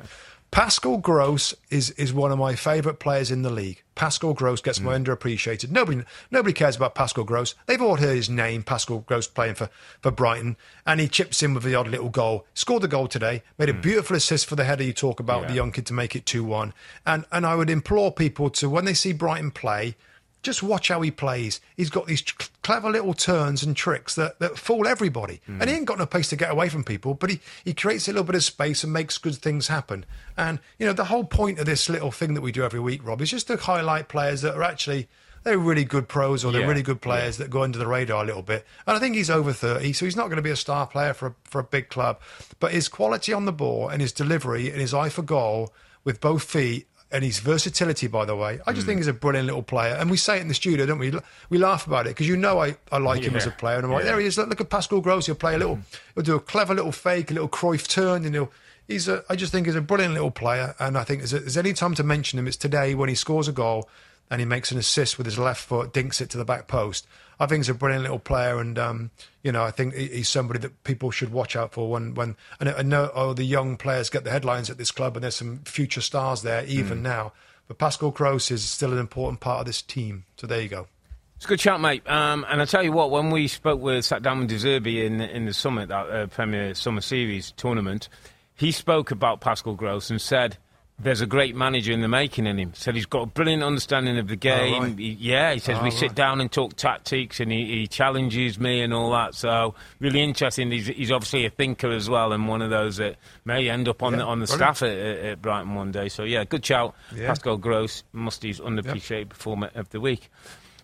Pascal 0.50 0.96
Gross 0.96 1.54
is 1.70 1.90
is 1.90 2.12
one 2.12 2.32
of 2.32 2.38
my 2.38 2.54
favourite 2.54 2.98
players 2.98 3.30
in 3.30 3.42
the 3.42 3.50
league. 3.50 3.82
Pascal 3.94 4.32
Gross 4.32 4.62
gets 4.62 4.78
mm. 4.78 4.84
my 4.84 4.98
underappreciated. 4.98 5.70
Nobody 5.70 6.02
nobody 6.30 6.54
cares 6.54 6.76
about 6.76 6.94
Pascal 6.94 7.24
Gross. 7.24 7.54
They've 7.66 7.82
all 7.82 7.96
heard 7.96 8.16
his 8.16 8.30
name, 8.30 8.62
Pascal 8.62 9.00
Gross 9.00 9.26
playing 9.26 9.56
for, 9.56 9.68
for 10.00 10.10
Brighton, 10.10 10.56
and 10.86 11.00
he 11.00 11.08
chips 11.08 11.42
in 11.42 11.52
with 11.52 11.64
the 11.64 11.74
odd 11.74 11.88
little 11.88 12.08
goal. 12.08 12.46
Scored 12.54 12.82
the 12.82 12.88
goal 12.88 13.08
today. 13.08 13.42
Made 13.58 13.68
a 13.68 13.74
mm. 13.74 13.82
beautiful 13.82 14.16
assist 14.16 14.46
for 14.46 14.56
the 14.56 14.64
header 14.64 14.84
you 14.84 14.94
talk 14.94 15.20
about, 15.20 15.42
yeah. 15.42 15.48
the 15.48 15.54
young 15.54 15.70
kid 15.70 15.86
to 15.86 15.92
make 15.92 16.16
it 16.16 16.24
two 16.24 16.44
one. 16.44 16.72
And 17.04 17.26
and 17.30 17.44
I 17.44 17.54
would 17.54 17.70
implore 17.70 18.10
people 18.10 18.48
to 18.50 18.70
when 18.70 18.86
they 18.86 18.94
see 18.94 19.12
Brighton 19.12 19.50
play, 19.50 19.96
just 20.42 20.62
watch 20.62 20.88
how 20.88 21.00
he 21.00 21.10
plays. 21.10 21.60
He's 21.76 21.90
got 21.90 22.06
these 22.06 22.22
clever 22.62 22.90
little 22.90 23.14
turns 23.14 23.62
and 23.62 23.76
tricks 23.76 24.14
that, 24.14 24.38
that 24.38 24.58
fool 24.58 24.86
everybody. 24.86 25.40
Mm. 25.48 25.60
And 25.60 25.70
he 25.70 25.76
ain't 25.76 25.86
got 25.86 25.98
no 25.98 26.06
place 26.06 26.28
to 26.30 26.36
get 26.36 26.50
away 26.50 26.68
from 26.68 26.84
people, 26.84 27.14
but 27.14 27.30
he, 27.30 27.40
he 27.64 27.74
creates 27.74 28.08
a 28.08 28.12
little 28.12 28.24
bit 28.24 28.36
of 28.36 28.44
space 28.44 28.84
and 28.84 28.92
makes 28.92 29.18
good 29.18 29.36
things 29.36 29.68
happen. 29.68 30.04
And, 30.36 30.60
you 30.78 30.86
know, 30.86 30.92
the 30.92 31.06
whole 31.06 31.24
point 31.24 31.58
of 31.58 31.66
this 31.66 31.88
little 31.88 32.10
thing 32.10 32.34
that 32.34 32.40
we 32.40 32.52
do 32.52 32.62
every 32.62 32.80
week, 32.80 33.04
Rob, 33.04 33.20
is 33.20 33.30
just 33.30 33.48
to 33.48 33.56
highlight 33.56 34.08
players 34.08 34.42
that 34.42 34.54
are 34.54 34.62
actually 34.62 35.08
they're 35.44 35.58
really 35.58 35.84
good 35.84 36.08
pros 36.08 36.44
or 36.44 36.52
they're 36.52 36.62
yeah, 36.62 36.66
really 36.66 36.82
good 36.82 37.00
players 37.00 37.38
yeah. 37.38 37.44
that 37.44 37.50
go 37.50 37.62
under 37.62 37.78
the 37.78 37.86
radar 37.86 38.22
a 38.22 38.26
little 38.26 38.42
bit. 38.42 38.66
And 38.86 38.96
I 38.96 39.00
think 39.00 39.14
he's 39.14 39.30
over 39.30 39.52
30, 39.52 39.92
so 39.92 40.04
he's 40.04 40.16
not 40.16 40.24
going 40.24 40.36
to 40.36 40.42
be 40.42 40.50
a 40.50 40.56
star 40.56 40.86
player 40.86 41.14
for 41.14 41.28
a, 41.28 41.34
for 41.44 41.60
a 41.60 41.64
big 41.64 41.88
club. 41.88 42.20
But 42.60 42.72
his 42.72 42.88
quality 42.88 43.32
on 43.32 43.44
the 43.44 43.52
ball 43.52 43.88
and 43.88 44.02
his 44.02 44.12
delivery 44.12 44.70
and 44.70 44.80
his 44.80 44.92
eye 44.92 45.08
for 45.08 45.22
goal 45.22 45.72
with 46.04 46.20
both 46.20 46.42
feet 46.42 46.86
and 47.10 47.24
his 47.24 47.38
versatility, 47.38 48.06
by 48.06 48.24
the 48.24 48.36
way. 48.36 48.60
I 48.66 48.72
just 48.72 48.84
mm. 48.84 48.88
think 48.88 48.98
he's 48.98 49.06
a 49.06 49.12
brilliant 49.12 49.46
little 49.46 49.62
player. 49.62 49.94
And 49.94 50.10
we 50.10 50.16
say 50.16 50.38
it 50.38 50.42
in 50.42 50.48
the 50.48 50.54
studio, 50.54 50.84
don't 50.84 50.98
we? 50.98 51.12
We 51.48 51.58
laugh 51.58 51.86
about 51.86 52.06
it 52.06 52.10
because 52.10 52.28
you 52.28 52.36
know 52.36 52.60
I, 52.60 52.76
I 52.92 52.98
like 52.98 53.22
yeah. 53.22 53.30
him 53.30 53.36
as 53.36 53.46
a 53.46 53.50
player. 53.50 53.76
And 53.76 53.86
I'm 53.86 53.92
like, 53.92 54.04
yeah. 54.04 54.10
there 54.10 54.20
he 54.20 54.26
is. 54.26 54.36
Look, 54.36 54.48
look 54.48 54.60
at 54.60 54.68
Pascal 54.68 55.00
Gross. 55.00 55.26
He'll 55.26 55.34
play 55.34 55.54
a 55.54 55.58
little, 55.58 55.76
mm. 55.76 55.82
he'll 56.14 56.24
do 56.24 56.36
a 56.36 56.40
clever 56.40 56.74
little 56.74 56.92
fake, 56.92 57.30
a 57.30 57.34
little 57.34 57.48
Cruyff 57.48 57.88
turn, 57.88 58.24
and 58.24 58.34
he'll. 58.34 58.52
He's 58.86 59.06
a, 59.06 59.22
I 59.28 59.36
just 59.36 59.52
think 59.52 59.66
he's 59.66 59.74
a 59.74 59.82
brilliant 59.82 60.14
little 60.14 60.30
player, 60.30 60.74
and 60.78 60.96
I 60.96 61.04
think 61.04 61.20
there's, 61.20 61.32
there's 61.32 61.58
any 61.58 61.74
time 61.74 61.94
to 61.96 62.02
mention 62.02 62.38
him, 62.38 62.46
it's 62.46 62.56
today 62.56 62.94
when 62.94 63.10
he 63.10 63.14
scores 63.14 63.46
a 63.46 63.52
goal 63.52 63.86
and 64.30 64.40
he 64.40 64.46
makes 64.46 64.72
an 64.72 64.78
assist 64.78 65.18
with 65.18 65.26
his 65.26 65.38
left 65.38 65.60
foot, 65.60 65.92
dinks 65.92 66.22
it 66.22 66.30
to 66.30 66.38
the 66.38 66.44
back 66.44 66.68
post. 66.68 67.06
I 67.40 67.46
think 67.46 67.60
he's 67.60 67.68
a 67.68 67.74
brilliant 67.74 68.02
little 68.02 68.18
player, 68.18 68.58
and 68.58 68.78
um, 68.78 69.10
you 69.42 69.52
know, 69.52 69.62
I 69.62 69.70
think 69.70 69.94
he's 69.94 70.28
somebody 70.28 70.58
that 70.60 70.82
people 70.84 71.10
should 71.10 71.30
watch 71.30 71.54
out 71.54 71.72
for 71.72 71.90
when 71.90 72.14
when 72.14 72.36
and 72.58 72.68
I 72.70 72.82
know 72.82 73.10
oh, 73.14 73.32
the 73.32 73.44
young 73.44 73.76
players 73.76 74.10
get 74.10 74.24
the 74.24 74.30
headlines 74.30 74.70
at 74.70 74.78
this 74.78 74.90
club, 74.90 75.16
and 75.16 75.22
there's 75.22 75.36
some 75.36 75.60
future 75.60 76.00
stars 76.00 76.42
there 76.42 76.64
even 76.64 76.98
mm. 76.98 77.02
now. 77.02 77.32
But 77.68 77.78
Pascal 77.78 78.10
Gross 78.10 78.50
is 78.50 78.64
still 78.64 78.92
an 78.92 78.98
important 78.98 79.40
part 79.40 79.60
of 79.60 79.66
this 79.66 79.82
team. 79.82 80.24
So 80.36 80.46
there 80.46 80.60
you 80.60 80.68
go. 80.68 80.88
It's 81.36 81.44
a 81.44 81.48
good 81.48 81.60
chat, 81.60 81.80
mate. 81.80 82.08
Um, 82.10 82.44
and 82.48 82.60
I 82.60 82.64
tell 82.64 82.82
you 82.82 82.90
what, 82.90 83.10
when 83.10 83.30
we 83.30 83.46
spoke 83.46 83.80
with, 83.80 84.04
sat 84.04 84.22
down 84.22 84.40
with 84.40 84.48
De 84.48 84.56
Zerbi 84.56 85.04
in 85.04 85.20
in 85.20 85.44
the 85.44 85.54
summit, 85.54 85.88
that 85.90 86.10
uh, 86.10 86.26
Premier 86.26 86.74
Summer 86.74 87.00
Series 87.00 87.52
tournament, 87.52 88.08
he 88.56 88.72
spoke 88.72 89.12
about 89.12 89.40
Pascal 89.40 89.74
Gross 89.74 90.10
and 90.10 90.20
said 90.20 90.56
there's 91.00 91.20
a 91.20 91.26
great 91.26 91.54
manager 91.54 91.92
in 91.92 92.00
the 92.00 92.08
making 92.08 92.46
in 92.46 92.58
him. 92.58 92.72
Said 92.74 92.96
he's 92.96 93.06
got 93.06 93.22
a 93.22 93.26
brilliant 93.26 93.62
understanding 93.62 94.18
of 94.18 94.26
the 94.26 94.36
game. 94.36 94.82
Right. 94.82 94.98
He, 94.98 95.10
yeah, 95.20 95.52
he 95.52 95.60
says 95.60 95.78
we 95.78 95.90
right. 95.90 95.92
sit 95.92 96.14
down 96.14 96.40
and 96.40 96.50
talk 96.50 96.74
tactics, 96.74 97.38
and 97.38 97.52
he, 97.52 97.66
he, 97.66 97.86
challenges 97.86 98.58
me 98.58 98.80
and 98.80 98.92
all 98.92 99.12
that. 99.12 99.34
So 99.34 99.74
really 100.00 100.22
interesting. 100.22 100.70
He's, 100.72 100.88
he's, 100.88 101.12
obviously 101.12 101.46
a 101.46 101.50
thinker 101.50 101.90
as 101.90 102.10
well, 102.10 102.32
and 102.32 102.48
one 102.48 102.62
of 102.62 102.70
those 102.70 102.96
that 102.96 103.16
may 103.44 103.68
end 103.68 103.88
up 103.88 104.02
on 104.02 104.12
yeah, 104.12 104.18
the 104.18 104.24
on 104.24 104.40
the 104.40 104.46
brilliant. 104.46 104.76
staff 104.76 104.88
at, 104.88 104.98
at, 104.98 105.42
Brighton 105.42 105.74
one 105.74 105.92
day. 105.92 106.08
So 106.08 106.24
yeah, 106.24 106.44
good 106.44 106.66
shout, 106.66 106.94
yeah. 107.14 107.28
Pascal 107.28 107.58
Gross, 107.58 108.02
Mustoe's 108.12 108.60
unappreciated 108.60 109.28
yep. 109.28 109.30
performer 109.30 109.70
of 109.74 109.88
the 109.90 110.00
week. 110.00 110.30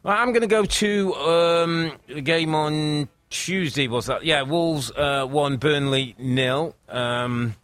Well, 0.05 0.17
I'm 0.17 0.29
going 0.29 0.43
to 0.43 0.47
go 0.47 0.65
to 0.65 1.15
um, 1.15 1.93
the 2.07 2.21
game 2.21 2.55
on 2.55 3.09
Tuesday. 3.31 3.89
Was 3.89 4.07
that? 4.07 4.25
Yeah, 4.25 4.43
Wolves 4.43 4.93
uh, 4.93 5.27
won, 5.29 5.57
Burnley 5.57 6.15
nil. 6.19 6.77
Um, 6.89 7.57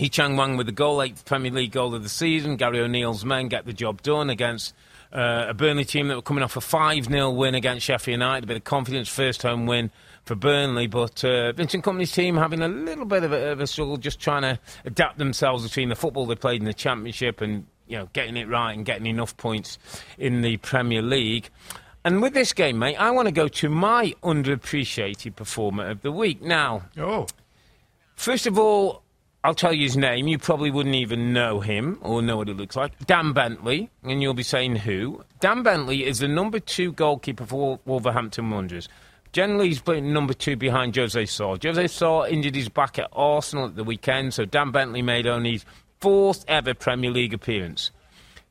Hee-chan 0.00 0.34
Hwang 0.34 0.56
with 0.56 0.64
the 0.64 0.72
goal, 0.72 1.02
eighth 1.02 1.26
Premier 1.26 1.50
League 1.52 1.72
goal 1.72 1.94
of 1.94 2.02
the 2.02 2.08
season. 2.08 2.56
Gary 2.56 2.80
O'Neill's 2.80 3.22
men 3.22 3.48
get 3.48 3.66
the 3.66 3.74
job 3.74 4.00
done 4.00 4.30
against 4.30 4.74
uh, 5.12 5.44
a 5.48 5.52
Burnley 5.52 5.84
team 5.84 6.08
that 6.08 6.14
were 6.14 6.22
coming 6.22 6.42
off 6.42 6.56
a 6.56 6.62
5 6.62 7.04
0 7.04 7.30
win 7.32 7.54
against 7.54 7.84
Sheffield 7.84 8.14
United. 8.14 8.44
A 8.44 8.46
bit 8.46 8.56
of 8.56 8.64
confidence, 8.64 9.10
first 9.10 9.42
home 9.42 9.66
win 9.66 9.90
for 10.24 10.34
Burnley. 10.34 10.86
But 10.86 11.22
uh, 11.22 11.52
Vincent 11.52 11.84
Kompany's 11.84 12.12
team 12.12 12.38
having 12.38 12.62
a 12.62 12.68
little 12.68 13.04
bit 13.04 13.24
of 13.24 13.32
a, 13.32 13.50
of 13.50 13.60
a, 13.60 13.66
struggle, 13.66 13.98
just 13.98 14.18
trying 14.18 14.40
to 14.40 14.58
adapt 14.86 15.18
themselves 15.18 15.64
between 15.64 15.90
the 15.90 15.96
football 15.96 16.24
they 16.24 16.34
played 16.34 16.62
in 16.62 16.66
the 16.66 16.72
Championship 16.72 17.42
and 17.42 17.66
you 17.86 17.98
know 17.98 18.08
getting 18.14 18.38
it 18.38 18.48
right 18.48 18.72
and 18.72 18.86
getting 18.86 19.04
enough 19.04 19.36
points 19.36 19.78
in 20.16 20.40
the 20.40 20.56
Premier 20.56 21.02
League. 21.02 21.50
And 22.06 22.22
with 22.22 22.32
this 22.32 22.54
game, 22.54 22.78
mate, 22.78 22.96
I 22.96 23.10
want 23.10 23.28
to 23.28 23.32
go 23.32 23.48
to 23.48 23.68
my 23.68 24.14
underappreciated 24.22 25.36
performer 25.36 25.90
of 25.90 26.00
the 26.00 26.10
week. 26.10 26.40
Now, 26.40 26.84
Oh, 26.96 27.26
first 28.16 28.46
of 28.46 28.58
all, 28.58 29.02
I'll 29.42 29.54
tell 29.54 29.72
you 29.72 29.84
his 29.84 29.96
name. 29.96 30.28
You 30.28 30.38
probably 30.38 30.70
wouldn't 30.70 30.94
even 30.94 31.32
know 31.32 31.60
him 31.60 31.98
or 32.02 32.20
know 32.20 32.36
what 32.36 32.48
he 32.48 32.54
looks 32.54 32.76
like. 32.76 32.92
Dan 33.06 33.32
Bentley, 33.32 33.88
and 34.02 34.20
you'll 34.20 34.34
be 34.34 34.42
saying 34.42 34.76
who. 34.76 35.24
Dan 35.40 35.62
Bentley 35.62 36.04
is 36.04 36.18
the 36.18 36.28
number 36.28 36.58
two 36.58 36.92
goalkeeper 36.92 37.46
for 37.46 37.80
Wolverhampton 37.86 38.50
Wanderers. 38.50 38.88
Generally, 39.32 39.68
he's 39.68 39.80
playing 39.80 40.12
number 40.12 40.34
two 40.34 40.56
behind 40.56 40.92
José 40.92 41.26
Sá. 41.26 41.56
José 41.56 41.88
Sá 41.88 42.26
injured 42.26 42.54
his 42.54 42.68
back 42.68 42.98
at 42.98 43.08
Arsenal 43.12 43.66
at 43.66 43.76
the 43.76 43.84
weekend, 43.84 44.34
so 44.34 44.44
Dan 44.44 44.72
Bentley 44.72 45.02
made 45.02 45.26
only 45.26 45.52
his 45.52 45.64
fourth 46.00 46.44
ever 46.48 46.74
Premier 46.74 47.10
League 47.10 47.32
appearance. 47.32 47.92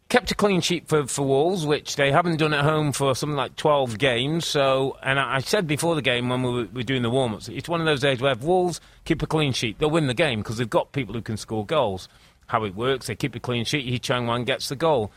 Kept 0.09 0.31
a 0.31 0.35
clean 0.35 0.59
sheet 0.59 0.87
for, 0.87 1.05
for 1.05 1.21
Wolves, 1.21 1.67
which 1.67 1.95
they 1.95 2.11
haven't 2.11 2.37
done 2.37 2.51
at 2.51 2.63
home 2.63 2.91
for 2.91 3.13
something 3.13 3.37
like 3.37 3.55
12 3.55 3.99
games. 3.99 4.43
So, 4.45 4.97
and 5.03 5.19
I, 5.19 5.35
I 5.35 5.39
said 5.39 5.67
before 5.67 5.93
the 5.93 6.01
game 6.01 6.29
when 6.29 6.41
we 6.41 6.49
were, 6.51 6.61
we 6.63 6.79
were 6.79 6.83
doing 6.83 7.03
the 7.03 7.11
warm 7.11 7.35
ups, 7.35 7.47
it's 7.47 7.69
one 7.69 7.79
of 7.79 7.85
those 7.85 8.01
days 8.01 8.19
where 8.19 8.31
if 8.31 8.41
Wolves 8.41 8.81
keep 9.05 9.21
a 9.21 9.27
clean 9.27 9.53
sheet, 9.53 9.77
they'll 9.77 9.91
win 9.91 10.07
the 10.07 10.15
game 10.15 10.39
because 10.39 10.57
they've 10.57 10.69
got 10.69 10.91
people 10.93 11.13
who 11.13 11.21
can 11.21 11.37
score 11.37 11.63
goals. 11.63 12.09
How 12.47 12.63
it 12.63 12.73
works, 12.73 13.05
they 13.05 13.15
keep 13.15 13.35
a 13.35 13.39
clean 13.39 13.63
sheet, 13.65 13.85
Hee-chan 13.85 14.25
Hwang 14.25 14.45
gets 14.45 14.69
the 14.69 14.75
goal. 14.75 15.11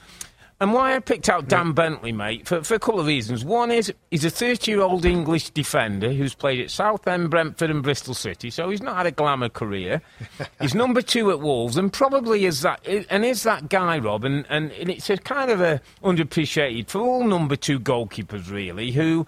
And 0.63 0.73
why 0.73 0.95
I 0.95 1.01
picked 1.01 1.29
out 1.29 1.49
Dan 1.49 1.73
Bentley, 1.73 2.13
mate, 2.13 2.47
for, 2.47 2.63
for 2.63 2.75
a 2.75 2.79
couple 2.79 3.01
of 3.01 3.07
reasons. 3.09 3.45
One 3.45 3.73
is 3.73 3.93
he's 4.13 4.25
a 4.25 4.31
30 4.31 4.71
year 4.71 4.81
old 4.81 5.05
English 5.05 5.51
defender 5.51 6.13
who's 6.13 6.35
played 6.35 6.61
at 6.61 6.71
Southend, 6.71 7.31
Brentford, 7.31 7.69
and 7.69 7.83
Bristol 7.83 8.15
City, 8.15 8.49
so 8.49 8.71
he's 8.71 8.81
not 8.81 8.97
had 8.97 9.07
a 9.07 9.11
glamour 9.11 9.49
career. 9.49 10.01
he's 10.61 10.73
number 10.73 11.03
two 11.03 11.33
at 11.33 11.41
Wolves, 11.41 11.77
and 11.77 11.93
probably 11.93 12.45
is 12.45 12.61
that 12.61 12.87
and 12.87 13.25
is 13.25 13.43
that 13.43 13.71
guy, 13.71 13.99
Rob. 13.99 14.25
And, 14.25 14.47
and 14.49 14.71
it's 14.71 15.11
a 15.11 15.17
kind 15.17 15.51
of 15.51 15.61
a 15.61 15.81
underappreciated 16.05 16.89
for 16.89 17.01
all 17.01 17.25
number 17.25 17.57
two 17.57 17.81
goalkeepers, 17.81 18.49
really, 18.49 18.93
who 18.93 19.27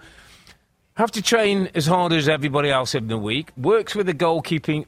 have 0.93 1.11
to 1.11 1.21
train 1.21 1.69
as 1.75 1.85
hard 1.85 2.13
as 2.13 2.29
everybody 2.29 2.69
else 2.69 2.95
in 2.95 3.09
the 3.09 3.17
week. 3.17 3.49
Works 3.57 3.93
with 3.93 4.05
the 4.05 4.13
goalkeeping 4.13 4.85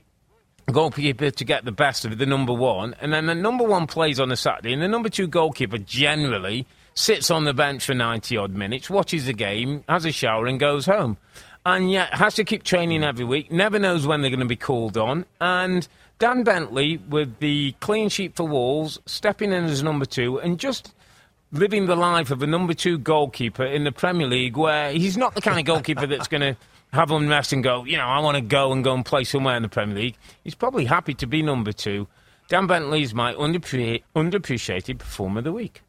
goalkeeper 0.72 1.32
to 1.32 1.46
get 1.46 1.64
the 1.64 1.72
best 1.72 2.04
of 2.04 2.18
the 2.18 2.26
number 2.26 2.52
one, 2.52 2.94
and 3.00 3.14
then 3.14 3.26
the 3.26 3.36
number 3.36 3.64
one 3.64 3.88
plays 3.88 4.20
on 4.20 4.32
a 4.34 4.36
Saturday, 4.36 4.74
and 4.74 4.82
the 4.82 4.88
number 4.88 5.08
two 5.08 5.26
goalkeeper 5.26 5.78
generally 5.78 6.66
sits 6.94 7.32
on 7.32 7.46
the 7.46 7.54
bench 7.54 7.86
for 7.86 7.94
90 7.94 8.36
odd 8.36 8.52
minutes, 8.52 8.90
watches 8.90 9.28
the 9.28 9.34
game, 9.34 9.86
has 9.88 10.04
a 10.04 10.12
shower, 10.12 10.46
and 10.46 10.60
goes 10.60 10.86
home. 10.86 11.18
And 11.66 11.90
yet 11.90 12.14
has 12.14 12.36
to 12.36 12.44
keep 12.44 12.64
training 12.64 13.04
every 13.04 13.24
week, 13.24 13.50
never 13.50 13.80
knows 13.80 14.06
when 14.06 14.22
they're 14.22 14.30
going 14.30 14.42
to 14.42 14.46
be 14.46 14.58
called 14.58 14.98
on. 14.98 15.26
And 15.40 15.88
Dan 16.20 16.44
Bentley, 16.44 16.98
with 16.98 17.40
the 17.40 17.74
clean 17.80 18.10
sheet 18.10 18.36
for 18.36 18.46
Wolves, 18.46 19.00
stepping 19.06 19.54
in 19.54 19.64
as 19.66 19.82
number 19.82 20.06
two, 20.06 20.38
and 20.38 20.60
just 20.60 20.94
living 21.54 21.86
the 21.86 21.96
life 21.96 22.30
of 22.30 22.44
a 22.44 22.48
number 22.48 22.74
two 22.74 22.98
goalkeeper 22.98 23.66
in 23.66 23.86
the 23.86 23.94
Premier 23.94 24.28
League, 24.28 24.58
where 24.58 24.92
he's 24.92 25.16
not 25.16 25.34
the 25.34 25.42
kind 25.42 25.60
of 25.60 25.66
goalkeeper 25.66 26.08
that's 26.08 26.28
going 26.28 26.42
to 26.42 26.58
have 26.94 27.12
unrest 27.12 27.54
and 27.54 27.64
go, 27.64 27.84
you 27.86 27.98
know, 27.98 28.06
I 28.06 28.20
want 28.20 28.36
to 28.36 28.42
go 28.42 28.72
and 28.72 28.84
go 28.84 28.94
and 28.94 29.06
play 29.06 29.24
somewhere 29.24 29.56
in 29.56 29.62
the 29.64 29.70
Premier 29.70 29.96
League. 29.96 30.16
He's 30.44 30.56
probably 30.56 30.86
happy 30.86 31.14
to 31.16 31.28
be 31.28 31.42
number 31.42 31.72
two. 31.74 32.08
Dan 32.48 32.66
Bentley 32.66 33.02
is 33.04 33.14
my 33.14 33.34
underappre- 33.34 34.04
underappreciated 34.16 35.00
performer 35.00 35.40
of 35.40 35.44
the 35.44 35.52
week. 35.52 35.82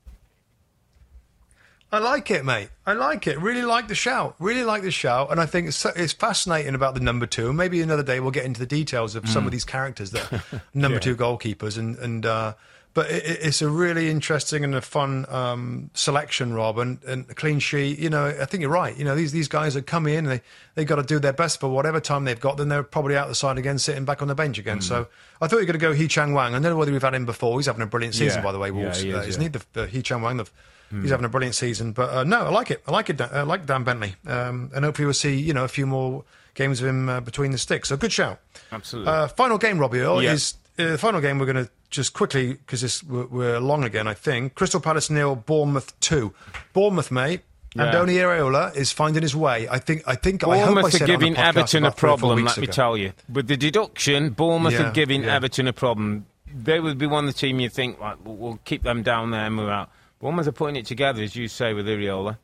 I 1.90 1.98
like 2.00 2.30
it, 2.30 2.44
mate. 2.44 2.68
I 2.84 2.92
like 2.92 3.26
it. 3.26 3.40
Really 3.40 3.62
like 3.62 3.88
the 3.88 3.94
shout. 3.94 4.34
Really 4.38 4.62
like 4.62 4.82
the 4.82 4.90
shout. 4.90 5.30
And 5.30 5.40
I 5.40 5.46
think 5.46 5.68
it's, 5.68 5.82
it's 5.86 6.12
fascinating 6.12 6.74
about 6.74 6.92
the 6.94 7.00
number 7.00 7.24
two. 7.26 7.50
Maybe 7.54 7.80
another 7.80 8.02
day 8.02 8.20
we'll 8.20 8.30
get 8.30 8.44
into 8.44 8.60
the 8.60 8.66
details 8.66 9.14
of 9.14 9.26
some 9.26 9.46
of 9.46 9.52
these 9.52 9.64
characters 9.64 10.10
that 10.10 10.42
number 10.74 10.96
Yeah. 10.96 11.00
two 11.00 11.16
goalkeepers. 11.16 11.78
And, 11.78 11.96
and 11.98 12.26
uh, 12.26 12.54
but 12.98 13.10
it, 13.10 13.24
it- 13.24 13.38
it's 13.48 13.62
a 13.62 13.68
really 13.68 14.10
interesting 14.10 14.64
and 14.64 14.74
a 14.74 14.80
fun 14.80 15.24
um, 15.28 15.90
selection, 15.94 16.52
Rob, 16.52 16.78
and, 16.78 17.02
and 17.04 17.30
a 17.30 17.34
clean 17.34 17.58
sheet. 17.60 17.98
You 17.98 18.10
know, 18.10 18.26
I 18.26 18.44
think 18.44 18.60
you're 18.62 18.70
right. 18.70 18.96
You 18.96 19.04
know, 19.04 19.14
these 19.14 19.30
these 19.32 19.48
guys 19.48 19.74
that 19.74 19.86
come 19.86 20.06
in, 20.06 20.24
they 20.24 20.40
they 20.74 20.84
got 20.84 20.96
to 20.96 21.02
do 21.02 21.18
their 21.18 21.32
best 21.32 21.60
for 21.60 21.68
whatever 21.68 22.00
time 22.00 22.24
they've 22.24 22.40
got. 22.40 22.56
Then 22.56 22.68
they're 22.68 22.82
probably 22.82 23.16
out 23.16 23.28
the 23.28 23.34
side 23.34 23.58
again, 23.58 23.78
sitting 23.78 24.04
back 24.04 24.20
on 24.22 24.28
the 24.28 24.34
bench 24.34 24.58
again. 24.58 24.80
So 24.80 25.06
I 25.40 25.46
thought 25.46 25.56
you 25.56 25.66
were 25.66 25.72
going 25.72 25.80
to 25.80 25.86
go 25.86 25.92
Hee-chan 25.92 26.32
Hwang. 26.32 26.54
I 26.54 26.58
don't 26.58 26.62
know 26.72 26.76
whether 26.76 26.92
we've 26.92 27.00
had 27.02 27.14
him 27.14 27.26
before. 27.26 27.58
He's 27.58 27.66
having 27.66 27.82
a 27.82 27.86
brilliant 27.86 28.14
season, 28.16 28.38
Yeah. 28.38 28.44
by 28.44 28.52
the 28.52 28.58
way. 28.58 28.68
Yeah, 28.68 28.74
Wolves, 28.74 29.00
he 29.00 29.10
is, 29.10 29.14
uh, 29.14 29.20
isn't 29.20 29.42
yeah. 29.42 29.48
he? 29.48 29.52
The, 29.52 29.64
the 29.80 29.86
Hee-chan 29.86 30.20
Hwang. 30.20 30.36
The, 30.38 30.46
He's 30.90 31.10
having 31.10 31.26
a 31.26 31.28
brilliant 31.28 31.54
season, 31.54 31.92
but 31.92 32.08
uh, 32.08 32.24
no, 32.24 32.38
I 32.46 32.48
like 32.48 32.70
it. 32.70 32.82
I 32.88 32.92
like 32.92 33.10
it. 33.10 33.20
I 33.20 33.42
like 33.42 33.66
Dan 33.66 33.84
Bentley, 33.84 34.14
um, 34.26 34.70
and 34.74 34.86
hopefully 34.86 35.04
we'll 35.04 35.12
see 35.12 35.36
you 35.38 35.52
know 35.52 35.64
a 35.64 35.68
few 35.68 35.86
more 35.86 36.24
games 36.54 36.80
of 36.80 36.86
him 36.88 37.10
uh, 37.10 37.20
between 37.20 37.50
the 37.50 37.58
sticks. 37.58 37.90
So 37.90 37.98
good 37.98 38.10
shout. 38.10 38.40
Absolutely. 38.72 39.12
Uh, 39.12 39.28
final 39.28 39.58
game, 39.58 39.78
Robbie 39.78 40.00
Earle, 40.00 40.22
Yeah. 40.22 40.32
is 40.32 40.54
uh, 40.78 40.92
the 40.92 40.96
final 40.96 41.20
game. 41.20 41.38
We're 41.38 41.44
going 41.52 41.66
to 41.66 41.70
just 41.90 42.12
quickly 42.12 42.54
because 42.54 43.02
we're, 43.04 43.26
we're 43.26 43.60
long 43.60 43.84
again. 43.84 44.06
I 44.06 44.14
think 44.14 44.54
Crystal 44.54 44.80
Palace 44.80 45.10
nil, 45.10 45.36
Bournemouth 45.36 45.98
two. 46.00 46.34
Bournemouth, 46.72 47.10
mate. 47.10 47.42
Yeah. 47.74 47.92
Andoni 47.92 48.14
Iraola 48.14 48.74
is 48.74 48.92
finding 48.92 49.22
his 49.22 49.36
way. 49.36 49.68
I 49.68 49.78
think. 49.78 50.02
I 50.06 50.14
think. 50.14 50.42
I 50.44 50.58
hope 50.58 50.68
I 50.68 50.72
Bournemouth 50.72 50.92
said 50.92 51.02
are 51.02 51.04
it 51.04 51.14
on 51.14 51.20
the 51.20 51.26
giving 51.26 51.36
Everton 51.36 51.84
a 51.84 51.88
about 51.88 51.98
three 51.98 52.10
or 52.10 52.12
four 52.12 52.28
problem, 52.28 52.44
let 52.44 52.58
me 52.58 52.66
tell 52.66 52.96
you. 52.96 53.12
With 53.30 53.46
the 53.46 53.56
deduction, 53.56 54.30
Bournemouth 54.30 54.72
Yeah, 54.72 54.88
are 54.88 54.92
giving 54.92 55.24
yeah. 55.24 55.36
Everton 55.36 55.68
a 55.68 55.72
problem. 55.72 56.26
They 56.52 56.80
would 56.80 56.98
be 56.98 57.06
one 57.06 57.28
of 57.28 57.34
the 57.34 57.38
team 57.38 57.60
you 57.60 57.68
think, 57.68 58.00
like, 58.00 58.16
we'll, 58.24 58.58
keep 58.64 58.82
them 58.82 59.02
down 59.02 59.32
there 59.32 59.42
and 59.42 59.54
move 59.54 59.68
out. 59.68 59.90
Bournemouth 60.18 60.48
are 60.48 60.52
putting 60.52 60.76
it 60.76 60.86
together, 60.86 61.22
as 61.22 61.36
you 61.36 61.46
say, 61.46 61.74
with 61.74 61.86
Iraola. 61.86 62.38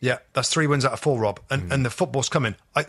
Yeah, 0.00 0.18
that's 0.32 0.48
three 0.48 0.66
wins 0.66 0.86
out 0.86 0.94
of 0.94 1.00
four, 1.00 1.20
Rob, 1.20 1.40
and 1.50 1.62
hmm. 1.62 1.72
and 1.72 1.84
the 1.84 1.90
football's 1.90 2.28
coming. 2.28 2.56
I 2.74 2.86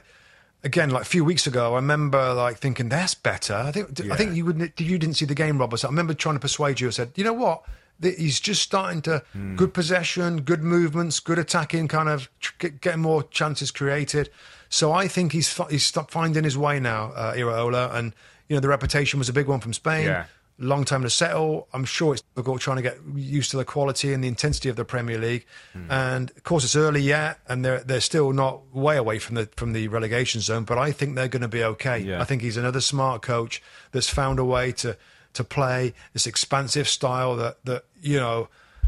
again, 0.66 0.90
like 0.90 1.04
a 1.04 1.06
few 1.06 1.24
weeks 1.24 1.48
ago, 1.48 1.74
I 1.74 1.76
remember 1.78 2.34
like 2.34 2.58
thinking 2.58 2.90
that's 2.90 3.16
better. 3.16 3.54
I 3.54 3.72
think 3.72 4.02
I 4.12 4.16
think 4.18 4.36
you 4.36 4.44
wouldn't 4.46 4.78
you 4.80 4.98
didn't 4.98 5.16
see 5.16 5.26
the 5.26 5.36
game, 5.36 5.58
Rob. 5.60 5.78
So 5.78 5.88
I 5.88 5.92
remember 5.92 6.14
trying 6.14 6.36
to 6.36 6.40
persuade 6.42 6.82
you. 6.82 6.88
I 6.88 6.92
said, 6.92 7.12
you 7.16 7.24
know 7.24 7.34
what? 7.34 7.64
He's 8.02 8.42
just 8.42 8.62
starting 8.62 9.02
to 9.04 9.24
good 9.56 9.74
possession, 9.74 10.42
good 10.42 10.62
movements, 10.64 11.22
good 11.22 11.40
attacking, 11.40 11.88
kind 11.88 12.10
of 12.10 12.30
get- 12.60 12.82
getting 12.82 13.02
more 13.02 13.24
chances 13.24 13.72
created. 13.72 14.30
So 14.68 14.92
I 14.92 15.08
think 15.08 15.32
he's 15.32 15.56
he's 15.70 15.90
finding 16.10 16.44
his 16.44 16.58
way 16.58 16.80
now, 16.82 17.12
uh, 17.16 17.34
Iraola, 17.36 17.94
and 17.96 18.14
you 18.50 18.56
know 18.58 18.60
the 18.60 18.68
reputation 18.68 19.18
was 19.20 19.30
a 19.30 19.34
big 19.34 19.48
one 19.48 19.62
from 19.62 19.72
Spain 19.72 20.08
Yeah. 20.08 20.26
Long 20.58 20.86
time 20.86 21.02
to 21.04 21.10
settle. 21.10 21.68
I'm 21.74 21.86
sure 21.86 22.14
it's 22.14 22.24
difficult 22.36 22.62
trying 22.62 22.78
to 22.78 22.82
get 22.84 22.98
used 23.16 23.52
to 23.52 23.58
the 23.58 23.66
quality 23.66 24.14
and 24.14 24.24
the 24.24 24.28
intensity 24.28 24.70
of 24.70 24.76
the 24.76 24.86
Premier 24.86 25.18
League. 25.18 25.46
Hmm. 25.74 25.92
And 25.92 26.32
of 26.32 26.44
course, 26.44 26.64
it's 26.64 26.76
early 26.76 27.02
yet, 27.02 27.40
and 27.48 27.64
they're 27.66 27.80
they're 27.82 28.02
still 28.02 28.32
not 28.32 28.74
way 28.74 28.98
away 28.98 29.20
from 29.20 29.36
the 29.36 29.50
from 29.56 29.74
the 29.74 29.88
relegation 29.88 30.42
zone. 30.42 30.64
But 30.64 30.78
I 30.78 30.92
think 30.92 31.16
they're 31.16 31.28
going 31.28 31.42
to 31.42 31.48
be 31.48 31.64
okay. 31.64 32.00
Yeah. 32.00 32.22
I 32.22 32.26
think 32.26 32.42
he's 32.42 32.58
another 32.58 32.82
smart 32.82 33.22
coach 33.22 33.62
that's 33.92 34.10
found 34.10 34.40
a 34.40 34.46
way 34.46 34.72
to 34.74 34.98
to 35.34 35.44
play 35.44 35.94
this 36.14 36.26
expansive 36.28 36.88
style 36.88 37.36
that 37.38 37.64
that 37.66 37.86
you 38.02 38.18
know. 38.20 38.48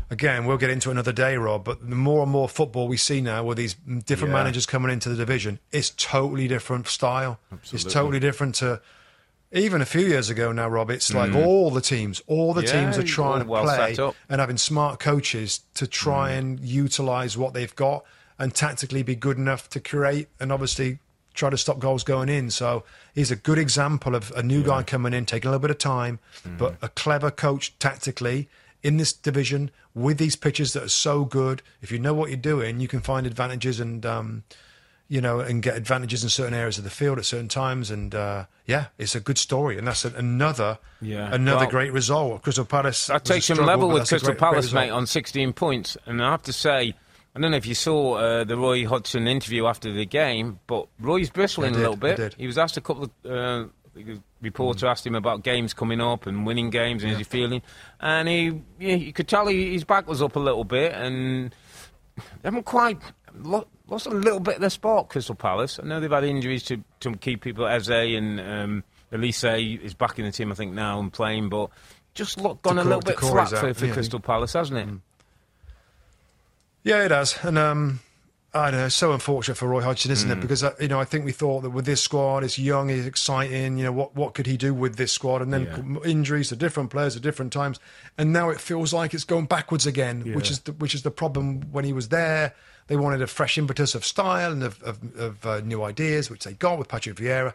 Again, 0.09 0.45
we'll 0.45 0.55
get 0.55 0.69
into 0.69 0.89
another 0.89 1.11
day, 1.11 1.35
Rob. 1.35 1.65
But 1.65 1.89
the 1.89 1.93
more 1.93 2.23
and 2.23 2.31
more 2.31 2.47
football 2.47 2.87
we 2.87 2.95
see 2.95 3.19
now, 3.19 3.43
with 3.43 3.57
these 3.57 3.73
different 3.73 4.31
Yeah. 4.31 4.37
managers 4.39 4.65
coming 4.65 4.89
into 4.89 5.09
the 5.09 5.17
division, 5.17 5.59
it's 5.73 5.89
totally 5.97 6.47
different 6.47 6.87
style. 6.87 7.41
It's 7.73 7.83
totally 7.83 8.21
different 8.21 8.55
to 8.55 8.79
even 9.51 9.81
a 9.81 9.85
few 9.85 10.01
years 10.05 10.29
ago 10.29 10.51
now, 10.51 10.67
Rob, 10.67 10.89
it's 10.89 11.13
like 11.13 11.33
all 11.33 11.71
the 11.71 11.81
teams, 11.81 12.21
all 12.27 12.53
the 12.53 12.61
Mm. 12.61 12.65
Yeah, 12.67 12.81
teams 12.81 12.97
are 12.97 13.03
trying 13.03 13.43
to 13.43 13.47
well 13.47 13.63
play. 13.63 13.95
Mm. 13.95 14.13
and 14.29 14.41
having 14.41 14.57
smart 14.57 14.99
coaches 14.99 15.61
to 15.75 15.87
try 15.87 16.31
and 16.31 16.59
utilize 16.59 17.37
what 17.37 17.53
they've 17.53 17.75
got 17.75 18.03
and 18.39 18.53
tactically 18.53 19.03
be 19.03 19.15
good 19.15 19.37
enough 19.37 19.69
to 19.69 19.79
create 19.79 20.27
and 20.39 20.51
obviously 20.51 20.99
try 21.33 21.49
to 21.49 21.57
stop 21.57 21.79
goals 21.79 22.03
going 22.03 22.29
in. 22.29 22.49
So 22.51 22.83
he's 23.15 23.31
a 23.31 23.35
good 23.35 23.57
example 23.57 24.15
of 24.15 24.31
a 24.35 24.43
new 24.43 24.63
guy 24.63 24.83
coming 24.83 25.13
in, 25.13 25.25
taking 25.25 25.47
a 25.47 25.51
little 25.51 25.61
bit 25.61 25.71
of 25.71 25.77
time, 25.77 26.19
Mm. 26.45 26.57
but 26.57 26.75
a 26.81 26.89
clever 26.89 27.31
coach 27.31 27.77
tactically 27.79 28.49
in 28.83 28.97
this 28.97 29.13
division 29.13 29.71
with 29.95 30.17
these 30.17 30.35
pitches 30.35 30.73
that 30.73 30.83
are 30.83 30.89
so 30.89 31.25
good. 31.25 31.61
If 31.81 31.91
you 31.91 31.99
know 31.99 32.13
what 32.13 32.29
you're 32.29 32.37
doing, 32.37 32.79
you 32.79 32.87
can 32.87 32.99
find 33.01 33.25
advantages 33.25 33.79
and. 33.79 34.05
Um, 34.05 34.43
you 35.09 35.21
know, 35.21 35.39
and 35.39 35.63
get 35.63 35.75
advantages 35.77 36.23
in 36.23 36.29
certain 36.29 36.53
areas 36.53 36.77
of 36.77 36.83
the 36.83 36.89
field 36.89 37.17
at 37.17 37.25
certain 37.25 37.47
times. 37.47 37.89
And 37.91 38.13
uh, 38.13 38.45
yeah, 38.65 38.87
it's 38.97 39.15
a 39.15 39.19
good 39.19 39.37
story, 39.37 39.77
and 39.77 39.87
that's 39.87 40.03
another 40.05 40.79
Yeah. 41.01 41.33
another 41.33 41.61
Well, 41.61 41.69
great 41.69 41.93
result. 41.93 42.41
Crystal 42.43 42.65
Palace. 42.65 43.09
Was 43.09 43.21
a 43.21 43.23
takes 43.23 43.49
level 43.49 43.87
with 43.89 44.07
Crystal 44.07 44.19
great- 44.29 44.37
great 44.37 44.39
Palace, 44.39 44.65
result. 44.65 44.85
mate, 44.85 44.89
on 44.91 45.05
16 45.07 45.53
points. 45.53 45.97
And 46.05 46.21
I 46.21 46.31
have 46.31 46.43
to 46.43 46.53
say, 46.53 46.93
I 47.35 47.39
don't 47.39 47.51
know 47.51 47.57
if 47.57 47.65
you 47.65 47.75
saw 47.75 48.15
uh, 48.15 48.43
the 48.43 48.57
Roy 48.57 48.85
Hodgson 48.87 49.27
interview 49.27 49.65
after 49.67 49.93
the 49.93 50.05
game, 50.05 50.59
but 50.67 50.87
Roy's 50.99 51.29
bristling 51.29 51.75
a 51.75 51.77
little 51.77 51.95
bit. 51.95 52.35
He 52.37 52.47
was 52.47 52.57
asked 52.57 52.77
a 52.77 52.81
couple 52.81 53.03
of. 53.03 53.31
Uh, 53.31 53.65
reporter 54.41 54.85
asked 54.85 55.07
him 55.07 55.15
about 55.15 55.41
games 55.41 55.73
coming 55.73 55.99
up 55.99 56.27
and 56.27 56.45
winning 56.45 56.69
games 56.69 57.01
and 57.01 57.11
is 57.13 57.17
he 57.17 57.23
feeling, 57.23 57.63
and 57.99 58.27
he 58.27 58.61
yeah, 58.79 58.93
you 58.93 59.11
could 59.11 59.27
tell 59.27 59.47
he, 59.47 59.73
his 59.73 59.83
back 59.83 60.07
was 60.07 60.21
up 60.21 60.35
a 60.35 60.39
little 60.39 60.63
bit 60.63 60.93
and 60.93 61.49
they 62.15 62.23
haven't 62.43 62.65
quite 62.65 62.99
lost 63.87 64.05
a 64.05 64.11
little 64.11 64.39
bit 64.39 64.55
of 64.55 64.61
their 64.61 64.69
spark. 64.69 65.09
Crystal 65.09 65.35
Palace. 65.35 65.79
I 65.81 65.85
know 65.85 65.99
they've 65.99 66.11
had 66.11 66.23
injuries 66.23 66.63
to 66.63 66.83
to 67.01 67.15
key 67.17 67.37
people. 67.37 67.67
Eze 67.67 67.89
and 67.89 68.39
um, 68.39 68.83
Olise 69.11 69.81
is 69.81 69.93
back 69.93 70.19
in 70.19 70.25
the 70.25 70.31
team, 70.31 70.51
I 70.51 70.55
think 70.55 70.73
now 70.73 70.99
and 70.99 71.11
playing, 71.11 71.49
but 71.49 71.69
just 72.13 72.39
look, 72.39 72.61
gone 72.61 72.79
a 72.79 72.83
little 72.83 73.01
bit 73.01 73.19
flat 73.19 73.49
for, 73.49 73.73
for 73.73 73.85
yeah. 73.85 73.93
Crystal 73.93 74.19
Palace, 74.19 74.53
hasn't 74.53 74.79
it? 74.79 74.99
Yeah, 76.83 77.03
it 77.03 77.11
has, 77.11 77.37
and 77.43 77.57
um, 77.57 77.99
I 78.53 78.71
know, 78.71 78.87
so 78.87 79.11
unfortunate 79.11 79.55
for 79.55 79.67
Roy 79.67 79.81
Hodgson, 79.81 80.11
isn't 80.11 80.31
it? 80.31 80.39
Because 80.39 80.63
uh, 80.63 80.73
you 80.79 80.87
know, 80.87 80.99
I 80.99 81.05
think 81.05 81.25
we 81.25 81.31
thought 81.31 81.61
that 81.61 81.69
with 81.69 81.85
this 81.85 82.01
squad, 82.01 82.43
it's 82.43 82.57
young, 82.57 82.89
it's 82.89 83.05
exciting. 83.05 83.77
You 83.77 83.85
know, 83.85 83.91
what 83.91 84.15
what 84.15 84.33
could 84.33 84.47
he 84.47 84.57
do 84.57 84.73
with 84.73 84.95
this 84.95 85.11
squad? 85.11 85.41
And 85.41 85.53
then 85.53 85.65
Yeah. 85.65 86.09
injuries 86.09 86.49
to 86.49 86.55
different 86.55 86.89
players 86.89 87.15
at 87.15 87.21
different 87.21 87.51
times, 87.51 87.79
and 88.17 88.31
now 88.31 88.49
it 88.49 88.59
feels 88.59 88.93
like 88.93 89.13
it's 89.13 89.25
going 89.25 89.45
backwards 89.45 89.85
again, 89.85 90.33
which 90.33 90.49
is 90.49 90.61
the, 90.61 90.73
which 90.73 90.95
is 90.95 91.03
the 91.03 91.11
problem. 91.11 91.61
When 91.71 91.83
he 91.83 91.93
was 91.93 92.09
there, 92.09 92.53
they 92.87 92.95
wanted 92.95 93.21
a 93.21 93.27
fresh 93.27 93.57
impetus 93.57 93.95
of 93.95 94.05
style 94.05 94.51
and 94.51 94.63
of 94.63 94.81
of, 94.83 94.99
of 95.17 95.45
uh, 95.45 95.59
new 95.61 95.83
ideas, 95.83 96.29
which 96.29 96.43
they 96.43 96.53
got 96.53 96.77
with 96.79 96.87
Patrick 96.87 97.15
Vieira. 97.17 97.53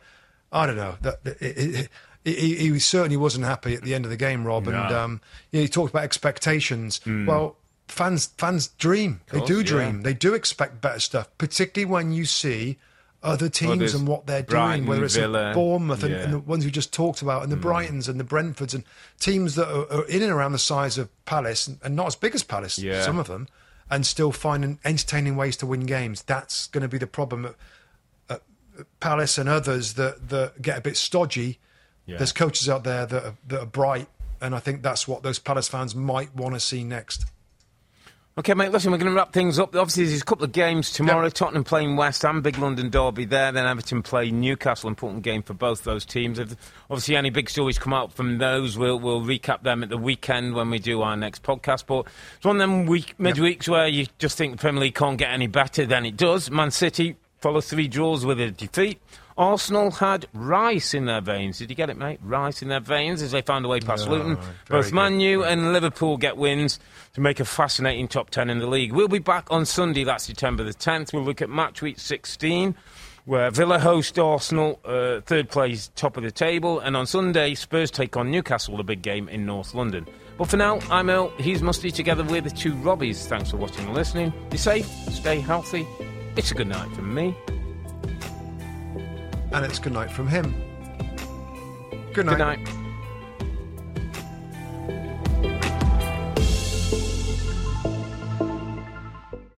I 0.53 0.67
don't 0.67 0.77
know 0.77 0.97
that. 1.03 1.25
that- 1.25 1.43
it, 1.43 1.75
it, 1.75 1.89
he, 2.25 2.55
he 2.55 2.79
certainly 2.79 3.17
wasn't 3.17 3.45
happy 3.47 3.75
at 3.75 3.83
the 3.83 3.97
end 3.97 4.05
of 4.05 4.11
the 4.13 4.17
game, 4.17 4.47
Rob. 4.47 4.69
And 4.69 4.77
No. 4.77 5.01
um, 5.03 5.21
you 5.51 5.59
know, 5.59 5.63
he 5.63 5.69
talked 5.69 5.91
about 5.91 6.05
expectations. 6.05 7.01
Well, 7.05 7.57
fans 7.89 8.27
fans 8.39 8.69
dream. 8.79 9.21
they 9.33 9.39
course, 9.39 9.49
do 9.49 9.57
yeah. 9.59 9.63
dream. 9.65 10.03
They 10.03 10.15
do 10.15 10.33
expect 10.35 10.81
better 10.81 11.01
stuff, 11.01 11.29
particularly 11.37 11.91
when 11.91 12.13
you 12.13 12.25
see 12.25 12.79
other 13.25 13.49
teams 13.49 13.73
Others, 13.73 13.95
and 13.97 14.07
what 14.07 14.27
they're 14.29 14.43
Brighton, 14.45 14.81
doing, 14.81 14.89
whether 14.89 15.05
it's 15.05 15.17
Villa, 15.17 15.53
Bournemouth 15.55 16.03
and, 16.05 16.13
yeah. 16.13 16.21
and 16.21 16.33
the 16.33 16.39
ones 16.39 16.65
we 16.65 16.71
just 16.71 16.93
talked 16.93 17.23
about, 17.23 17.43
and 17.43 17.51
the 17.51 17.57
Brightons 17.57 18.09
and 18.09 18.21
the 18.21 18.25
Brentfords 18.25 18.73
and 18.75 18.85
teams 19.19 19.57
that 19.57 19.69
are, 19.69 19.93
are 19.93 20.05
in 20.07 20.23
and 20.23 20.31
around 20.31 20.53
the 20.53 20.59
size 20.61 20.99
of 20.99 21.09
Palace 21.25 21.67
and, 21.67 21.79
and 21.83 21.97
not 21.97 22.07
as 22.07 22.15
big 22.17 22.35
as 22.37 22.43
Palace, 22.45 22.79
Yeah. 22.79 23.03
some 23.03 23.19
of 23.19 23.27
them, 23.29 23.49
and 23.93 24.07
still 24.07 24.33
finding 24.33 24.79
entertaining 24.87 25.37
ways 25.37 25.55
to 25.59 25.67
win 25.67 25.81
games. 25.81 26.23
That's 26.23 26.67
going 26.69 26.81
to 26.81 26.89
be 26.89 26.97
the 26.97 27.07
problem 27.07 27.45
at, 27.45 27.55
at 28.31 28.43
Palace 29.01 29.37
and 29.37 29.51
others 29.51 29.95
that, 29.95 30.31
that 30.31 30.63
get 30.63 30.79
a 30.79 30.81
bit 30.81 30.97
stodgy. 30.97 31.59
Yeah. 32.07 32.17
There's 32.17 32.33
coaches 32.33 32.71
out 32.71 32.85
there 32.85 33.05
that 33.05 33.23
are, 33.23 33.35
that 33.49 33.61
are 33.61 33.67
bright, 33.67 34.09
and 34.41 34.55
I 34.55 34.61
think 34.61 34.83
that's 34.83 35.07
what 35.07 35.23
those 35.23 35.39
Palace 35.39 35.69
fans 35.69 35.95
might 35.95 36.35
want 36.35 36.55
to 36.55 36.61
see 36.61 36.83
next. 36.83 37.27
Okay, 38.39 38.55
mate, 38.55 38.73
listen, 38.73 38.91
we're 38.91 38.97
going 38.97 39.11
to 39.11 39.15
wrap 39.17 39.35
things 39.35 39.59
up. 39.59 39.77
Obviously, 39.77 40.07
there's 40.07 40.23
a 40.23 40.25
couple 40.25 40.45
of 40.47 40.53
games 40.53 40.91
tomorrow. 40.91 41.25
Yep. 41.25 41.35
Tottenham 41.35 41.65
playing 41.65 41.97
West 41.97 42.23
Ham, 42.23 42.41
big 42.41 42.57
London 42.57 42.89
derby 42.89 43.27
there. 43.27 43.53
Then 43.53 43.67
Everton 43.67 44.03
play 44.03 44.31
Newcastle, 44.31 44.89
important 44.89 45.23
game 45.23 45.43
for 45.43 45.53
both 45.53 45.85
those 45.85 46.07
teams. 46.07 46.39
If- 46.39 46.57
Obviously, 46.89 47.15
any 47.17 47.29
big 47.29 47.51
stories 47.51 47.79
come 47.79 47.93
out 47.93 48.11
from 48.15 48.39
those, 48.39 48.79
we'll, 48.79 48.99
we'll 48.99 49.21
recap 49.21 49.63
them 49.65 49.83
at 49.83 49.91
the 49.91 49.99
weekend 49.99 50.55
when 50.55 50.71
we 50.71 50.79
do 50.79 51.03
our 51.03 51.15
next 51.15 51.43
podcast. 51.43 51.85
But 51.87 52.07
it's 52.37 52.47
one 52.47 52.57
of 52.57 52.61
them 52.61 52.87
week, 52.87 53.15
midweeks 53.19 53.69
where 53.69 53.87
you 53.87 54.07
just 54.19 54.39
think 54.39 54.53
the 54.53 54.59
Premier 54.59 54.81
League 54.81 54.95
can't 54.95 55.19
get 55.19 55.31
any 55.31 55.47
better 55.47 55.85
than 55.85 56.07
it 56.07 56.17
does. 56.17 56.51
Man 56.51 56.71
City 56.71 57.17
follow 57.39 57.61
three 57.61 57.87
draws 57.87 58.25
with 58.25 58.41
a 58.41 58.51
defeat. 58.51 58.99
Arsenal 59.37 59.91
had 59.91 60.27
rice 60.33 60.95
in 60.95 61.07
their 61.07 61.21
veins. 61.21 61.59
Did 61.59 61.71
you 61.71 61.77
get 61.77 61.91
it, 61.91 61.97
mate? 61.97 62.21
Rice 62.23 62.63
in 62.63 62.69
their 62.69 62.81
veins 62.81 63.23
as 63.23 63.33
they 63.33 63.43
found 63.43 63.65
a 63.65 63.69
way 63.69 63.81
past 63.81 64.07
Oh, 64.09 64.13
Luton. 64.13 64.37
very 64.67 64.83
Both. 64.83 64.93
Man 64.93 65.21
U 65.21 65.45
and 65.45 65.73
Liverpool 65.73 66.17
get 66.17 66.37
wins 66.37 66.79
to 67.15 67.21
make 67.21 67.41
a 67.41 67.45
fascinating 67.45 68.09
top 68.09 68.31
10 68.31 68.51
in 68.51 68.59
the 68.59 68.67
league. 68.67 68.93
We'll 68.93 69.09
be 69.09 69.19
back 69.19 69.47
on 69.51 69.65
Sunday, 69.67 70.05
that's 70.05 70.25
September 70.25 70.65
the 70.65 70.75
10th. 70.75 71.13
We'll 71.13 71.25
look 71.25 71.41
at 71.43 71.49
match 71.51 71.83
week 71.83 71.99
16, 71.99 72.75
where 73.25 73.51
Villa 73.51 73.79
host 73.79 74.19
Arsenal, 74.19 74.81
uh, 74.85 75.21
third 75.23 75.49
place, 75.49 75.91
top 75.97 76.17
of 76.17 76.23
the 76.23 76.31
table. 76.33 76.81
And 76.81 76.97
on 76.97 77.07
Sunday, 77.07 77.55
Spurs 77.55 77.91
take 77.91 78.17
on 78.17 78.31
Newcastle, 78.31 78.79
a 78.81 78.85
big 78.85 79.03
game 79.03 79.29
in 79.29 79.47
North 79.47 79.75
London. 79.75 80.07
But 80.39 80.49
for 80.49 80.57
now, 80.57 80.79
I'm 80.91 81.09
Earle, 81.11 81.31
he's 81.39 81.61
Mustoe, 81.63 81.93
together 81.93 82.25
with 82.25 82.45
the 82.45 82.51
two 82.51 82.75
Robbies. 82.75 83.27
Thanks 83.27 83.51
for 83.51 83.59
watching 83.59 83.85
and 83.87 83.95
listening. 83.95 84.33
Be 84.51 84.57
safe, 84.57 84.87
stay 85.13 85.41
healthy. 85.41 85.87
It's 86.37 86.51
a 86.51 86.55
good 86.55 86.69
night 86.69 86.91
from 86.97 87.15
me. 87.15 87.37
And 89.53 89.65
it's 89.65 89.79
good 89.79 89.93
night 89.93 90.11
from 90.11 90.29
him. 90.29 90.55
Good 92.13 92.27
night. 92.27 92.37
Good 92.37 92.39
night. 92.39 92.82